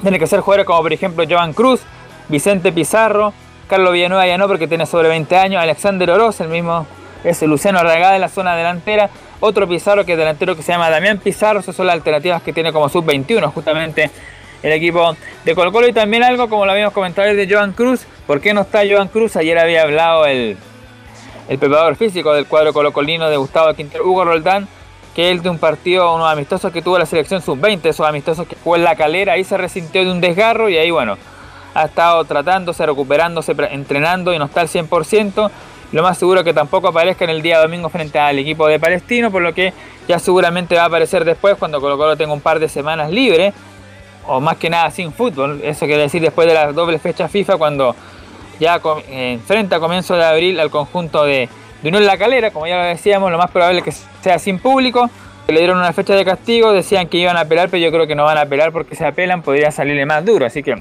Tiene 0.00 0.18
que 0.18 0.26
ser 0.26 0.40
jugadores 0.40 0.66
como 0.66 0.80
por 0.80 0.92
ejemplo 0.92 1.24
Joan 1.28 1.52
Cruz, 1.52 1.82
Vicente 2.28 2.72
Pizarro, 2.72 3.32
Carlos 3.68 3.92
Villanueva 3.92 4.26
ya 4.26 4.38
no 4.38 4.46
porque 4.46 4.68
tiene 4.68 4.86
sobre 4.86 5.08
20 5.08 5.36
años, 5.36 5.62
Alexander 5.62 6.10
Oroz, 6.10 6.40
el 6.40 6.48
mismo 6.48 6.86
es 7.24 7.42
Luciano 7.42 7.80
Arragada 7.80 8.14
en 8.14 8.20
la 8.20 8.28
zona 8.28 8.54
delantera, 8.54 9.10
otro 9.40 9.68
Pizarro 9.68 10.04
que 10.04 10.12
es 10.12 10.18
delantero 10.18 10.56
que 10.56 10.62
se 10.62 10.72
llama 10.72 10.90
Damián 10.90 11.18
Pizarro, 11.18 11.60
esas 11.60 11.76
son 11.76 11.86
las 11.86 11.94
alternativas 11.94 12.42
que 12.42 12.52
tiene 12.52 12.72
como 12.72 12.88
sub-21 12.88 13.52
justamente 13.52 14.10
el 14.62 14.72
equipo 14.72 15.16
de 15.44 15.54
Colo 15.54 15.72
Colo 15.72 15.88
y 15.88 15.92
también 15.92 16.24
algo 16.24 16.48
como 16.48 16.66
lo 16.66 16.72
habíamos 16.72 16.92
comentado 16.92 17.32
de 17.32 17.48
Joan 17.48 17.72
Cruz, 17.72 18.06
¿por 18.26 18.40
qué 18.40 18.52
no 18.52 18.62
está 18.62 18.80
Joan 18.88 19.08
Cruz? 19.08 19.36
Ayer 19.36 19.58
había 19.58 19.82
hablado 19.82 20.26
el, 20.26 20.56
el 21.48 21.58
preparador 21.58 21.96
físico 21.96 22.32
del 22.32 22.46
cuadro 22.46 22.72
colocolino 22.72 23.30
de 23.30 23.36
Gustavo 23.36 23.72
Quintero, 23.74 24.04
Hugo 24.04 24.24
Roldán, 24.24 24.68
que 25.14 25.30
él 25.30 25.42
de 25.42 25.50
un 25.50 25.58
partido, 25.58 26.14
unos 26.14 26.30
amistosos 26.30 26.72
que 26.72 26.82
tuvo 26.82 26.98
la 26.98 27.06
selección 27.06 27.40
sub-20, 27.42 27.86
esos 27.86 28.06
amistosos 28.06 28.46
que 28.46 28.56
jugó 28.62 28.76
en 28.76 28.84
la 28.84 28.96
calera, 28.96 29.34
ahí 29.34 29.44
se 29.44 29.56
resintió 29.56 30.04
de 30.04 30.10
un 30.10 30.20
desgarro 30.20 30.68
y 30.68 30.76
ahí 30.76 30.90
bueno, 30.90 31.16
ha 31.74 31.84
estado 31.84 32.24
tratándose, 32.24 32.84
recuperándose, 32.84 33.54
entrenando 33.70 34.32
y 34.32 34.38
no 34.38 34.46
está 34.46 34.62
al 34.62 34.68
100%. 34.68 35.50
Lo 35.92 36.02
más 36.02 36.18
seguro 36.18 36.44
que 36.44 36.52
tampoco 36.52 36.88
aparezca 36.88 37.24
en 37.24 37.30
el 37.30 37.40
día 37.40 37.60
domingo 37.60 37.88
frente 37.88 38.18
al 38.18 38.38
equipo 38.38 38.66
de 38.66 38.78
Palestino, 38.78 39.30
por 39.30 39.42
lo 39.42 39.54
que 39.54 39.72
ya 40.06 40.18
seguramente 40.18 40.74
va 40.74 40.82
a 40.82 40.86
aparecer 40.86 41.24
después 41.24 41.56
cuando 41.56 41.80
Colo 41.80 41.96
Colo 41.96 42.16
tenga 42.16 42.32
un 42.32 42.40
par 42.40 42.58
de 42.58 42.68
semanas 42.68 43.10
libre, 43.10 43.52
o 44.26 44.40
más 44.40 44.56
que 44.58 44.68
nada 44.68 44.90
sin 44.90 45.12
fútbol. 45.12 45.60
Eso 45.64 45.86
quiere 45.86 46.02
decir 46.02 46.20
después 46.20 46.46
de 46.46 46.54
la 46.54 46.72
doble 46.72 46.98
fecha 46.98 47.28
FIFA, 47.28 47.56
cuando 47.56 47.96
ya 48.60 48.80
enfrenta 49.08 49.76
a 49.76 49.80
comienzo 49.80 50.14
de 50.14 50.24
abril 50.24 50.60
al 50.60 50.70
conjunto 50.70 51.24
de, 51.24 51.48
de 51.82 51.88
Unión 51.88 52.04
La 52.04 52.18
Calera, 52.18 52.50
como 52.50 52.66
ya 52.66 52.76
lo 52.76 52.84
decíamos, 52.84 53.30
lo 53.30 53.38
más 53.38 53.50
probable 53.50 53.78
es 53.78 53.84
que 53.84 53.92
sea 54.22 54.38
sin 54.38 54.58
público. 54.58 55.08
Le 55.46 55.60
dieron 55.60 55.78
una 55.78 55.94
fecha 55.94 56.14
de 56.14 56.26
castigo, 56.26 56.72
decían 56.72 57.08
que 57.08 57.16
iban 57.16 57.38
a 57.38 57.40
apelar, 57.40 57.70
pero 57.70 57.82
yo 57.82 57.90
creo 57.90 58.06
que 58.06 58.14
no 58.14 58.24
van 58.24 58.36
a 58.36 58.42
apelar 58.42 58.70
porque 58.70 58.94
si 58.94 59.02
apelan 59.02 59.40
podría 59.40 59.70
salirle 59.70 60.04
más 60.04 60.22
duro. 60.22 60.44
Así 60.44 60.62
que 60.62 60.74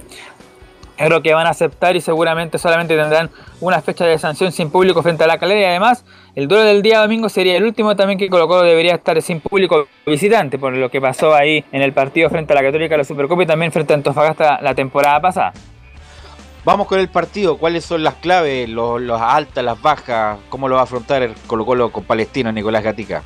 creo 1.06 1.22
que 1.22 1.34
van 1.34 1.48
a 1.48 1.52
aceptar 1.52 1.96
y 1.96 2.02
seguramente 2.02 2.58
solamente 2.58 2.96
tendrán 2.96 3.30
una 3.62 3.82
fecha 3.82 4.06
de 4.06 4.18
sanción 4.18 4.52
sin 4.52 4.70
público 4.70 5.04
frente 5.04 5.24
a 5.24 5.28
la 5.28 5.38
calera 5.38 5.62
y 5.62 5.66
además 5.66 6.06
el 6.36 6.48
duelo 6.48 6.64
del 6.66 6.82
día 6.82 7.00
domingo 7.00 7.30
sería 7.30 7.56
el 7.58 7.64
último 7.64 7.96
también 7.96 8.20
que 8.20 8.30
Colo 8.30 8.48
Colo 8.48 8.64
debería 8.64 8.96
estar 8.96 9.22
sin 9.22 9.40
público 9.40 9.88
visitante 10.06 10.58
por 10.58 10.74
lo 10.74 10.90
que 10.90 11.00
pasó 11.00 11.34
ahí 11.34 11.64
en 11.72 11.82
el 11.82 11.94
partido 11.94 12.30
frente 12.30 12.54
a 12.54 12.56
la 12.56 12.64
Católica 12.64 12.98
la 12.98 13.04
Supercopa 13.04 13.44
y 13.44 13.48
también 13.48 13.72
frente 13.72 13.94
a 13.94 13.96
Antofagasta 13.96 14.62
la 14.62 14.76
temporada 14.76 15.20
pasada. 15.22 15.54
Vamos 16.66 16.88
con 16.88 17.00
el 17.00 17.08
partido, 17.08 17.58
¿cuáles 17.58 17.86
son 17.86 18.04
las 18.04 18.16
claves, 18.16 18.68
las 18.68 19.22
altas, 19.22 19.64
las 19.64 19.82
bajas? 19.82 20.38
¿Cómo 20.50 20.68
lo 20.68 20.76
va 20.76 20.82
a 20.82 20.84
afrontar 20.84 21.24
el 21.24 21.34
Colo 21.48 21.66
Colo 21.66 21.92
con 21.94 22.04
Palestino, 22.04 22.52
Nicolás 22.52 22.84
Gatica? 22.84 23.24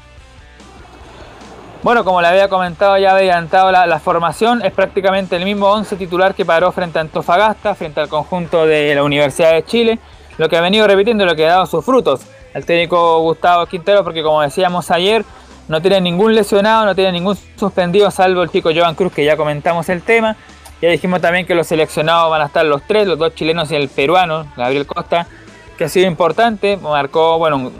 Bueno, 1.83 2.03
como 2.03 2.21
le 2.21 2.27
había 2.27 2.47
comentado, 2.47 2.97
ya 2.99 3.11
había 3.11 3.33
adelantado 3.33 3.71
la, 3.71 3.87
la, 3.87 3.99
formación, 3.99 4.63
es 4.63 4.71
prácticamente 4.71 5.35
el 5.35 5.45
mismo 5.45 5.67
11 5.71 5.95
titular 5.95 6.35
que 6.35 6.45
paró 6.45 6.71
frente 6.71 6.99
a 6.99 7.01
Antofagasta, 7.01 7.73
frente 7.73 7.99
al 7.99 8.07
conjunto 8.07 8.67
de 8.67 8.93
la 8.93 9.03
Universidad 9.03 9.53
de 9.53 9.65
Chile, 9.65 9.99
lo 10.37 10.47
que 10.47 10.57
ha 10.57 10.61
venido 10.61 10.85
repitiendo, 10.85 11.25
lo 11.25 11.35
que 11.35 11.47
ha 11.47 11.53
dado 11.53 11.65
sus 11.65 11.83
frutos 11.83 12.21
al 12.53 12.65
técnico 12.65 13.19
Gustavo 13.21 13.65
Quintero, 13.65 14.03
porque 14.03 14.21
como 14.21 14.41
decíamos 14.41 14.91
ayer, 14.91 15.25
no 15.67 15.81
tiene 15.81 16.01
ningún 16.01 16.35
lesionado, 16.35 16.85
no 16.85 16.93
tiene 16.93 17.13
ningún 17.13 17.37
suspendido, 17.55 18.11
salvo 18.11 18.43
el 18.43 18.49
chico 18.49 18.69
Joan 18.75 18.95
Cruz, 18.95 19.13
que 19.13 19.23
ya 19.23 19.37
comentamos 19.37 19.89
el 19.89 20.01
tema. 20.01 20.35
Ya 20.81 20.89
dijimos 20.89 21.21
también 21.21 21.45
que 21.45 21.55
los 21.55 21.67
seleccionados 21.67 22.29
van 22.29 22.41
a 22.41 22.45
estar 22.45 22.65
los 22.65 22.81
tres, 22.83 23.07
los 23.07 23.17
dos 23.17 23.35
chilenos 23.35 23.71
y 23.71 23.75
el 23.75 23.87
peruano, 23.87 24.47
Gabriel 24.57 24.85
Costa, 24.85 25.27
que 25.77 25.85
ha 25.85 25.89
sido 25.89 26.07
importante, 26.07 26.77
marcó, 26.77 27.37
bueno, 27.37 27.71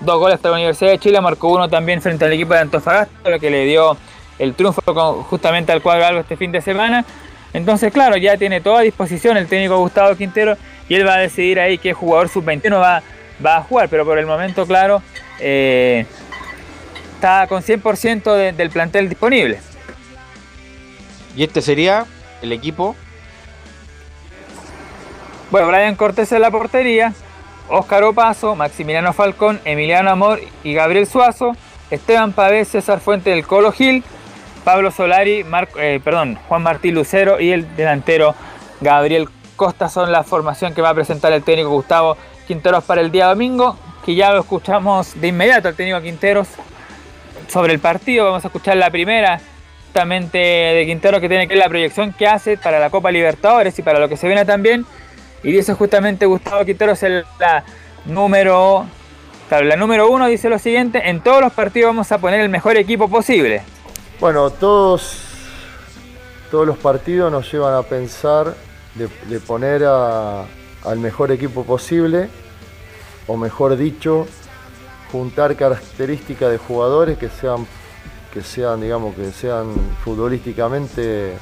dos 0.00 0.18
goles 0.18 0.38
para 0.38 0.52
la 0.52 0.56
Universidad 0.58 0.90
de 0.90 0.98
Chile, 0.98 1.20
marcó 1.20 1.48
uno 1.48 1.68
también 1.68 2.00
frente 2.00 2.24
al 2.24 2.32
equipo 2.32 2.54
de 2.54 2.60
Antofagasta, 2.60 3.30
lo 3.30 3.38
que 3.38 3.50
le 3.50 3.64
dio 3.64 3.96
el 4.38 4.54
triunfo 4.54 4.82
justamente 5.24 5.72
al 5.72 5.82
cuadro 5.82 6.06
algo 6.06 6.20
este 6.20 6.36
fin 6.36 6.52
de 6.52 6.60
semana. 6.60 7.04
Entonces, 7.52 7.92
claro, 7.92 8.16
ya 8.16 8.36
tiene 8.36 8.60
toda 8.60 8.80
a 8.80 8.82
disposición 8.82 9.36
el 9.36 9.48
técnico 9.48 9.78
Gustavo 9.78 10.14
Quintero 10.16 10.56
y 10.88 10.94
él 10.94 11.06
va 11.06 11.14
a 11.14 11.18
decidir 11.18 11.58
ahí 11.60 11.78
qué 11.78 11.92
jugador 11.92 12.28
sub-21 12.28 12.80
va, 12.80 13.02
va 13.44 13.56
a 13.56 13.62
jugar, 13.62 13.88
pero 13.88 14.04
por 14.04 14.18
el 14.18 14.26
momento, 14.26 14.66
claro, 14.66 15.02
eh, 15.40 16.06
está 17.14 17.46
con 17.46 17.62
100% 17.62 18.34
de, 18.34 18.52
del 18.52 18.70
plantel 18.70 19.08
disponible. 19.08 19.60
¿Y 21.36 21.44
este 21.44 21.62
sería 21.62 22.04
el 22.42 22.52
equipo? 22.52 22.94
Bueno, 25.50 25.68
Brian 25.68 25.94
Cortés 25.96 26.30
en 26.32 26.42
la 26.42 26.50
portería, 26.50 27.14
Óscar 27.68 28.02
Opaso, 28.04 28.54
Maximiliano 28.54 29.12
Falcón, 29.12 29.60
Emiliano 29.64 30.10
Amor 30.10 30.40
y 30.64 30.74
Gabriel 30.74 31.06
Suazo, 31.06 31.52
Esteban 31.90 32.32
Pavés, 32.32 32.68
César 32.68 33.00
Fuente 33.00 33.30
del 33.30 33.46
Colo 33.46 33.72
Gil, 33.72 34.04
Pablo 34.64 34.90
Solari, 34.90 35.44
eh, 35.78 36.00
perdón, 36.02 36.38
Juan 36.48 36.62
Martín 36.62 36.94
Lucero 36.94 37.40
y 37.40 37.52
el 37.52 37.74
delantero 37.76 38.34
Gabriel 38.80 39.28
Costa 39.56 39.88
son 39.88 40.12
la 40.12 40.22
formación 40.22 40.74
que 40.74 40.82
va 40.82 40.90
a 40.90 40.94
presentar 40.94 41.32
el 41.32 41.42
técnico 41.42 41.70
Gustavo 41.70 42.16
Quinteros 42.46 42.84
para 42.84 43.00
el 43.00 43.10
día 43.10 43.26
domingo, 43.26 43.76
que 44.04 44.14
ya 44.14 44.32
lo 44.32 44.40
escuchamos 44.40 45.20
de 45.20 45.28
inmediato 45.28 45.68
al 45.68 45.74
técnico 45.74 46.00
Quinteros 46.00 46.48
sobre 47.48 47.72
el 47.72 47.78
partido. 47.78 48.26
Vamos 48.26 48.44
a 48.44 48.48
escuchar 48.48 48.76
la 48.76 48.90
primera 48.90 49.40
justamente 49.86 50.38
de 50.38 50.86
Quinteros 50.86 51.20
que 51.20 51.28
tiene 51.28 51.48
que 51.48 51.54
ver 51.54 51.64
la 51.64 51.68
proyección 51.68 52.12
que 52.12 52.26
hace 52.26 52.56
para 52.56 52.78
la 52.78 52.88
Copa 52.90 53.10
Libertadores 53.10 53.78
y 53.78 53.82
para 53.82 53.98
lo 53.98 54.08
que 54.08 54.16
se 54.16 54.26
viene 54.26 54.44
también. 54.44 54.86
Y 55.42 55.52
dice 55.52 55.74
justamente 55.74 56.26
Gustavo 56.26 56.64
Quinteros 56.64 57.02
el 57.02 57.24
la 57.38 57.64
número. 58.06 58.86
Claro, 59.48 59.64
la 59.64 59.76
número 59.76 60.10
uno 60.10 60.26
dice 60.26 60.48
lo 60.48 60.58
siguiente: 60.58 61.08
en 61.08 61.22
todos 61.22 61.40
los 61.40 61.52
partidos 61.52 61.90
vamos 61.90 62.10
a 62.12 62.18
poner 62.18 62.40
el 62.40 62.48
mejor 62.48 62.76
equipo 62.76 63.08
posible. 63.08 63.62
Bueno, 64.20 64.50
todos, 64.50 65.20
todos 66.50 66.66
los 66.66 66.76
partidos 66.78 67.30
nos 67.30 67.50
llevan 67.50 67.74
a 67.74 67.82
pensar 67.82 68.54
de, 68.96 69.40
poner 69.40 69.84
al 69.84 70.98
mejor 70.98 71.30
equipo 71.30 71.64
posible, 71.64 72.28
o 73.28 73.36
mejor 73.36 73.76
dicho, 73.76 74.26
juntar 75.12 75.54
características 75.54 76.50
de 76.50 76.58
jugadores 76.58 77.16
que 77.16 77.28
sean, 77.28 77.64
que 78.34 78.42
sean, 78.42 78.80
digamos, 78.80 79.14
que 79.14 79.30
sean 79.30 79.72
futbolísticamente 80.02 81.34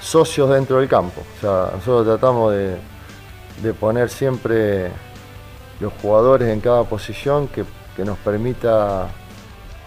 socios 0.00 0.48
dentro 0.48 0.78
del 0.78 0.88
campo. 0.88 1.22
O 1.38 1.40
sea, 1.40 1.72
nosotros 1.74 2.06
tratamos 2.06 2.52
de, 2.52 2.76
de 3.60 3.74
poner 3.74 4.08
siempre 4.08 4.90
los 5.80 5.92
jugadores 6.00 6.48
en 6.48 6.60
cada 6.60 6.84
posición 6.84 7.48
que, 7.48 7.64
que, 7.96 8.04
nos 8.04 8.18
permita 8.18 9.08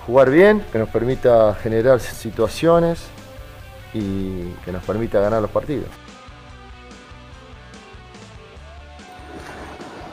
jugar 0.05 0.29
bien, 0.29 0.63
que 0.71 0.79
nos 0.79 0.89
permita 0.89 1.55
generar 1.55 1.99
situaciones 1.99 3.07
y 3.93 4.49
que 4.63 4.71
nos 4.71 4.83
permita 4.83 5.19
ganar 5.19 5.41
los 5.41 5.51
partidos. 5.51 5.87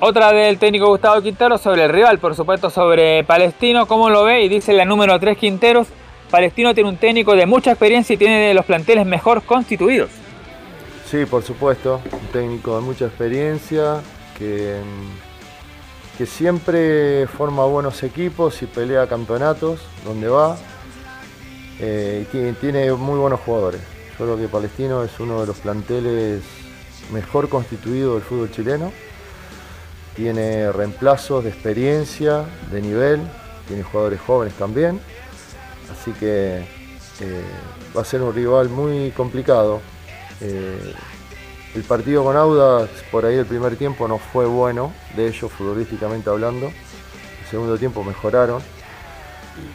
Otra 0.05 0.33
del 0.33 0.59
técnico 0.59 0.89
Gustavo 0.89 1.23
Quintero 1.23 1.59
sobre 1.59 1.85
el 1.85 1.93
rival, 1.93 2.19
por 2.19 2.35
supuesto 2.35 2.71
sobre 2.71 3.23
Palestino, 3.23 3.87
¿cómo 3.87 4.11
lo 4.11 4.25
ve? 4.25 4.43
Y 4.43 4.49
dice 4.49 4.73
la 4.73 4.85
número 4.85 5.19
3 5.21 5.39
Quinteros, 5.39 5.87
Palestino 6.29 6.75
tiene 6.75 6.89
un 6.89 6.97
técnico 6.97 7.37
de 7.37 7.47
mucha 7.47 7.71
experiencia 7.71 8.15
y 8.15 8.17
tiene 8.17 8.49
de 8.49 8.55
los 8.55 8.65
planteles 8.65 9.07
mejor 9.07 9.45
constituidos. 9.45 10.11
Sí, 11.13 11.27
por 11.27 11.43
supuesto, 11.43 12.01
un 12.11 12.27
técnico 12.29 12.75
de 12.75 12.81
mucha 12.81 13.05
experiencia 13.05 14.01
que, 14.39 14.81
que 16.17 16.25
siempre 16.25 17.27
forma 17.27 17.67
buenos 17.67 18.03
equipos 18.03 18.63
y 18.63 18.67
pelea 18.67 19.07
campeonatos 19.07 19.83
donde 20.07 20.29
va. 20.29 20.57
Eh, 21.81 22.27
y 22.33 22.53
tiene, 22.55 22.91
muy 22.95 23.19
buenos 23.19 23.41
jugadores. 23.41 23.83
Yo 24.19 24.25
creo 24.25 24.39
que 24.39 24.49
Palestino 24.49 25.05
es 25.05 25.21
uno 25.21 25.43
de 25.43 25.49
los 25.49 25.59
planteles 25.59 26.45
mejor 27.13 27.51
constituidos 27.51 28.15
del 28.15 28.23
fútbol 28.23 28.51
chileno. 28.51 28.91
Tiene 30.17 30.73
reemplazos 30.73 31.45
de 31.45 31.51
experiencia, 31.51 32.47
de 32.71 32.81
nivel, 32.81 33.21
tiene 33.69 33.83
jugadores 33.83 34.19
jóvenes 34.19 34.55
también. 34.55 34.99
Así 35.93 36.13
que 36.13 36.61
eh, 37.21 37.45
va 37.95 38.01
a 38.01 38.05
ser 38.07 38.23
un 38.23 38.35
rival 38.35 38.71
muy 38.71 39.11
complicado. 39.11 39.83
Eh, 40.43 40.95
el 41.75 41.83
partido 41.85 42.23
con 42.25 42.37
Auda, 42.37 42.87
por 43.11 43.25
ahí 43.25 43.37
el 43.37 43.47
primer 43.47 43.77
tiempo 43.77 44.07
no 44.07 44.19
fue 44.19 44.45
bueno, 44.45 44.93
de 45.17 45.29
ellos 45.29 45.51
futbolísticamente 45.51 46.29
hablando. 46.29 46.67
El 46.67 47.49
segundo 47.51 47.79
tiempo 47.79 48.05
mejoraron. 48.05 48.61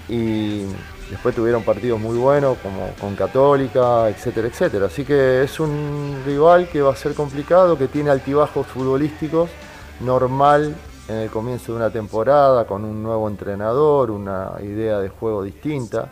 Y 0.10 0.64
después 1.10 1.34
tuvieron 1.35 1.64
partidos 1.64 1.99
muy 1.99 2.18
buenos, 2.18 2.57
como 2.60 2.91
con 2.99 3.15
Católica, 3.15 4.10
etcétera, 4.10 4.48
etcétera. 4.48 4.85
Así 4.88 5.06
que 5.06 5.44
es 5.44 5.60
un 5.60 6.22
rival 6.26 6.68
que 6.69 6.81
va 6.81 6.94
a 6.94 6.95
ser 6.95 7.14
complicado, 7.14 7.77
que 7.77 7.88
tiene 7.88 8.10
altibajos 8.10 8.68
futbolísticos, 8.68 9.49
normal 10.02 10.76
en 11.07 11.15
el 11.15 11.30
comienzo 11.30 11.72
de 11.72 11.77
una 11.77 11.89
temporada, 11.89 12.65
con 12.65 12.84
un 12.84 13.02
nuevo 13.02 13.27
entrenador, 13.30 14.11
una 14.11 14.52
idea 14.61 14.99
de 14.99 15.10
juego 15.10 15.41
distinta. 15.44 16.10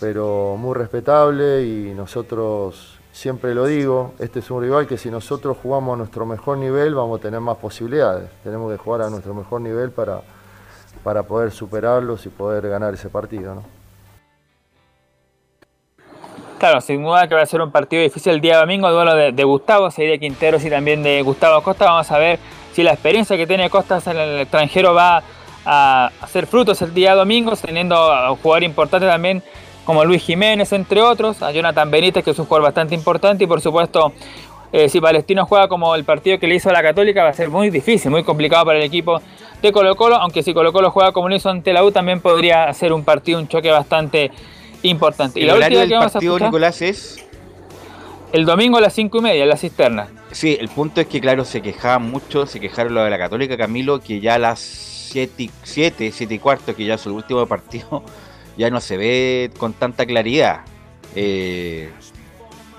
pero 0.00 0.56
muy 0.58 0.74
respetable 0.74 1.62
y 1.64 1.94
nosotros, 1.94 2.93
siempre 3.14 3.54
lo 3.54 3.64
digo, 3.66 4.12
este 4.18 4.40
es 4.40 4.50
un 4.50 4.60
rival 4.60 4.88
que 4.88 4.98
si 4.98 5.08
nosotros 5.08 5.56
jugamos 5.62 5.94
a 5.94 5.96
nuestro 5.98 6.26
mejor 6.26 6.58
nivel 6.58 6.96
vamos 6.96 7.20
a 7.20 7.22
tener 7.22 7.40
más 7.40 7.56
posibilidades. 7.56 8.28
Tenemos 8.42 8.70
que 8.72 8.76
jugar 8.76 9.02
a 9.02 9.08
nuestro 9.08 9.32
mejor 9.32 9.60
nivel 9.60 9.92
para, 9.92 10.20
para 11.04 11.22
poder 11.22 11.52
superarlos 11.52 12.26
y 12.26 12.28
poder 12.28 12.68
ganar 12.68 12.92
ese 12.92 13.08
partido. 13.08 13.62
Claro, 16.58 16.80
sin 16.80 17.04
duda 17.04 17.28
que 17.28 17.36
va 17.36 17.42
a 17.42 17.46
ser 17.46 17.60
un 17.60 17.70
partido 17.70 18.02
difícil 18.02 18.32
el 18.32 18.40
día 18.40 18.58
domingo, 18.58 18.90
duelo 18.90 19.14
de, 19.14 19.30
de 19.30 19.44
Gustavo, 19.44 19.90
de 19.90 20.18
Quinteros 20.18 20.64
y 20.64 20.70
también 20.70 21.02
de 21.04 21.22
Gustavo 21.22 21.62
Costa. 21.62 21.84
Vamos 21.84 22.10
a 22.10 22.18
ver 22.18 22.40
si 22.72 22.82
la 22.82 22.92
experiencia 22.92 23.36
que 23.36 23.46
tiene 23.46 23.70
Costas 23.70 24.08
en 24.08 24.16
el 24.16 24.40
extranjero 24.40 24.92
va 24.92 25.22
a 25.64 26.10
hacer 26.20 26.46
frutos 26.46 26.82
el 26.82 26.92
día 26.92 27.14
domingo, 27.14 27.54
teniendo 27.54 27.94
a 27.94 28.32
un 28.32 28.38
jugador 28.38 28.64
importante 28.64 29.06
también 29.06 29.42
como 29.84 30.04
Luis 30.04 30.22
Jiménez, 30.22 30.72
entre 30.72 31.02
otros, 31.02 31.42
a 31.42 31.52
Jonathan 31.52 31.90
Benítez, 31.90 32.24
que 32.24 32.30
es 32.30 32.38
un 32.38 32.46
jugador 32.46 32.64
bastante 32.64 32.94
importante, 32.94 33.44
y 33.44 33.46
por 33.46 33.60
supuesto, 33.60 34.12
eh, 34.72 34.88
si 34.88 35.00
Palestino 35.00 35.46
juega 35.46 35.68
como 35.68 35.94
el 35.94 36.04
partido 36.04 36.38
que 36.38 36.46
le 36.46 36.56
hizo 36.56 36.70
a 36.70 36.72
la 36.72 36.82
Católica, 36.82 37.22
va 37.22 37.30
a 37.30 37.34
ser 37.34 37.50
muy 37.50 37.70
difícil, 37.70 38.10
muy 38.10 38.24
complicado 38.24 38.64
para 38.64 38.78
el 38.78 38.84
equipo 38.84 39.20
de 39.62 39.72
Colo 39.72 39.94
Colo, 39.94 40.16
aunque 40.16 40.42
si 40.42 40.52
Colo 40.52 40.72
Colo 40.72 40.90
juega 40.90 41.12
como 41.12 41.28
lo 41.28 41.36
hizo 41.36 41.50
ante 41.50 41.72
la 41.72 41.84
U, 41.84 41.92
también 41.92 42.20
podría 42.20 42.72
ser 42.72 42.92
un 42.92 43.04
partido, 43.04 43.38
un 43.38 43.48
choque 43.48 43.70
bastante 43.70 44.30
importante. 44.82 45.40
El 45.40 45.50
horario 45.50 45.80
del 45.80 45.90
partido, 45.90 46.38
Nicolás, 46.38 46.82
es... 46.82 47.24
El 48.32 48.46
domingo 48.46 48.78
a 48.78 48.80
las 48.80 48.92
5 48.94 49.18
y 49.18 49.20
media, 49.20 49.42
en 49.44 49.48
la 49.48 49.56
cisterna. 49.56 50.08
Sí, 50.32 50.56
el 50.58 50.68
punto 50.68 51.00
es 51.00 51.06
que, 51.06 51.20
claro, 51.20 51.44
se 51.44 51.62
quejaban 51.62 52.10
mucho, 52.10 52.46
se 52.46 52.58
quejaron 52.58 52.94
lo 52.94 53.04
de 53.04 53.10
la 53.10 53.18
Católica, 53.18 53.56
Camilo, 53.56 54.00
que 54.00 54.20
ya 54.20 54.34
a 54.34 54.38
las 54.38 54.58
7, 54.58 55.50
7, 55.62 56.10
7 56.12 56.34
y 56.34 56.38
cuarto, 56.40 56.74
que 56.74 56.84
ya 56.84 56.94
es 56.94 57.06
el 57.06 57.12
último 57.12 57.46
partido, 57.46 58.02
ya 58.56 58.70
no 58.70 58.80
se 58.80 58.96
ve 58.96 59.50
con 59.58 59.72
tanta 59.72 60.06
claridad. 60.06 60.60
Eh, 61.14 61.90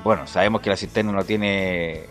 bueno, 0.03 0.27
sabemos 0.27 0.61
que 0.61 0.69
la 0.69 0.77
cisterna 0.77 1.11
no 1.11 1.23
tiene 1.23 2.03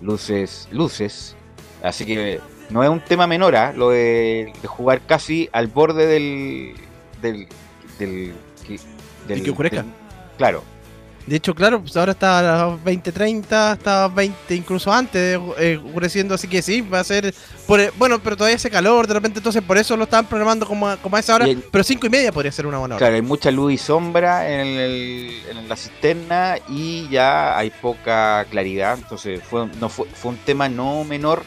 luces, 0.00 0.68
luces, 0.70 1.36
así 1.82 2.04
que 2.04 2.40
no 2.70 2.82
es 2.82 2.90
un 2.90 3.00
tema 3.00 3.26
menor, 3.26 3.54
¿eh? 3.54 3.72
lo 3.74 3.90
de, 3.90 4.52
de, 4.60 4.68
jugar 4.68 5.00
casi 5.06 5.48
al 5.52 5.68
borde 5.68 6.06
del 6.06 6.74
del 7.22 7.46
del, 7.98 8.34
del, 9.28 9.42
que 9.42 9.50
oscurezca. 9.50 9.84
claro. 10.36 10.62
De 11.26 11.36
hecho, 11.36 11.54
claro, 11.56 11.80
pues 11.80 11.96
ahora 11.96 12.12
está 12.12 12.38
a 12.38 12.42
las 12.42 12.84
20.30, 12.84 13.72
está 13.72 14.06
20 14.06 14.54
incluso 14.54 14.92
antes 14.92 15.38
eh, 15.58 15.80
oscureciendo, 15.84 16.34
así 16.34 16.46
que 16.46 16.62
sí, 16.62 16.82
va 16.82 17.00
a 17.00 17.04
ser... 17.04 17.34
Por, 17.66 17.92
bueno, 17.96 18.20
pero 18.20 18.36
todavía 18.36 18.54
hace 18.54 18.70
calor, 18.70 19.08
de 19.08 19.14
repente 19.14 19.40
entonces 19.40 19.60
por 19.60 19.76
eso 19.76 19.96
lo 19.96 20.04
están 20.04 20.26
programando 20.26 20.66
como 20.66 20.88
a, 20.88 20.96
como 20.98 21.16
a 21.16 21.20
esa 21.20 21.34
hora, 21.34 21.46
el, 21.46 21.62
pero 21.62 21.82
5 21.82 22.06
y 22.06 22.10
media 22.10 22.30
podría 22.30 22.52
ser 22.52 22.66
una 22.66 22.78
buena 22.78 22.94
hora. 22.94 23.00
Claro, 23.00 23.16
hay 23.16 23.22
mucha 23.22 23.50
luz 23.50 23.72
y 23.72 23.78
sombra 23.78 24.48
en, 24.48 24.60
el, 24.60 25.42
en 25.50 25.68
la 25.68 25.74
cisterna 25.74 26.58
y 26.68 27.08
ya 27.08 27.58
hay 27.58 27.70
poca 27.70 28.46
claridad, 28.48 28.96
entonces 28.96 29.42
fue, 29.42 29.66
no 29.80 29.88
fue, 29.88 30.06
fue 30.06 30.30
un 30.30 30.38
tema 30.38 30.68
no 30.68 31.02
menor 31.02 31.42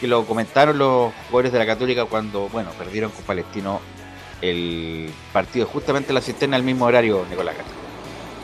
que 0.00 0.06
lo 0.06 0.24
comentaron 0.24 0.78
los 0.78 1.12
jugadores 1.28 1.52
de 1.52 1.58
la 1.58 1.66
Católica 1.66 2.06
cuando, 2.06 2.48
bueno, 2.48 2.70
perdieron 2.78 3.10
con 3.10 3.22
Palestino 3.24 3.82
el 4.40 5.12
partido 5.34 5.66
justamente 5.66 6.08
en 6.08 6.14
la 6.14 6.22
cisterna 6.22 6.56
al 6.56 6.62
mismo 6.62 6.86
horario, 6.86 7.26
Nicolás 7.28 7.56
Castro. 7.56 7.79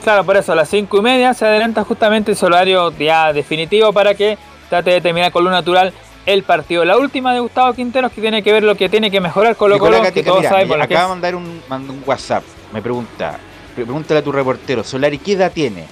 Claro, 0.03 0.25
por 0.25 0.37
eso 0.37 0.53
a 0.53 0.55
las 0.55 0.69
5 0.69 0.99
y 0.99 1.01
media 1.01 1.35
se 1.35 1.45
adelanta 1.45 1.83
justamente 1.85 2.33
el 2.33 2.45
horario 2.45 2.93
ya 2.97 3.33
definitivo 3.33 3.93
para 3.93 4.15
que 4.15 4.39
trate 4.69 4.91
de 4.91 5.01
terminar 5.01 5.33
con 5.33 5.45
lo 5.45 5.51
natural 5.51 5.93
el 6.27 6.43
partido. 6.43 6.85
La 6.85 6.97
última 6.97 7.33
de 7.33 7.41
Gustavo 7.41 7.73
Quinteros 7.73 8.13
que 8.13 8.21
tiene 8.21 8.43
que 8.43 8.53
ver 8.53 8.63
lo 8.63 8.75
que 8.75 8.89
tiene 8.89 9.11
que 9.11 9.21
mejorar 9.21 9.57
Colo 9.57 9.79
Colo, 9.79 10.03
que 10.13 10.23
todos 10.23 10.39
mira, 10.39 10.51
saben 10.51 10.69
por 10.69 10.81
acaba 10.81 11.03
de 11.03 11.09
mandar 11.09 11.35
un, 11.35 11.63
mandó 11.69 11.93
un 11.93 12.03
WhatsApp, 12.05 12.45
me 12.73 12.83
pregunta, 12.83 13.39
pregúntale 13.75 14.21
a 14.21 14.25
tu 14.25 14.33
reportero, 14.33 14.85
Solari, 14.85 15.19
¿qué 15.19 15.33
edad 15.33 15.53
tiene? 15.53 15.87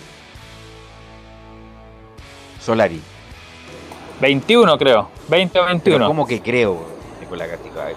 Solari. 2.61 3.01
21 4.21 4.79
creo, 4.79 5.11
20 5.29 5.59
o 5.59 5.65
21. 5.67 5.97
Pero 5.97 6.07
¿Cómo 6.07 6.27
que 6.27 6.41
creo, 6.41 6.87
Nicolás 7.21 7.49
Gatica? 7.49 7.89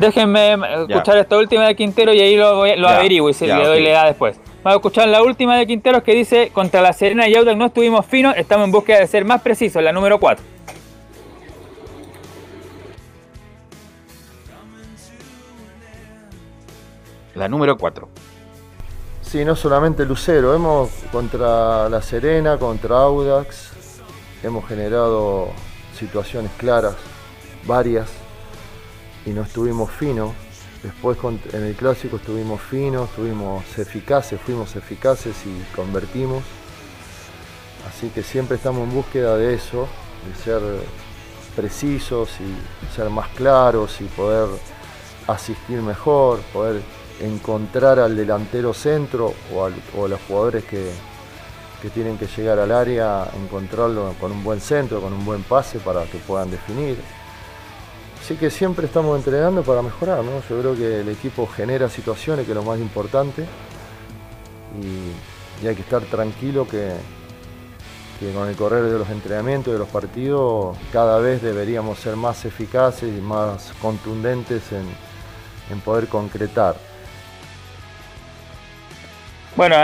Déjenme 0.00 0.54
escuchar 0.88 1.14
ya. 1.14 1.20
esta 1.20 1.36
última 1.36 1.66
de 1.66 1.76
Quintero 1.76 2.12
y 2.12 2.20
ahí 2.20 2.36
lo, 2.36 2.66
lo 2.76 2.88
averiguo 2.88 3.30
y 3.30 3.34
se 3.34 3.46
ya, 3.46 3.58
le 3.58 3.64
doy 3.64 3.72
okay. 3.74 3.84
la 3.84 3.90
edad 3.90 4.06
después. 4.06 4.40
Vamos 4.66 4.78
a 4.78 4.80
escuchar 4.80 5.08
la 5.08 5.22
última 5.22 5.56
de 5.56 5.64
Quinteros 5.64 6.02
que 6.02 6.12
dice, 6.12 6.50
contra 6.52 6.82
la 6.82 6.92
Serena 6.92 7.28
y 7.28 7.36
Audax 7.36 7.56
no 7.56 7.66
estuvimos 7.66 8.04
finos, 8.04 8.34
estamos 8.36 8.64
en 8.64 8.72
búsqueda 8.72 8.98
de 8.98 9.06
ser 9.06 9.24
más 9.24 9.40
precisos, 9.40 9.80
la 9.80 9.92
número 9.92 10.18
4. 10.18 10.44
La 17.36 17.48
número 17.48 17.78
4. 17.78 18.08
Sí, 19.22 19.44
no 19.44 19.54
solamente 19.54 20.04
Lucero, 20.04 20.52
hemos 20.52 20.90
contra 21.12 21.88
la 21.88 22.02
Serena, 22.02 22.58
contra 22.58 22.96
Audax, 22.96 23.70
hemos 24.42 24.66
generado 24.66 25.50
situaciones 25.96 26.50
claras, 26.56 26.96
varias, 27.68 28.10
y 29.24 29.30
no 29.30 29.42
estuvimos 29.42 29.92
finos. 29.92 30.32
Después 30.86 31.18
en 31.52 31.64
el 31.64 31.74
clásico 31.74 32.14
estuvimos 32.14 32.60
finos, 32.60 33.10
estuvimos 33.10 33.64
eficaces, 33.76 34.40
fuimos 34.40 34.76
eficaces 34.76 35.34
y 35.44 35.74
convertimos. 35.74 36.44
Así 37.88 38.08
que 38.10 38.22
siempre 38.22 38.56
estamos 38.56 38.88
en 38.88 38.94
búsqueda 38.94 39.36
de 39.36 39.54
eso, 39.54 39.88
de 40.28 40.44
ser 40.44 40.60
precisos 41.56 42.30
y 42.38 42.94
ser 42.94 43.10
más 43.10 43.26
claros 43.30 44.00
y 44.00 44.04
poder 44.04 44.48
asistir 45.26 45.82
mejor, 45.82 46.38
poder 46.52 46.80
encontrar 47.20 47.98
al 47.98 48.14
delantero 48.14 48.72
centro 48.72 49.34
o, 49.52 49.64
a 49.64 50.08
los 50.08 50.20
jugadores 50.28 50.62
que, 50.66 50.92
que 51.82 51.90
tienen 51.90 52.16
que 52.16 52.28
llegar 52.28 52.60
al 52.60 52.70
área, 52.70 53.28
encontrarlo 53.42 54.14
con 54.20 54.30
un 54.30 54.44
buen 54.44 54.60
centro, 54.60 55.00
con 55.00 55.12
un 55.12 55.24
buen 55.24 55.42
pase 55.42 55.80
para 55.80 56.04
que 56.04 56.18
puedan 56.18 56.48
definir. 56.48 56.96
Así 58.26 58.34
que 58.34 58.50
siempre 58.50 58.86
estamos 58.86 59.16
entrenando 59.16 59.62
para 59.62 59.82
mejorar, 59.82 60.24
¿no? 60.24 60.42
Yo 60.50 60.58
creo 60.58 60.74
que 60.74 61.02
el 61.02 61.08
equipo 61.10 61.46
genera 61.46 61.88
situaciones, 61.88 62.44
que 62.44 62.50
es 62.50 62.56
lo 62.56 62.64
más 62.64 62.80
importante, 62.80 63.44
y, 64.82 65.64
hay 65.64 65.76
que 65.76 65.82
estar 65.82 66.02
tranquilo 66.02 66.66
que, 66.66 66.90
con 68.34 68.48
el 68.48 68.56
correr 68.56 68.82
de 68.82 68.98
los 68.98 69.08
entrenamientos, 69.10 69.72
de 69.72 69.78
los 69.78 69.86
partidos, 69.86 70.76
cada 70.92 71.20
vez 71.20 71.40
deberíamos 71.40 72.00
ser 72.00 72.16
más 72.16 72.44
eficaces 72.44 73.16
y 73.16 73.20
más 73.20 73.72
contundentes 73.80 74.62
en, 74.72 75.80
poder 75.82 76.08
concretar. 76.08 76.74
Bueno, 79.54 79.76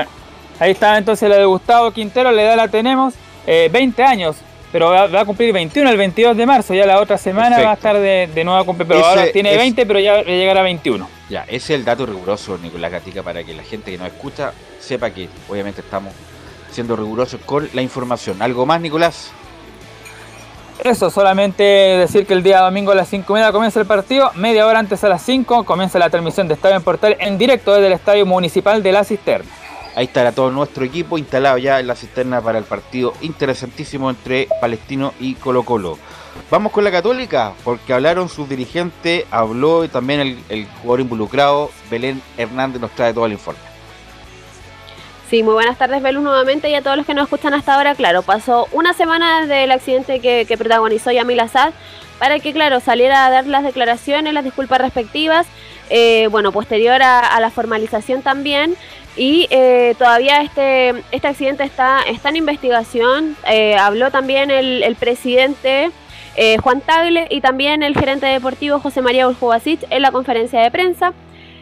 ahí 0.58 0.72
está 0.72 0.98
entonces 0.98 1.28
la 1.28 1.36
de 1.36 1.44
Gustavo 1.44 1.92
Quintero, 1.92 2.32
la 2.32 2.42
edad 2.42 2.56
la 2.56 2.66
tenemos, 2.66 3.14
eh, 3.46 3.70
20 3.72 4.02
años 4.02 4.36
pero 4.72 4.88
va, 4.88 5.06
va, 5.06 5.20
a 5.20 5.24
cumplir 5.24 5.52
21 5.52 5.88
el 5.90 5.96
22 5.96 6.36
de 6.36 6.46
marzo, 6.46 6.74
ya 6.74 6.86
la 6.86 7.00
otra 7.00 7.18
semana 7.18 7.56
Perfecto. 7.56 7.66
va 7.66 7.70
a 7.70 7.74
estar 7.74 7.98
de, 7.98 8.30
de 8.34 8.44
nuevo 8.44 8.58
a 8.58 8.64
cumplir, 8.64 8.88
pero 8.88 9.00
ese, 9.00 9.08
ahora 9.08 9.30
tiene 9.30 9.56
20, 9.56 9.86
pero 9.86 10.00
ya 10.00 10.14
va 10.14 10.18
a 10.20 10.22
llegar 10.24 10.58
a 10.58 10.62
21. 10.62 11.08
Ya, 11.28 11.42
ese 11.42 11.56
es 11.56 11.70
el 11.70 11.84
dato 11.84 12.06
riguroso, 12.06 12.58
Nicolás 12.58 12.90
Gatica, 12.90 13.22
para 13.22 13.44
que 13.44 13.54
la 13.54 13.62
gente 13.62 13.90
que 13.90 13.98
nos 13.98 14.08
escucha 14.08 14.52
sepa 14.80 15.10
que 15.10 15.28
obviamente 15.48 15.82
estamos 15.82 16.12
siendo 16.70 16.96
rigurosos 16.96 17.40
con 17.44 17.68
la 17.74 17.82
información. 17.82 18.40
¿Algo 18.40 18.66
más, 18.66 18.80
Nicolás? 18.80 19.30
Eso, 20.82 21.10
solamente 21.10 21.62
decir 21.62 22.26
que 22.26 22.32
el 22.32 22.42
día 22.42 22.60
domingo 22.60 22.90
a 22.90 22.94
las 22.96 23.08
5 23.08 23.32
y 23.32 23.34
media 23.34 23.52
comienza 23.52 23.78
el 23.78 23.86
partido, 23.86 24.32
media 24.34 24.66
hora 24.66 24.80
antes 24.80 25.04
a 25.04 25.08
las 25.08 25.22
5 25.22 25.64
comienza 25.64 25.98
la 25.98 26.10
transmisión 26.10 26.48
de 26.48 26.54
Estadio 26.54 26.76
en 26.76 26.82
Portal 26.82 27.16
en 27.20 27.38
directo 27.38 27.72
desde 27.74 27.86
el 27.86 27.92
Estadio 27.92 28.26
Municipal 28.26 28.82
de 28.82 28.90
La 28.90 29.04
Cisterna. 29.04 29.48
Ahí 29.94 30.06
estará 30.06 30.32
todo 30.32 30.50
nuestro 30.50 30.84
equipo 30.84 31.18
instalado 31.18 31.58
ya 31.58 31.78
en 31.78 31.86
la 31.86 31.94
cisterna 31.94 32.40
para 32.40 32.58
el 32.58 32.64
partido 32.64 33.12
interesantísimo 33.20 34.08
entre 34.08 34.48
Palestino 34.60 35.12
y 35.20 35.34
Colo 35.34 35.64
Colo. 35.64 35.98
Vamos 36.50 36.72
con 36.72 36.84
la 36.84 36.90
Católica, 36.90 37.52
porque 37.62 37.92
hablaron 37.92 38.30
sus 38.30 38.48
dirigentes, 38.48 39.26
habló 39.30 39.84
y 39.84 39.88
también 39.88 40.44
el, 40.48 40.66
jugador 40.80 41.00
involucrado, 41.00 41.70
Belén 41.90 42.22
Hernández, 42.38 42.80
nos 42.80 42.90
trae 42.92 43.12
todo 43.12 43.26
el 43.26 43.32
informe. 43.32 43.60
Sí, 45.28 45.42
muy 45.42 45.54
buenas 45.54 45.76
tardes, 45.76 46.02
Belú, 46.02 46.20
nuevamente 46.22 46.70
y 46.70 46.74
a 46.74 46.82
todos 46.82 46.96
los 46.96 47.06
que 47.06 47.14
nos 47.14 47.24
escuchan 47.24 47.52
hasta 47.52 47.74
ahora. 47.74 47.94
Claro, 47.94 48.22
pasó 48.22 48.68
una 48.72 48.94
semana 48.94 49.42
desde 49.42 49.64
el 49.64 49.72
accidente 49.72 50.20
que, 50.20 50.56
protagonizó 50.56 51.10
Yamil 51.10 51.40
Assad 51.40 51.72
para 52.18 52.38
que, 52.38 52.52
claro, 52.52 52.80
saliera 52.80 53.26
a 53.26 53.30
dar 53.30 53.46
las 53.46 53.64
declaraciones, 53.64 54.32
las 54.32 54.44
disculpas 54.44 54.80
respectivas. 54.80 55.46
Eh, 55.90 56.28
bueno, 56.30 56.52
posterior 56.52 57.02
a 57.02 57.40
la 57.40 57.50
formalización 57.50 58.22
también. 58.22 58.76
Y 59.16 59.46
eh, 59.50 59.94
todavía 59.98 60.40
este, 60.40 60.94
este 61.10 61.28
accidente 61.28 61.64
está, 61.64 62.00
está 62.02 62.30
en 62.30 62.36
investigación. 62.36 63.36
Eh, 63.48 63.76
habló 63.76 64.10
también 64.10 64.50
el, 64.50 64.96
presidente 64.96 65.90
eh, 66.36 66.56
Juan 66.58 66.80
Tagle 66.80 67.26
y 67.30 67.42
también 67.42 67.82
el 67.82 67.94
gerente 67.94 68.26
deportivo 68.26 68.78
José 68.78 69.02
María 69.02 69.28
Uljubasic 69.28 69.84
en 69.90 70.02
la 70.02 70.12
conferencia 70.12 70.60
de 70.60 70.70
prensa. 70.70 71.12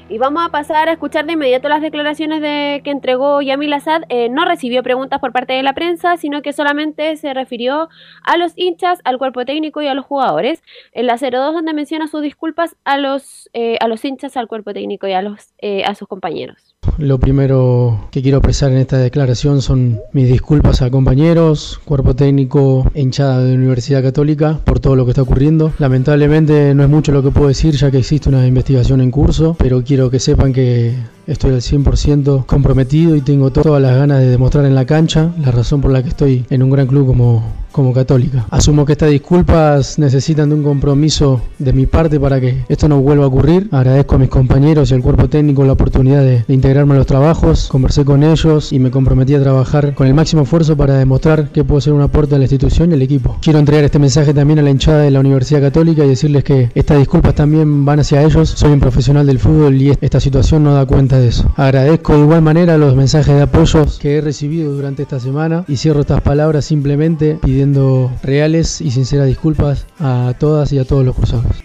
Y 0.09 0.19
vamos 0.19 0.45
a 0.45 0.49
pasar 0.49 0.89
a 0.89 0.93
escuchar 0.93 1.25
de 1.27 1.35
inmediato 1.35 1.69
las 1.69 1.83
declaraciones 1.83 2.41
de 2.41 2.81
que 2.85 2.91
entregó 2.91 3.43
Yamil 3.43 3.73
Assad. 3.73 4.03
no 4.31 4.45
recibió 4.45 4.83
preguntas 4.83 5.21
por 5.21 5.33
parte 5.33 5.53
de 5.53 5.63
la 5.63 5.73
prensa, 5.73 6.17
sino 6.17 6.43
que 6.43 6.53
solamente 6.53 7.17
se 7.17 7.33
refirió 7.33 7.89
a 8.25 8.37
los 8.37 8.53
hinchas, 8.57 8.99
al 9.05 9.19
cuerpo 9.19 9.45
técnico 9.45 9.83
y 9.83 9.87
a 9.87 9.95
los 9.95 10.05
jugadores. 10.05 10.65
En 10.93 11.07
la 11.07 11.17
02 11.17 11.55
donde 11.55 11.75
menciona 11.75 12.09
sus 12.09 12.23
disculpas 12.23 12.77
a 12.85 12.99
los, 12.99 13.51
a 13.81 13.87
los 13.87 14.05
hinchas, 14.05 14.37
al 14.37 14.49
cuerpo 14.49 14.73
técnico 14.73 15.07
y 15.07 15.13
a, 15.13 15.23
los, 15.23 15.55
a 15.85 15.95
sus 15.95 16.09
compañeros. 16.09 16.70
Lo 17.01 17.19
primero 17.19 18.09
que 18.11 18.21
quiero 18.21 18.39
expresar 18.39 18.73
en 18.73 18.79
esta 18.79 18.99
declaración 18.99 19.63
son 19.63 20.01
mis 20.13 20.29
disculpas 20.29 20.83
a 20.83 20.91
compañeros, 20.91 21.81
cuerpo 21.87 22.15
técnico 22.15 22.91
hinchada 22.95 23.43
de 23.43 23.55
Universidad 23.55 24.03
Católica 24.03 24.61
por 24.65 24.81
todo 24.81 24.97
lo 24.97 25.05
que 25.05 25.13
está 25.13 25.23
ocurriendo. 25.23 25.73
Lamentablemente 25.79 26.75
no 26.75 26.83
es 26.83 26.91
mucho 26.91 27.13
lo 27.13 27.23
que 27.23 27.31
puedo 27.31 27.49
decir 27.49 27.75
ya 27.75 27.91
que 27.91 27.99
existe 27.99 28.29
una 28.29 28.47
investigación 28.47 29.01
en 29.01 29.11
curso, 29.11 29.57
pero 29.59 29.83
quiero 29.83 30.11
que 30.11 30.19
sepan 30.19 30.53
que 30.53 30.95
estoy 31.31 31.53
al 31.53 31.61
100% 31.61 32.45
comprometido 32.45 33.15
y 33.15 33.21
tengo 33.21 33.51
todas 33.51 33.81
las 33.81 33.97
ganas 33.97 34.19
de 34.19 34.29
demostrar 34.29 34.65
en 34.65 34.75
la 34.75 34.85
cancha 34.85 35.33
la 35.41 35.53
razón 35.53 35.81
por 35.81 35.93
la 35.93 36.03
que 36.03 36.09
estoy 36.09 36.45
en 36.51 36.63
un 36.63 36.71
gran 36.71 36.89
club 36.89 37.07
como, 37.07 37.45
como 37.71 37.93
católica. 37.93 38.47
Asumo 38.51 38.85
que 38.85 38.93
estas 38.93 39.11
disculpas 39.11 39.99
necesitan 39.99 40.49
de 40.49 40.57
un 40.57 40.63
compromiso 40.63 41.41
de 41.59 41.73
mi 41.73 41.87
parte 41.87 42.19
para 42.19 42.41
que 42.41 42.65
esto 42.69 42.89
no 42.89 43.01
vuelva 43.01 43.25
a 43.25 43.29
ocurrir. 43.29 43.69
Agradezco 43.71 44.17
a 44.17 44.19
mis 44.19 44.29
compañeros 44.29 44.91
y 44.91 44.95
al 44.95 45.03
cuerpo 45.03 45.29
técnico 45.29 45.65
la 45.65 45.73
oportunidad 45.73 46.23
de, 46.23 46.45
integrarme 46.49 46.95
a 46.95 46.99
los 46.99 47.07
trabajos, 47.07 47.69
conversé 47.69 48.05
con 48.05 48.23
ellos 48.23 48.73
y 48.73 48.79
me 48.79 48.91
comprometí 48.91 49.35
a 49.35 49.43
trabajar 49.43 49.95
con 49.95 50.07
el 50.07 50.15
máximo 50.15 50.43
esfuerzo 50.43 50.77
para 50.77 50.95
demostrar 50.95 51.51
que 51.51 51.65
puedo 51.65 51.81
ser 51.81 51.93
un 51.93 52.03
aporte 52.03 52.35
a 52.35 52.39
la 52.39 52.45
institución 52.45 52.91
y 52.91 52.95
al 52.95 53.03
equipo. 53.03 53.39
Quiero 53.41 53.59
entregar 53.61 53.85
este 53.85 53.99
mensaje 53.99 54.35
también 54.35 54.59
a 54.59 54.63
la 54.63 54.71
hinchada 54.71 55.03
de 55.03 55.11
la 55.11 55.21
Universidad 55.21 55.61
Católica 55.61 56.05
y 56.05 56.09
decirles 56.09 56.43
que 56.43 56.71
estas 56.75 56.99
disculpas 56.99 57.35
también 57.35 57.85
van 57.85 58.01
hacia 58.01 58.23
ellos. 58.23 58.51
Soy 58.51 58.73
un 58.73 58.81
profesional 58.81 59.27
del 59.27 59.39
fútbol 59.39 59.81
y 59.81 59.93
esta 60.01 60.19
situación 60.19 60.65
no 60.65 60.75
da 60.75 60.87
cuenta 60.87 61.20
de 61.21 61.29
eso. 61.29 61.53
Agradezco 61.57 62.15
de 62.15 62.21
igual 62.21 62.43
manera 62.43 62.77
los 62.77 62.95
mensajes 62.95 63.35
de 63.35 63.43
apoyo 63.43 63.85
que 64.01 64.17
he 64.17 64.21
recibido 64.21 64.73
durante 64.73 65.03
esta 65.03 65.21
semana 65.21 65.65
y 65.69 65.77
cierro 65.77 66.01
estas 66.01 66.21
palabras 66.21 66.65
simplemente 66.65 67.39
pidiendo 67.43 68.11
reales 68.23 68.81
y 68.81 68.91
sinceras 68.91 69.27
disculpas 69.27 69.87
a 69.99 70.35
todas 70.39 70.73
y 70.73 70.79
a 70.79 70.85
todos 70.85 71.05
los 71.05 71.15
cruzados. 71.15 71.65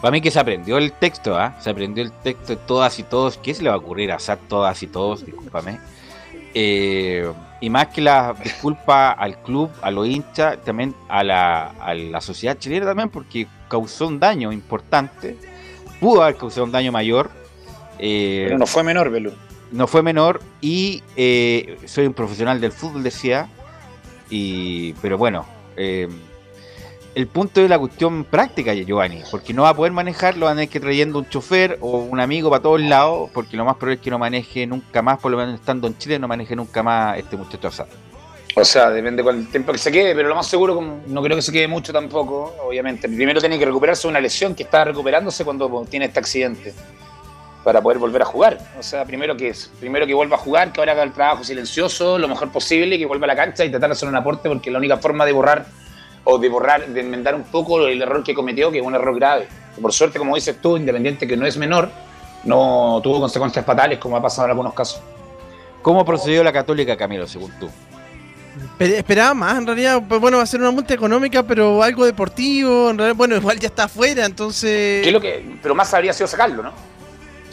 Para 0.00 0.12
mí 0.12 0.20
que 0.20 0.30
se 0.30 0.38
aprendió 0.38 0.78
el 0.78 0.92
texto, 0.92 1.36
¿ah? 1.36 1.56
Se 1.60 1.70
aprendió 1.70 2.04
el 2.04 2.12
texto 2.12 2.48
de 2.48 2.56
todas 2.56 2.98
y 2.98 3.02
todos. 3.02 3.38
¿Qué 3.38 3.54
se 3.54 3.62
le 3.62 3.70
va 3.70 3.76
a 3.76 3.78
ocurrir 3.78 4.12
a 4.12 4.18
SAT 4.18 4.40
todas 4.48 4.82
y 4.82 4.86
todos? 4.86 5.24
Discúlpame. 5.24 5.80
Eh, 6.54 7.30
y 7.60 7.70
más 7.70 7.88
que 7.88 8.02
la 8.02 8.34
disculpa 8.42 9.10
al 9.10 9.42
club, 9.42 9.70
a 9.82 9.90
los 9.90 10.06
hinchas, 10.06 10.58
también 10.64 10.94
a 11.08 11.24
la, 11.24 11.68
a 11.80 11.94
la 11.94 12.20
sociedad 12.20 12.58
chilena 12.58 12.86
también, 12.86 13.08
porque 13.08 13.46
causó 13.68 14.06
un 14.06 14.20
daño 14.20 14.52
importante. 14.52 15.36
Pudo 15.98 16.22
haber 16.22 16.36
causado 16.36 16.64
un 16.64 16.72
daño 16.72 16.92
mayor. 16.92 17.30
Eh, 17.98 18.44
Pero 18.46 18.58
no 18.58 18.66
fue 18.66 18.82
menor, 18.82 19.10
Belú. 19.10 19.32
no 19.72 19.86
fue 19.86 20.02
menor 20.02 20.40
y 20.60 21.02
eh, 21.16 21.78
soy 21.86 22.06
un 22.06 22.14
profesional 22.14 22.60
del 22.60 22.72
fútbol, 22.72 23.02
decía. 23.02 23.48
Y, 24.28 24.92
pero 24.94 25.18
bueno, 25.18 25.46
eh, 25.76 26.08
el 27.14 27.26
punto 27.28 27.60
es 27.60 27.70
la 27.70 27.78
cuestión 27.78 28.24
práctica, 28.24 28.74
Giovanni, 28.74 29.22
porque 29.30 29.54
no 29.54 29.62
va 29.62 29.70
a 29.70 29.74
poder 29.74 29.92
manejarlo, 29.92 30.46
van 30.46 30.54
a 30.54 30.56
tener 30.56 30.68
que 30.68 30.80
trayendo 30.80 31.18
un 31.20 31.28
chofer 31.28 31.78
o 31.80 31.98
un 31.98 32.20
amigo 32.20 32.50
para 32.50 32.62
todos 32.62 32.80
lados, 32.80 33.30
porque 33.32 33.56
lo 33.56 33.64
más 33.64 33.76
probable 33.76 33.94
es 33.94 34.00
que 34.02 34.10
no 34.10 34.18
maneje 34.18 34.66
nunca 34.66 35.00
más, 35.00 35.18
por 35.18 35.30
lo 35.30 35.38
menos 35.38 35.54
estando 35.54 35.86
en 35.86 35.96
Chile, 35.96 36.18
no 36.18 36.28
maneje 36.28 36.54
nunca 36.54 36.82
más 36.82 37.18
este 37.18 37.36
muchacho 37.36 37.68
asado. 37.68 37.88
O 38.58 38.64
sea, 38.64 38.90
depende 38.90 39.22
el 39.22 39.48
tiempo 39.48 39.72
que 39.72 39.78
se 39.78 39.92
quede, 39.92 40.14
pero 40.14 40.28
lo 40.28 40.34
más 40.34 40.46
seguro, 40.46 41.00
no 41.06 41.22
creo 41.22 41.36
que 41.36 41.42
se 41.42 41.52
quede 41.52 41.68
mucho 41.68 41.92
tampoco, 41.92 42.54
obviamente. 42.66 43.06
Primero 43.06 43.38
tiene 43.38 43.58
que 43.58 43.66
recuperarse 43.66 44.08
una 44.08 44.20
lesión 44.20 44.54
que 44.54 44.62
está 44.62 44.84
recuperándose 44.84 45.44
cuando 45.44 45.86
tiene 45.88 46.06
este 46.06 46.20
accidente 46.20 46.74
para 47.66 47.82
poder 47.82 47.98
volver 47.98 48.22
a 48.22 48.24
jugar. 48.24 48.58
O 48.78 48.82
sea, 48.84 49.04
primero 49.04 49.36
que, 49.36 49.52
primero 49.80 50.06
que 50.06 50.14
vuelva 50.14 50.36
a 50.36 50.38
jugar, 50.38 50.72
que 50.72 50.80
ahora 50.80 50.92
haga 50.92 51.02
el 51.02 51.10
trabajo 51.10 51.42
silencioso, 51.42 52.16
lo 52.16 52.28
mejor 52.28 52.52
posible, 52.52 52.94
y 52.94 53.00
que 53.00 53.06
vuelva 53.06 53.24
a 53.24 53.26
la 53.26 53.34
cancha 53.34 53.64
y 53.64 53.70
tratar 53.70 53.90
de 53.90 53.94
hacer 53.94 54.08
un 54.08 54.14
aporte, 54.14 54.48
porque 54.48 54.68
es 54.68 54.72
la 54.72 54.78
única 54.78 54.98
forma 54.98 55.26
de 55.26 55.32
borrar 55.32 55.66
o 56.22 56.38
de 56.38 56.48
borrar, 56.48 56.86
de 56.86 57.00
enmendar 57.00 57.34
un 57.34 57.42
poco 57.42 57.88
el 57.88 58.00
error 58.00 58.22
que 58.22 58.34
cometió, 58.34 58.70
que 58.70 58.78
es 58.78 58.86
un 58.86 58.94
error 58.94 59.16
grave. 59.16 59.48
Por 59.82 59.92
suerte, 59.92 60.16
como 60.16 60.36
dices 60.36 60.60
tú, 60.62 60.76
Independiente 60.76 61.26
que 61.26 61.36
no 61.36 61.44
es 61.44 61.56
menor, 61.56 61.90
no 62.44 63.00
tuvo 63.02 63.18
consecuencias 63.18 63.66
fatales 63.66 63.98
como 63.98 64.16
ha 64.16 64.22
pasado 64.22 64.44
en 64.46 64.50
algunos 64.52 64.72
casos. 64.72 65.00
¿Cómo 65.82 66.04
procedió 66.04 66.44
la 66.44 66.52
Católica, 66.52 66.96
Camilo, 66.96 67.26
según 67.26 67.50
tú? 67.58 67.68
Pe- 68.78 68.98
Esperaba 68.98 69.34
más, 69.34 69.58
en 69.58 69.66
realidad, 69.66 70.00
pues, 70.08 70.20
bueno, 70.20 70.36
va 70.36 70.44
a 70.44 70.46
ser 70.46 70.60
una 70.60 70.70
multa 70.70 70.94
económica, 70.94 71.42
pero 71.42 71.82
algo 71.82 72.06
deportivo, 72.06 72.90
en 72.90 72.98
realidad, 72.98 73.16
bueno, 73.16 73.34
igual 73.34 73.58
ya 73.58 73.66
está 73.66 73.84
afuera, 73.84 74.24
entonces... 74.24 75.02
¿Qué 75.02 75.08
es 75.08 75.12
lo 75.12 75.20
que, 75.20 75.58
pero 75.60 75.74
más 75.74 75.92
habría 75.92 76.12
sido 76.12 76.28
sacarlo, 76.28 76.62
¿no? 76.62 76.95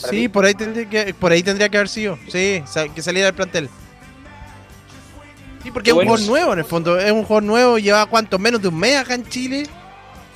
Sí, 0.09 0.27
por 0.27 0.45
ahí 0.45 0.53
tendría 0.53 0.89
que, 0.89 1.13
por 1.13 1.31
ahí 1.31 1.43
tendría 1.43 1.69
que 1.69 1.77
haber 1.77 1.89
sido, 1.89 2.17
sí, 2.27 2.63
que 2.93 3.01
saliera 3.01 3.27
del 3.27 3.35
plantel. 3.35 3.69
Sí, 5.63 5.71
porque 5.71 5.91
es 5.91 5.95
un 5.95 6.05
juego 6.05 6.17
nuevo 6.25 6.53
en 6.53 6.59
el 6.59 6.65
fondo, 6.65 6.99
es 6.99 7.11
un 7.11 7.23
juego 7.23 7.41
nuevo, 7.41 7.77
lleva 7.77 8.05
cuánto, 8.05 8.37
menos 8.37 8.61
de 8.61 8.67
un 8.67 8.77
mes 8.77 8.97
acá 8.97 9.15
en 9.15 9.25
Chile. 9.27 9.63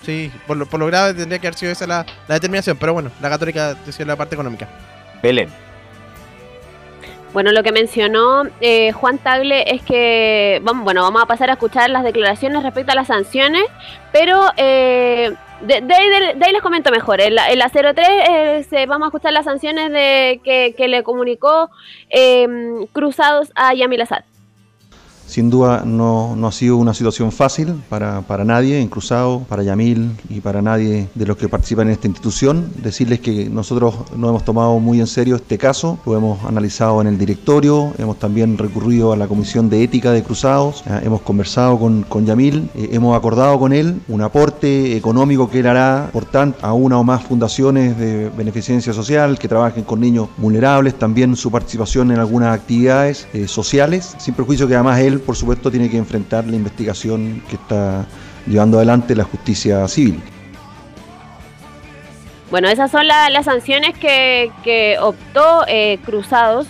Sí, 0.03 0.31
por 0.45 0.55
lo, 0.55 0.65
por 0.65 0.79
lo 0.79 0.85
grave 0.85 1.13
tendría 1.13 1.39
que 1.39 1.47
haber 1.47 1.59
sido 1.59 1.71
esa 1.71 1.85
la, 1.85 2.05
la 2.27 2.35
determinación, 2.35 2.77
pero 2.77 2.93
bueno, 2.93 3.11
la 3.19 3.29
católica 3.29 3.73
decía 3.73 4.05
la 4.05 4.15
parte 4.15 4.35
económica. 4.35 4.69
Belén. 5.21 5.49
Bueno, 7.33 7.51
lo 7.51 7.61
que 7.61 7.71
mencionó 7.71 8.43
eh, 8.61 8.93
Juan 8.93 9.17
Tagle 9.17 9.69
es 9.69 9.81
que, 9.81 10.61
vamos, 10.63 10.85
bueno, 10.85 11.01
vamos 11.03 11.21
a 11.21 11.25
pasar 11.25 11.49
a 11.49 11.53
escuchar 11.53 11.89
las 11.89 12.03
declaraciones 12.03 12.63
respecto 12.63 12.93
a 12.93 12.95
las 12.95 13.07
sanciones, 13.07 13.63
pero 14.13 14.45
eh, 14.55 15.33
de, 15.61 15.81
de 15.81 15.93
ahí, 15.93 16.09
de- 16.09 16.33
de 16.35 16.45
ahí 16.45 16.53
les 16.53 16.61
comento 16.61 16.91
mejor. 16.91 17.21
En 17.21 17.35
la, 17.35 17.49
en 17.51 17.59
la 17.59 17.69
03 17.69 17.95
eh, 18.29 18.65
se- 18.69 18.85
vamos 18.85 19.05
a 19.05 19.09
escuchar 19.09 19.33
las 19.33 19.45
sanciones 19.45 19.91
de 19.91 20.39
que, 20.43 20.73
que 20.77 20.87
le 20.87 21.03
comunicó 21.03 21.69
eh, 22.09 22.47
Cruzados 22.93 23.51
a 23.55 23.73
Yamil 23.73 24.01
Asad. 24.01 24.23
Sin 25.27 25.49
duda 25.49 25.83
no, 25.85 26.35
no 26.35 26.47
ha 26.47 26.51
sido 26.51 26.77
una 26.77 26.93
situación 26.93 27.31
fácil 27.31 27.75
para, 27.89 28.21
para 28.21 28.45
nadie, 28.45 28.87
Cruzado, 28.89 29.41
para 29.47 29.61
Yamil 29.61 30.11
y 30.29 30.39
para 30.39 30.61
nadie 30.61 31.09
de 31.13 31.25
los 31.25 31.37
que 31.37 31.49
participan 31.49 31.87
en 31.87 31.93
esta 31.93 32.07
institución. 32.07 32.71
Decirles 32.81 33.19
que 33.19 33.49
nosotros 33.49 33.93
no 34.15 34.29
hemos 34.29 34.45
tomado 34.45 34.79
muy 34.79 34.99
en 34.99 35.07
serio 35.07 35.35
este 35.35 35.57
caso, 35.57 35.99
lo 36.05 36.15
hemos 36.17 36.43
analizado 36.45 37.01
en 37.01 37.07
el 37.07 37.17
directorio, 37.17 37.93
hemos 37.97 38.17
también 38.17 38.57
recurrido 38.57 39.11
a 39.11 39.17
la 39.17 39.27
Comisión 39.27 39.69
de 39.69 39.83
Ética 39.83 40.11
de 40.11 40.23
Cruzados, 40.23 40.83
eh, 40.87 41.01
hemos 41.03 41.21
conversado 41.21 41.77
con, 41.77 42.03
con 42.03 42.25
Yamil, 42.25 42.69
eh, 42.73 42.89
hemos 42.93 43.15
acordado 43.15 43.59
con 43.59 43.73
él 43.73 44.01
un 44.07 44.21
aporte 44.21 44.95
económico 44.95 45.49
que 45.49 45.59
él 45.59 45.67
hará, 45.67 46.09
por 46.13 46.25
tanto, 46.25 46.57
a 46.61 46.73
una 46.73 46.97
o 46.97 47.03
más 47.03 47.23
fundaciones 47.23 47.97
de 47.97 48.29
beneficencia 48.29 48.93
social 48.93 49.37
que 49.37 49.47
trabajen 49.47 49.83
con 49.83 49.99
niños 49.99 50.29
vulnerables, 50.37 50.97
también 50.97 51.35
su 51.35 51.51
participación 51.51 52.11
en 52.11 52.19
algunas 52.19 52.55
actividades 52.55 53.27
eh, 53.33 53.47
sociales, 53.47 54.15
sin 54.17 54.33
perjuicio 54.33 54.67
que 54.67 54.75
además 54.75 54.99
él, 54.99 55.16
por 55.21 55.35
supuesto, 55.35 55.69
tiene 55.71 55.89
que 55.89 55.97
enfrentar 55.97 56.45
la 56.45 56.55
investigación 56.55 57.41
que 57.49 57.55
está 57.55 58.05
llevando 58.45 58.77
adelante 58.77 59.15
la 59.15 59.23
justicia 59.23 59.87
civil. 59.87 60.21
Bueno, 62.49 62.69
esas 62.69 62.89
son 62.91 63.07
la- 63.07 63.29
las 63.29 63.45
sanciones 63.45 63.97
que, 63.97 64.97
optó 65.01 65.65
eh, 65.67 65.99
Cruzados. 66.05 66.67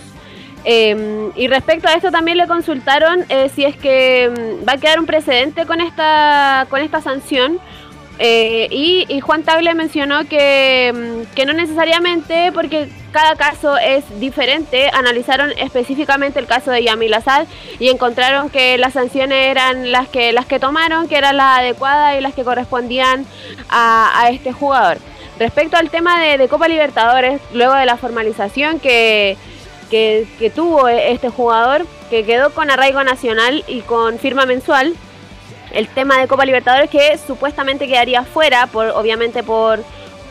Eh, 0.65 1.29
y 1.35 1.47
respecto 1.47 1.87
a 1.87 1.93
esto 1.93 2.11
también 2.11 2.37
le 2.37 2.47
consultaron 2.47 3.23
eh, 3.29 3.49
si 3.55 3.63
es 3.63 3.77
que 3.77 4.29
mm, 4.63 4.67
va 4.67 4.73
a 4.73 4.77
quedar 4.77 4.99
un 4.99 5.05
precedente 5.05 5.65
con 5.65 5.79
esta, 5.79 6.65
con 6.69 6.81
esta 6.81 6.99
sanción. 7.01 7.59
Eh, 8.19 8.67
y, 8.71 9.19
Juan 9.21 9.43
Tagle 9.43 9.75
mencionó 9.75 10.27
que, 10.27 10.91
mm, 10.93 11.35
que 11.35 11.45
no 11.45 11.53
necesariamente, 11.53 12.51
porque 12.51 12.89
cada 13.11 13.35
caso 13.35 13.77
es 13.77 14.03
diferente. 14.19 14.89
Analizaron 14.93 15.51
específicamente 15.57 16.39
el 16.39 16.47
caso 16.47 16.71
de 16.71 16.83
Yamil 16.83 17.13
Asad 17.13 17.45
y 17.79 17.89
encontraron 17.89 18.49
que 18.49 18.77
las 18.77 18.93
sanciones 18.93 19.47
eran 19.47 19.91
las 19.91 20.07
que, 20.07 20.33
las 20.33 20.45
que 20.45 20.59
tomaron, 20.59 21.07
que 21.07 21.17
eran 21.17 21.37
las 21.37 21.59
adecuadas 21.59 22.17
y 22.17 22.21
las 22.21 22.33
que 22.33 22.43
correspondían 22.43 23.25
a, 23.69 24.29
este 24.31 24.51
jugador. 24.51 24.97
Respecto 25.39 25.77
al 25.77 25.91
tema 25.91 26.19
de, 26.19 26.37
de 26.39 26.47
Copa 26.47 26.67
Libertadores, 26.67 27.39
luego 27.53 27.75
de 27.75 27.85
la 27.85 27.97
formalización 27.97 28.79
que, 28.79 29.37
que, 29.91 30.27
que 30.39 30.49
tuvo 30.49 30.87
este 30.87 31.29
jugador, 31.29 31.85
que 32.09 32.25
quedó 32.25 32.51
con 32.51 32.71
arraigo 32.71 33.03
nacional 33.03 33.63
y 33.67 33.81
con 33.81 34.17
firma 34.17 34.47
mensual, 34.47 34.95
el 35.71 35.87
tema 35.87 36.19
de 36.19 36.27
Copa 36.27 36.45
Libertadores 36.45 36.89
que 36.89 37.17
supuestamente 37.17 37.87
quedaría 37.87 38.23
fuera, 38.23 38.67
por, 38.67 38.87
obviamente 38.87 39.43
por 39.43 39.83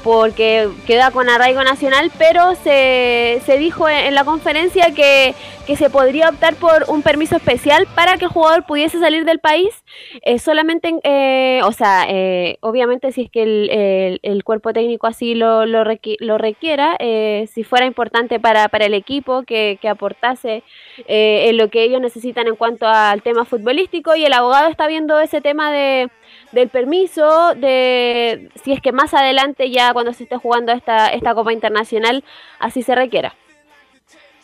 porque 0.06 0.68
queda 0.86 1.10
con 1.10 1.28
arraigo 1.28 1.64
nacional, 1.64 2.12
pero 2.16 2.54
se, 2.54 3.40
se 3.44 3.58
dijo 3.58 3.88
en, 3.88 4.14
la 4.14 4.22
conferencia 4.24 4.94
que, 4.94 5.34
que 5.66 5.74
se 5.74 5.90
podría 5.90 6.28
optar 6.28 6.54
por 6.54 6.84
un 6.86 7.02
permiso 7.02 7.34
especial 7.34 7.88
para 7.96 8.16
que 8.16 8.26
el 8.26 8.30
jugador 8.30 8.64
pudiese 8.66 9.00
salir 9.00 9.24
del 9.24 9.40
país, 9.40 9.82
eh, 10.22 10.38
solamente, 10.38 10.90
en- 10.90 11.00
eh, 11.02 11.60
o 11.64 11.72
sea, 11.72 12.06
eh, 12.08 12.56
obviamente 12.60 13.10
si 13.10 13.22
es 13.22 13.30
que 13.32 13.42
el, 13.42 13.68
el- 13.70 14.20
el 14.22 14.44
cuerpo 14.44 14.72
técnico 14.72 15.08
así 15.08 15.34
lo, 15.34 15.66
lo, 15.66 15.82
requi- 15.82 16.18
lo 16.20 16.38
requiera, 16.38 16.94
eh, 17.00 17.48
si 17.52 17.64
fuera 17.64 17.84
importante 17.84 18.38
para, 18.38 18.68
para 18.68 18.84
el 18.86 18.94
equipo 18.94 19.42
que, 19.42 19.76
que 19.82 19.88
aportase 19.88 20.62
eh, 21.08 21.46
en 21.48 21.56
lo 21.56 21.68
que 21.68 21.82
ellos 21.82 22.00
necesitan 22.00 22.46
en 22.46 22.54
cuanto 22.54 22.86
al 22.86 23.22
tema 23.22 23.44
futbolístico 23.44 24.14
y 24.14 24.24
el 24.24 24.32
abogado 24.34 24.68
está 24.70 24.86
viendo 24.86 25.18
ese 25.18 25.40
tema 25.40 25.72
de 25.72 26.10
del 26.52 26.68
permiso, 26.68 27.55
de 27.55 28.48
si 28.64 28.73
es 28.73 28.81
que 28.81 28.93
más 28.93 29.12
adelante 29.14 29.70
ya 29.70 29.93
cuando 29.93 30.12
se 30.12 30.23
esté 30.24 30.36
jugando 30.36 30.73
esta, 30.73 31.09
esta 31.09 31.35
Copa 31.35 31.52
Internacional 31.52 32.24
así 32.59 32.82
se 32.82 32.94
requiera. 32.94 33.35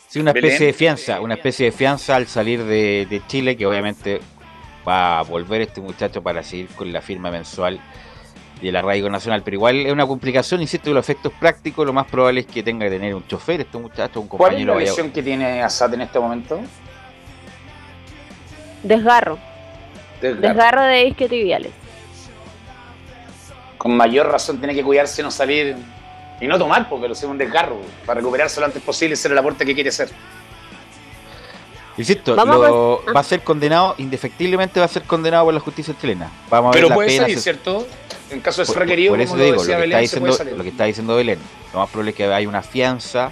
Sí, 0.07 0.19
una 0.19 0.31
especie 0.31 0.51
Belén. 0.59 0.67
de 0.67 0.73
fianza, 0.73 1.21
una 1.21 1.33
especie 1.33 1.65
de 1.67 1.71
fianza 1.71 2.15
al 2.15 2.27
salir 2.27 2.63
de, 2.63 3.07
de 3.09 3.21
Chile, 3.27 3.57
que 3.57 3.65
obviamente 3.65 4.19
va 4.87 5.19
a 5.19 5.21
volver 5.23 5.61
este 5.61 5.81
muchacho 5.81 6.21
para 6.21 6.43
seguir 6.43 6.67
con 6.75 6.91
la 6.93 7.01
firma 7.01 7.31
mensual 7.31 7.79
y 8.61 8.67
el 8.67 8.75
arraigo 8.75 9.09
nacional, 9.09 9.41
pero 9.43 9.55
igual 9.55 9.77
es 9.85 9.91
una 9.91 10.05
complicación, 10.05 10.61
insisto, 10.61 10.85
que 10.85 10.93
los 10.93 11.03
efectos 11.09 11.33
prácticos, 11.39 11.85
lo 11.85 11.93
más 11.93 12.05
probable 12.05 12.41
es 12.41 12.45
que 12.45 12.61
tenga 12.63 12.85
que 12.85 12.91
tener 12.91 13.15
un 13.15 13.25
chofer, 13.27 13.61
este 13.61 13.77
muchacho, 13.77 14.21
un 14.21 14.27
¿Cuál 14.27 14.39
es 14.39 14.59
compañero. 14.59 14.73
la 14.73 14.75
vaya- 14.75 14.89
lesión 14.91 15.09
que 15.11 15.23
tiene 15.23 15.63
Asad 15.63 15.93
en 15.95 16.01
este 16.01 16.19
momento? 16.19 16.59
Desgarro. 18.83 19.37
Desgarro. 20.21 20.47
Desgarro 20.47 20.81
de 20.83 21.07
isquiotibiales. 21.07 21.71
Con 23.83 23.97
mayor 23.97 24.31
razón 24.31 24.59
tiene 24.59 24.73
que 24.73 24.81
cuidarse 24.81 25.21
no 25.21 25.29
salir 25.29 25.75
y 26.39 26.47
no 26.47 26.57
tomar, 26.57 26.87
porque 26.87 27.09
lo 27.09 27.13
sea 27.15 27.27
un 27.27 27.37
desgarro, 27.37 27.81
para 28.05 28.21
recuperarse 28.21 28.61
lo 28.61 28.65
antes 28.65 28.81
posible 28.81 29.13
y 29.13 29.17
ser 29.17 29.33
el 29.33 29.37
aporte 29.37 29.65
que 29.65 29.75
quiere 29.75 29.91
ser. 29.91 30.09
Insisto, 31.97 32.33
lo- 32.35 33.03
va 33.13 33.19
a 33.19 33.23
ser 33.23 33.41
condenado, 33.43 33.93
indefectiblemente 33.97 34.79
va 34.79 34.85
a 34.85 34.89
ser 34.89 35.03
condenado 35.03 35.43
por 35.45 35.53
la 35.53 35.59
justicia 35.59 35.93
chilena. 35.99 36.31
Vamos 36.49 36.69
a 36.69 36.71
ver 36.71 36.77
Pero 36.77 36.89
la 36.89 36.95
puede 36.95 37.09
pena. 37.09 37.21
salir, 37.23 37.35
se- 37.37 37.43
¿cierto? 37.43 37.85
En 38.31 38.39
caso 38.39 38.61
de 38.61 38.65
ser 38.67 38.73
Por, 38.73 38.81
requerido, 38.83 39.11
por 39.11 39.19
eso 39.21 39.31
como 39.31 39.39
lo 39.39 39.43
digo, 39.45 39.55
lo 39.57 39.61
decía 39.61 39.75
que, 39.77 39.83
está 39.83 39.97
Belén, 39.97 40.01
diciendo, 40.01 40.57
lo 40.57 40.63
que 40.63 40.69
está 40.69 40.83
diciendo 40.85 41.15
Belén. 41.17 41.39
Lo 41.73 41.79
más 41.79 41.89
probable 41.89 42.11
es 42.11 42.17
que 42.17 42.25
haya 42.33 42.47
una 42.49 42.63
fianza 42.63 43.31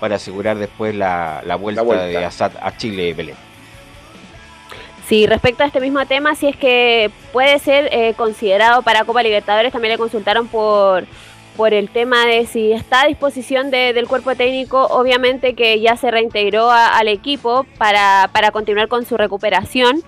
para 0.00 0.16
asegurar 0.16 0.56
después 0.58 0.94
la, 0.94 1.42
la 1.44 1.56
vuelta, 1.56 1.82
vuelta. 1.82 2.06
de 2.06 2.24
Assad 2.24 2.52
a 2.60 2.74
Chile, 2.76 3.12
Belén. 3.12 3.36
Sí, 5.10 5.26
respecto 5.26 5.64
a 5.64 5.66
este 5.66 5.80
mismo 5.80 6.06
tema, 6.06 6.36
si 6.36 6.46
es 6.46 6.54
que 6.56 7.10
puede 7.32 7.58
ser 7.58 7.88
eh, 7.92 8.14
considerado 8.16 8.82
para 8.82 9.02
Copa 9.04 9.24
Libertadores, 9.24 9.72
también 9.72 9.90
le 9.90 9.98
consultaron 9.98 10.46
por, 10.46 11.04
por 11.56 11.74
el 11.74 11.90
tema 11.90 12.26
de 12.26 12.46
si 12.46 12.70
está 12.70 13.02
a 13.02 13.06
disposición 13.08 13.72
de- 13.72 13.92
del 13.92 14.06
cuerpo 14.06 14.36
técnico, 14.36 14.86
obviamente 14.86 15.54
que 15.54 15.80
ya 15.80 15.96
se 15.96 16.12
reintegró 16.12 16.70
a- 16.70 16.96
al 16.96 17.08
equipo 17.08 17.66
para, 17.76 18.30
para 18.32 18.52
continuar 18.52 18.86
con 18.86 19.04
su 19.04 19.16
recuperación. 19.16 20.00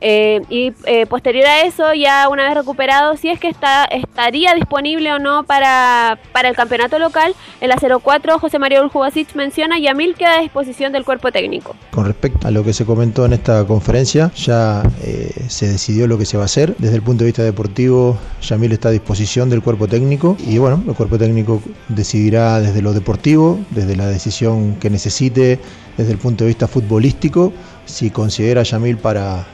Eh, 0.00 0.42
y 0.50 0.72
eh, 0.84 1.06
posterior 1.06 1.46
a 1.46 1.62
eso, 1.62 1.94
ya 1.94 2.28
una 2.28 2.44
vez 2.44 2.54
recuperado, 2.54 3.16
si 3.16 3.28
es 3.28 3.40
que 3.40 3.48
está, 3.48 3.84
estaría 3.84 4.54
disponible 4.54 5.12
o 5.12 5.18
no 5.18 5.44
para, 5.44 6.18
para 6.32 6.48
el 6.48 6.56
campeonato 6.56 6.98
local, 6.98 7.34
en 7.60 7.68
la 7.68 7.76
04 7.76 8.38
José 8.38 8.58
María 8.58 8.82
Uljubasic 8.82 9.34
menciona, 9.34 9.78
Yamil 9.78 10.14
queda 10.14 10.38
a 10.38 10.40
disposición 10.40 10.92
del 10.92 11.04
cuerpo 11.04 11.32
técnico. 11.32 11.74
Con 11.90 12.04
respecto 12.04 12.46
a 12.46 12.50
lo 12.50 12.62
que 12.64 12.72
se 12.72 12.84
comentó 12.84 13.24
en 13.24 13.32
esta 13.32 13.64
conferencia, 13.66 14.30
ya 14.36 14.82
eh, 15.02 15.30
se 15.48 15.68
decidió 15.68 16.06
lo 16.06 16.18
que 16.18 16.26
se 16.26 16.36
va 16.36 16.44
a 16.44 16.46
hacer. 16.46 16.74
Desde 16.78 16.96
el 16.96 17.02
punto 17.02 17.24
de 17.24 17.26
vista 17.26 17.42
deportivo, 17.42 18.18
Yamil 18.42 18.72
está 18.72 18.88
a 18.88 18.92
disposición 18.92 19.48
del 19.48 19.62
cuerpo 19.62 19.88
técnico 19.88 20.36
y 20.46 20.58
bueno, 20.58 20.82
el 20.86 20.94
cuerpo 20.94 21.18
técnico 21.18 21.62
decidirá 21.88 22.60
desde 22.60 22.82
lo 22.82 22.92
deportivo, 22.92 23.58
desde 23.70 23.96
la 23.96 24.06
decisión 24.06 24.76
que 24.76 24.90
necesite, 24.90 25.58
desde 25.96 26.12
el 26.12 26.18
punto 26.18 26.44
de 26.44 26.48
vista 26.48 26.68
futbolístico, 26.68 27.52
si 27.86 28.10
considera 28.10 28.62
Yamil 28.62 28.98
para, 28.98 29.46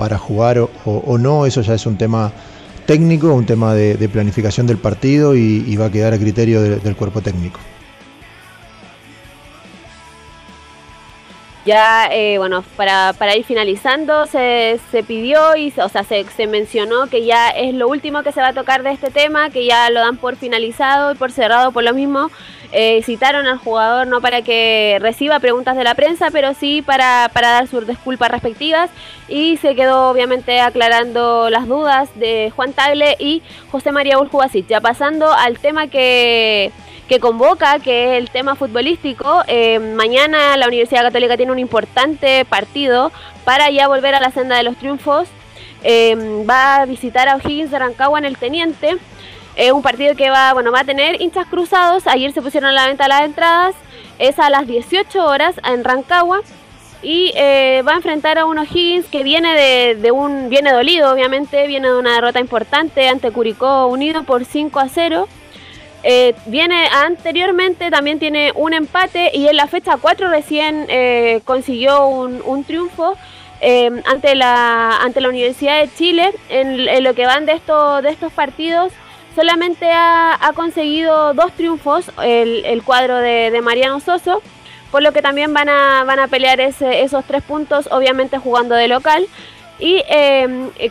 para 0.00 0.16
jugar 0.16 0.58
o, 0.86 1.18
no, 1.18 1.44
eso 1.44 1.60
ya 1.60 1.74
es 1.74 1.84
un 1.84 1.98
tema 1.98 2.32
técnico, 2.86 3.34
un 3.34 3.44
tema 3.44 3.74
de, 3.74 4.08
planificación 4.08 4.66
del 4.66 4.78
partido 4.78 5.36
y, 5.36 5.76
va 5.76 5.86
a 5.86 5.90
quedar 5.90 6.14
a 6.14 6.18
criterio 6.18 6.62
de- 6.62 6.76
del 6.80 6.96
cuerpo 6.96 7.20
técnico. 7.20 7.60
Ya, 11.66 12.08
eh, 12.10 12.38
bueno, 12.38 12.64
para, 12.76 13.12
para 13.12 13.36
ir 13.36 13.44
finalizando, 13.44 14.24
se, 14.26 14.80
se 14.90 15.02
pidió 15.02 15.56
y, 15.56 15.72
o 15.76 15.88
sea, 15.90 16.04
se, 16.04 16.24
se 16.24 16.46
mencionó 16.46 17.06
que 17.08 17.26
ya 17.26 17.50
es 17.50 17.74
lo 17.74 17.86
último 17.86 18.22
que 18.22 18.32
se 18.32 18.40
va 18.40 18.48
a 18.48 18.52
tocar 18.54 18.82
de 18.82 18.92
este 18.92 19.10
tema, 19.10 19.50
que 19.50 19.66
ya 19.66 19.90
lo 19.90 20.00
dan 20.00 20.16
por 20.16 20.36
finalizado 20.36 21.12
y 21.12 21.16
por 21.16 21.32
cerrado 21.32 21.70
por 21.70 21.84
lo 21.84 21.92
mismo. 21.92 22.30
Eh, 22.72 23.02
citaron 23.02 23.48
al 23.48 23.58
jugador 23.58 24.06
no 24.06 24.20
para 24.20 24.42
que 24.42 24.96
reciba 25.00 25.40
preguntas 25.40 25.76
de 25.76 25.84
la 25.84 25.94
prensa, 25.94 26.28
pero 26.30 26.54
sí 26.54 26.82
para, 26.82 27.28
para 27.34 27.50
dar 27.50 27.66
sus 27.66 27.86
disculpas 27.86 28.30
respectivas. 28.30 28.90
Y 29.28 29.58
se 29.58 29.74
quedó 29.74 30.08
obviamente 30.10 30.60
aclarando 30.60 31.50
las 31.50 31.66
dudas 31.66 32.08
de 32.14 32.52
Juan 32.56 32.72
Tagle 32.72 33.16
y 33.18 33.42
José 33.70 33.92
María 33.92 34.18
Uljubasic. 34.18 34.66
Ya 34.66 34.80
pasando 34.80 35.30
al 35.30 35.58
tema 35.58 35.88
que 35.88 36.72
que 37.10 37.18
convoca, 37.18 37.80
que 37.80 38.12
es 38.12 38.22
el 38.22 38.30
tema 38.30 38.54
futbolístico. 38.54 39.42
Eh, 39.48 39.80
mañana 39.80 40.56
la 40.56 40.68
Universidad 40.68 41.02
Católica 41.02 41.36
tiene 41.36 41.50
un 41.50 41.58
importante 41.58 42.44
partido 42.44 43.10
para 43.44 43.68
ya 43.68 43.88
volver 43.88 44.14
a 44.14 44.20
la 44.20 44.30
senda 44.30 44.56
de 44.56 44.62
los 44.62 44.76
triunfos. 44.76 45.26
Eh, 45.82 46.44
va 46.48 46.76
a 46.76 46.86
visitar 46.86 47.28
a 47.28 47.34
O'Higgins 47.34 47.72
de 47.72 47.80
Rancagua 47.80 48.20
en 48.20 48.26
el 48.26 48.36
Teniente. 48.36 48.96
Es 49.56 49.72
un 49.72 49.82
partido 49.82 50.14
que 50.14 50.30
va, 50.30 50.52
bueno, 50.52 50.70
va 50.70 50.80
a 50.80 50.84
tener 50.84 51.20
hinchas 51.20 51.48
cruzados. 51.48 52.06
Ayer 52.06 52.30
se 52.30 52.42
pusieron 52.42 52.70
a 52.70 52.72
la 52.74 52.86
venta 52.86 53.08
las 53.08 53.22
entradas. 53.22 53.74
Es 54.20 54.38
a 54.38 54.48
las 54.48 54.68
18 54.68 55.26
horas 55.26 55.56
en 55.66 55.82
Rancagua. 55.82 56.42
Y 57.02 57.32
eh, 57.34 57.82
va 57.82 57.94
a 57.94 57.96
enfrentar 57.96 58.38
a 58.38 58.46
un 58.46 58.56
O'Higgins 58.56 59.06
que 59.06 59.24
viene 59.24 59.56
de, 59.56 59.96
de 59.96 60.12
un. 60.12 60.48
viene 60.48 60.72
dolido, 60.72 61.12
obviamente. 61.12 61.66
Viene 61.66 61.88
de 61.88 61.98
una 61.98 62.14
derrota 62.14 62.38
importante 62.38 63.08
ante 63.08 63.32
Curicó 63.32 63.88
Unido 63.88 64.22
por 64.22 64.44
5 64.44 64.78
a 64.78 64.88
0. 64.88 65.26
Eh, 66.02 66.34
viene 66.46 66.86
anteriormente, 66.86 67.90
también 67.90 68.18
tiene 68.18 68.52
un 68.54 68.72
empate 68.72 69.30
y 69.34 69.48
en 69.48 69.56
la 69.56 69.66
fecha 69.66 69.98
4 69.98 70.30
recién 70.30 70.86
eh, 70.88 71.42
consiguió 71.44 72.06
un, 72.06 72.40
un 72.44 72.64
triunfo 72.64 73.16
eh, 73.60 73.90
ante, 74.06 74.34
la, 74.34 74.96
ante 74.96 75.20
la 75.20 75.28
Universidad 75.28 75.80
de 75.80 75.92
Chile. 75.94 76.32
En, 76.48 77.04
lo 77.04 77.14
que 77.14 77.26
van 77.26 77.44
de, 77.44 77.52
estos 77.52 78.02
de 78.02 78.08
estos 78.08 78.32
partidos, 78.32 78.92
solamente 79.34 79.90
ha, 79.92 80.52
conseguido 80.54 81.34
dos 81.34 81.52
triunfos 81.52 82.10
el, 82.22 82.64
el 82.64 82.82
cuadro 82.82 83.18
de, 83.18 83.60
Mariano 83.62 84.00
Soso, 84.00 84.42
por 84.90 85.02
lo 85.02 85.12
que 85.12 85.20
también 85.20 85.52
van 85.52 85.68
a, 85.68 86.04
van 86.04 86.18
a 86.18 86.28
pelear 86.28 86.60
esos 86.60 87.24
tres 87.26 87.42
puntos, 87.42 87.88
obviamente 87.92 88.38
jugando 88.38 88.74
de 88.74 88.88
local. 88.88 89.26
Y 89.78 90.02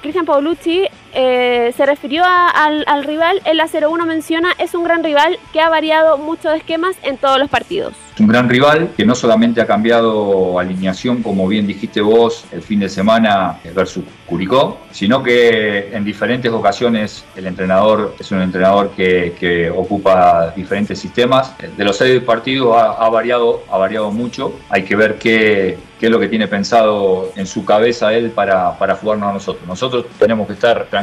Cristian 0.02 0.26
Paulucci 0.26 0.88
eh, 1.14 1.74
se 1.76 1.86
refirió 1.86 2.24
a- 2.24 2.50
al, 2.50 2.84
al 2.88 3.04
rival, 3.04 3.42
en 3.46 3.58
la 3.58 3.68
0-1 3.68 4.06
menciona, 4.06 4.54
es 4.58 4.74
un 4.76 4.84
gran 4.84 5.04
rival 5.04 5.38
que 5.54 5.62
ha 5.62 5.70
variado 5.70 6.18
mucho 6.18 6.50
de 6.50 6.58
esquemas 6.58 6.96
en 7.04 7.18
todos 7.18 7.40
los 7.40 7.50
partidos. 7.50 7.94
Es 8.14 8.20
un 8.22 8.28
gran 8.28 8.50
rival 8.50 8.90
que 8.98 9.06
no 9.06 9.16
solamente 9.16 9.62
ha 9.62 9.66
cambiado 9.66 10.60
alineación, 10.60 11.24
como 11.24 11.48
bien 11.48 11.66
dijiste 11.68 12.02
vos, 12.02 12.44
el 12.52 12.62
fin 12.62 12.80
de 12.82 12.90
semana 12.90 13.58
versus 13.74 14.04
Curicó, 14.26 14.78
sino 14.92 15.24
que 15.24 15.90
en 15.96 16.04
diferentes 16.04 16.52
ocasiones 16.52 17.24
el 17.36 17.48
entrenador 17.48 18.14
es 18.20 18.30
un 18.32 18.42
entrenador 18.42 18.92
que, 18.92 19.36
que 19.40 19.70
ocupa 19.72 20.52
diferentes 20.56 21.00
sistemas. 21.00 21.54
De 21.78 21.84
los 21.86 21.96
seis 21.98 22.22
partidos 22.22 22.76
ha, 22.76 22.92
ha 22.92 23.10
variado, 23.10 23.64
ha 23.72 23.78
variado 23.78 24.12
mucho. 24.12 24.54
Hay 24.70 24.84
que 24.84 24.96
ver 24.98 25.18
qué, 25.18 25.78
qué 26.00 26.06
es 26.08 26.12
lo 26.12 26.20
que 26.20 26.28
tiene 26.28 26.48
pensado 26.48 27.32
en 27.38 27.48
su 27.48 27.64
cabeza 27.66 28.14
él 28.14 28.32
para, 28.32 28.78
para 28.78 28.96
jugarnos 28.96 29.30
a 29.30 29.34
nosotros. 29.34 29.66
Nosotros 29.66 30.06
tenemos 30.20 30.46
que 30.46 30.54
estar 30.54 30.86
tranquilos, 30.90 30.99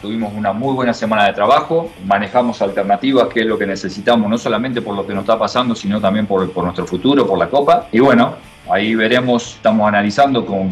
tuvimos 0.00 0.32
una 0.34 0.52
muy 0.52 0.74
buena 0.74 0.94
semana 0.94 1.26
de 1.26 1.32
trabajo, 1.32 1.90
manejamos 2.06 2.62
alternativas, 2.62 3.28
que 3.28 3.40
es 3.40 3.46
lo 3.46 3.58
que 3.58 3.66
necesitamos, 3.66 4.28
no 4.30 4.38
solamente 4.38 4.80
por 4.80 4.96
lo 4.96 5.06
que 5.06 5.12
nos 5.12 5.22
está 5.22 5.38
pasando, 5.38 5.74
sino 5.74 6.00
también 6.00 6.26
por, 6.26 6.56
nuestro 6.62 6.86
futuro, 6.86 7.26
por 7.26 7.38
la 7.38 7.48
Copa. 7.48 7.88
Y 7.92 8.00
bueno, 8.00 8.34
ahí 8.70 8.94
veremos, 8.94 9.56
estamos 9.56 9.88
analizando 9.88 10.44
con 10.46 10.70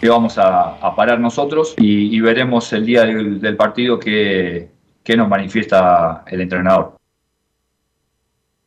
qué 0.00 0.08
vamos 0.08 0.38
a, 0.38 0.94
parar 0.96 1.20
nosotros 1.20 1.74
y, 1.76 2.20
veremos 2.20 2.72
el 2.72 2.86
día 2.86 3.04
del, 3.04 3.56
partido 3.56 3.98
qué, 3.98 4.68
qué 5.02 5.16
nos 5.16 5.28
manifiesta 5.28 6.22
el 6.26 6.40
entrenador. 6.40 6.97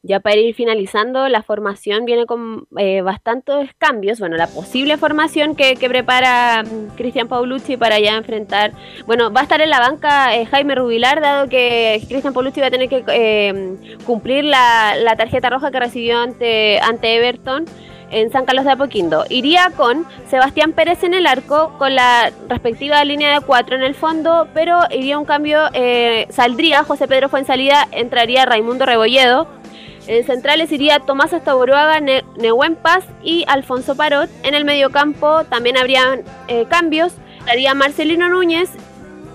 Ya 0.03 0.19
para 0.19 0.35
ir 0.37 0.55
finalizando, 0.55 1.27
la 1.29 1.43
formación 1.43 2.05
viene 2.05 2.25
con 2.25 2.67
eh, 2.77 3.01
bastantes 3.01 3.69
cambios. 3.77 4.19
Bueno, 4.19 4.35
la 4.35 4.47
posible 4.47 4.97
formación 4.97 5.55
que, 5.55 5.75
que 5.75 5.89
prepara 5.89 6.63
mm, 6.63 6.95
Cristian 6.95 7.27
Paulucci 7.27 7.77
para 7.77 7.99
ya 7.99 8.17
enfrentar. 8.17 8.71
Bueno, 9.05 9.31
va 9.31 9.41
a 9.41 9.43
estar 9.43 9.61
en 9.61 9.69
la 9.69 9.79
banca 9.79 10.35
eh, 10.35 10.47
Jaime 10.47 10.73
Rubilar, 10.73 11.21
dado 11.21 11.49
que 11.49 12.01
Cristian 12.07 12.33
Paulucci 12.33 12.61
va 12.61 12.67
a 12.67 12.71
tener 12.71 12.89
que 12.89 13.03
eh, 13.09 13.97
cumplir 14.05 14.43
la, 14.45 14.95
tarjeta 15.15 15.51
roja 15.51 15.69
que 15.69 15.79
recibió 15.79 16.17
ante, 16.17 16.79
ante 16.79 17.15
Everton 17.15 17.65
en 18.11 18.31
San 18.31 18.45
Carlos 18.45 18.65
de 18.65 18.71
Apoquindo. 18.71 19.25
Iría 19.29 19.71
con 19.75 20.05
Sebastián 20.29 20.73
Pérez 20.73 21.03
en 21.03 21.13
el 21.13 21.27
arco, 21.27 21.75
con 21.77 21.95
la 21.95 22.31
respectiva 22.49 23.03
línea 23.05 23.39
de 23.39 23.45
cuatro 23.45 23.75
en 23.75 23.83
el 23.83 23.95
fondo, 23.95 24.47
pero 24.53 24.79
iría 24.91 25.17
un 25.17 25.25
cambio, 25.25 25.69
eh, 25.73 26.27
saldría 26.29 26.83
José 26.83 27.07
Pedro 27.07 27.29
Fuensalida, 27.29 27.87
entraría 27.91 28.45
Raimundo 28.45 28.85
Rebolledo. 28.85 29.60
En 30.07 30.25
centrales 30.25 30.71
iría 30.71 30.99
Tomás 30.99 31.33
Astaburuaga, 31.33 31.99
ne 31.99 32.23
Nehuen 32.37 32.75
Paz 32.75 33.05
y 33.23 33.45
Alfonso 33.47 33.95
Parot. 33.95 34.29
En 34.43 34.53
el 34.53 34.65
mediocampo 34.65 35.43
también 35.45 35.77
habrían 35.77 36.23
eh, 36.47 36.65
cambios. 36.69 37.13
Estaría 37.39 37.73
Marcelino 37.73 38.29
Núñez, 38.29 38.69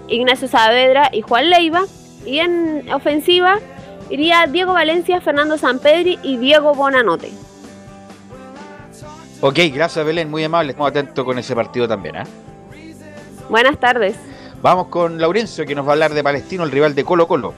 Ignacio 0.08 0.48
Saavedra 0.48 1.10
y 1.12 1.22
Juan 1.22 1.50
Leiva. 1.50 1.84
Y 2.24 2.40
en 2.40 2.92
ofensiva 2.92 3.58
iría 4.10 4.46
Diego 4.46 4.72
Valencia, 4.72 5.20
Fernando 5.20 5.56
Sampedri 5.58 6.18
y 6.22 6.36
Diego 6.36 6.74
Bonanote. 6.74 7.30
Ok, 9.40 9.58
gracias 9.72 10.04
Belén, 10.04 10.30
muy 10.30 10.42
amable. 10.42 10.70
Estamos 10.70 10.90
atentos 10.90 11.24
con 11.24 11.38
ese 11.38 11.54
partido 11.54 11.86
también. 11.86 12.16
¿eh? 12.16 12.24
Buenas 13.48 13.78
tardes. 13.78 14.16
Vamos 14.62 14.88
con 14.88 15.20
Laurencio 15.20 15.64
que 15.66 15.74
nos 15.74 15.84
va 15.86 15.90
a 15.90 15.92
hablar 15.92 16.14
de 16.14 16.24
Palestino, 16.24 16.64
el 16.64 16.70
rival 16.70 16.94
de 16.94 17.04
Colo 17.04 17.28
Colo. 17.28 17.54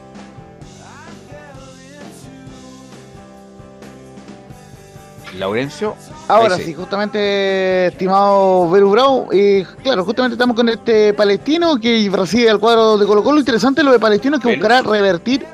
Laurencio. 5.39 5.97
Ahora 6.27 6.57
sí, 6.57 6.75
justamente, 6.75 7.87
estimado 7.87 8.71
Beru 8.71 8.91
Brau, 8.91 9.29
eh, 9.33 9.65
claro, 9.83 10.05
justamente 10.05 10.35
estamos 10.35 10.55
con 10.55 10.69
este 10.69 11.15
palestino 11.15 11.79
que 11.79 12.11
recibe 12.13 12.51
al 12.51 12.59
cuadro 12.59 12.99
de 12.99 13.07
Colo 13.07 13.23
Colo. 13.23 13.39
Interesante 13.39 13.83
lo 13.83 13.93
de 13.93 13.99
palestino 13.99 14.39
que 14.39 14.49
buscará 14.49 14.83
revertir 14.83 15.47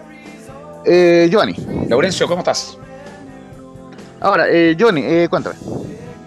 eh, 0.85 1.29
Giovanni. 1.31 1.55
Laurencio, 1.89 2.27
¿cómo 2.27 2.41
estás? 2.41 2.77
Ahora, 4.21 4.47
eh, 4.49 4.75
Giovanni, 4.77 5.03
eh, 5.05 5.29
cuéntame. 5.29 5.57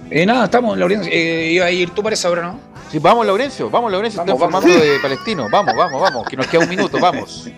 Eh, 0.09 0.25
nada, 0.25 0.45
estamos, 0.45 0.77
Laurencio. 0.77 1.11
Eh, 1.11 1.51
iba 1.51 1.65
a 1.65 1.71
ir 1.71 1.89
tú 1.89 2.01
parece 2.01 2.27
ahora, 2.27 2.43
¿no? 2.43 2.59
Sí, 2.91 2.99
vamos, 2.99 3.25
Laurencio, 3.25 3.69
vamos, 3.69 3.91
Laurencio, 3.91 4.19
vamos. 4.19 4.35
informando 4.35 4.67
de 4.69 4.99
Palestino. 5.01 5.47
Vamos, 5.51 5.73
vamos, 5.75 6.01
vamos, 6.01 6.27
que 6.27 6.37
nos 6.37 6.47
queda 6.47 6.61
un 6.61 6.69
minuto, 6.69 6.97
vamos. 6.99 7.49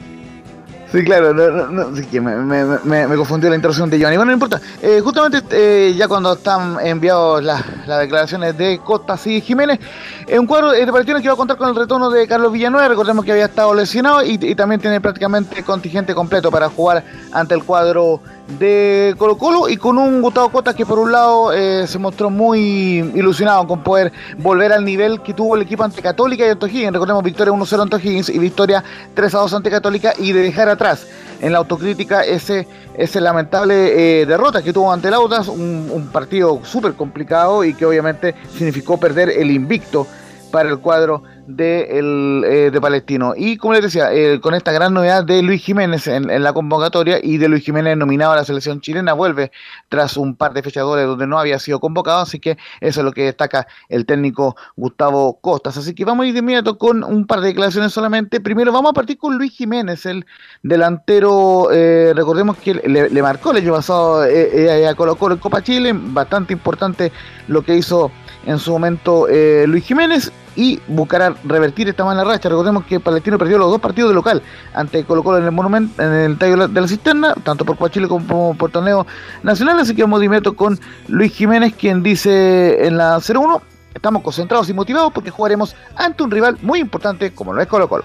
Sí, 0.92 1.04
claro, 1.04 1.36
no, 1.36 1.52
no, 1.52 1.68
no, 1.68 1.96
sí 1.96 2.04
que 2.08 2.20
me, 2.20 2.36
me, 2.36 3.08
me, 3.08 3.16
confundió 3.16 3.48
la 3.48 3.56
introducción 3.56 3.92
de 3.92 4.00
Giovanni. 4.00 4.18
Bueno, 4.18 4.32
no 4.32 4.34
importa. 4.34 4.60
Eh, 4.82 5.02
justamente 5.04 5.44
eh, 5.52 5.94
ya 5.96 6.08
cuando 6.08 6.34
están 6.34 6.78
enviados 6.84 7.44
las, 7.44 7.64
las 7.86 8.00
declaraciones 8.00 8.58
de 8.58 8.80
Costas 8.80 9.28
y 9.28 9.40
Jiménez, 9.40 9.80
en 10.26 10.40
un 10.40 10.48
cuadro 10.48 10.74
eh, 10.74 10.84
de 10.84 10.92
Palestino 10.92 11.22
que 11.22 11.28
va 11.28 11.36
a 11.36 11.38
contar 11.38 11.58
con 11.58 11.70
el 11.70 11.76
retorno 11.76 12.10
de 12.10 12.28
Carlos 12.28 12.52
Villanueva, 12.52 12.88
recordemos 12.88 13.24
que 13.24 13.32
había 13.32 13.46
estado 13.46 13.76
lesionado 13.76 14.24
y, 14.24 14.40
y 14.42 14.56
también 14.56 14.82
tiene 14.82 15.00
prácticamente 15.00 15.62
contingente 15.64 16.16
completo 16.16 16.50
para 16.50 16.70
jugar 16.70 17.04
ante 17.32 17.54
el 17.54 17.64
cuadro 17.64 18.22
de 18.58 19.14
Colo 19.18 19.38
Colo 19.38 19.70
y 19.70 19.78
con 19.78 19.98
un 19.98 20.22
Gustavo 20.22 20.50
Costa 20.50 20.74
que 20.74 20.86
por 20.86 20.98
un 20.98 21.12
lado 21.12 21.54
eh, 21.54 21.86
se 21.88 22.00
mostró 22.00 22.30
muy 22.30 22.98
ilusionado 23.14 23.68
con 23.68 23.84
poder 23.84 24.12
volver 24.38 24.74
al 24.74 24.84
nivel 24.84 25.22
que 25.22 25.34
tuvo 25.34 25.56
el 25.56 25.62
equipo 25.62 25.84
ante 25.84 26.02
Católica 26.02 26.46
y 26.46 26.50
ante 26.50 26.66
O'Higgins. 26.66 26.94
Recordemos 26.94 27.24
victoria 27.24 27.54
1-0 27.54 27.82
ante 27.82 27.96
O'Higgins 27.98 28.30
y 28.30 28.40
victoria 28.40 28.84
3-2 29.16 29.54
ante 29.54 29.70
Católica 29.70 30.14
y 30.18 30.32
de 30.32 30.42
dejar 30.42 30.70
atrás 30.70 31.06
en 31.42 31.52
la 31.52 31.60
autocrítica 31.60 32.24
ese, 32.24 32.68
ese 32.96 33.22
lamentable 33.22 34.22
eh, 34.22 34.26
derrota 34.26 34.62
que 34.64 34.74
tuvo 34.74 34.92
ante 34.92 35.10
el 35.10 35.14
Audas, 35.14 35.48
un, 35.48 35.90
un 35.92 36.08
partido 36.08 36.60
súper 36.64 36.94
complicado 36.94 37.64
y 37.64 37.74
que 37.74 37.86
obviamente 37.86 38.36
significó 38.58 38.98
perder 38.98 39.30
el 39.30 39.52
invicto 39.52 40.08
para 40.52 40.70
el 40.70 40.80
cuadro 40.80 41.24
de, 41.50 41.98
el, 41.98 42.44
eh, 42.46 42.72
de 42.72 42.80
Palestino. 42.82 43.34
Y 43.36 43.58
como 43.58 43.74
les 43.74 43.82
decía, 43.82 44.14
eh, 44.14 44.40
con 44.40 44.54
esta 44.54 44.72
gran 44.72 44.94
novedad 44.94 45.24
de 45.24 45.42
Luis 45.42 45.64
Jiménez 45.64 46.08
en, 46.08 46.44
la 46.44 46.54
convocatoria 46.54 47.20
y 47.22 47.38
de 47.38 47.50
Luis 47.50 47.64
Jiménez 47.64 47.98
nominado 47.98 48.34
a 48.34 48.36
la 48.36 48.46
selección 48.46 48.82
chilena, 48.82 49.14
vuelve 49.14 49.52
tras 49.90 50.16
un 50.16 50.36
par 50.36 50.54
de 50.54 50.62
fechadores 50.62 51.08
donde 51.08 51.26
no 51.26 51.40
había 51.40 51.58
sido 51.58 51.80
convocado, 51.80 52.20
así 52.20 52.40
que 52.40 52.58
eso 52.82 53.02
es 53.02 53.04
lo 53.04 53.12
que 53.12 53.24
destaca 53.24 53.68
el 53.90 54.06
técnico 54.06 54.56
Gustavo 54.76 55.40
Costas. 55.42 55.78
Así 55.78 55.96
que 55.96 56.06
vamos 56.06 56.26
a 56.26 56.28
ir 56.28 56.34
de 56.34 56.40
inmediato 56.40 56.78
con 56.78 57.04
un 57.04 57.26
par 57.26 57.42
de 57.42 57.48
declaraciones 57.48 57.92
solamente. 57.92 58.40
Primero 58.40 58.72
vamos 58.72 58.92
a 58.92 58.94
partir 58.94 59.18
con 59.18 59.38
Luis 59.38 59.52
Jiménez, 59.52 60.06
el 60.06 60.26
delantero, 60.62 61.70
eh, 61.72 62.14
recordemos 62.16 62.58
que 62.58 62.76
le, 62.76 63.10
le 63.10 63.22
marcó 63.22 63.52
el 63.52 63.58
año 63.58 63.74
pasado 63.74 64.24
eh, 64.26 64.50
eh, 64.54 64.88
a 64.88 64.94
Colo 64.94 65.16
Colo 65.16 65.34
en 65.34 65.40
Copa 65.40 65.64
Chile, 65.64 65.94
bastante 65.96 66.54
importante 66.54 67.12
lo 67.48 67.64
que 67.64 67.76
hizo 67.76 68.12
en 68.46 68.60
su 68.60 68.72
momento 68.72 69.28
eh, 69.28 69.66
Luis 69.68 69.86
Jiménez 69.86 70.32
y 70.56 70.80
buscará 70.88 71.36
revertir 71.44 71.90
esta 71.90 72.04
mala 72.04 72.24
racha. 72.24 72.50
Recordemos 72.50 72.86
que 72.86 73.00
Palestino 73.00 73.38
perdió 73.38 73.58
los 73.58 73.72
dos 73.72 73.80
partidos 73.80 74.12
de 74.12 74.16
local 74.16 74.42
ante 74.74 75.04
Colo 75.04 75.24
Colo 75.24 75.38
en 75.38 75.46
el 75.46 75.52
Monumento, 75.52 76.02
en 76.02 76.12
el 76.14 76.32
Estadio 76.34 76.68
de 76.68 76.82
la 76.82 76.88
Cisterna, 76.88 77.34
tanto 77.44 77.66
por 77.66 77.78
Copa 77.78 77.90
Chile 77.90 78.08
como 78.08 78.56
por 78.56 78.72
torneo 78.72 79.06
nacional. 79.44 79.80
Así 79.80 79.96
que 79.96 80.04
vamos 80.04 80.22
de 80.22 80.54
con 80.56 80.80
Luis 81.08 81.34
Jiménez, 81.34 81.74
quien 81.76 82.04
dice 82.04 82.86
en 82.86 82.98
la 82.98 83.18
0-1, 83.18 83.62
estamos 83.94 84.22
concentrados 84.22 84.70
y 84.70 84.74
motivados 84.74 85.12
porque 85.14 85.30
jugaremos 85.30 85.76
ante 85.96 86.24
un 86.24 86.32
rival 86.32 86.58
muy 86.62 86.80
importante 86.80 87.34
como 87.34 87.54
lo 87.54 87.62
es 87.62 87.68
Colo 87.68 87.88
Colo. 87.88 88.04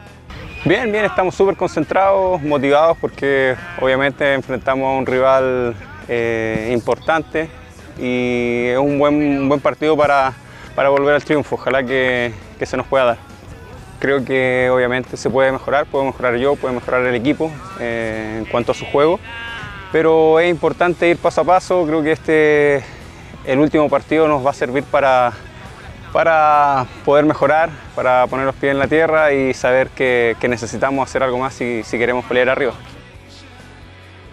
Bien, 0.65 0.91
bien, 0.91 1.05
estamos 1.05 1.35
súper 1.35 1.57
concentrados, 1.57 2.41
motivados 2.43 2.97
porque 2.99 3.55
obviamente 3.81 4.33
enfrentamos 4.33 4.87
a 4.87 4.99
un 4.99 5.05
rival 5.05 5.75
eh, 6.09 6.71
importante 6.73 7.51
y 7.99 8.69
es 8.69 8.79
un 8.79 8.99
buen, 8.99 9.15
un 9.15 9.49
buen 9.49 9.61
partido 9.61 9.95
para, 9.95 10.33
para 10.75 10.89
volver 10.89 11.15
al 11.15 11.25
triunfo. 11.25 11.57
Ojalá 11.57 11.83
que, 11.83 12.33
que 12.59 12.67
se 12.67 12.77
nos 12.77 12.87
pueda 12.87 13.05
dar. 13.05 13.19
Creo 13.99 14.25
que 14.25 14.69
obviamente 14.71 15.17
se 15.17 15.31
puede 15.31 15.51
mejorar, 15.51 15.87
puedo 15.87 16.05
mejorar 16.05 16.37
yo, 16.37 16.57
puede 16.57 16.75
mejorar 16.75 17.07
el 17.07 17.15
equipo 17.15 17.51
eh, 17.81 18.37
en 18.39 18.45
cuanto 18.45 18.73
a 18.73 18.75
su 18.75 18.85
juego, 18.85 19.19
pero 19.93 20.41
es 20.41 20.51
importante 20.51 21.09
ir 21.09 21.17
paso 21.17 21.41
a 21.41 21.45
paso. 21.45 21.87
Creo 21.87 22.03
que 22.03 22.13
este, 22.13 22.85
el 23.47 23.59
último 23.59 23.89
partido 23.89 24.29
nos 24.29 24.45
va 24.45 24.51
a 24.51 24.55
servir 24.55 24.85
para, 24.85 25.33
para 26.13 26.87
poder 27.05 27.25
mejorar, 27.25 27.71
para 27.95 28.27
poner 28.27 28.45
los 28.45 28.55
pies 28.55 28.73
en 28.73 28.79
la 28.79 28.89
tierra 28.89 29.33
y 29.33 29.55
saber 29.55 29.89
que, 29.89 30.37
necesitamos 30.49 31.09
hacer 31.09 31.23
algo 31.23 31.39
más 31.39 31.55
si, 31.55 31.83
si 31.85 31.97
queremos 31.97 32.25
pelear 32.27 32.51
arriba. 32.51 32.75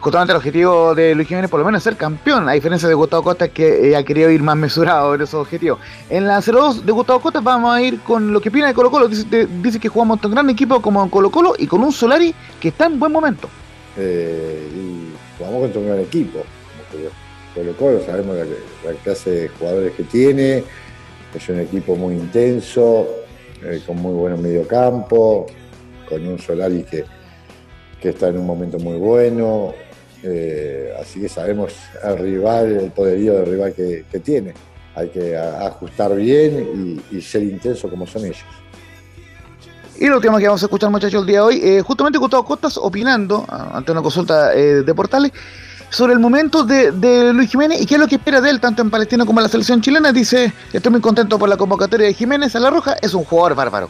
Justamente 0.01 0.31
el 0.31 0.37
objetivo 0.37 0.95
de 0.95 1.13
Luis 1.13 1.27
Jiménez 1.27 1.47
por 1.47 1.59
lo 1.59 1.65
menos 1.65 1.77
es 1.77 1.83
ser 1.83 1.95
campeón, 1.95 2.49
a 2.49 2.53
diferencia 2.53 2.89
de 2.89 2.95
Gustavo 2.95 3.21
Costa 3.21 3.49
que 3.49 3.91
eh, 3.91 3.95
ha 3.95 4.03
querido 4.03 4.31
ir 4.31 4.41
más 4.41 4.57
mesurado 4.57 5.13
en 5.13 5.21
esos 5.21 5.35
objetivos. 5.35 5.79
En 6.09 6.25
la 6.25 6.39
0-2 6.39 6.81
de 6.81 6.91
Gustavo 6.91 7.19
Costa 7.19 7.39
vamos 7.39 7.71
a 7.71 7.79
ir 7.83 7.99
con 7.99 8.33
lo 8.33 8.41
que 8.41 8.49
opina 8.49 8.65
de 8.65 8.73
Colo 8.73 8.89
Colo. 8.89 9.07
Dice, 9.07 9.79
que 9.79 9.89
jugamos 9.89 10.19
un 10.23 10.31
gran 10.31 10.49
equipo 10.49 10.81
como 10.81 11.07
Colo 11.11 11.29
Colo 11.29 11.53
y 11.55 11.67
con 11.67 11.83
un 11.83 11.91
Solari 11.91 12.33
que 12.59 12.69
está 12.69 12.87
en 12.87 12.99
buen 12.99 13.11
momento. 13.11 13.47
Eh, 13.95 14.67
y 14.75 15.37
jugamos 15.37 15.61
contra 15.61 15.81
un 15.81 15.87
gran 15.87 15.99
equipo. 15.99 16.39
Colo 17.53 17.73
Colo, 17.77 18.03
sabemos 18.03 18.35
la, 18.35 18.45
la 18.45 18.97
clase 19.03 19.29
de 19.29 19.47
jugadores 19.49 19.93
que 19.93 20.03
tiene, 20.03 20.63
es 21.35 21.49
un 21.49 21.59
equipo 21.59 21.95
muy 21.95 22.15
intenso, 22.15 23.07
eh, 23.63 23.79
con 23.85 23.97
muy 23.97 24.13
buen 24.13 24.41
mediocampo, 24.41 25.45
con 26.09 26.25
un 26.25 26.39
Solari 26.39 26.83
que, 26.89 27.05
que 28.01 28.09
está 28.09 28.29
en 28.29 28.39
un 28.39 28.47
momento 28.47 28.79
muy 28.79 28.97
bueno, 28.97 29.75
eh, 30.23 30.93
así 30.99 31.19
que 31.19 31.29
sabemos 31.29 31.73
el 32.03 32.17
rival, 32.17 32.71
el 32.71 32.91
poderío 32.91 33.33
del 33.33 33.45
rival 33.45 33.73
que, 33.73 34.05
que 34.11 34.19
tiene. 34.19 34.53
Hay 34.95 35.09
que 35.09 35.37
ajustar 35.37 36.15
bien 36.15 37.01
y, 37.11 37.17
y 37.17 37.21
ser 37.21 37.43
intenso 37.43 37.89
como 37.89 38.05
son 38.05 38.25
ellos. 38.25 38.43
Y 39.97 40.07
lo 40.07 40.15
último 40.15 40.37
que 40.39 40.47
vamos 40.47 40.63
a 40.63 40.65
escuchar, 40.65 40.89
muchachos, 40.89 41.21
el 41.21 41.27
día 41.27 41.37
de 41.37 41.41
hoy, 41.41 41.61
eh, 41.63 41.81
justamente 41.81 42.17
Gustavo 42.17 42.43
Costas 42.43 42.75
opinando 42.75 43.45
ante 43.47 43.91
una 43.91 44.01
consulta 44.01 44.53
eh, 44.55 44.81
de 44.81 44.95
portales 44.95 45.31
sobre 45.91 46.13
el 46.13 46.19
momento 46.19 46.63
de, 46.63 46.91
de 46.91 47.31
Luis 47.33 47.51
Jiménez 47.51 47.79
y 47.79 47.85
qué 47.85 47.95
es 47.95 47.99
lo 47.99 48.07
que 48.07 48.15
espera 48.15 48.41
de 48.41 48.49
él, 48.49 48.59
tanto 48.59 48.81
en 48.81 48.89
Palestina 48.89 49.25
como 49.25 49.39
en 49.39 49.43
la 49.43 49.49
selección 49.49 49.79
chilena. 49.79 50.11
Dice: 50.11 50.51
Estoy 50.73 50.91
muy 50.91 51.01
contento 51.01 51.37
por 51.37 51.47
la 51.47 51.55
convocatoria 51.55 52.07
de 52.07 52.13
Jiménez 52.13 52.55
a 52.55 52.59
la 52.59 52.69
Roja, 52.71 52.95
es 53.01 53.13
un 53.13 53.23
jugador 53.23 53.53
bárbaro. 53.53 53.89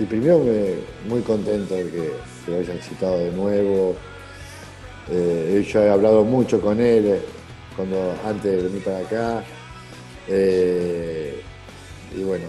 Y 0.00 0.04
primero 0.04 0.40
me, 0.40 0.76
muy 1.08 1.22
contento 1.22 1.74
de 1.74 1.84
que, 1.84 2.12
que 2.44 2.50
lo 2.50 2.58
hayan 2.58 2.78
citado 2.78 3.18
de 3.18 3.30
nuevo. 3.30 3.94
Eh, 5.12 5.66
yo 5.68 5.82
he 5.82 5.90
hablado 5.90 6.24
mucho 6.24 6.60
con 6.60 6.80
él 6.80 7.06
eh, 7.06 7.20
cuando 7.74 8.14
antes 8.24 8.44
de 8.44 8.62
venir 8.62 8.84
para 8.84 8.98
acá. 8.98 9.44
Eh, 10.28 11.40
y 12.16 12.22
bueno, 12.22 12.44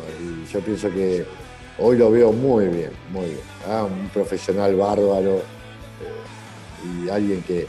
yo 0.51 0.59
pienso 0.59 0.89
que 0.91 1.25
hoy 1.79 1.97
lo 1.97 2.11
veo 2.11 2.31
muy 2.31 2.67
bien, 2.67 2.91
muy 3.11 3.25
bien. 3.25 3.39
Ah, 3.67 3.83
Un 3.83 4.09
profesional 4.09 4.75
bárbaro 4.75 5.41
y 6.83 7.09
alguien 7.09 7.41
que, 7.43 7.67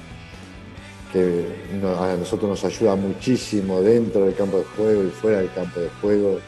que 1.13 1.47
a 1.83 2.17
nosotros 2.17 2.51
nos 2.51 2.65
ayuda 2.65 2.95
muchísimo 2.97 3.81
dentro 3.81 4.25
del 4.27 4.35
campo 4.35 4.59
de 4.59 4.65
juego 4.65 5.05
y 5.05 5.11
fuera 5.11 5.39
del 5.39 5.53
campo 5.53 5.81
de 5.81 5.89
juego. 6.01 6.39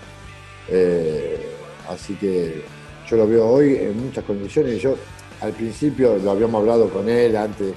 Así 1.88 2.14
que 2.14 2.62
yo 3.08 3.16
lo 3.16 3.26
veo 3.26 3.46
hoy 3.46 3.76
en 3.76 4.06
muchas 4.06 4.24
condiciones. 4.24 4.80
Yo 4.80 4.96
al 5.40 5.52
principio 5.52 6.16
lo 6.16 6.30
habíamos 6.30 6.60
hablado 6.60 6.88
con 6.88 7.08
él 7.08 7.36
antes 7.36 7.74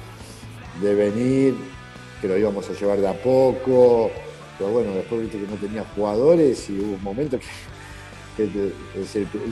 de 0.82 0.96
venir, 0.96 1.56
que 2.22 2.28
lo 2.28 2.38
íbamos 2.38 2.70
a 2.70 2.74
llevar 2.74 3.00
de 3.00 3.08
a 3.08 3.14
poco, 3.14 4.10
pero 4.58 4.72
bueno, 4.72 4.94
después 4.94 5.22
viste 5.22 5.40
que 5.40 5.48
no 5.48 5.56
tenía 5.56 5.84
jugadores 5.96 6.70
y 6.70 6.80
hubo 6.80 6.96
un 6.96 7.04
momento 7.04 7.38
que, 8.36 8.48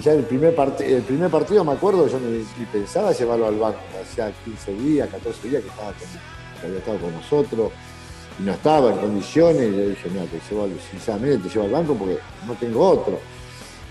ya 0.02 0.11
el 0.14 0.23
primer, 0.26 0.56
part- 0.56 0.81
el 0.81 1.02
primer 1.03 1.30
partido 1.31 1.64
me 1.64 1.72
acuerdo, 1.73 2.07
yo 2.07 2.19
ni, 2.19 2.43
pensaba 2.65 3.11
llevarlo 3.11 3.47
al 3.47 3.56
banco, 3.57 3.80
hacía 4.02 4.31
15 4.43 4.73
días, 4.76 5.10
14 5.10 5.49
días 5.49 5.61
que, 5.64 5.69
estaba 5.69 5.91
que 5.93 6.68
había 6.68 6.77
estado 6.80 6.99
con 6.99 7.14
nosotros 7.14 7.72
y 8.39 8.43
no 8.43 8.52
estaba 8.52 8.91
en 8.91 8.97
condiciones, 8.99 9.61
y 9.64 9.72
le 9.72 9.89
dije, 9.89 10.10
mira, 10.10 10.26
te 10.26 10.39
llevo, 10.49 10.68
sinceramente 10.91 11.38
te 11.47 11.49
llevo 11.53 11.65
al 11.65 11.72
banco 11.72 11.95
porque 11.95 12.18
no 12.45 12.53
tengo 12.56 12.88
otro. 12.88 13.19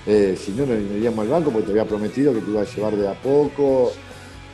Eh, 0.07 0.37
si 0.39 0.53
no, 0.53 0.67
no 0.67 0.75
iríamos 0.75 1.21
al 1.21 1.29
banco 1.29 1.51
porque 1.51 1.65
te 1.67 1.71
había 1.73 1.87
prometido 1.87 2.35
que 2.35 2.41
te 2.41 2.51
iba 2.51 2.61
a 2.61 2.65
llevar 2.65 2.95
de 2.95 3.09
a 3.09 3.15
poco. 3.15 3.91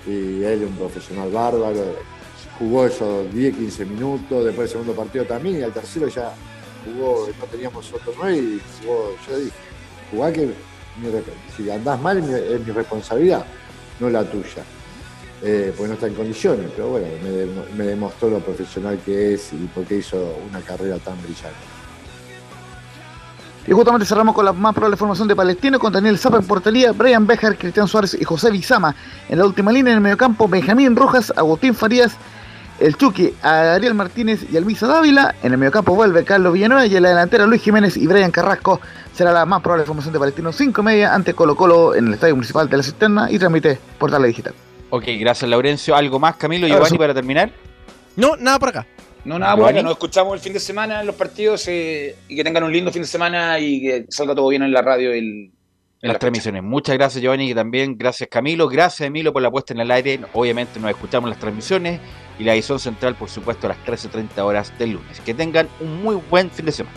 Y 0.06 0.44
él 0.44 0.62
es 0.62 0.68
un 0.68 0.76
profesional 0.76 1.28
bárbaro. 1.30 1.84
Jugó 2.60 2.86
esos 2.86 3.34
10, 3.34 3.56
15 3.56 3.84
minutos. 3.86 4.44
Después 4.44 4.58
del 4.58 4.68
segundo 4.68 4.92
partido 4.92 5.24
también. 5.24 5.58
Y 5.58 5.62
al 5.62 5.72
tercero 5.72 6.06
ya 6.06 6.32
jugó, 6.84 7.26
no 7.26 7.46
teníamos 7.46 7.92
otro 7.92 8.12
nueve 8.16 8.38
y 8.38 8.60
jugó. 8.84 9.16
Yo 9.28 9.38
dije, 9.38 9.56
jugá 10.12 10.32
que 10.32 10.50
si 11.56 11.68
andás 11.68 12.00
mal 12.00 12.18
es 12.18 12.24
mi, 12.24 12.34
es 12.34 12.66
mi 12.66 12.72
responsabilidad, 12.72 13.44
no 13.98 14.08
la 14.08 14.22
tuya. 14.22 14.62
Eh, 15.42 15.72
porque 15.74 15.88
no 15.88 15.94
está 15.94 16.06
en 16.06 16.14
condiciones. 16.14 16.70
Pero 16.76 16.90
bueno, 16.90 17.06
me 17.76 17.84
demostró 17.84 18.30
lo 18.30 18.38
profesional 18.38 19.00
que 19.04 19.34
es 19.34 19.52
y 19.52 19.66
por 19.74 19.84
qué 19.84 19.96
hizo 19.96 20.36
una 20.48 20.60
carrera 20.60 20.98
tan 20.98 21.20
brillante. 21.22 21.80
Y 23.66 23.72
justamente 23.72 24.06
cerramos 24.06 24.34
con 24.34 24.44
la 24.44 24.52
más 24.52 24.74
probable 24.74 24.96
formación 24.96 25.28
de 25.28 25.36
Palestino 25.36 25.78
con 25.78 25.92
Daniel 25.92 26.18
Zapa 26.18 26.38
en 26.38 26.46
portería, 26.46 26.92
Brian 26.92 27.26
Bejar, 27.26 27.56
Cristian 27.56 27.86
Suárez 27.86 28.16
y 28.18 28.24
José 28.24 28.50
Bizama. 28.50 28.96
En 29.28 29.38
la 29.38 29.46
última 29.46 29.70
línea 29.70 29.92
en 29.92 29.98
el 29.98 30.02
mediocampo, 30.02 30.48
Benjamín 30.48 30.96
Rojas, 30.96 31.32
Agustín 31.36 31.74
Farías, 31.74 32.16
el 32.80 32.96
Chucky 32.96 33.34
a 33.42 33.74
Ariel 33.74 33.94
Martínez 33.94 34.46
y 34.52 34.56
Alvisa 34.56 34.86
Dávila. 34.86 35.34
En 35.42 35.52
el 35.52 35.58
mediocampo 35.58 35.94
vuelve 35.94 36.24
Carlos 36.24 36.52
Villanueva 36.52 36.86
y 36.86 36.96
en 36.96 37.02
la 37.02 37.10
delantera 37.10 37.46
Luis 37.46 37.62
Jiménez 37.62 37.96
y 37.96 38.06
Brian 38.06 38.30
Carrasco. 38.30 38.80
Será 39.14 39.32
la 39.32 39.44
más 39.46 39.60
probable 39.62 39.84
formación 39.84 40.12
de 40.12 40.18
Palestino 40.18 40.52
5 40.52 40.82
media 40.82 41.14
ante 41.14 41.34
Colo 41.34 41.54
Colo 41.56 41.94
en 41.94 42.08
el 42.08 42.14
Estadio 42.14 42.34
Municipal 42.34 42.68
de 42.68 42.76
la 42.76 42.82
Cisterna 42.82 43.30
y 43.30 43.38
transmite 43.38 43.74
por 43.98 44.10
Portal 44.10 44.22
Digital. 44.24 44.54
Ok, 44.90 45.04
gracias 45.20 45.48
Laurencio. 45.48 45.94
¿Algo 45.94 46.18
más, 46.18 46.36
Camilo 46.36 46.66
y 46.66 46.70
Ahora 46.70 46.80
Giovanni 46.84 46.94
sí. 46.94 46.98
para 46.98 47.14
terminar? 47.14 47.50
No, 48.16 48.36
nada 48.36 48.58
por 48.58 48.70
acá. 48.70 48.86
No, 49.24 49.38
nada, 49.38 49.54
Giovanni. 49.54 49.74
bueno, 49.74 49.88
nos 49.90 49.92
escuchamos 49.98 50.34
el 50.34 50.40
fin 50.40 50.52
de 50.54 50.60
semana 50.60 51.00
en 51.00 51.06
los 51.06 51.14
partidos 51.14 51.68
eh, 51.68 52.16
y 52.28 52.34
que 52.36 52.42
tengan 52.42 52.64
un 52.64 52.72
lindo 52.72 52.90
fin 52.90 53.02
de 53.02 53.08
semana 53.08 53.58
y 53.58 53.80
que 53.82 54.06
salga 54.08 54.34
todo 54.34 54.48
bien 54.48 54.62
en 54.62 54.72
la 54.72 54.82
radio. 54.82 55.14
y 55.14 55.18
el- 55.18 55.50
en 56.02 56.08
las 56.08 56.18
transmisiones. 56.18 56.62
Muchas 56.62 56.96
gracias, 56.96 57.22
Giovanni, 57.22 57.50
y 57.50 57.54
también 57.54 57.96
gracias, 57.96 58.28
Camilo. 58.28 58.68
Gracias, 58.68 59.06
Emilio, 59.06 59.32
por 59.32 59.42
la 59.42 59.50
puesta 59.50 59.74
en 59.74 59.80
el 59.80 59.90
aire. 59.90 60.20
Obviamente 60.32 60.80
nos 60.80 60.90
escuchamos 60.90 61.28
en 61.28 61.30
las 61.30 61.38
transmisiones 61.38 62.00
y 62.38 62.44
la 62.44 62.54
edición 62.54 62.78
central, 62.78 63.14
por 63.16 63.28
supuesto, 63.28 63.66
a 63.66 63.70
las 63.70 63.78
13.30 63.84 64.38
horas 64.38 64.76
del 64.78 64.92
lunes. 64.92 65.20
Que 65.20 65.34
tengan 65.34 65.68
un 65.80 66.02
muy 66.02 66.16
buen 66.30 66.50
fin 66.50 66.66
de 66.66 66.72
semana. 66.72 66.96